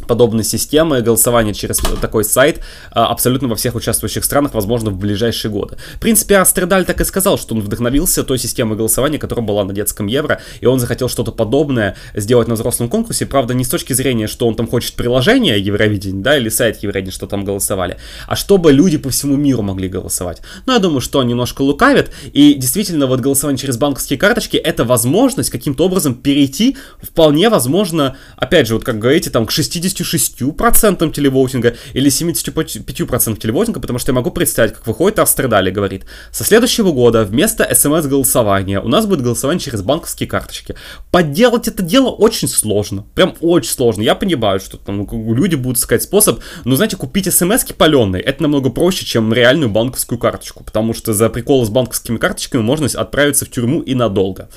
подобной 0.07 0.45
системы 0.45 1.01
голосования 1.01 1.55
через 1.55 1.79
такой 2.01 2.25
сайт 2.25 2.61
а, 2.91 3.07
абсолютно 3.07 3.49
во 3.49 3.57
всех 3.57 3.75
участвующих 3.75 4.25
странах, 4.25 4.55
возможно, 4.55 4.91
в 4.91 4.97
ближайшие 4.97 5.51
годы. 5.51 5.77
В 5.97 6.01
принципе, 6.01 6.39
Астридаль 6.39 6.85
так 6.85 7.01
и 7.01 7.05
сказал, 7.05 7.39
что 7.39 7.55
он 7.55 7.61
вдохновился 7.61 8.25
той 8.25 8.39
системой 8.39 8.77
голосования, 8.77 9.19
которая 9.19 9.45
была 9.45 9.65
на 9.65 9.73
детском 9.73 10.07
Евро, 10.07 10.41
и 10.61 10.67
он 10.67 10.79
захотел 10.79 11.09
что-то 11.09 11.33
подобное 11.33 11.97
сделать 12.15 12.49
на 12.49 12.55
взрослом 12.55 12.89
конкурсе, 12.89 13.27
правда, 13.27 13.55
не 13.55 13.65
с 13.65 13.69
точки 13.69 13.93
зрения, 13.93 14.27
что 14.27 14.47
он 14.47 14.55
там 14.55 14.67
хочет 14.67 14.95
приложение 14.95 15.61
Евровидения, 15.61 16.23
да, 16.23 16.37
или 16.37 16.49
сайт 16.49 16.83
Евровидения, 16.83 17.13
что 17.13 17.27
там 17.27 17.45
голосовали, 17.45 17.99
а 18.27 18.37
чтобы 18.37 18.73
люди 18.73 18.99
по 18.99 19.11
всему 19.11 19.37
миру 19.37 19.63
могли 19.63 19.89
голосовать. 19.89 20.41
Но 20.67 20.75
я 20.75 20.79
думаю, 20.79 21.01
что 21.01 21.19
он 21.19 21.27
немножко 21.27 21.63
лукавит, 21.63 22.11
и 22.33 22.55
действительно, 22.55 23.07
вот 23.07 23.21
голосование 23.21 23.59
через 23.59 23.77
банковские 23.77 24.19
карточки— 24.19 24.57
это 24.59 24.85
возможность 24.85 25.51
каким-то 25.51 25.85
образом 25.85 26.15
перейти, 26.15 26.77
вполне 27.01 27.49
возможно, 27.49 28.17
опять 28.37 28.67
же, 28.67 28.75
вот 28.75 28.85
как 28.85 28.99
говорите, 28.99 29.31
там, 29.31 29.47
к 29.47 29.51
60 29.51 29.83
76% 29.93 31.13
телевоутинга 31.13 31.77
или 31.93 32.11
75% 32.11 33.39
телевоутинга, 33.39 33.81
потому 33.81 33.99
что 33.99 34.11
я 34.11 34.15
могу 34.15 34.31
представить, 34.31 34.75
как 34.75 34.87
выходит 34.87 35.19
Австралия 35.19 35.71
и 35.71 35.75
говорит, 35.75 36.05
со 36.31 36.45
следующего 36.45 36.93
года 36.93 37.25
вместо 37.25 37.69
смс-голосования 37.75 38.81
у 38.81 38.89
нас 38.89 39.07
будет 39.07 39.23
голосование 39.23 39.61
через 39.61 39.83
банковские 39.83 40.29
карточки. 40.29 40.75
Подделать 41.11 41.69
это 41.69 41.83
дело 41.83 42.09
очень 42.09 42.49
сложно, 42.49 43.05
прям 43.15 43.35
очень 43.41 43.71
сложно. 43.71 44.03
Я 44.03 44.15
понимаю, 44.15 44.61
что 44.61 44.77
там 44.77 45.07
люди 45.35 45.55
будут 45.55 45.79
искать 45.79 46.03
способ, 46.03 46.41
но, 46.65 46.77
знаете, 46.77 46.97
купить 46.97 47.33
смс-ки 47.33 47.73
паленые, 47.73 48.23
это 48.23 48.43
намного 48.43 48.71
проще, 48.71 49.05
чем 49.05 49.33
реальную 49.33 49.71
банковскую 49.71 50.19
карточку, 50.19 50.65
потому 50.65 50.95
что 50.95 51.13
за 51.13 51.29
приколы 51.29 51.67
с 51.67 51.71
банковскими 51.71 52.19
карточками 52.19 52.63
можно 52.63 52.89
отправиться 52.95 53.45
в 53.45 53.51
тюрьму 53.51 53.81
и 53.81 53.95
надолго. 53.95 54.49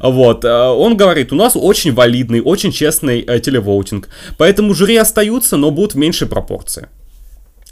Вот, 0.00 0.44
э, 0.44 0.48
он 0.48 0.96
говорит, 0.96 1.32
у 1.32 1.36
нас 1.36 1.52
очень 1.54 1.92
валидный, 1.92 2.40
очень 2.40 2.72
честный 2.72 3.20
э, 3.20 3.40
телевоутинг, 3.40 4.08
поэтому 4.38 4.74
жюри 4.84 4.96
остаются, 4.96 5.56
но 5.56 5.70
будут 5.70 5.94
в 5.94 5.96
меньшей 5.96 6.28
пропорции. 6.28 6.88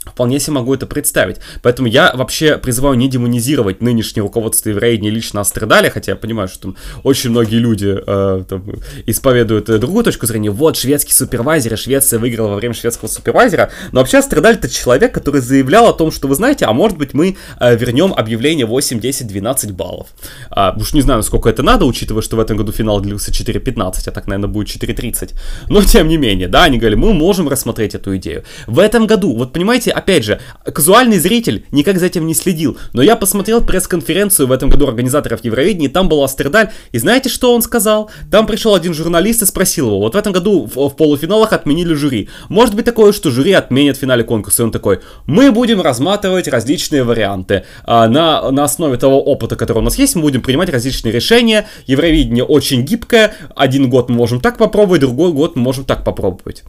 Вполне 0.05 0.39
себе 0.39 0.53
могу 0.53 0.73
это 0.73 0.85
представить. 0.85 1.37
Поэтому 1.61 1.87
я 1.87 2.11
вообще 2.13 2.57
призываю 2.57 2.95
не 2.97 3.07
демонизировать 3.07 3.81
нынешнее 3.81 4.23
руководство 4.23 4.69
евреи 4.69 4.97
не 4.97 5.09
лично 5.09 5.41
Астрадаля, 5.41 5.89
хотя 5.89 6.11
я 6.11 6.15
понимаю, 6.15 6.47
что 6.47 6.59
там 6.59 6.75
очень 7.03 7.29
многие 7.29 7.55
люди 7.55 7.95
э, 8.05 8.43
там, 8.47 8.65
исповедуют 9.05 9.69
э, 9.69 9.77
другую 9.77 10.03
точку 10.03 10.25
зрения. 10.25 10.51
Вот, 10.51 10.77
шведский 10.77 11.13
супервайзер, 11.13 11.77
Швеция 11.77 12.19
выиграла 12.19 12.49
во 12.49 12.55
время 12.55 12.73
шведского 12.73 13.07
супервайзера. 13.07 13.71
Но 13.91 14.01
вообще 14.01 14.17
Астрадаль 14.17 14.55
это 14.55 14.69
человек, 14.69 15.13
который 15.13 15.41
заявлял 15.41 15.87
о 15.87 15.93
том, 15.93 16.11
что 16.11 16.27
вы 16.27 16.35
знаете, 16.35 16.65
а 16.65 16.73
может 16.73 16.97
быть 16.97 17.13
мы 17.13 17.37
э, 17.59 17.75
вернем 17.75 18.13
объявление 18.13 18.65
8, 18.65 18.99
10, 18.99 19.27
12 19.27 19.71
баллов. 19.71 20.07
А, 20.49 20.75
уж 20.77 20.93
не 20.93 21.01
знаю, 21.01 21.23
сколько 21.23 21.49
это 21.49 21.63
надо, 21.63 21.85
учитывая, 21.85 22.21
что 22.21 22.35
в 22.35 22.39
этом 22.39 22.57
году 22.57 22.71
финал 22.71 22.99
длился 22.99 23.31
4.15, 23.31 23.93
а 24.07 24.11
так, 24.11 24.27
наверное, 24.27 24.49
будет 24.49 24.67
4.30. 24.67 25.33
Но 25.69 25.81
тем 25.81 26.07
не 26.07 26.17
менее, 26.17 26.47
да, 26.47 26.65
они 26.65 26.77
говорили, 26.77 26.99
мы 26.99 27.13
можем 27.13 27.47
рассмотреть 27.47 27.95
эту 27.95 28.15
идею. 28.17 28.43
В 28.67 28.79
этом 28.79 29.07
году, 29.07 29.35
вот 29.35 29.53
понимаете, 29.53 29.92
опять 29.93 30.23
же, 30.23 30.39
казуальный 30.65 31.19
зритель 31.19 31.65
никак 31.71 31.99
за 31.99 32.07
этим 32.07 32.27
не 32.27 32.33
следил, 32.33 32.77
но 32.93 33.01
я 33.01 33.15
посмотрел 33.15 33.61
пресс-конференцию 33.61 34.47
в 34.47 34.51
этом 34.51 34.69
году 34.69 34.87
организаторов 34.87 35.43
Евровидения, 35.43 35.89
там 35.89 36.09
был 36.09 36.23
Астердаль, 36.23 36.71
и 36.91 36.97
знаете, 36.97 37.29
что 37.29 37.53
он 37.53 37.61
сказал? 37.61 38.09
Там 38.31 38.47
пришел 38.47 38.75
один 38.75 38.93
журналист 38.93 39.41
и 39.41 39.45
спросил 39.45 39.87
его, 39.87 39.99
вот 39.99 40.15
в 40.15 40.17
этом 40.17 40.33
году 40.33 40.65
в, 40.65 40.89
в 40.89 40.95
полуфиналах 40.95 41.53
отменили 41.53 41.93
жюри. 41.93 42.29
Может 42.49 42.75
быть 42.75 42.85
такое, 42.85 43.11
что 43.11 43.31
жюри 43.31 43.53
отменят 43.53 43.97
в 43.97 43.99
финале 43.99 44.23
конкурса? 44.23 44.63
И 44.63 44.65
он 44.65 44.71
такой, 44.71 45.01
мы 45.25 45.51
будем 45.51 45.81
рассматривать 45.81 46.47
различные 46.47 47.03
варианты. 47.03 47.63
А, 47.85 48.07
на, 48.07 48.51
на 48.51 48.63
основе 48.63 48.97
того 48.97 49.21
опыта, 49.21 49.55
который 49.55 49.79
у 49.79 49.81
нас 49.81 49.97
есть, 49.97 50.15
мы 50.15 50.21
будем 50.21 50.41
принимать 50.41 50.69
различные 50.69 51.11
решения. 51.11 51.67
Евровидение 51.85 52.43
очень 52.43 52.83
гибкое, 52.83 53.33
один 53.55 53.89
год 53.89 54.09
мы 54.09 54.15
можем 54.15 54.39
так 54.39 54.57
попробовать, 54.57 55.01
другой 55.01 55.31
год 55.31 55.55
мы 55.55 55.61
можем 55.61 55.85
так 55.85 56.03
попробовать. 56.03 56.63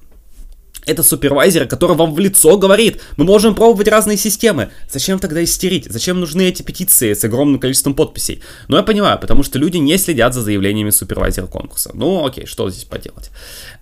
Это 0.86 1.02
супервайзер, 1.02 1.66
который 1.66 1.96
вам 1.96 2.14
в 2.14 2.18
лицо 2.18 2.56
говорит, 2.56 3.00
мы 3.16 3.24
можем 3.24 3.54
пробовать 3.54 3.88
разные 3.88 4.16
системы. 4.16 4.70
Зачем 4.90 5.18
тогда 5.18 5.42
истерить? 5.42 5.86
Зачем 5.90 6.20
нужны 6.20 6.42
эти 6.42 6.62
петиции 6.62 7.14
с 7.14 7.24
огромным 7.24 7.58
количеством 7.58 7.94
подписей? 7.94 8.42
Ну, 8.68 8.76
я 8.76 8.82
понимаю, 8.82 9.18
потому 9.18 9.42
что 9.42 9.58
люди 9.58 9.78
не 9.78 9.96
следят 9.98 10.34
за 10.34 10.42
заявлениями 10.42 10.90
супервайзера 10.90 11.46
конкурса. 11.46 11.90
Ну, 11.94 12.26
окей, 12.26 12.46
что 12.46 12.68
здесь 12.70 12.84
поделать? 12.84 13.30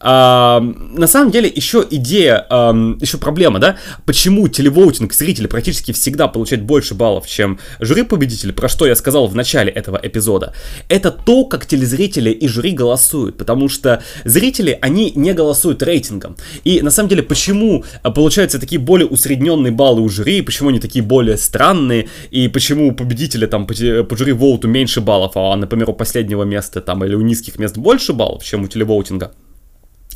А, 0.01 0.61
на 0.61 1.07
самом 1.07 1.33
деле, 1.33 1.53
еще 1.55 1.85
идея, 1.91 2.47
а, 2.49 2.73
еще 3.01 3.19
проблема, 3.19 3.59
да? 3.59 3.79
Почему 4.07 4.47
телевоутинг 4.49 5.13
зрители 5.13 5.47
практически 5.47 5.93
всегда 5.93 6.29
получают 6.29 6.65
больше 6.65 6.95
баллов, 6.95 7.27
чем 7.27 7.59
жюри 7.81 8.05
победители, 8.05 8.53
про 8.53 8.69
что 8.69 8.87
я 8.87 8.95
сказал 8.95 9.27
в 9.27 9.35
начале 9.35 9.73
этого 9.73 9.99
эпизода? 10.03 10.55
Это 10.89 11.11
то, 11.11 11.45
как 11.47 11.67
телезрители 11.67 12.31
и 12.31 12.47
жюри 12.47 12.73
голосуют, 12.73 13.39
потому 13.39 13.69
что 13.69 14.03
зрители, 14.25 14.79
они 14.81 15.13
не 15.17 15.33
голосуют 15.33 15.83
рейтингом. 15.83 16.37
И 16.65 16.81
на 16.81 16.92
самом 16.93 17.09
деле, 17.09 17.23
почему 17.23 17.85
а, 18.03 18.11
получаются 18.11 18.59
такие 18.59 18.81
более 18.81 19.07
усредненные 19.07 19.73
баллы 19.73 20.03
у 20.03 20.09
жюри, 20.09 20.43
почему 20.43 20.69
они 20.69 20.79
такие 20.79 21.05
более 21.05 21.37
странные, 21.37 22.09
и 22.31 22.49
почему 22.49 22.89
у 22.89 22.93
победителя 22.93 23.47
там 23.47 23.67
по, 23.67 23.75
по 23.75 24.17
жюри 24.17 24.33
воуту 24.33 24.69
меньше 24.69 25.01
баллов, 25.01 25.33
а, 25.35 25.57
например, 25.57 25.91
у 25.91 25.95
последнего 25.95 26.45
места 26.45 26.81
там 26.81 27.05
или 27.05 27.15
у 27.15 27.21
низких 27.21 27.59
мест 27.59 27.77
больше 27.77 28.13
баллов, 28.13 28.45
чем 28.45 28.63
у 28.63 28.69
телевоутинга. 28.69 29.33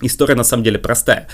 История 0.03 0.35
на 0.35 0.45
самом 0.45 0.63
деле 0.63 0.79
простая. 0.79 1.27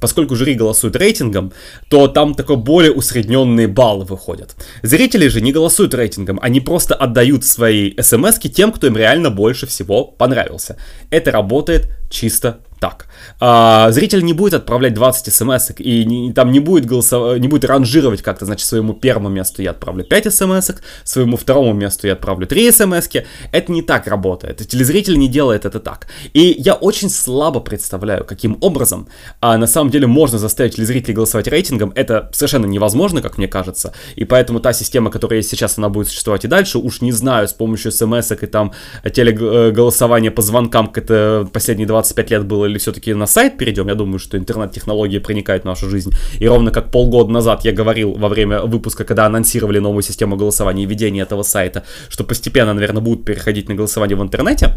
Поскольку 0.00 0.34
жюри 0.34 0.54
голосует 0.54 0.96
рейтингом, 0.96 1.52
то 1.88 2.08
там 2.08 2.34
такой 2.34 2.56
более 2.56 2.90
усредненные 2.90 3.68
баллы 3.68 4.04
выходят. 4.04 4.56
Зрители 4.82 5.28
же 5.28 5.40
не 5.40 5.52
голосуют 5.52 5.94
рейтингом, 5.94 6.40
они 6.42 6.60
просто 6.60 6.96
отдают 6.96 7.44
свои 7.44 7.94
смс 8.00 8.38
тем, 8.40 8.72
кто 8.72 8.88
им 8.88 8.96
реально 8.96 9.30
больше 9.30 9.66
всего 9.66 10.04
понравился. 10.04 10.76
Это 11.10 11.30
работает 11.30 11.90
чисто 12.10 12.58
так. 12.80 13.06
А, 13.40 13.90
зритель 13.90 14.24
не 14.24 14.32
будет 14.32 14.54
отправлять 14.54 14.94
20 14.94 15.32
смс 15.32 15.70
и 15.78 16.04
не, 16.04 16.32
там 16.32 16.52
не 16.52 16.60
будет, 16.60 16.86
голосов... 16.86 17.38
не 17.38 17.48
будет 17.48 17.64
ранжировать 17.64 18.22
как-то, 18.22 18.44
значит, 18.44 18.66
своему 18.66 18.94
первому 18.94 19.28
месту 19.28 19.62
я 19.62 19.70
отправлю 19.70 20.04
5 20.04 20.32
смс 20.32 20.70
своему 21.04 21.36
второму 21.36 21.72
месту 21.72 22.06
я 22.06 22.12
отправлю 22.14 22.46
3 22.46 22.72
смс 22.72 23.08
Это 23.52 23.72
не 23.72 23.82
так 23.82 24.06
работает. 24.06 24.66
Телезритель 24.68 25.18
не 25.18 25.28
делает 25.28 25.64
это 25.64 25.80
так. 25.80 26.08
И 26.32 26.54
я 26.58 26.74
очень 26.74 27.10
слабо 27.10 27.60
представляю, 27.60 28.24
каким 28.24 28.58
образом 28.60 29.08
а, 29.40 29.56
на 29.56 29.66
самом 29.66 29.90
деле 29.90 30.06
можно 30.06 30.38
заставить 30.38 30.76
телезрителей 30.76 31.14
голосовать 31.14 31.48
рейтингом. 31.48 31.92
Это 31.94 32.30
совершенно 32.32 32.66
невозможно, 32.66 33.22
как 33.22 33.38
мне 33.38 33.48
кажется. 33.48 33.92
И 34.16 34.24
поэтому 34.24 34.60
та 34.60 34.72
система, 34.72 35.10
которая 35.10 35.38
есть 35.38 35.50
сейчас, 35.50 35.78
она 35.78 35.88
будет 35.88 36.08
существовать 36.08 36.44
и 36.44 36.48
дальше. 36.48 36.78
Уж 36.78 37.00
не 37.00 37.12
знаю, 37.12 37.48
с 37.48 37.52
помощью 37.52 37.92
смс 37.92 38.30
и 38.30 38.46
там 38.46 38.72
телеголосования 39.04 40.30
по 40.30 40.42
звонкам, 40.42 40.88
как 40.88 41.04
это 41.04 41.48
последние 41.52 41.86
25 41.86 42.30
лет 42.30 42.44
было 42.46 42.67
или 42.68 42.78
все-таки 42.78 43.14
на 43.14 43.26
сайт 43.26 43.58
перейдем, 43.58 43.88
я 43.88 43.94
думаю, 43.94 44.18
что 44.18 44.36
интернет-технологии 44.36 45.18
проникают 45.18 45.64
в 45.64 45.66
нашу 45.66 45.88
жизнь. 45.88 46.12
И 46.38 46.46
ровно 46.46 46.70
как 46.70 46.90
полгода 46.90 47.30
назад 47.30 47.64
я 47.64 47.72
говорил 47.72 48.12
во 48.12 48.28
время 48.28 48.62
выпуска, 48.62 49.04
когда 49.04 49.26
анонсировали 49.26 49.78
новую 49.78 50.02
систему 50.02 50.36
голосования 50.36 50.84
и 50.84 50.86
ведения 50.86 51.22
этого 51.22 51.42
сайта, 51.42 51.84
что 52.08 52.24
постепенно, 52.24 52.74
наверное, 52.74 53.02
будут 53.02 53.24
переходить 53.24 53.68
на 53.68 53.74
голосование 53.74 54.16
в 54.16 54.22
интернете, 54.22 54.74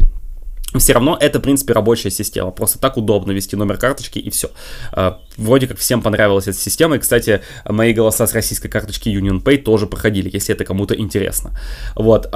все 0.79 0.93
равно 0.93 1.17
это, 1.19 1.39
в 1.39 1.41
принципе, 1.41 1.73
рабочая 1.73 2.11
система. 2.11 2.51
Просто 2.51 2.79
так 2.79 2.97
удобно 2.97 3.31
ввести 3.31 3.55
номер 3.55 3.77
карточки 3.77 4.19
и 4.19 4.29
все. 4.29 4.51
А, 4.93 5.19
вроде 5.37 5.67
как 5.67 5.77
всем 5.77 6.01
понравилась 6.01 6.47
эта 6.47 6.57
система. 6.57 6.95
И, 6.95 6.99
кстати, 6.99 7.41
мои 7.67 7.93
голоса 7.93 8.25
с 8.25 8.33
российской 8.33 8.69
карточки 8.69 9.09
Union 9.09 9.43
Pay 9.43 9.57
тоже 9.57 9.87
проходили, 9.87 10.29
если 10.31 10.55
это 10.55 10.63
кому-то 10.63 10.95
интересно. 10.95 11.51
Вот. 11.95 12.29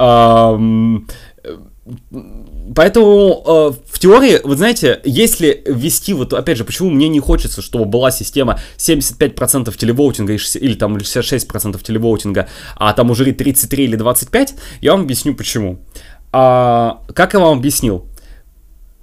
Поэтому 2.76 3.42
э, 3.46 3.72
в 3.90 3.98
теории, 3.98 4.38
вы 4.44 4.54
знаете, 4.54 5.00
если 5.02 5.62
ввести, 5.64 6.12
вот 6.12 6.34
опять 6.34 6.58
же, 6.58 6.64
почему 6.64 6.90
мне 6.90 7.08
не 7.08 7.20
хочется, 7.20 7.62
чтобы 7.62 7.86
была 7.86 8.10
система 8.10 8.60
75% 8.76 9.74
телевоутинга 9.74 10.34
или 10.34 10.74
там 10.74 10.94
66% 10.98 11.82
телевоутинга, 11.82 12.48
а 12.76 12.92
там 12.92 13.10
уже 13.10 13.32
33 13.32 13.84
или 13.84 13.96
25, 13.96 14.54
я 14.82 14.92
вам 14.92 15.02
объясню 15.02 15.34
почему. 15.34 15.78
А, 16.32 17.00
как 17.14 17.32
я 17.32 17.40
вам 17.40 17.58
объяснил? 17.58 18.04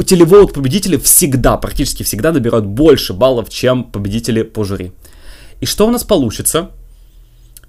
телевоут 0.06 0.54
победители 0.54 0.98
всегда, 0.98 1.58
практически 1.58 2.04
всегда 2.04 2.32
набирают 2.32 2.66
больше 2.66 3.14
баллов, 3.14 3.50
чем 3.50 3.86
победители 3.86 4.44
по 4.44 4.64
жюри. 4.64 4.92
И 5.62 5.66
что 5.66 5.88
у 5.88 5.92
нас 5.92 6.04
получится? 6.04 6.70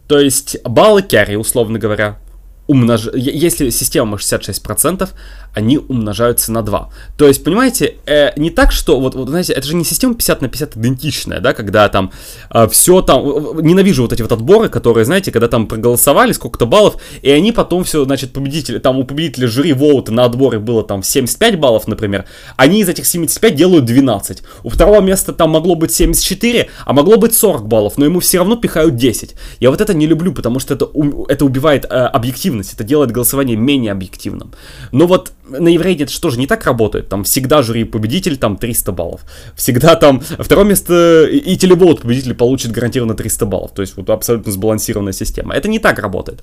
То 0.07 0.19
есть 0.19 0.59
баллы 0.65 1.03
керри, 1.03 1.37
условно 1.37 1.79
говоря, 1.79 2.19
умнож... 2.67 3.09
если 3.15 3.71
система 3.71 4.17
66%, 4.17 5.09
они 5.55 5.79
умножаются 5.79 6.53
на 6.53 6.63
2. 6.63 6.91
То 7.17 7.29
есть, 7.29 7.45
понимаете, 7.45 7.97
э, 8.07 8.33
не 8.37 8.51
так, 8.51 8.73
что, 8.73 9.01
вот, 9.01 9.15
вот, 9.15 9.29
знаете, 9.29 9.53
это 9.53 9.67
же 9.67 9.75
не 9.77 9.85
система 9.85 10.15
50 10.15 10.43
на 10.43 10.49
50 10.49 10.77
идентичная, 10.77 11.41
да, 11.41 11.55
когда 11.55 11.89
там 11.89 12.11
э, 12.51 12.67
все 12.69 13.03
там, 13.03 13.25
ненавижу 13.61 14.03
вот 14.03 14.13
эти 14.13 14.23
вот 14.23 14.33
отборы, 14.33 14.69
которые, 14.69 15.05
знаете, 15.05 15.31
когда 15.31 15.49
там 15.49 15.67
проголосовали 15.67 16.33
сколько-то 16.33 16.67
баллов, 16.67 16.97
и 17.23 17.31
они 17.31 17.53
потом 17.53 17.85
все, 17.85 18.05
значит, 18.05 18.33
победители, 18.33 18.79
там 18.79 18.99
у 18.99 19.05
победителя 19.05 19.47
жюри 19.47 19.73
воута 19.73 20.13
на 20.13 20.25
отборе 20.25 20.59
было 20.59 20.83
там 20.83 21.03
75 21.03 21.59
баллов, 21.59 21.87
например, 21.87 22.25
они 22.57 22.81
из 22.81 22.89
этих 22.89 23.07
75 23.07 23.55
делают 23.55 23.85
12. 23.85 24.43
У 24.65 24.69
второго 24.69 25.01
места 25.01 25.33
там 25.33 25.51
могло 25.51 25.77
быть 25.77 25.93
74, 25.93 26.69
а 26.85 26.93
могло 26.93 27.17
быть 27.17 27.35
40 27.35 27.67
баллов, 27.69 27.97
но 27.97 28.05
ему 28.05 28.21
все 28.21 28.39
равно 28.39 28.57
пихают 28.57 28.97
10. 28.97 29.35
Я 29.61 29.71
вот 29.71 29.81
это 29.81 29.95
не 29.95 30.07
люблю, 30.07 30.33
потому 30.33 30.59
что 30.59 30.75
это, 30.75 30.89
это 31.29 31.45
убивает 31.45 31.85
э, 31.85 31.89
объективность, 31.89 32.54
это 32.63 32.85
делает 32.85 33.11
голосование 33.11 33.57
менее 33.57 33.93
объективным. 33.93 34.53
Но 34.93 35.07
вот 35.07 35.33
на 35.49 35.69
Еврейде 35.69 36.05
это 36.05 36.13
что 36.13 36.31
же 36.31 36.39
не 36.39 36.47
так 36.47 36.65
работает? 36.65 37.09
Там 37.09 37.25
всегда 37.25 37.63
жюри 37.63 37.85
победитель, 37.85 38.37
там 38.37 38.57
300 38.57 38.93
баллов. 38.93 39.23
Всегда 39.57 39.97
там 39.97 40.21
второе 40.21 40.65
место 40.65 41.25
и 41.27 41.57
телевод 41.57 42.03
победитель 42.03 42.35
получит 42.35 42.73
гарантированно 42.73 43.15
300 43.15 43.47
баллов. 43.47 43.73
То 43.73 43.83
есть 43.83 43.97
вот 43.97 44.09
абсолютно 44.11 44.53
сбалансированная 44.53 45.13
система. 45.13 45.55
Это 45.55 45.69
не 45.69 45.79
так 45.79 45.99
работает. 45.99 46.43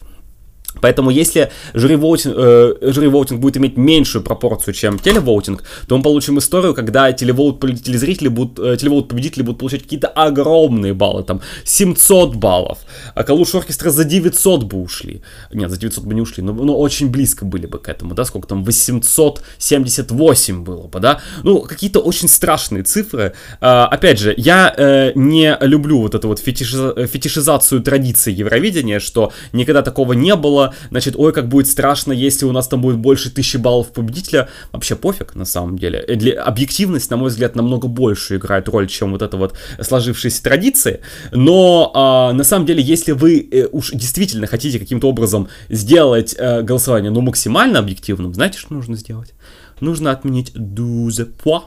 Поэтому 0.80 1.10
если 1.10 1.52
жюри-воутинг, 1.74 2.36
э, 2.38 2.76
жюри-воутинг 2.82 3.42
будет 3.42 3.58
иметь 3.58 3.78
меньшую 3.78 4.24
пропорцию, 4.24 4.74
чем 4.74 5.00
телевоутинг, 5.00 5.64
то 5.88 5.98
мы 5.98 6.04
получим 6.04 6.40
историю, 6.40 6.74
когда 6.74 7.12
телевоут 7.12 7.60
телезрители 7.84 8.30
будут, 8.30 8.60
э, 8.60 8.78
телевоут 8.78 9.10
победители 9.10 9.44
будут 9.44 9.60
получать 9.60 9.84
какие-то 9.84 10.08
огромные 10.08 10.94
баллы, 10.94 11.24
там 11.24 11.42
700 11.66 12.36
баллов, 12.36 12.80
а 13.16 13.24
Калуш 13.24 13.54
Оркестра 13.56 13.90
за 13.90 14.06
900 14.06 14.64
бы 14.64 14.82
ушли. 14.82 15.22
Нет, 15.52 15.70
за 15.70 15.78
900 15.78 16.06
бы 16.06 16.14
не 16.14 16.22
ушли, 16.22 16.44
но, 16.44 16.54
но 16.54 16.78
очень 16.78 17.10
близко 17.10 17.46
были 17.46 17.66
бы 17.66 17.80
к 17.80 17.90
этому, 17.90 18.16
да, 18.16 18.26
сколько 18.26 18.48
там, 18.48 18.64
878 18.64 20.64
было 20.64 20.88
бы, 20.88 21.00
да, 21.00 21.20
ну, 21.44 21.62
какие-то 21.62 22.00
очень 22.00 22.28
страшные 22.28 22.84
цифры. 22.84 23.34
А, 23.60 23.88
опять 23.88 24.20
же, 24.20 24.34
я 24.38 24.74
э, 24.76 25.12
не 25.16 25.58
люблю 25.62 26.02
вот 26.02 26.16
эту 26.16 26.28
вот 26.28 26.40
фетишиза- 26.40 27.08
фетишизацию 27.08 27.82
традиции 27.82 28.32
Евровидения, 28.32 29.00
что 29.00 29.32
никогда 29.52 29.82
такого 29.82 30.14
не 30.14 30.36
было, 30.36 30.61
было, 30.62 30.74
значит, 30.90 31.16
ой, 31.18 31.34
как 31.34 31.48
будет 31.48 31.68
страшно, 31.68 32.14
если 32.14 32.46
у 32.46 32.52
нас 32.52 32.68
там 32.68 32.82
будет 32.82 32.98
больше 32.98 33.30
тысячи 33.30 33.58
баллов 33.58 33.92
победителя. 33.92 34.50
Вообще 34.72 34.96
пофиг, 34.96 35.36
на 35.36 35.46
самом 35.46 35.78
деле. 35.78 36.04
Э, 36.08 36.16
для, 36.16 36.44
объективность, 36.44 37.10
на 37.10 37.18
мой 37.18 37.30
взгляд, 37.30 37.56
намного 37.56 37.88
больше 37.88 38.38
играет 38.38 38.68
роль, 38.70 38.88
чем 38.88 39.12
вот 39.12 39.22
это 39.22 39.38
вот 39.38 39.54
сложившиеся 39.80 40.44
традиции. 40.44 41.00
Но 41.32 41.92
а, 41.94 42.34
на 42.34 42.44
самом 42.44 42.66
деле, 42.66 42.82
если 42.82 43.14
вы 43.14 43.48
э, 43.52 43.68
уж 43.72 43.92
действительно 43.92 44.48
хотите 44.48 44.80
каким-то 44.80 45.10
образом 45.10 45.48
сделать 45.70 46.36
э, 46.38 46.62
голосование, 46.62 47.12
ну, 47.12 47.22
максимально 47.22 47.80
объективным, 47.80 48.34
знаете, 48.34 48.58
что 48.58 48.74
нужно 48.74 48.96
сделать? 48.96 49.34
Нужно 49.80 50.12
отменить 50.12 50.52
12 50.54 51.30
points, 51.44 51.64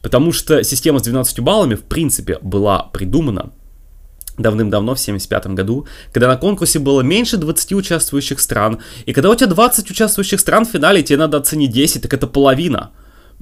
потому 0.00 0.32
что 0.32 0.62
система 0.64 0.98
с 0.98 1.02
12 1.02 1.40
баллами, 1.40 1.74
в 1.74 1.82
принципе, 1.82 2.38
была 2.42 2.84
придумана 2.92 3.50
давным-давно, 4.38 4.94
в 4.94 5.00
75 5.00 5.46
году, 5.48 5.86
когда 6.12 6.28
на 6.28 6.36
конкурсе 6.36 6.78
было 6.78 7.02
меньше 7.02 7.36
20 7.36 7.72
участвующих 7.72 8.40
стран, 8.40 8.78
и 9.06 9.12
когда 9.12 9.30
у 9.30 9.34
тебя 9.34 9.48
20 9.48 9.90
участвующих 9.90 10.40
стран 10.40 10.64
в 10.64 10.70
финале, 10.70 11.02
тебе 11.02 11.18
надо 11.18 11.38
оценить 11.38 11.72
10, 11.72 12.02
так 12.02 12.14
это 12.14 12.26
половина. 12.26 12.90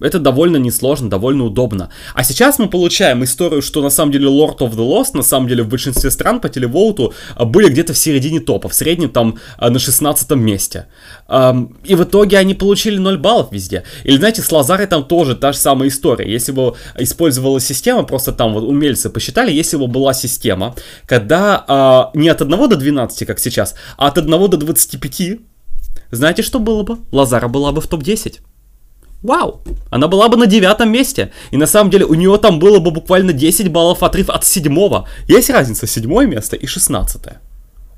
Это 0.00 0.18
довольно 0.18 0.56
несложно, 0.56 1.10
довольно 1.10 1.44
удобно. 1.44 1.90
А 2.14 2.24
сейчас 2.24 2.58
мы 2.58 2.68
получаем 2.68 3.22
историю, 3.22 3.62
что 3.62 3.82
на 3.82 3.90
самом 3.90 4.12
деле 4.12 4.26
Lord 4.26 4.58
of 4.58 4.72
the 4.72 4.86
Lost, 4.86 5.10
на 5.14 5.22
самом 5.22 5.48
деле 5.48 5.62
в 5.62 5.68
большинстве 5.68 6.10
стран 6.10 6.40
по 6.40 6.48
телевоуту 6.48 7.12
а, 7.36 7.44
были 7.44 7.68
где-то 7.68 7.92
в 7.92 7.98
середине 7.98 8.40
топа, 8.40 8.68
в 8.68 8.74
среднем 8.74 9.10
там 9.10 9.38
а, 9.58 9.70
на 9.70 9.78
16 9.78 10.30
месте. 10.32 10.86
И 11.84 11.94
в 11.94 12.04
итоге 12.04 12.38
они 12.38 12.54
получили 12.54 12.98
0 12.98 13.18
баллов 13.18 13.52
везде. 13.52 13.84
Или 14.04 14.16
знаете, 14.16 14.42
с 14.42 14.50
Лазарой 14.50 14.86
там 14.86 15.04
тоже 15.04 15.34
та 15.34 15.52
же 15.52 15.58
самая 15.58 15.88
история. 15.88 16.30
Если 16.30 16.52
бы 16.52 16.74
использовалась 16.98 17.64
система, 17.64 18.02
просто 18.02 18.32
там 18.32 18.54
вот 18.54 18.64
умельцы 18.64 19.10
посчитали, 19.10 19.52
если 19.52 19.76
бы 19.76 19.86
была 19.86 20.14
система, 20.14 20.74
когда 21.06 21.64
а, 21.68 22.10
не 22.14 22.28
от 22.28 22.42
1 22.42 22.68
до 22.68 22.76
12, 22.76 23.26
как 23.26 23.38
сейчас, 23.38 23.74
а 23.96 24.08
от 24.08 24.18
1 24.18 24.30
до 24.30 24.56
25, 24.56 25.38
знаете, 26.10 26.42
что 26.42 26.58
было 26.58 26.82
бы? 26.82 26.98
Лазара 27.12 27.48
была 27.48 27.72
бы 27.72 27.80
в 27.80 27.86
топ-10. 27.86 28.40
Вау! 29.22 29.62
Она 29.90 30.08
была 30.08 30.28
бы 30.28 30.36
на 30.36 30.46
девятом 30.46 30.90
месте. 30.90 31.30
И 31.50 31.56
на 31.56 31.66
самом 31.66 31.90
деле 31.90 32.06
у 32.06 32.14
нее 32.14 32.38
там 32.38 32.58
было 32.58 32.78
бы 32.78 32.90
буквально 32.90 33.32
10 33.32 33.68
баллов 33.70 34.02
отрыв 34.02 34.30
от 34.30 34.44
седьмого. 34.44 35.06
Есть 35.28 35.50
разница 35.50 35.86
седьмое 35.86 36.26
место 36.26 36.56
и 36.56 36.66
шестнадцатое. 36.66 37.40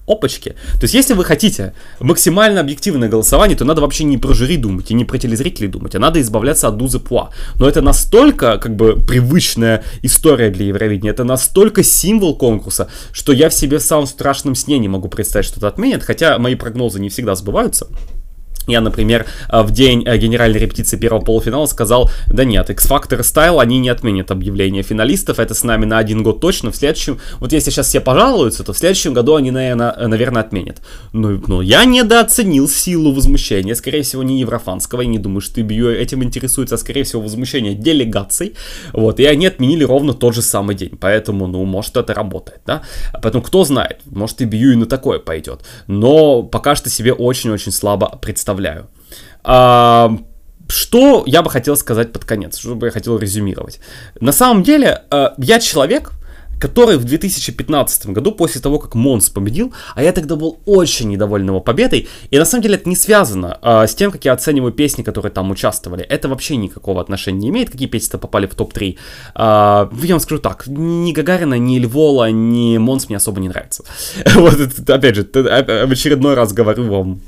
Опачки. 0.04 0.56
То 0.74 0.82
есть, 0.82 0.94
если 0.94 1.14
вы 1.14 1.24
хотите 1.24 1.74
максимально 2.00 2.60
объективное 2.60 3.08
голосование, 3.08 3.56
то 3.56 3.64
надо 3.64 3.82
вообще 3.82 4.02
не 4.02 4.18
про 4.18 4.34
жюри 4.34 4.56
думать 4.56 4.90
и 4.90 4.94
не 4.94 5.04
про 5.04 5.16
телезрителей 5.16 5.68
думать, 5.68 5.94
а 5.94 6.00
надо 6.00 6.20
избавляться 6.20 6.66
от 6.66 6.76
дузы 6.76 6.98
пуа. 6.98 7.30
Но 7.60 7.68
это 7.68 7.82
настолько, 7.82 8.58
как 8.58 8.74
бы, 8.74 8.96
привычная 8.96 9.84
история 10.02 10.50
для 10.50 10.66
Евровидения, 10.66 11.12
это 11.12 11.22
настолько 11.22 11.84
символ 11.84 12.36
конкурса, 12.36 12.88
что 13.12 13.32
я 13.32 13.48
в 13.48 13.54
себе 13.54 13.78
в 13.78 13.82
самом 13.82 14.06
страшном 14.06 14.56
сне 14.56 14.80
не 14.80 14.88
могу 14.88 15.08
представить, 15.08 15.46
что 15.46 15.58
это 15.58 15.68
отменят, 15.68 16.02
хотя 16.02 16.36
мои 16.38 16.56
прогнозы 16.56 16.98
не 16.98 17.08
всегда 17.08 17.36
сбываются. 17.36 17.86
Я, 18.66 18.80
например, 18.80 19.26
э, 19.48 19.62
в 19.62 19.70
день 19.72 20.04
э, 20.06 20.16
генеральной 20.16 20.60
репетиции 20.60 20.96
первого 20.96 21.24
полуфинала 21.24 21.66
сказал, 21.66 22.10
да 22.28 22.44
нет, 22.44 22.70
X-Factor 22.70 23.20
Style, 23.20 23.60
они 23.60 23.78
не 23.78 23.88
отменят 23.88 24.30
объявление 24.30 24.82
финалистов, 24.82 25.38
это 25.38 25.54
с 25.54 25.64
нами 25.64 25.84
на 25.84 25.98
один 25.98 26.22
год 26.22 26.40
точно, 26.40 26.70
в 26.70 26.76
следующем, 26.76 27.18
вот 27.40 27.52
если 27.52 27.70
сейчас 27.70 27.88
все 27.88 28.00
пожалуются, 28.00 28.62
то 28.62 28.72
в 28.72 28.78
следующем 28.78 29.14
году 29.14 29.34
они, 29.34 29.50
наверное, 29.50 29.92
э, 29.96 30.06
наверное 30.06 30.42
отменят. 30.42 30.80
Ну, 31.12 31.42
ну, 31.46 31.60
я 31.60 31.84
недооценил 31.84 32.68
силу 32.68 33.12
возмущения, 33.12 33.74
скорее 33.74 34.02
всего, 34.02 34.22
не 34.22 34.40
еврофанского, 34.40 35.02
я 35.02 35.08
не 35.08 35.18
думаю, 35.18 35.40
что 35.40 35.60
TBU 35.60 35.92
этим 35.92 36.22
интересуется, 36.22 36.76
а 36.76 36.78
скорее 36.78 37.02
всего, 37.02 37.22
возмущение 37.22 37.74
делегаций, 37.74 38.54
вот, 38.92 39.18
и 39.18 39.24
они 39.24 39.46
отменили 39.46 39.82
ровно 39.84 40.14
тот 40.14 40.34
же 40.34 40.42
самый 40.42 40.76
день, 40.76 40.96
поэтому, 41.00 41.48
ну, 41.48 41.64
может, 41.64 41.96
это 41.96 42.14
работает, 42.14 42.60
да, 42.64 42.82
поэтому 43.20 43.42
кто 43.42 43.64
знает, 43.64 43.98
может, 44.06 44.40
TBU 44.40 44.72
и 44.72 44.76
на 44.76 44.86
такое 44.86 45.18
пойдет, 45.18 45.62
но 45.88 46.44
пока 46.44 46.76
что 46.76 46.90
себе 46.90 47.12
очень-очень 47.12 47.72
слабо 47.72 48.18
представляю 48.20 48.51
оставляю. 48.52 48.88
А, 49.44 50.16
что 50.68 51.24
я 51.26 51.42
бы 51.42 51.50
хотел 51.50 51.76
сказать 51.76 52.12
под 52.12 52.24
конец, 52.24 52.58
что 52.58 52.74
бы 52.74 52.86
я 52.86 52.92
хотел 52.92 53.18
резюмировать. 53.18 53.80
На 54.20 54.32
самом 54.32 54.62
деле, 54.62 55.02
э, 55.10 55.30
я 55.38 55.58
человек, 55.58 56.12
который 56.60 56.96
в 56.96 57.04
2015 57.04 58.06
году, 58.14 58.32
после 58.32 58.60
того, 58.60 58.78
как 58.78 58.94
Монс 58.94 59.28
победил, 59.30 59.74
а 59.96 60.02
я 60.02 60.12
тогда 60.12 60.36
был 60.36 60.60
очень 60.64 61.08
недоволен 61.08 61.48
его 61.48 61.60
победой, 61.60 62.08
и 62.30 62.38
на 62.38 62.44
самом 62.44 62.62
деле 62.62 62.76
это 62.76 62.88
не 62.88 62.96
связано 62.96 63.58
э, 63.62 63.86
с 63.86 63.94
тем, 63.94 64.12
как 64.12 64.24
я 64.24 64.32
оцениваю 64.32 64.72
песни, 64.72 65.02
которые 65.02 65.32
там 65.32 65.50
участвовали. 65.50 66.04
Это 66.04 66.28
вообще 66.28 66.56
никакого 66.56 67.00
отношения 67.00 67.40
не 67.40 67.48
имеет, 67.48 67.70
какие 67.70 67.88
песни-то 67.88 68.18
попали 68.18 68.46
в 68.46 68.54
топ-3. 68.54 68.96
Э, 69.34 69.88
я 70.04 70.14
вам 70.14 70.20
скажу 70.20 70.40
так, 70.40 70.66
ни 70.68 71.12
Гагарина, 71.12 71.58
ни 71.58 71.80
Il 71.80 71.94
Volo, 71.94 72.30
ни 72.30 72.78
Монс 72.78 73.08
мне 73.08 73.16
особо 73.16 73.40
не 73.40 73.48
нравится. 73.48 73.84
Вот, 74.34 74.54
опять 74.88 75.16
же, 75.16 75.28
в 75.32 75.92
очередной 75.92 76.34
раз 76.34 76.52
говорю 76.52 76.84
вам 76.84 77.20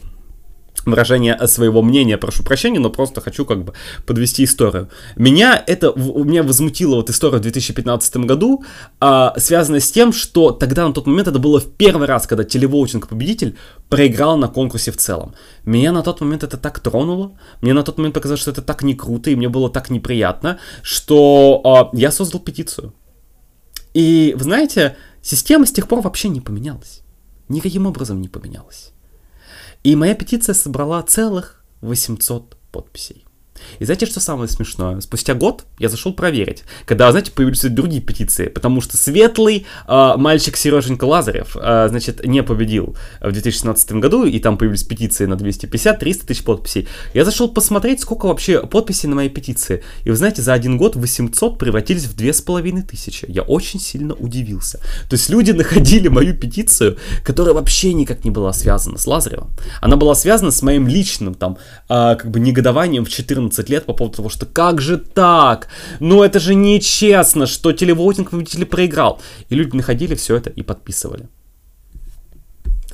выражение 0.86 1.38
своего 1.46 1.82
мнения, 1.82 2.18
прошу 2.18 2.42
прощения, 2.42 2.80
но 2.80 2.90
просто 2.90 3.20
хочу 3.20 3.44
как 3.44 3.64
бы 3.64 3.72
подвести 4.06 4.44
историю. 4.44 4.88
Меня 5.16 5.62
это, 5.66 5.92
меня 5.96 6.42
возмутила 6.42 6.96
вот 6.96 7.10
история 7.10 7.38
в 7.38 7.42
2015 7.42 8.16
году, 8.18 8.64
а, 9.00 9.34
связанная 9.36 9.80
с 9.80 9.90
тем, 9.90 10.12
что 10.12 10.50
тогда 10.50 10.86
на 10.86 10.94
тот 10.94 11.06
момент 11.06 11.28
это 11.28 11.38
было 11.38 11.60
в 11.60 11.70
первый 11.72 12.06
раз, 12.06 12.26
когда 12.26 12.44
телевоутинг 12.44 13.08
победитель 13.08 13.56
проиграл 13.88 14.36
на 14.36 14.48
конкурсе 14.48 14.90
в 14.90 14.96
целом. 14.96 15.34
Меня 15.64 15.92
на 15.92 16.02
тот 16.02 16.20
момент 16.20 16.42
это 16.44 16.56
так 16.56 16.80
тронуло, 16.80 17.38
мне 17.60 17.72
на 17.72 17.82
тот 17.82 17.98
момент 17.98 18.14
показалось, 18.14 18.40
что 18.40 18.50
это 18.50 18.62
так 18.62 18.82
не 18.82 18.94
круто, 18.94 19.30
и 19.30 19.36
мне 19.36 19.48
было 19.48 19.70
так 19.70 19.90
неприятно, 19.90 20.58
что 20.82 21.60
а, 21.64 21.90
я 21.96 22.10
создал 22.10 22.40
петицию. 22.40 22.94
И, 23.94 24.34
вы 24.36 24.44
знаете, 24.44 24.96
система 25.22 25.66
с 25.66 25.72
тех 25.72 25.86
пор 25.86 26.00
вообще 26.00 26.28
не 26.28 26.40
поменялась. 26.40 27.02
Никаким 27.48 27.86
образом 27.86 28.20
не 28.20 28.28
поменялась. 28.28 28.93
И 29.84 29.96
моя 29.96 30.14
петиция 30.14 30.54
собрала 30.54 31.02
целых 31.02 31.62
800 31.82 32.56
подписей. 32.72 33.26
И 33.78 33.84
знаете, 33.84 34.06
что 34.06 34.20
самое 34.20 34.48
смешное? 34.48 35.00
Спустя 35.00 35.34
год 35.34 35.64
я 35.78 35.88
зашел 35.88 36.12
проверить, 36.12 36.64
когда, 36.86 37.10
знаете, 37.10 37.32
появились 37.32 37.62
другие 37.62 38.02
петиции, 38.02 38.48
потому 38.48 38.80
что 38.80 38.96
светлый 38.96 39.66
э, 39.86 40.12
мальчик 40.16 40.56
Сереженька 40.56 41.04
Лазарев, 41.04 41.56
э, 41.60 41.88
значит, 41.88 42.24
не 42.26 42.42
победил 42.42 42.96
в 43.20 43.32
2016 43.32 43.92
году, 43.92 44.24
и 44.24 44.38
там 44.38 44.58
появились 44.58 44.82
петиции 44.82 45.26
на 45.26 45.34
250-300 45.34 46.26
тысяч 46.26 46.42
подписей. 46.42 46.88
Я 47.14 47.24
зашел 47.24 47.48
посмотреть, 47.48 48.00
сколько 48.00 48.26
вообще 48.26 48.66
подписей 48.66 49.08
на 49.08 49.16
моей 49.16 49.30
петиции. 49.30 49.82
И 50.04 50.10
вы 50.10 50.16
знаете, 50.16 50.42
за 50.42 50.52
один 50.52 50.76
год 50.76 50.96
800 50.96 51.58
превратились 51.58 52.04
в 52.04 52.16
2500. 52.16 53.28
Я 53.28 53.42
очень 53.42 53.80
сильно 53.80 54.14
удивился. 54.14 54.78
То 55.08 55.14
есть 55.14 55.28
люди 55.28 55.50
находили 55.52 56.08
мою 56.08 56.34
петицию, 56.34 56.98
которая 57.24 57.54
вообще 57.54 57.92
никак 57.92 58.24
не 58.24 58.30
была 58.30 58.52
связана 58.52 58.98
с 58.98 59.06
Лазаревым. 59.06 59.50
Она 59.80 59.96
была 59.96 60.14
связана 60.14 60.50
с 60.50 60.62
моим 60.62 60.88
личным 60.88 61.34
там, 61.34 61.58
э, 61.88 62.16
как 62.16 62.30
бы 62.30 62.40
негодованием 62.40 63.04
в 63.04 63.08
14 63.08 63.43
15 63.44 63.70
лет 63.70 63.86
по 63.86 63.92
поводу 63.92 64.16
того, 64.16 64.28
что 64.28 64.46
как 64.46 64.80
же 64.80 64.98
так? 64.98 65.68
Ну 66.00 66.22
это 66.22 66.40
же 66.40 66.54
нечестно, 66.54 67.46
что 67.46 67.72
телевотинг 67.72 68.30
победитель 68.30 68.66
проиграл. 68.66 69.20
И 69.50 69.54
люди 69.54 69.76
находили 69.76 70.14
все 70.14 70.36
это 70.36 70.50
и 70.50 70.62
подписывали 70.62 71.28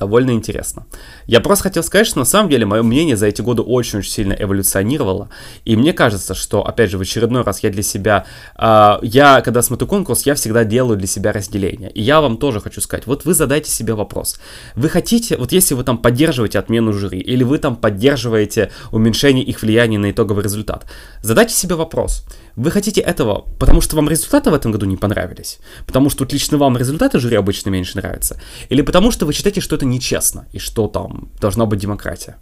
довольно 0.01 0.31
интересно. 0.31 0.87
Я 1.27 1.41
просто 1.41 1.65
хотел 1.65 1.83
сказать, 1.83 2.07
что 2.07 2.17
на 2.17 2.25
самом 2.25 2.49
деле 2.49 2.65
мое 2.65 2.81
мнение 2.81 3.15
за 3.15 3.27
эти 3.27 3.43
годы 3.43 3.61
очень-очень 3.61 4.09
сильно 4.09 4.33
эволюционировало, 4.33 5.29
и 5.63 5.75
мне 5.75 5.93
кажется, 5.93 6.33
что, 6.33 6.65
опять 6.65 6.89
же, 6.89 6.97
в 6.97 7.01
очередной 7.01 7.43
раз 7.43 7.61
я 7.63 7.69
для 7.69 7.83
себя, 7.83 8.25
э, 8.57 8.97
я, 9.03 9.41
когда 9.41 9.61
смотрю 9.61 9.87
конкурс, 9.87 10.25
я 10.25 10.33
всегда 10.33 10.63
делаю 10.63 10.97
для 10.97 11.07
себя 11.07 11.31
разделение, 11.31 11.91
и 11.91 12.01
я 12.01 12.19
вам 12.19 12.37
тоже 12.37 12.61
хочу 12.61 12.81
сказать, 12.81 13.05
вот 13.05 13.25
вы 13.25 13.35
задайте 13.35 13.69
себе 13.69 13.93
вопрос, 13.93 14.39
вы 14.75 14.89
хотите, 14.89 15.37
вот 15.37 15.51
если 15.51 15.75
вы 15.75 15.83
там 15.83 15.99
поддерживаете 15.99 16.57
отмену 16.57 16.93
жюри, 16.93 17.19
или 17.19 17.43
вы 17.43 17.59
там 17.59 17.75
поддерживаете 17.75 18.71
уменьшение 18.91 19.43
их 19.43 19.61
влияния 19.61 19.99
на 19.99 20.09
итоговый 20.09 20.43
результат, 20.43 20.87
задайте 21.21 21.53
себе 21.53 21.75
вопрос, 21.75 22.25
вы 22.55 22.71
хотите 22.71 23.01
этого, 23.01 23.45
потому 23.59 23.81
что 23.81 23.95
вам 23.95 24.09
результаты 24.09 24.51
в 24.51 24.53
этом 24.53 24.71
году 24.71 24.85
не 24.85 24.97
понравились? 24.97 25.59
Потому 25.85 26.09
что 26.09 26.23
вот 26.23 26.33
лично 26.33 26.57
вам 26.57 26.77
результаты 26.77 27.19
жюри 27.19 27.37
обычно 27.37 27.69
меньше 27.69 27.97
нравятся? 27.97 28.39
Или 28.69 28.81
потому 28.81 29.11
что 29.11 29.25
вы 29.25 29.33
считаете, 29.33 29.61
что 29.61 29.75
это 29.75 29.85
нечестно 29.85 30.47
и 30.53 30.59
что 30.59 30.87
там 30.87 31.29
должна 31.39 31.65
быть 31.65 31.79
демократия? 31.79 32.35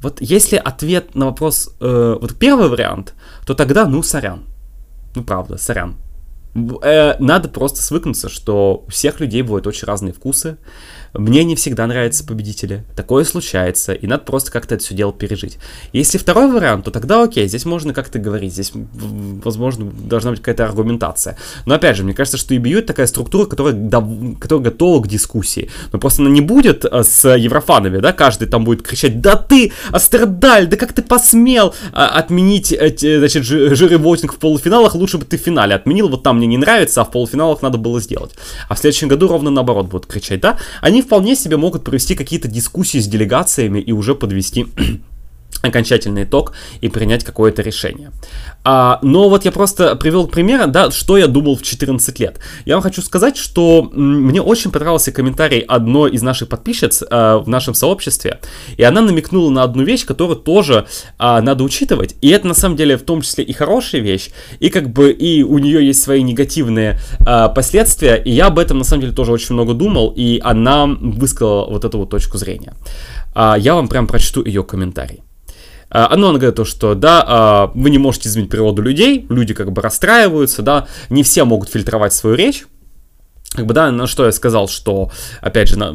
Вот 0.00 0.20
если 0.20 0.56
ответ 0.56 1.14
на 1.14 1.26
вопрос, 1.26 1.76
э, 1.80 2.16
вот 2.20 2.34
первый 2.38 2.68
вариант, 2.68 3.14
то 3.46 3.54
тогда, 3.54 3.86
ну, 3.86 4.02
сорян. 4.02 4.44
Ну, 5.14 5.22
правда, 5.22 5.58
сорян. 5.58 5.96
Э, 6.82 7.16
надо 7.18 7.48
просто 7.48 7.82
свыкнуться, 7.82 8.28
что 8.28 8.84
у 8.86 8.90
всех 8.90 9.20
людей 9.20 9.42
бывают 9.42 9.66
очень 9.66 9.86
разные 9.86 10.12
вкусы. 10.12 10.56
Мне 11.14 11.44
не 11.44 11.56
всегда 11.56 11.86
нравятся 11.86 12.24
победители. 12.24 12.84
Такое 12.94 13.24
случается, 13.24 13.92
и 13.92 14.06
надо 14.06 14.24
просто 14.24 14.50
как-то 14.50 14.74
это 14.76 14.84
все 14.84 14.94
дело 14.94 15.12
пережить. 15.12 15.58
Если 15.92 16.18
второй 16.18 16.50
вариант, 16.50 16.84
то 16.84 16.90
тогда 16.90 17.22
окей, 17.22 17.48
здесь 17.48 17.64
можно 17.64 17.92
как-то 17.92 18.18
говорить, 18.18 18.52
здесь, 18.52 18.72
возможно, 18.74 19.90
должна 19.90 20.30
быть 20.30 20.40
какая-то 20.40 20.64
аргументация. 20.64 21.36
Но 21.66 21.74
опять 21.74 21.96
же, 21.96 22.04
мне 22.04 22.14
кажется, 22.14 22.38
что 22.38 22.54
EBU 22.54 22.78
это 22.78 22.88
такая 22.88 23.06
структура, 23.06 23.46
которая, 23.46 23.74
которая 24.40 24.64
готова 24.64 25.02
к 25.02 25.08
дискуссии. 25.08 25.70
Но 25.92 25.98
просто 25.98 26.22
она 26.22 26.30
не 26.30 26.40
будет 26.40 26.84
э, 26.84 27.02
с 27.02 27.28
еврофанами, 27.28 27.98
да, 27.98 28.12
каждый 28.12 28.48
там 28.48 28.64
будет 28.64 28.82
кричать, 28.82 29.20
да 29.20 29.36
ты, 29.36 29.72
Астердаль, 29.90 30.66
да 30.68 30.76
как 30.76 30.92
ты 30.92 31.02
посмел 31.02 31.74
а, 31.92 32.08
отменить, 32.08 32.72
эти, 32.72 33.18
значит, 33.18 33.44
жиры 33.44 33.98
вотинг 33.98 34.34
в 34.34 34.38
полуфиналах, 34.38 34.94
лучше 34.94 35.18
бы 35.18 35.24
ты 35.24 35.38
в 35.38 35.40
финале 35.40 35.74
отменил, 35.74 36.08
вот 36.08 36.22
там 36.22 36.38
мне 36.38 36.46
не 36.46 36.58
нравится, 36.58 37.00
а 37.00 37.04
в 37.04 37.10
полуфиналах 37.10 37.62
надо 37.62 37.78
было 37.78 38.00
сделать. 38.00 38.32
А 38.68 38.74
в 38.74 38.78
следующем 38.78 39.08
году 39.08 39.28
ровно 39.28 39.50
наоборот 39.50 39.86
будут 39.86 40.06
кричать, 40.06 40.40
да? 40.40 40.58
Они 40.80 40.99
вполне 41.02 41.36
себе 41.36 41.56
могут 41.56 41.84
провести 41.84 42.14
какие-то 42.14 42.48
дискуссии 42.48 42.98
с 42.98 43.06
делегациями 43.06 43.78
и 43.80 43.92
уже 43.92 44.14
подвести 44.14 44.66
окончательный 45.62 46.24
итог 46.24 46.52
и 46.80 46.88
принять 46.88 47.24
какое-то 47.24 47.62
решение. 47.62 48.12
А, 48.64 48.98
но 49.02 49.28
вот 49.28 49.44
я 49.44 49.52
просто 49.52 49.96
привел 49.96 50.26
пример, 50.26 50.66
да, 50.66 50.90
что 50.90 51.18
я 51.18 51.26
думал 51.26 51.56
в 51.56 51.62
14 51.62 52.18
лет. 52.20 52.38
Я 52.64 52.74
вам 52.76 52.82
хочу 52.82 53.02
сказать, 53.02 53.36
что 53.36 53.82
мне 53.92 54.40
очень 54.40 54.70
понравился 54.70 55.12
комментарий 55.12 55.60
одной 55.60 56.12
из 56.12 56.22
наших 56.22 56.48
подписчиц 56.48 57.02
а, 57.10 57.38
в 57.38 57.48
нашем 57.48 57.74
сообществе, 57.74 58.40
и 58.76 58.82
она 58.82 59.00
намекнула 59.00 59.50
на 59.50 59.62
одну 59.62 59.82
вещь, 59.82 60.04
которую 60.04 60.36
тоже 60.36 60.86
а, 61.18 61.40
надо 61.40 61.64
учитывать. 61.64 62.16
И 62.20 62.30
это 62.30 62.46
на 62.46 62.54
самом 62.54 62.76
деле 62.76 62.96
в 62.96 63.02
том 63.02 63.22
числе 63.22 63.44
и 63.44 63.52
хорошая 63.52 64.00
вещь, 64.00 64.30
и 64.60 64.68
как 64.70 64.90
бы 64.90 65.10
и 65.10 65.42
у 65.42 65.58
нее 65.58 65.86
есть 65.86 66.02
свои 66.02 66.22
негативные 66.22 66.98
а, 67.26 67.48
последствия, 67.48 68.16
и 68.16 68.30
я 68.30 68.46
об 68.46 68.58
этом 68.58 68.78
на 68.78 68.84
самом 68.84 69.02
деле 69.02 69.12
тоже 69.12 69.32
очень 69.32 69.54
много 69.54 69.74
думал, 69.74 70.12
и 70.16 70.40
она 70.42 70.86
высказала 70.86 71.66
вот 71.66 71.84
эту 71.84 71.98
вот 71.98 72.10
точку 72.10 72.38
зрения. 72.38 72.74
А, 73.34 73.56
я 73.58 73.74
вам 73.74 73.88
прям 73.88 74.06
прочту 74.06 74.44
ее 74.44 74.64
комментарий. 74.64 75.22
А, 75.90 76.16
ну, 76.16 76.28
она 76.28 76.38
говорит 76.38 76.56
то, 76.56 76.64
что, 76.64 76.94
да, 76.94 77.24
а, 77.26 77.70
вы 77.74 77.90
не 77.90 77.98
можете 77.98 78.28
изменить 78.28 78.50
природу 78.50 78.82
людей, 78.82 79.26
люди 79.28 79.54
как 79.54 79.72
бы 79.72 79.82
расстраиваются, 79.82 80.62
да, 80.62 80.86
не 81.08 81.22
все 81.22 81.44
могут 81.44 81.70
фильтровать 81.70 82.12
свою 82.12 82.36
речь, 82.36 82.64
как 83.52 83.66
бы, 83.66 83.74
да, 83.74 83.90
на 83.90 84.06
что 84.06 84.26
я 84.26 84.32
сказал, 84.32 84.68
что, 84.68 85.10
опять 85.40 85.68
же, 85.68 85.76
на, 85.76 85.92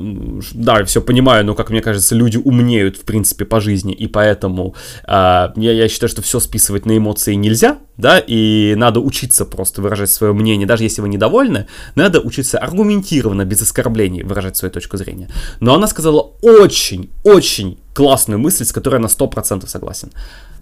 да, 0.53 0.79
я 0.79 0.85
все 0.85 1.01
понимаю, 1.01 1.45
но, 1.45 1.55
как 1.55 1.69
мне 1.69 1.81
кажется, 1.81 2.13
люди 2.13 2.35
умнеют, 2.35 2.97
в 2.97 3.05
принципе, 3.05 3.45
по 3.45 3.61
жизни, 3.61 3.93
и 3.93 4.07
поэтому 4.07 4.75
э, 5.07 5.07
я, 5.07 5.51
я 5.55 5.87
считаю, 5.87 6.09
что 6.09 6.21
все 6.21 6.41
списывать 6.41 6.85
на 6.85 6.97
эмоции 6.97 7.33
нельзя, 7.35 7.77
да, 7.95 8.19
и 8.19 8.75
надо 8.75 8.99
учиться 8.99 9.45
просто 9.45 9.81
выражать 9.81 10.09
свое 10.09 10.33
мнение, 10.33 10.67
даже 10.67 10.83
если 10.83 11.01
вы 11.01 11.07
недовольны, 11.07 11.67
надо 11.95 12.19
учиться 12.19 12.59
аргументированно, 12.59 13.45
без 13.45 13.61
оскорблений 13.61 14.23
выражать 14.23 14.57
свою 14.57 14.73
точку 14.73 14.97
зрения. 14.97 15.29
Но 15.61 15.75
она 15.75 15.87
сказала 15.87 16.33
очень-очень 16.41 17.77
классную 17.95 18.39
мысль, 18.39 18.65
с 18.65 18.73
которой 18.73 18.95
я 18.95 18.99
на 18.99 19.07
100% 19.07 19.67
согласен. 19.67 20.11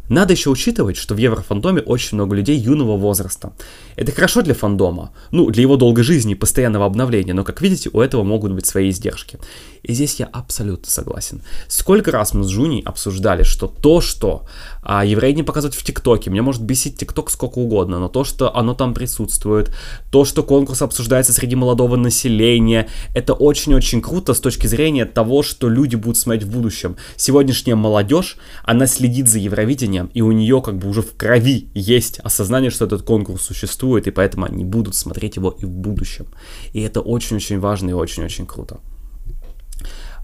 Надо 0.09 0.33
еще 0.33 0.49
учитывать, 0.49 0.97
что 0.97 1.15
в 1.15 1.17
Еврофандоме 1.17 1.81
очень 1.81 2.17
много 2.17 2.35
людей 2.35 2.57
юного 2.57 2.97
возраста. 2.97 3.53
Это 3.95 4.11
хорошо 4.11 4.41
для 4.41 4.53
фандома, 4.53 5.11
ну, 5.31 5.49
для 5.49 5.61
его 5.61 5.77
долгой 5.77 6.03
жизни 6.03 6.33
и 6.33 6.35
постоянного 6.35 6.85
обновления, 6.85 7.33
но, 7.33 7.43
как 7.43 7.61
видите, 7.61 7.89
у 7.93 8.01
этого 8.01 8.23
могут 8.23 8.51
быть 8.51 8.65
свои 8.65 8.89
издержки. 8.89 9.39
И 9.81 9.93
здесь 9.93 10.19
я 10.19 10.25
абсолютно 10.25 10.91
согласен. 10.91 11.41
Сколько 11.67 12.11
раз 12.11 12.33
мы 12.33 12.43
с 12.43 12.49
Жуней 12.49 12.81
обсуждали, 12.81 13.43
что 13.43 13.67
то, 13.67 14.01
что 14.01 14.45
а, 14.83 15.05
евреи 15.05 15.33
не 15.33 15.43
показывают 15.43 15.75
в 15.75 15.83
ТикТоке, 15.83 16.29
мне 16.29 16.41
может 16.41 16.61
бесить 16.61 16.97
ТикТок 16.97 17.29
сколько 17.29 17.59
угодно, 17.59 17.99
но 17.99 18.09
то, 18.09 18.23
что 18.23 18.55
оно 18.55 18.73
там 18.73 18.93
присутствует, 18.93 19.73
то, 20.11 20.25
что 20.25 20.43
конкурс 20.43 20.81
обсуждается 20.81 21.33
среди 21.33 21.55
молодого 21.55 21.95
населения, 21.95 22.87
это 23.13 23.33
очень-очень 23.33 24.01
круто 24.01 24.33
с 24.33 24.39
точки 24.39 24.67
зрения 24.67 25.05
того, 25.05 25.43
что 25.43 25.69
люди 25.69 25.95
будут 25.95 26.17
смотреть 26.17 26.43
в 26.43 26.51
будущем. 26.51 26.95
Сегодняшняя 27.15 27.75
молодежь, 27.75 28.37
она 28.63 28.87
следит 28.87 29.27
за 29.27 29.39
Евровидением, 29.39 30.09
и 30.13 30.21
у 30.21 30.31
нее 30.31 30.61
как 30.61 30.77
бы 30.77 30.89
уже 30.89 31.01
в 31.01 31.15
крови 31.15 31.69
есть 31.73 32.19
осознание, 32.19 32.71
что 32.71 32.85
этот 32.85 33.03
конкурс 33.03 33.41
существует, 33.43 34.07
и 34.07 34.11
поэтому 34.11 34.45
они 34.45 34.63
будут 34.63 34.95
смотреть 34.95 35.37
его 35.37 35.55
и 35.57 35.65
в 35.65 35.71
будущем. 35.71 36.27
И 36.73 36.81
это 36.81 37.01
очень-очень 37.01 37.59
важно 37.59 37.91
и 37.91 37.93
очень-очень 37.93 38.45
круто. 38.45 38.79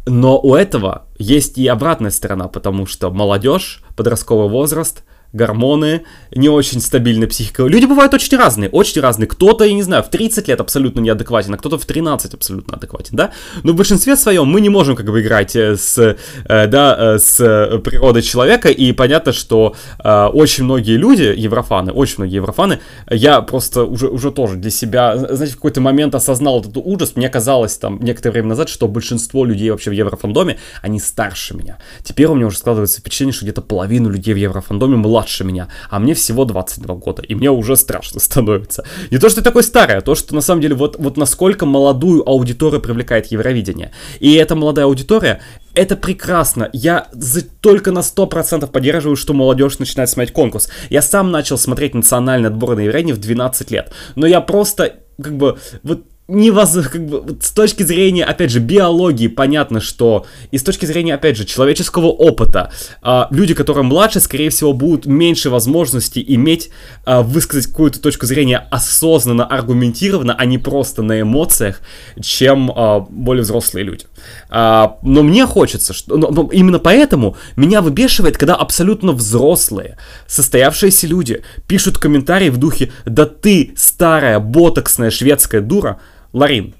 Но 0.10 0.40
у 0.40 0.56
этого 0.56 1.06
есть 1.20 1.60
и 1.60 1.68
обратная 1.68 2.10
сторона, 2.10 2.48
потому 2.48 2.88
что 2.88 3.12
молодежь, 3.12 3.84
подростковый 3.96 4.50
возраст– 4.50 5.04
гормоны, 5.34 6.04
не 6.32 6.50
очень 6.50 6.82
стабильная 6.82 7.28
психика. 7.28 7.66
Люди 7.66 7.86
бывают 7.86 8.14
очень 8.14 8.38
разные, 8.38 8.70
очень 8.70 9.02
разные. 9.02 9.28
Кто-то, 9.28 9.64
я 9.64 9.74
не 9.74 9.84
знаю, 9.84 10.04
в 10.04 10.10
30 10.10 10.48
лет 10.48 10.60
абсолютно 10.60 11.02
неадекватен, 11.02 11.54
а 11.54 11.58
кто-то 11.58 11.78
в 11.78 11.86
13 11.86 12.34
абсолютно 12.34 12.78
адекватен, 12.78 13.16
да? 13.16 13.32
Но 13.64 13.74
в 13.74 13.76
большинстве 13.76 14.16
своем 14.16 14.48
мы 14.48 14.62
не 14.62 14.70
можем 14.70 14.96
как 14.96 15.06
бы 15.06 15.22
играть 15.22 15.56
э, 15.56 15.78
с, 15.78 15.98
э, 15.98 16.68
да, 16.68 16.96
э, 16.98 17.20
с 17.20 17.38
природой 17.84 18.22
человека, 18.22 18.70
и 18.70 18.92
понятно, 18.92 19.32
что 19.34 19.76
очень 20.04 20.64
многие 20.64 20.98
люди, 20.98 21.34
еврофаны, 21.36 21.92
очень 21.92 22.16
многие 22.18 22.36
еврофаны, 22.36 22.80
я 23.10 23.42
просто 23.42 23.84
уже, 23.84 24.08
уже 24.08 24.32
тоже 24.32 24.56
для 24.56 24.72
себя, 24.72 25.18
знаете, 25.18 25.54
в 25.54 25.56
какой-то 25.56 25.82
момент 25.82 26.16
осознал 26.16 26.62
этот 26.62 26.78
ужас, 26.78 27.16
мне 27.16 27.30
казалось 27.30 27.78
там 27.78 28.00
некоторое 28.02 28.34
время 28.34 28.50
назад, 28.50 28.70
что 28.70 28.88
большинство 28.88 29.46
людей 29.46 29.70
вообще 29.70 29.90
в 29.92 29.94
еврофандоме, 29.94 30.58
они 30.82 31.00
старше 31.00 31.56
меня. 31.56 31.78
Теперь 32.04 32.28
у 32.28 32.36
меня 32.36 32.48
уже 32.48 32.58
складывается 32.58 33.00
впечатление, 33.00 33.34
что 33.34 33.46
где-то 33.46 33.62
половину 33.62 34.10
людей 34.10 34.34
в 34.34 34.38
еврофандоме 34.38 34.96
младше 34.96 35.19
младше 35.20 35.44
меня, 35.44 35.68
а 35.90 36.00
мне 36.00 36.14
всего 36.14 36.46
22 36.46 36.96
года, 36.96 37.22
и 37.22 37.36
мне 37.36 37.52
уже 37.52 37.76
страшно 37.76 38.20
становится. 38.20 38.84
Не 39.12 39.18
то, 39.18 39.30
что 39.30 39.42
такой 39.42 39.64
старый, 39.64 39.98
а 39.98 40.02
то, 40.02 40.16
что 40.16 40.34
на 40.36 40.42
самом 40.42 40.62
деле 40.62 40.76
вот, 40.76 40.96
вот 40.98 41.18
насколько 41.18 41.66
молодую 41.66 42.28
аудиторию 42.28 42.82
привлекает 42.82 43.28
Евровидение. 43.32 43.92
И 44.22 44.34
эта 44.36 44.56
молодая 44.56 44.86
аудитория, 44.86 45.42
это 45.74 45.96
прекрасно. 45.96 46.70
Я 46.74 47.08
за, 47.12 47.42
только 47.42 47.92
на 47.92 48.00
100% 48.00 48.68
поддерживаю, 48.72 49.16
что 49.16 49.34
молодежь 49.34 49.80
начинает 49.80 50.10
смотреть 50.10 50.34
конкурс. 50.34 50.70
Я 50.90 51.02
сам 51.02 51.32
начал 51.32 51.58
смотреть 51.58 51.94
национальный 51.94 52.50
отбор 52.50 52.76
на 52.76 52.82
Евровидение 52.82 53.16
в 53.16 53.20
12 53.20 53.72
лет. 53.72 53.92
Но 54.16 54.28
я 54.28 54.42
просто, 54.42 54.94
как 55.22 55.36
бы, 55.36 55.58
вот 55.84 56.04
невозможно, 56.30 56.90
как 56.92 57.06
бы, 57.06 57.38
с 57.42 57.52
точки 57.52 57.84
зрения, 57.84 58.24
опять 58.24 58.52
же, 58.52 58.60
биологии 58.60 59.28
понятно, 59.28 59.82
что 59.82 60.26
и 60.52 60.58
с 60.58 60.64
точки 60.64 60.86
зрения, 60.86 61.16
опять 61.16 61.38
же, 61.38 61.46
человеческого 61.46 62.08
опыта, 62.08 62.72
э, 63.04 63.24
люди, 63.32 63.54
которые 63.54 63.84
младше, 63.84 64.20
скорее 64.20 64.50
всего, 64.50 64.74
будут 64.74 65.06
меньше 65.06 65.50
возможностей 65.50 66.24
иметь, 66.36 66.70
э, 67.06 67.22
высказать 67.22 67.68
какую-то 67.68 68.00
точку 68.00 68.26
зрения 68.26 68.68
осознанно, 68.70 69.46
аргументированно, 69.46 70.36
а 70.38 70.46
не 70.46 70.58
просто 70.58 71.02
на 71.02 71.22
эмоциях, 71.22 71.82
чем 72.22 72.72
э, 72.72 73.02
более 73.10 73.44
взрослые 73.44 73.84
люди. 73.84 74.06
А, 74.50 74.98
но 75.02 75.24
мне 75.24 75.46
хочется, 75.46 75.94
что 75.94 76.18
но, 76.18 76.30
но 76.30 76.50
именно 76.52 76.80
поэтому 76.80 77.38
меня 77.56 77.82
выбешивает, 77.82 78.38
когда 78.38 78.56
абсолютно 78.56 79.12
взрослые, 79.14 79.98
состоявшиеся 80.28 81.08
люди 81.08 81.44
пишут 81.68 81.98
комментарии 81.98 82.50
в 82.50 82.58
духе 82.58 82.92
«Да 83.06 83.26
ты, 83.26 83.74
старая 83.76 84.40
ботоксная 84.40 85.10
шведская 85.10 85.62
дура!» 85.62 86.00
Ларин, 86.34 86.76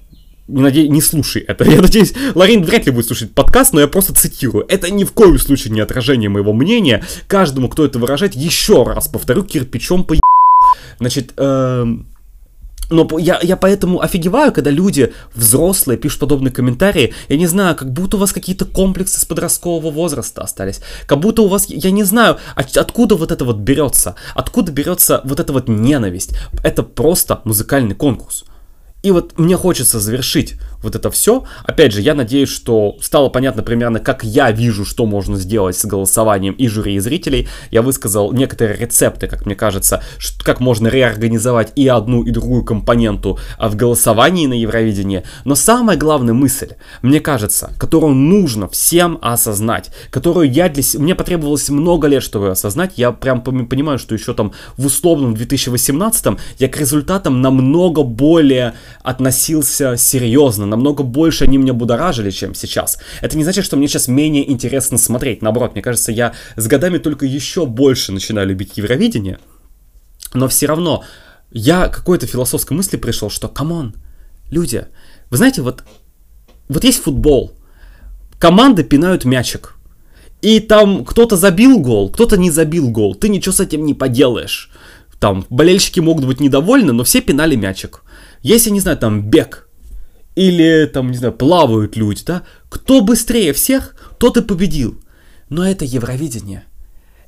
не, 0.48 0.62
наде... 0.62 0.88
не 0.88 1.00
слушай 1.00 1.42
это. 1.42 1.64
Я 1.70 1.80
надеюсь, 1.80 2.14
Ларин 2.34 2.64
вряд 2.64 2.86
ли 2.86 2.92
будет 2.92 3.06
слушать 3.06 3.32
подкаст, 3.32 3.72
но 3.72 3.80
я 3.80 3.88
просто 3.88 4.14
цитирую. 4.14 4.64
Это 4.68 4.90
ни 4.90 5.04
в 5.04 5.12
коем 5.12 5.38
случае 5.38 5.72
не 5.72 5.80
отражение 5.80 6.28
моего 6.28 6.52
мнения. 6.52 7.04
Каждому, 7.26 7.68
кто 7.68 7.84
это 7.84 7.98
выражает, 7.98 8.34
еще 8.34 8.82
раз 8.82 9.08
повторю, 9.08 9.44
кирпичом 9.44 10.04
по 10.04 10.16
Значит, 10.98 11.32
эм... 11.36 12.06
Но 12.90 13.06
я, 13.20 13.38
я 13.40 13.56
поэтому 13.56 14.00
офигеваю, 14.00 14.52
когда 14.52 14.70
люди 14.70 15.12
взрослые 15.32 15.96
пишут 15.96 16.18
подобные 16.18 16.50
комментарии. 16.50 17.14
Я 17.28 17.36
не 17.36 17.46
знаю, 17.46 17.76
как 17.76 17.92
будто 17.92 18.16
у 18.16 18.20
вас 18.20 18.32
какие-то 18.32 18.64
комплексы 18.64 19.20
с 19.20 19.24
подросткового 19.24 19.92
возраста 19.92 20.42
остались. 20.42 20.80
Как 21.06 21.20
будто 21.20 21.42
у 21.42 21.46
вас, 21.46 21.66
я 21.68 21.92
не 21.92 22.02
знаю, 22.02 22.38
от, 22.56 22.76
откуда 22.76 23.14
вот 23.14 23.30
это 23.30 23.44
вот 23.44 23.58
берется. 23.58 24.16
Откуда 24.34 24.72
берется 24.72 25.20
вот 25.22 25.38
эта 25.38 25.52
вот 25.52 25.68
ненависть. 25.68 26.36
Это 26.64 26.82
просто 26.82 27.40
музыкальный 27.44 27.94
конкурс. 27.94 28.44
И 29.02 29.10
вот 29.10 29.38
мне 29.38 29.56
хочется 29.56 29.98
завершить 29.98 30.56
вот 30.82 30.96
это 30.96 31.10
все. 31.10 31.44
Опять 31.64 31.92
же, 31.92 32.00
я 32.00 32.14
надеюсь, 32.14 32.48
что 32.48 32.96
стало 33.00 33.28
понятно 33.28 33.62
примерно, 33.62 34.00
как 34.00 34.24
я 34.24 34.50
вижу, 34.50 34.84
что 34.84 35.06
можно 35.06 35.36
сделать 35.36 35.76
с 35.76 35.84
голосованием 35.84 36.54
и 36.54 36.68
жюри, 36.68 36.94
и 36.94 36.98
зрителей. 36.98 37.48
Я 37.70 37.82
высказал 37.82 38.32
некоторые 38.32 38.78
рецепты, 38.78 39.26
как 39.26 39.46
мне 39.46 39.54
кажется, 39.54 40.02
как 40.42 40.60
можно 40.60 40.88
реорганизовать 40.88 41.72
и 41.76 41.86
одну, 41.88 42.22
и 42.22 42.30
другую 42.30 42.64
компоненту 42.64 43.38
а, 43.58 43.68
в 43.68 43.76
голосовании 43.76 44.46
на 44.46 44.54
Евровидении. 44.54 45.24
Но 45.44 45.54
самая 45.54 45.96
главная 45.96 46.34
мысль, 46.34 46.70
мне 47.02 47.20
кажется, 47.20 47.72
которую 47.78 48.14
нужно 48.14 48.68
всем 48.68 49.18
осознать, 49.20 49.90
которую 50.10 50.50
я 50.50 50.68
для. 50.68 50.82
Мне 50.98 51.14
потребовалось 51.14 51.68
много 51.68 52.06
лет, 52.08 52.22
чтобы 52.22 52.50
осознать. 52.50 52.92
Я 52.96 53.12
прям 53.12 53.42
понимаю, 53.42 53.98
что 53.98 54.14
еще 54.14 54.34
там 54.34 54.52
в 54.76 54.86
условном 54.86 55.34
2018 55.34 56.38
я 56.58 56.68
к 56.68 56.76
результатам 56.76 57.40
намного 57.42 58.02
более 58.02 58.74
относился 59.02 59.96
серьезно, 59.96 60.66
намного 60.70 61.02
больше 61.02 61.44
они 61.44 61.58
меня 61.58 61.74
будоражили, 61.74 62.30
чем 62.30 62.54
сейчас. 62.54 62.98
Это 63.20 63.36
не 63.36 63.44
значит, 63.44 63.64
что 63.64 63.76
мне 63.76 63.88
сейчас 63.88 64.08
менее 64.08 64.50
интересно 64.50 64.96
смотреть. 64.96 65.42
Наоборот, 65.42 65.72
мне 65.74 65.82
кажется, 65.82 66.12
я 66.12 66.32
с 66.56 66.66
годами 66.66 66.98
только 66.98 67.26
еще 67.26 67.66
больше 67.66 68.12
начинаю 68.12 68.48
любить 68.48 68.76
Евровидение. 68.76 69.38
Но 70.32 70.48
все 70.48 70.66
равно 70.66 71.04
я 71.50 71.88
какой-то 71.88 72.26
философской 72.26 72.76
мысли 72.76 72.96
пришел, 72.96 73.30
что, 73.30 73.48
come 73.48 73.74
on, 73.74 73.94
люди, 74.50 74.86
вы 75.30 75.36
знаете, 75.36 75.62
вот, 75.62 75.84
вот 76.68 76.84
есть 76.84 77.02
футбол, 77.02 77.52
команды 78.38 78.84
пинают 78.84 79.24
мячик, 79.24 79.76
и 80.42 80.60
там 80.60 81.04
кто-то 81.04 81.36
забил 81.36 81.80
гол, 81.80 82.10
кто-то 82.10 82.36
не 82.36 82.50
забил 82.50 82.90
гол, 82.90 83.14
ты 83.14 83.28
ничего 83.28 83.52
с 83.52 83.60
этим 83.60 83.84
не 83.84 83.94
поделаешь. 83.94 84.70
Там 85.18 85.44
болельщики 85.50 86.00
могут 86.00 86.24
быть 86.24 86.40
недовольны, 86.40 86.92
но 86.92 87.04
все 87.04 87.20
пинали 87.20 87.54
мячик. 87.54 88.02
Если, 88.42 88.70
не 88.70 88.80
знаю, 88.80 88.96
там 88.96 89.28
бег, 89.28 89.68
или 90.34 90.86
там, 90.86 91.10
не 91.10 91.16
знаю, 91.16 91.32
плавают 91.32 91.96
люди, 91.96 92.22
да, 92.24 92.42
кто 92.68 93.00
быстрее 93.00 93.52
всех, 93.52 93.94
тот 94.18 94.36
и 94.36 94.42
победил. 94.42 95.00
Но 95.48 95.66
это 95.66 95.84
Евровидение. 95.84 96.64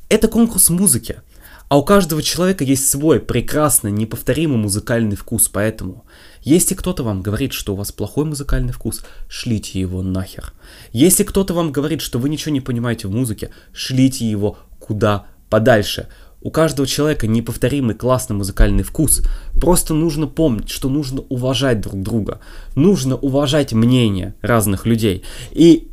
Это 0.09 0.29
конкурс 0.29 0.70
музыки. 0.70 1.20
А 1.69 1.79
у 1.79 1.85
каждого 1.85 2.23
человека 2.23 2.65
есть 2.65 2.87
свой 2.87 3.19
прекрасный, 3.19 3.91
неповторимый 3.91 4.59
музыкальный 4.59 5.16
вкус, 5.16 5.49
поэтому 5.49 6.05
если 6.43 6.74
кто-то 6.74 7.03
вам 7.03 7.23
говорит, 7.23 7.55
что 7.55 7.73
у 7.73 7.77
вас 7.77 7.93
плохой 7.93 8.27
музыкальный 8.27 8.74
вкус, 8.74 9.03
шлите 9.27 9.81
его 9.81 10.03
нахер. 10.03 10.53
Если 10.93 11.24
кто-то 11.24 11.55
вам 11.55 11.73
говорит, 11.73 12.03
что 12.03 12.19
вы 12.19 12.29
ничего 12.29 12.53
не 12.53 12.61
понимаете 12.61 13.09
в 13.09 13.11
музыке, 13.11 13.53
шлите 13.73 14.29
его 14.29 14.59
куда 14.81 15.27
подальше. 15.49 16.09
У 16.43 16.51
каждого 16.51 16.86
человека 16.89 17.27
неповторимый 17.27 17.94
классный 17.94 18.36
музыкальный 18.36 18.82
вкус. 18.82 19.23
Просто 19.60 19.94
нужно 19.94 20.27
помнить, 20.27 20.69
что 20.70 20.89
нужно 20.89 21.23
уважать 21.28 21.81
друг 21.81 22.02
друга. 22.02 22.40
Нужно 22.74 23.16
уважать 23.16 23.73
мнение 23.73 24.35
разных 24.43 24.86
людей. 24.86 25.23
И 25.52 25.89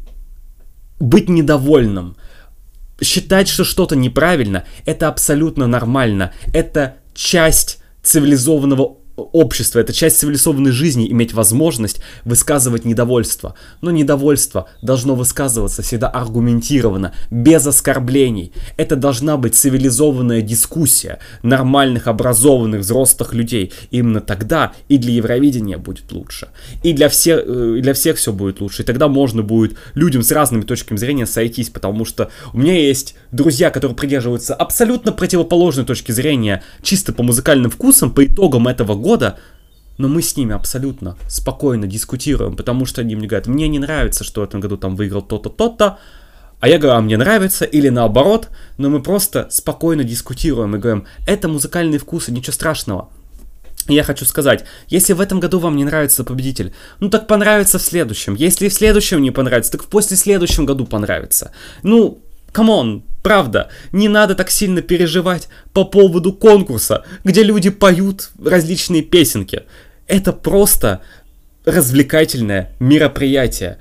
быть 0.99 1.29
недовольным, 1.29 2.15
считать, 3.01 3.47
что 3.47 3.63
что-то 3.63 3.95
неправильно, 3.95 4.65
это 4.85 5.07
абсолютно 5.07 5.67
нормально. 5.67 6.33
Это 6.53 6.95
часть 7.13 7.79
цивилизованного 8.01 8.98
общества, 9.23 9.79
это 9.79 9.93
часть 9.93 10.19
цивилизованной 10.19 10.71
жизни 10.71 11.09
иметь 11.11 11.33
возможность 11.33 12.01
высказывать 12.25 12.85
недовольство. 12.85 13.55
Но 13.81 13.91
недовольство 13.91 14.67
должно 14.81 15.15
высказываться 15.15 15.81
всегда 15.81 16.07
аргументированно, 16.07 17.13
без 17.29 17.65
оскорблений. 17.65 18.53
Это 18.77 18.95
должна 18.95 19.37
быть 19.37 19.55
цивилизованная 19.55 20.41
дискуссия 20.41 21.19
нормальных, 21.43 22.07
образованных, 22.07 22.81
взрослых 22.81 23.33
людей. 23.33 23.73
Именно 23.91 24.21
тогда 24.21 24.73
и 24.87 24.97
для 24.97 25.13
Евровидения 25.13 25.77
будет 25.77 26.11
лучше. 26.11 26.49
И 26.83 26.93
для 26.93 27.09
всех, 27.09 27.43
э, 27.45 27.75
и 27.77 27.81
для 27.81 27.93
всех 27.93 28.17
все 28.17 28.31
будет 28.31 28.61
лучше. 28.61 28.83
И 28.83 28.85
тогда 28.85 29.07
можно 29.07 29.43
будет 29.43 29.77
людям 29.93 30.23
с 30.23 30.31
разными 30.31 30.61
точками 30.61 30.97
зрения 30.97 31.25
сойтись, 31.25 31.69
потому 31.69 32.05
что 32.05 32.29
у 32.53 32.57
меня 32.57 32.73
есть 32.73 33.15
друзья, 33.31 33.69
которые 33.69 33.95
придерживаются 33.95 34.53
абсолютно 34.55 35.11
противоположной 35.11 35.85
точки 35.85 36.11
зрения, 36.11 36.63
чисто 36.81 37.13
по 37.13 37.23
музыкальным 37.23 37.71
вкусам, 37.71 38.11
по 38.11 38.25
итогам 38.25 38.67
этого 38.67 38.95
года, 38.95 39.08
года, 39.09 39.39
но 39.97 40.07
мы 40.07 40.21
с 40.21 40.37
ними 40.37 40.53
абсолютно 40.53 41.17
спокойно 41.27 41.87
дискутируем, 41.87 42.55
потому 42.55 42.85
что 42.85 43.01
они 43.01 43.15
мне 43.15 43.27
говорят, 43.27 43.47
мне 43.47 43.67
не 43.67 43.79
нравится, 43.79 44.23
что 44.23 44.41
в 44.41 44.43
этом 44.43 44.59
году 44.61 44.77
там 44.77 44.95
выиграл 44.95 45.23
то-то, 45.23 45.49
то-то, 45.49 45.97
а 46.59 46.67
я 46.67 46.77
говорю, 46.77 46.97
а 46.97 47.01
мне 47.01 47.17
нравится, 47.17 47.65
или 47.65 47.89
наоборот, 47.89 48.49
но 48.77 48.89
мы 48.89 49.01
просто 49.01 49.47
спокойно 49.49 50.03
дискутируем 50.03 50.75
и 50.75 50.79
говорим, 50.79 51.07
это 51.25 51.47
музыкальный 51.47 51.97
вкус, 51.97 52.29
и 52.29 52.31
ничего 52.31 52.53
страшного. 52.53 53.09
Я 53.87 54.03
хочу 54.03 54.25
сказать, 54.25 54.65
если 54.87 55.13
в 55.13 55.21
этом 55.21 55.39
году 55.39 55.57
вам 55.57 55.75
не 55.75 55.85
нравится 55.85 56.23
победитель, 56.23 56.71
ну 56.99 57.09
так 57.09 57.25
понравится 57.25 57.79
в 57.79 57.81
следующем. 57.81 58.35
Если 58.35 58.69
в 58.69 58.73
следующем 58.73 59.23
не 59.23 59.31
понравится, 59.31 59.71
так 59.71 59.83
в 59.83 59.87
после 59.87 60.17
следующем 60.17 60.67
году 60.67 60.85
понравится. 60.85 61.51
Ну, 61.81 62.19
come 62.51 62.81
on, 62.81 63.03
Правда, 63.21 63.69
не 63.91 64.07
надо 64.07 64.35
так 64.35 64.49
сильно 64.49 64.81
переживать 64.81 65.49
по 65.73 65.83
поводу 65.83 66.33
конкурса, 66.33 67.03
где 67.23 67.43
люди 67.43 67.69
поют 67.69 68.29
различные 68.43 69.01
песенки. 69.01 69.63
Это 70.07 70.31
просто 70.31 71.01
развлекательное 71.65 72.71
мероприятие. 72.79 73.77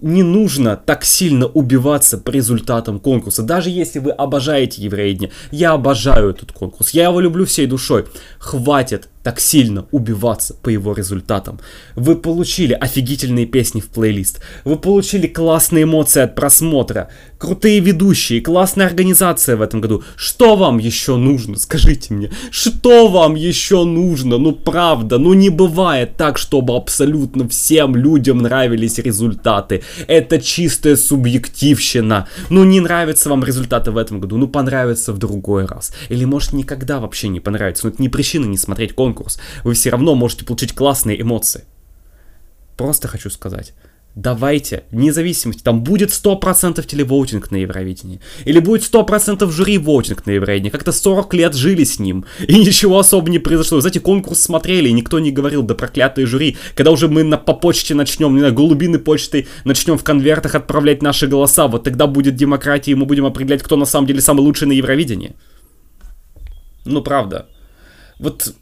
Не 0.00 0.22
нужно 0.22 0.76
так 0.76 1.04
сильно 1.04 1.46
убиваться 1.46 2.18
по 2.18 2.30
результатам 2.30 3.00
конкурса. 3.00 3.42
Даже 3.42 3.68
если 3.70 3.98
вы 3.98 4.12
обожаете 4.12 4.80
Евровидение. 4.80 5.32
Я 5.50 5.72
обожаю 5.72 6.30
этот 6.30 6.52
конкурс. 6.52 6.90
Я 6.90 7.04
его 7.04 7.20
люблю 7.20 7.44
всей 7.44 7.66
душой. 7.66 8.06
Хватит 8.38 9.08
так 9.28 9.40
сильно 9.40 9.84
убиваться 9.90 10.54
по 10.54 10.70
его 10.70 10.94
результатам. 10.94 11.60
Вы 11.96 12.16
получили 12.16 12.72
офигительные 12.72 13.44
песни 13.44 13.82
в 13.82 13.88
плейлист. 13.88 14.40
Вы 14.64 14.76
получили 14.76 15.26
классные 15.26 15.84
эмоции 15.84 16.22
от 16.22 16.34
просмотра. 16.34 17.10
Крутые 17.36 17.80
ведущие, 17.80 18.40
классная 18.40 18.86
организация 18.86 19.56
в 19.56 19.60
этом 19.60 19.82
году. 19.82 20.02
Что 20.16 20.56
вам 20.56 20.78
еще 20.78 21.16
нужно? 21.16 21.58
Скажите 21.58 22.14
мне. 22.14 22.30
Что 22.50 23.08
вам 23.08 23.34
еще 23.34 23.84
нужно? 23.84 24.38
Ну 24.38 24.52
правда, 24.52 25.18
ну 25.18 25.34
не 25.34 25.50
бывает 25.50 26.16
так, 26.16 26.38
чтобы 26.38 26.74
абсолютно 26.74 27.46
всем 27.50 27.96
людям 27.96 28.38
нравились 28.38 28.96
результаты. 28.96 29.82
Это 30.06 30.40
чистая 30.40 30.96
субъективщина. 30.96 32.28
Ну 32.48 32.64
не 32.64 32.80
нравятся 32.80 33.28
вам 33.28 33.44
результаты 33.44 33.90
в 33.90 33.98
этом 33.98 34.20
году, 34.20 34.38
ну 34.38 34.48
понравится 34.48 35.12
в 35.12 35.18
другой 35.18 35.66
раз. 35.66 35.92
Или 36.08 36.24
может 36.24 36.54
никогда 36.54 36.98
вообще 36.98 37.28
не 37.28 37.40
понравится. 37.40 37.86
Но 37.86 37.92
это 37.92 38.00
не 38.00 38.08
причина 38.08 38.46
не 38.46 38.56
смотреть 38.56 38.94
конкурс 38.94 39.17
конкурс, 39.18 39.38
вы 39.64 39.74
все 39.74 39.90
равно 39.90 40.14
можете 40.14 40.44
получить 40.44 40.74
классные 40.74 41.20
эмоции. 41.20 41.64
Просто 42.76 43.08
хочу 43.08 43.30
сказать, 43.30 43.74
давайте, 44.14 44.84
вне 44.92 45.12
зависимости, 45.12 45.62
там 45.62 45.82
будет 45.82 46.10
100% 46.10 46.86
телевоутинг 46.86 47.50
на 47.50 47.56
Евровидении, 47.56 48.20
или 48.44 48.60
будет 48.60 48.82
100% 48.82 49.50
жюри 49.50 49.78
воутинг 49.78 50.26
на 50.26 50.30
Евровидении, 50.32 50.70
как-то 50.70 50.92
40 50.92 51.34
лет 51.34 51.54
жили 51.54 51.82
с 51.84 51.98
ним, 51.98 52.24
и 52.46 52.54
ничего 52.54 52.98
особо 52.98 53.28
не 53.30 53.40
произошло. 53.40 53.80
Знаете, 53.80 54.00
конкурс 54.00 54.40
смотрели, 54.40 54.88
и 54.88 54.92
никто 54.92 55.18
не 55.18 55.32
говорил, 55.32 55.62
да 55.62 55.74
проклятые 55.74 56.26
жюри, 56.26 56.56
когда 56.76 56.92
уже 56.92 57.08
мы 57.08 57.24
на, 57.24 57.36
по 57.36 57.54
почте 57.54 57.94
начнем, 57.94 58.34
не 58.34 58.40
знаю, 58.40 58.54
голубиной 58.54 59.00
почтой 59.00 59.48
начнем 59.64 59.98
в 59.98 60.04
конвертах 60.04 60.54
отправлять 60.54 61.02
наши 61.02 61.26
голоса, 61.26 61.66
вот 61.66 61.82
тогда 61.82 62.06
будет 62.06 62.36
демократия, 62.36 62.92
и 62.92 62.94
мы 62.94 63.06
будем 63.06 63.26
определять, 63.26 63.62
кто 63.62 63.76
на 63.76 63.86
самом 63.86 64.06
деле 64.06 64.20
самый 64.20 64.40
лучший 64.40 64.68
на 64.68 64.72
Евровидении. 64.72 65.34
Ну, 66.84 67.02
правда. 67.02 67.48
Вот 68.20 68.54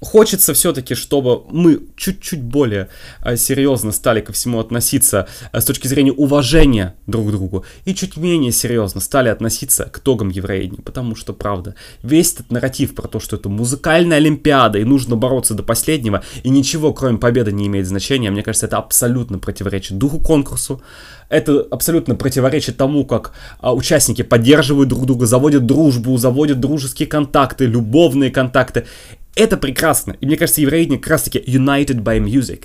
хочется 0.00 0.54
все-таки, 0.54 0.94
чтобы 0.94 1.42
мы 1.50 1.80
чуть-чуть 1.96 2.42
более 2.42 2.88
э, 3.22 3.36
серьезно 3.36 3.92
стали 3.92 4.20
ко 4.20 4.32
всему 4.32 4.58
относиться 4.58 5.28
э, 5.52 5.60
с 5.60 5.64
точки 5.64 5.86
зрения 5.86 6.12
уважения 6.12 6.94
друг 7.06 7.28
к 7.28 7.30
другу 7.30 7.64
и 7.84 7.94
чуть 7.94 8.16
менее 8.16 8.52
серьезно 8.52 9.00
стали 9.00 9.28
относиться 9.28 9.84
к 9.84 9.98
итогам 9.98 10.30
Евровидения, 10.30 10.82
потому 10.82 11.14
что, 11.14 11.32
правда, 11.32 11.74
весь 12.02 12.32
этот 12.32 12.50
нарратив 12.50 12.94
про 12.94 13.08
то, 13.08 13.20
что 13.20 13.36
это 13.36 13.48
музыкальная 13.48 14.16
олимпиада 14.16 14.78
и 14.78 14.84
нужно 14.84 15.16
бороться 15.16 15.54
до 15.54 15.62
последнего, 15.62 16.22
и 16.42 16.48
ничего, 16.48 16.92
кроме 16.92 17.18
победы, 17.18 17.52
не 17.52 17.66
имеет 17.66 17.86
значения, 17.86 18.30
мне 18.30 18.42
кажется, 18.42 18.66
это 18.66 18.78
абсолютно 18.78 19.38
противоречит 19.38 19.98
духу 19.98 20.18
конкурсу, 20.18 20.82
это 21.30 21.64
абсолютно 21.70 22.16
противоречит 22.16 22.76
тому, 22.76 23.06
как 23.06 23.32
а, 23.60 23.72
участники 23.72 24.22
поддерживают 24.22 24.88
друг 24.88 25.06
друга, 25.06 25.26
заводят 25.26 25.64
дружбу, 25.64 26.16
заводят 26.18 26.58
дружеские 26.60 27.06
контакты, 27.06 27.66
любовные 27.66 28.30
контакты. 28.30 28.86
Это 29.34 29.56
прекрасно. 29.56 30.16
И 30.20 30.26
мне 30.26 30.36
кажется, 30.36 30.60
Евровидение 30.60 30.98
как 30.98 31.10
раз 31.10 31.22
таки 31.22 31.38
united 31.38 32.02
by 32.02 32.18
music. 32.18 32.64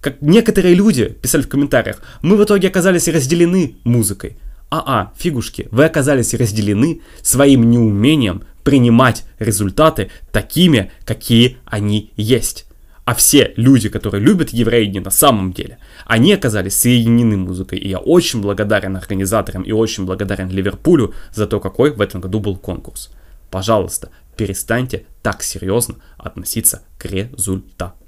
Как 0.00 0.20
некоторые 0.20 0.74
люди 0.74 1.08
писали 1.08 1.42
в 1.42 1.48
комментариях, 1.48 2.02
мы 2.22 2.36
в 2.36 2.44
итоге 2.44 2.68
оказались 2.68 3.08
разделены 3.08 3.76
музыкой. 3.84 4.36
А-а, 4.70 5.12
фигушки, 5.16 5.68
вы 5.70 5.84
оказались 5.84 6.34
разделены 6.34 7.02
своим 7.20 7.70
неумением 7.70 8.42
принимать 8.64 9.24
результаты 9.38 10.10
такими, 10.32 10.90
какие 11.04 11.58
они 11.66 12.12
есть. 12.16 12.66
А 13.04 13.14
все 13.14 13.52
люди, 13.56 13.88
которые 13.88 14.22
любят 14.22 14.50
Евровидение 14.50 15.02
на 15.02 15.10
самом 15.10 15.52
деле, 15.52 15.78
они 16.06 16.32
оказались 16.32 16.76
соединены 16.76 17.36
музыкой. 17.36 17.78
И 17.78 17.88
я 17.88 17.98
очень 17.98 18.40
благодарен 18.40 18.96
организаторам 18.96 19.62
и 19.62 19.72
очень 19.72 20.04
благодарен 20.04 20.48
Ливерпулю 20.48 21.12
за 21.34 21.46
то, 21.46 21.58
какой 21.58 21.90
в 21.90 22.00
этом 22.00 22.20
году 22.20 22.38
был 22.38 22.56
конкурс. 22.56 23.10
Пожалуйста, 23.50 24.10
перестаньте 24.42 25.06
так 25.22 25.44
серьезно 25.44 25.98
относиться 26.18 26.82
к 26.98 27.04
результатам. 27.04 28.01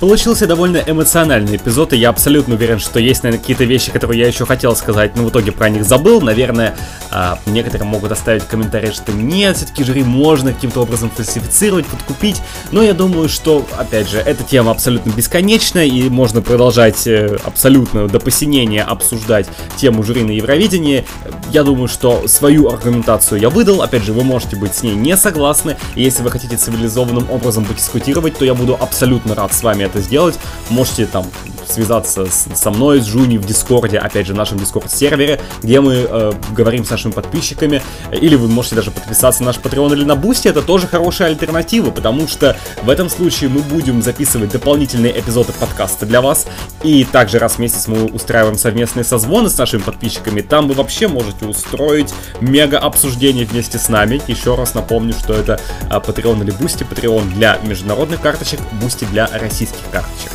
Получился 0.00 0.46
довольно 0.46 0.82
эмоциональный 0.86 1.56
эпизод, 1.56 1.94
и 1.94 1.96
я 1.96 2.10
абсолютно 2.10 2.54
уверен, 2.54 2.78
что 2.78 3.00
есть, 3.00 3.22
наверное, 3.22 3.40
какие-то 3.40 3.64
вещи, 3.64 3.90
которые 3.90 4.20
я 4.20 4.26
еще 4.26 4.44
хотел 4.44 4.76
сказать, 4.76 5.16
но 5.16 5.24
в 5.24 5.30
итоге 5.30 5.52
про 5.52 5.70
них 5.70 5.84
забыл. 5.84 6.20
Наверное, 6.20 6.76
а, 7.10 7.38
некоторые 7.46 7.88
могут 7.88 8.12
оставить 8.12 8.44
комментарий, 8.44 8.92
что 8.92 9.12
нет, 9.12 9.56
все-таки 9.56 9.84
жюри 9.84 10.02
можно 10.04 10.52
каким-то 10.52 10.82
образом 10.82 11.08
фальсифицировать, 11.08 11.86
подкупить. 11.86 12.42
Но 12.72 12.82
я 12.82 12.92
думаю, 12.92 13.30
что, 13.30 13.66
опять 13.78 14.10
же, 14.10 14.18
эта 14.18 14.44
тема 14.44 14.72
абсолютно 14.72 15.10
бесконечная, 15.12 15.86
и 15.86 16.10
можно 16.10 16.42
продолжать 16.42 17.06
э, 17.06 17.38
абсолютно 17.44 18.06
до 18.06 18.20
посинения 18.20 18.82
обсуждать 18.82 19.46
тему 19.78 20.02
жюри 20.02 20.24
на 20.24 20.32
Евровидении. 20.32 21.06
Я 21.50 21.62
думаю, 21.62 21.88
что 21.88 22.28
свою 22.28 22.68
аргументацию 22.68 23.40
я 23.40 23.48
выдал. 23.48 23.80
Опять 23.80 24.04
же, 24.04 24.12
вы 24.12 24.24
можете 24.24 24.56
быть 24.56 24.74
с 24.74 24.82
ней 24.82 24.94
не 24.94 25.16
согласны. 25.16 25.78
Если 25.94 26.22
вы 26.22 26.30
хотите 26.30 26.56
цивилизованным 26.58 27.30
образом 27.30 27.64
подискутировать, 27.64 28.36
то 28.36 28.44
я 28.44 28.52
буду 28.52 28.76
абсолютно 28.78 29.34
рад 29.34 29.54
с 29.54 29.62
вами 29.62 29.85
это 29.86 30.00
сделать, 30.00 30.38
можете 30.70 31.06
там 31.06 31.24
связаться 31.68 32.26
с, 32.26 32.48
со 32.54 32.70
мной, 32.70 33.00
с 33.00 33.06
Жуни 33.06 33.38
в 33.38 33.46
Дискорде, 33.46 33.98
опять 33.98 34.26
же, 34.26 34.34
в 34.34 34.36
нашем 34.36 34.58
Дискорд-сервере, 34.58 35.40
где 35.62 35.80
мы 35.80 36.06
э, 36.08 36.32
говорим 36.50 36.84
с 36.84 36.90
нашими 36.90 37.12
подписчиками, 37.12 37.82
или 38.12 38.36
вы 38.36 38.48
можете 38.48 38.76
даже 38.76 38.90
подписаться 38.90 39.42
на 39.42 39.46
наш 39.46 39.56
Patreon 39.56 39.92
или 39.92 40.04
на 40.04 40.16
Boosty, 40.16 40.48
это 40.48 40.62
тоже 40.62 40.86
хорошая 40.86 41.28
альтернатива, 41.28 41.90
потому 41.90 42.28
что 42.28 42.56
в 42.82 42.90
этом 42.90 43.08
случае 43.08 43.50
мы 43.50 43.60
будем 43.60 44.02
записывать 44.02 44.50
дополнительные 44.52 45.18
эпизоды 45.18 45.52
подкаста 45.52 46.06
для 46.06 46.20
вас, 46.20 46.46
и 46.82 47.04
также 47.04 47.38
раз 47.38 47.54
в 47.54 47.58
месяц 47.58 47.88
мы 47.88 48.04
устраиваем 48.06 48.58
совместные 48.58 49.04
созвоны 49.04 49.48
с 49.48 49.58
нашими 49.58 49.80
подписчиками, 49.80 50.40
там 50.40 50.68
вы 50.68 50.74
вообще 50.74 51.08
можете 51.08 51.46
устроить 51.46 52.12
мега 52.40 52.78
обсуждение 52.78 53.46
вместе 53.46 53.78
с 53.78 53.88
нами, 53.88 54.20
еще 54.26 54.54
раз 54.54 54.74
напомню, 54.74 55.14
что 55.14 55.32
это 55.32 55.60
э, 55.90 55.94
Patreon 55.94 56.42
или 56.42 56.50
Boosty, 56.50 56.84
Patreon 56.84 57.34
для 57.34 57.58
международных 57.62 58.20
карточек, 58.20 58.60
Boosty 58.80 59.04
для 59.04 59.26
российских 59.26 59.82
карточек. 59.90 60.30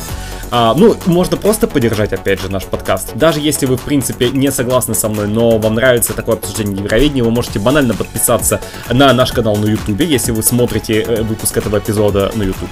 А, 0.54 0.74
ну, 0.74 0.94
можно 1.06 1.38
просто 1.38 1.66
поддержать, 1.66 2.12
опять 2.12 2.38
же, 2.38 2.50
наш 2.50 2.64
подкаст. 2.64 3.14
Даже 3.14 3.40
если 3.40 3.64
вы, 3.64 3.78
в 3.78 3.80
принципе, 3.80 4.28
не 4.28 4.52
согласны 4.52 4.94
со 4.94 5.08
мной, 5.08 5.26
но 5.26 5.56
вам 5.56 5.76
нравится 5.76 6.12
такое 6.12 6.34
обсуждение 6.36 6.76
Евровидения, 6.76 7.24
вы 7.24 7.30
можете 7.30 7.58
банально 7.58 7.94
подписаться 7.94 8.60
на 8.90 9.14
наш 9.14 9.32
канал 9.32 9.56
на 9.56 9.64
YouTube, 9.64 10.02
если 10.02 10.30
вы 10.30 10.42
смотрите 10.42 11.00
э, 11.00 11.22
выпуск 11.22 11.56
этого 11.56 11.78
эпизода 11.78 12.30
на 12.34 12.42
YouTube. 12.42 12.68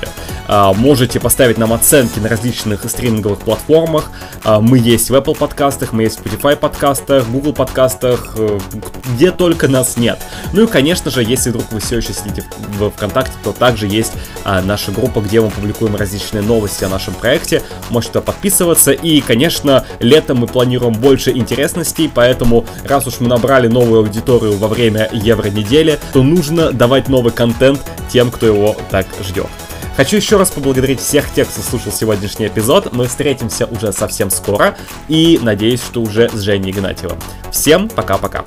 А, 0.47 0.75
можете 0.75 1.21
поставить 1.21 1.57
нам 1.57 1.73
оценки 1.73 2.19
на 2.19 2.29
различных 2.29 2.85
стриминговых 2.85 3.39
платформах. 3.39 4.11
А, 4.45 4.61
мы 4.61 4.79
есть 4.79 5.09
в 5.09 5.15
Apple 5.15 5.39
подкастах, 5.39 5.95
мы 5.95 6.03
есть 6.03 6.21
в 6.21 6.27
Spotify 6.27 6.57
подкастах, 6.57 7.27
Google 7.29 7.55
подкастах, 7.55 8.35
э, 8.37 8.59
где 9.15 9.31
только 9.31 9.69
нас 9.69 9.97
нет. 9.97 10.19
Ну 10.53 10.65
и, 10.65 10.67
конечно 10.67 11.11
же, 11.11 11.23
если 11.23 11.49
вдруг 11.49 11.73
вы 11.73 11.81
все 11.81 11.97
еще 11.97 12.13
сидите 12.13 12.45
в 12.79 12.91
ВКонтакте, 12.91 13.33
то 13.43 13.53
также 13.53 13.87
есть 13.87 14.13
а, 14.45 14.61
наша 14.61 14.93
группа, 14.93 15.21
где 15.21 15.41
мы 15.41 15.49
публикуем 15.49 15.97
различные 15.97 16.43
новости 16.43 16.85
о 16.85 16.91
нашем 16.91 17.15
проекте 17.15 17.63
можете 17.91 18.21
подписываться. 18.21 18.93
И, 18.93 19.21
конечно, 19.21 19.85
летом 20.01 20.39
мы 20.39 20.47
планируем 20.47 20.95
больше 20.95 21.31
интересностей, 21.31 22.11
поэтому 22.13 22.65
раз 22.85 23.07
уж 23.07 23.21
мы 23.21 23.29
набрали 23.29 23.69
новую 23.69 24.01
аудиторию 24.01 24.57
во 24.57 24.69
время 24.69 25.09
Евро-недели, 25.13 25.99
то 26.13 26.23
нужно 26.23 26.73
давать 26.73 27.09
новый 27.09 27.33
контент 27.33 27.81
тем, 28.11 28.31
кто 28.31 28.47
его 28.47 28.77
так 28.91 29.07
ждет. 29.23 29.49
Хочу 29.97 30.17
еще 30.17 30.39
раз 30.39 30.51
поблагодарить 30.51 31.01
всех 31.01 31.31
тех, 31.35 31.49
кто 31.49 31.61
слушал 31.61 31.93
сегодняшний 31.93 32.47
эпизод. 32.47 32.93
Мы 32.93 33.07
встретимся 33.07 33.67
уже 33.67 33.93
совсем 33.93 34.31
скоро 34.31 34.77
и 35.09 35.39
надеюсь, 35.43 35.83
что 35.83 36.01
уже 36.01 36.31
с 36.31 36.41
Женей 36.41 36.71
Игнатьевым. 36.71 37.19
Всем 37.51 37.89
пока-пока. 37.89 38.45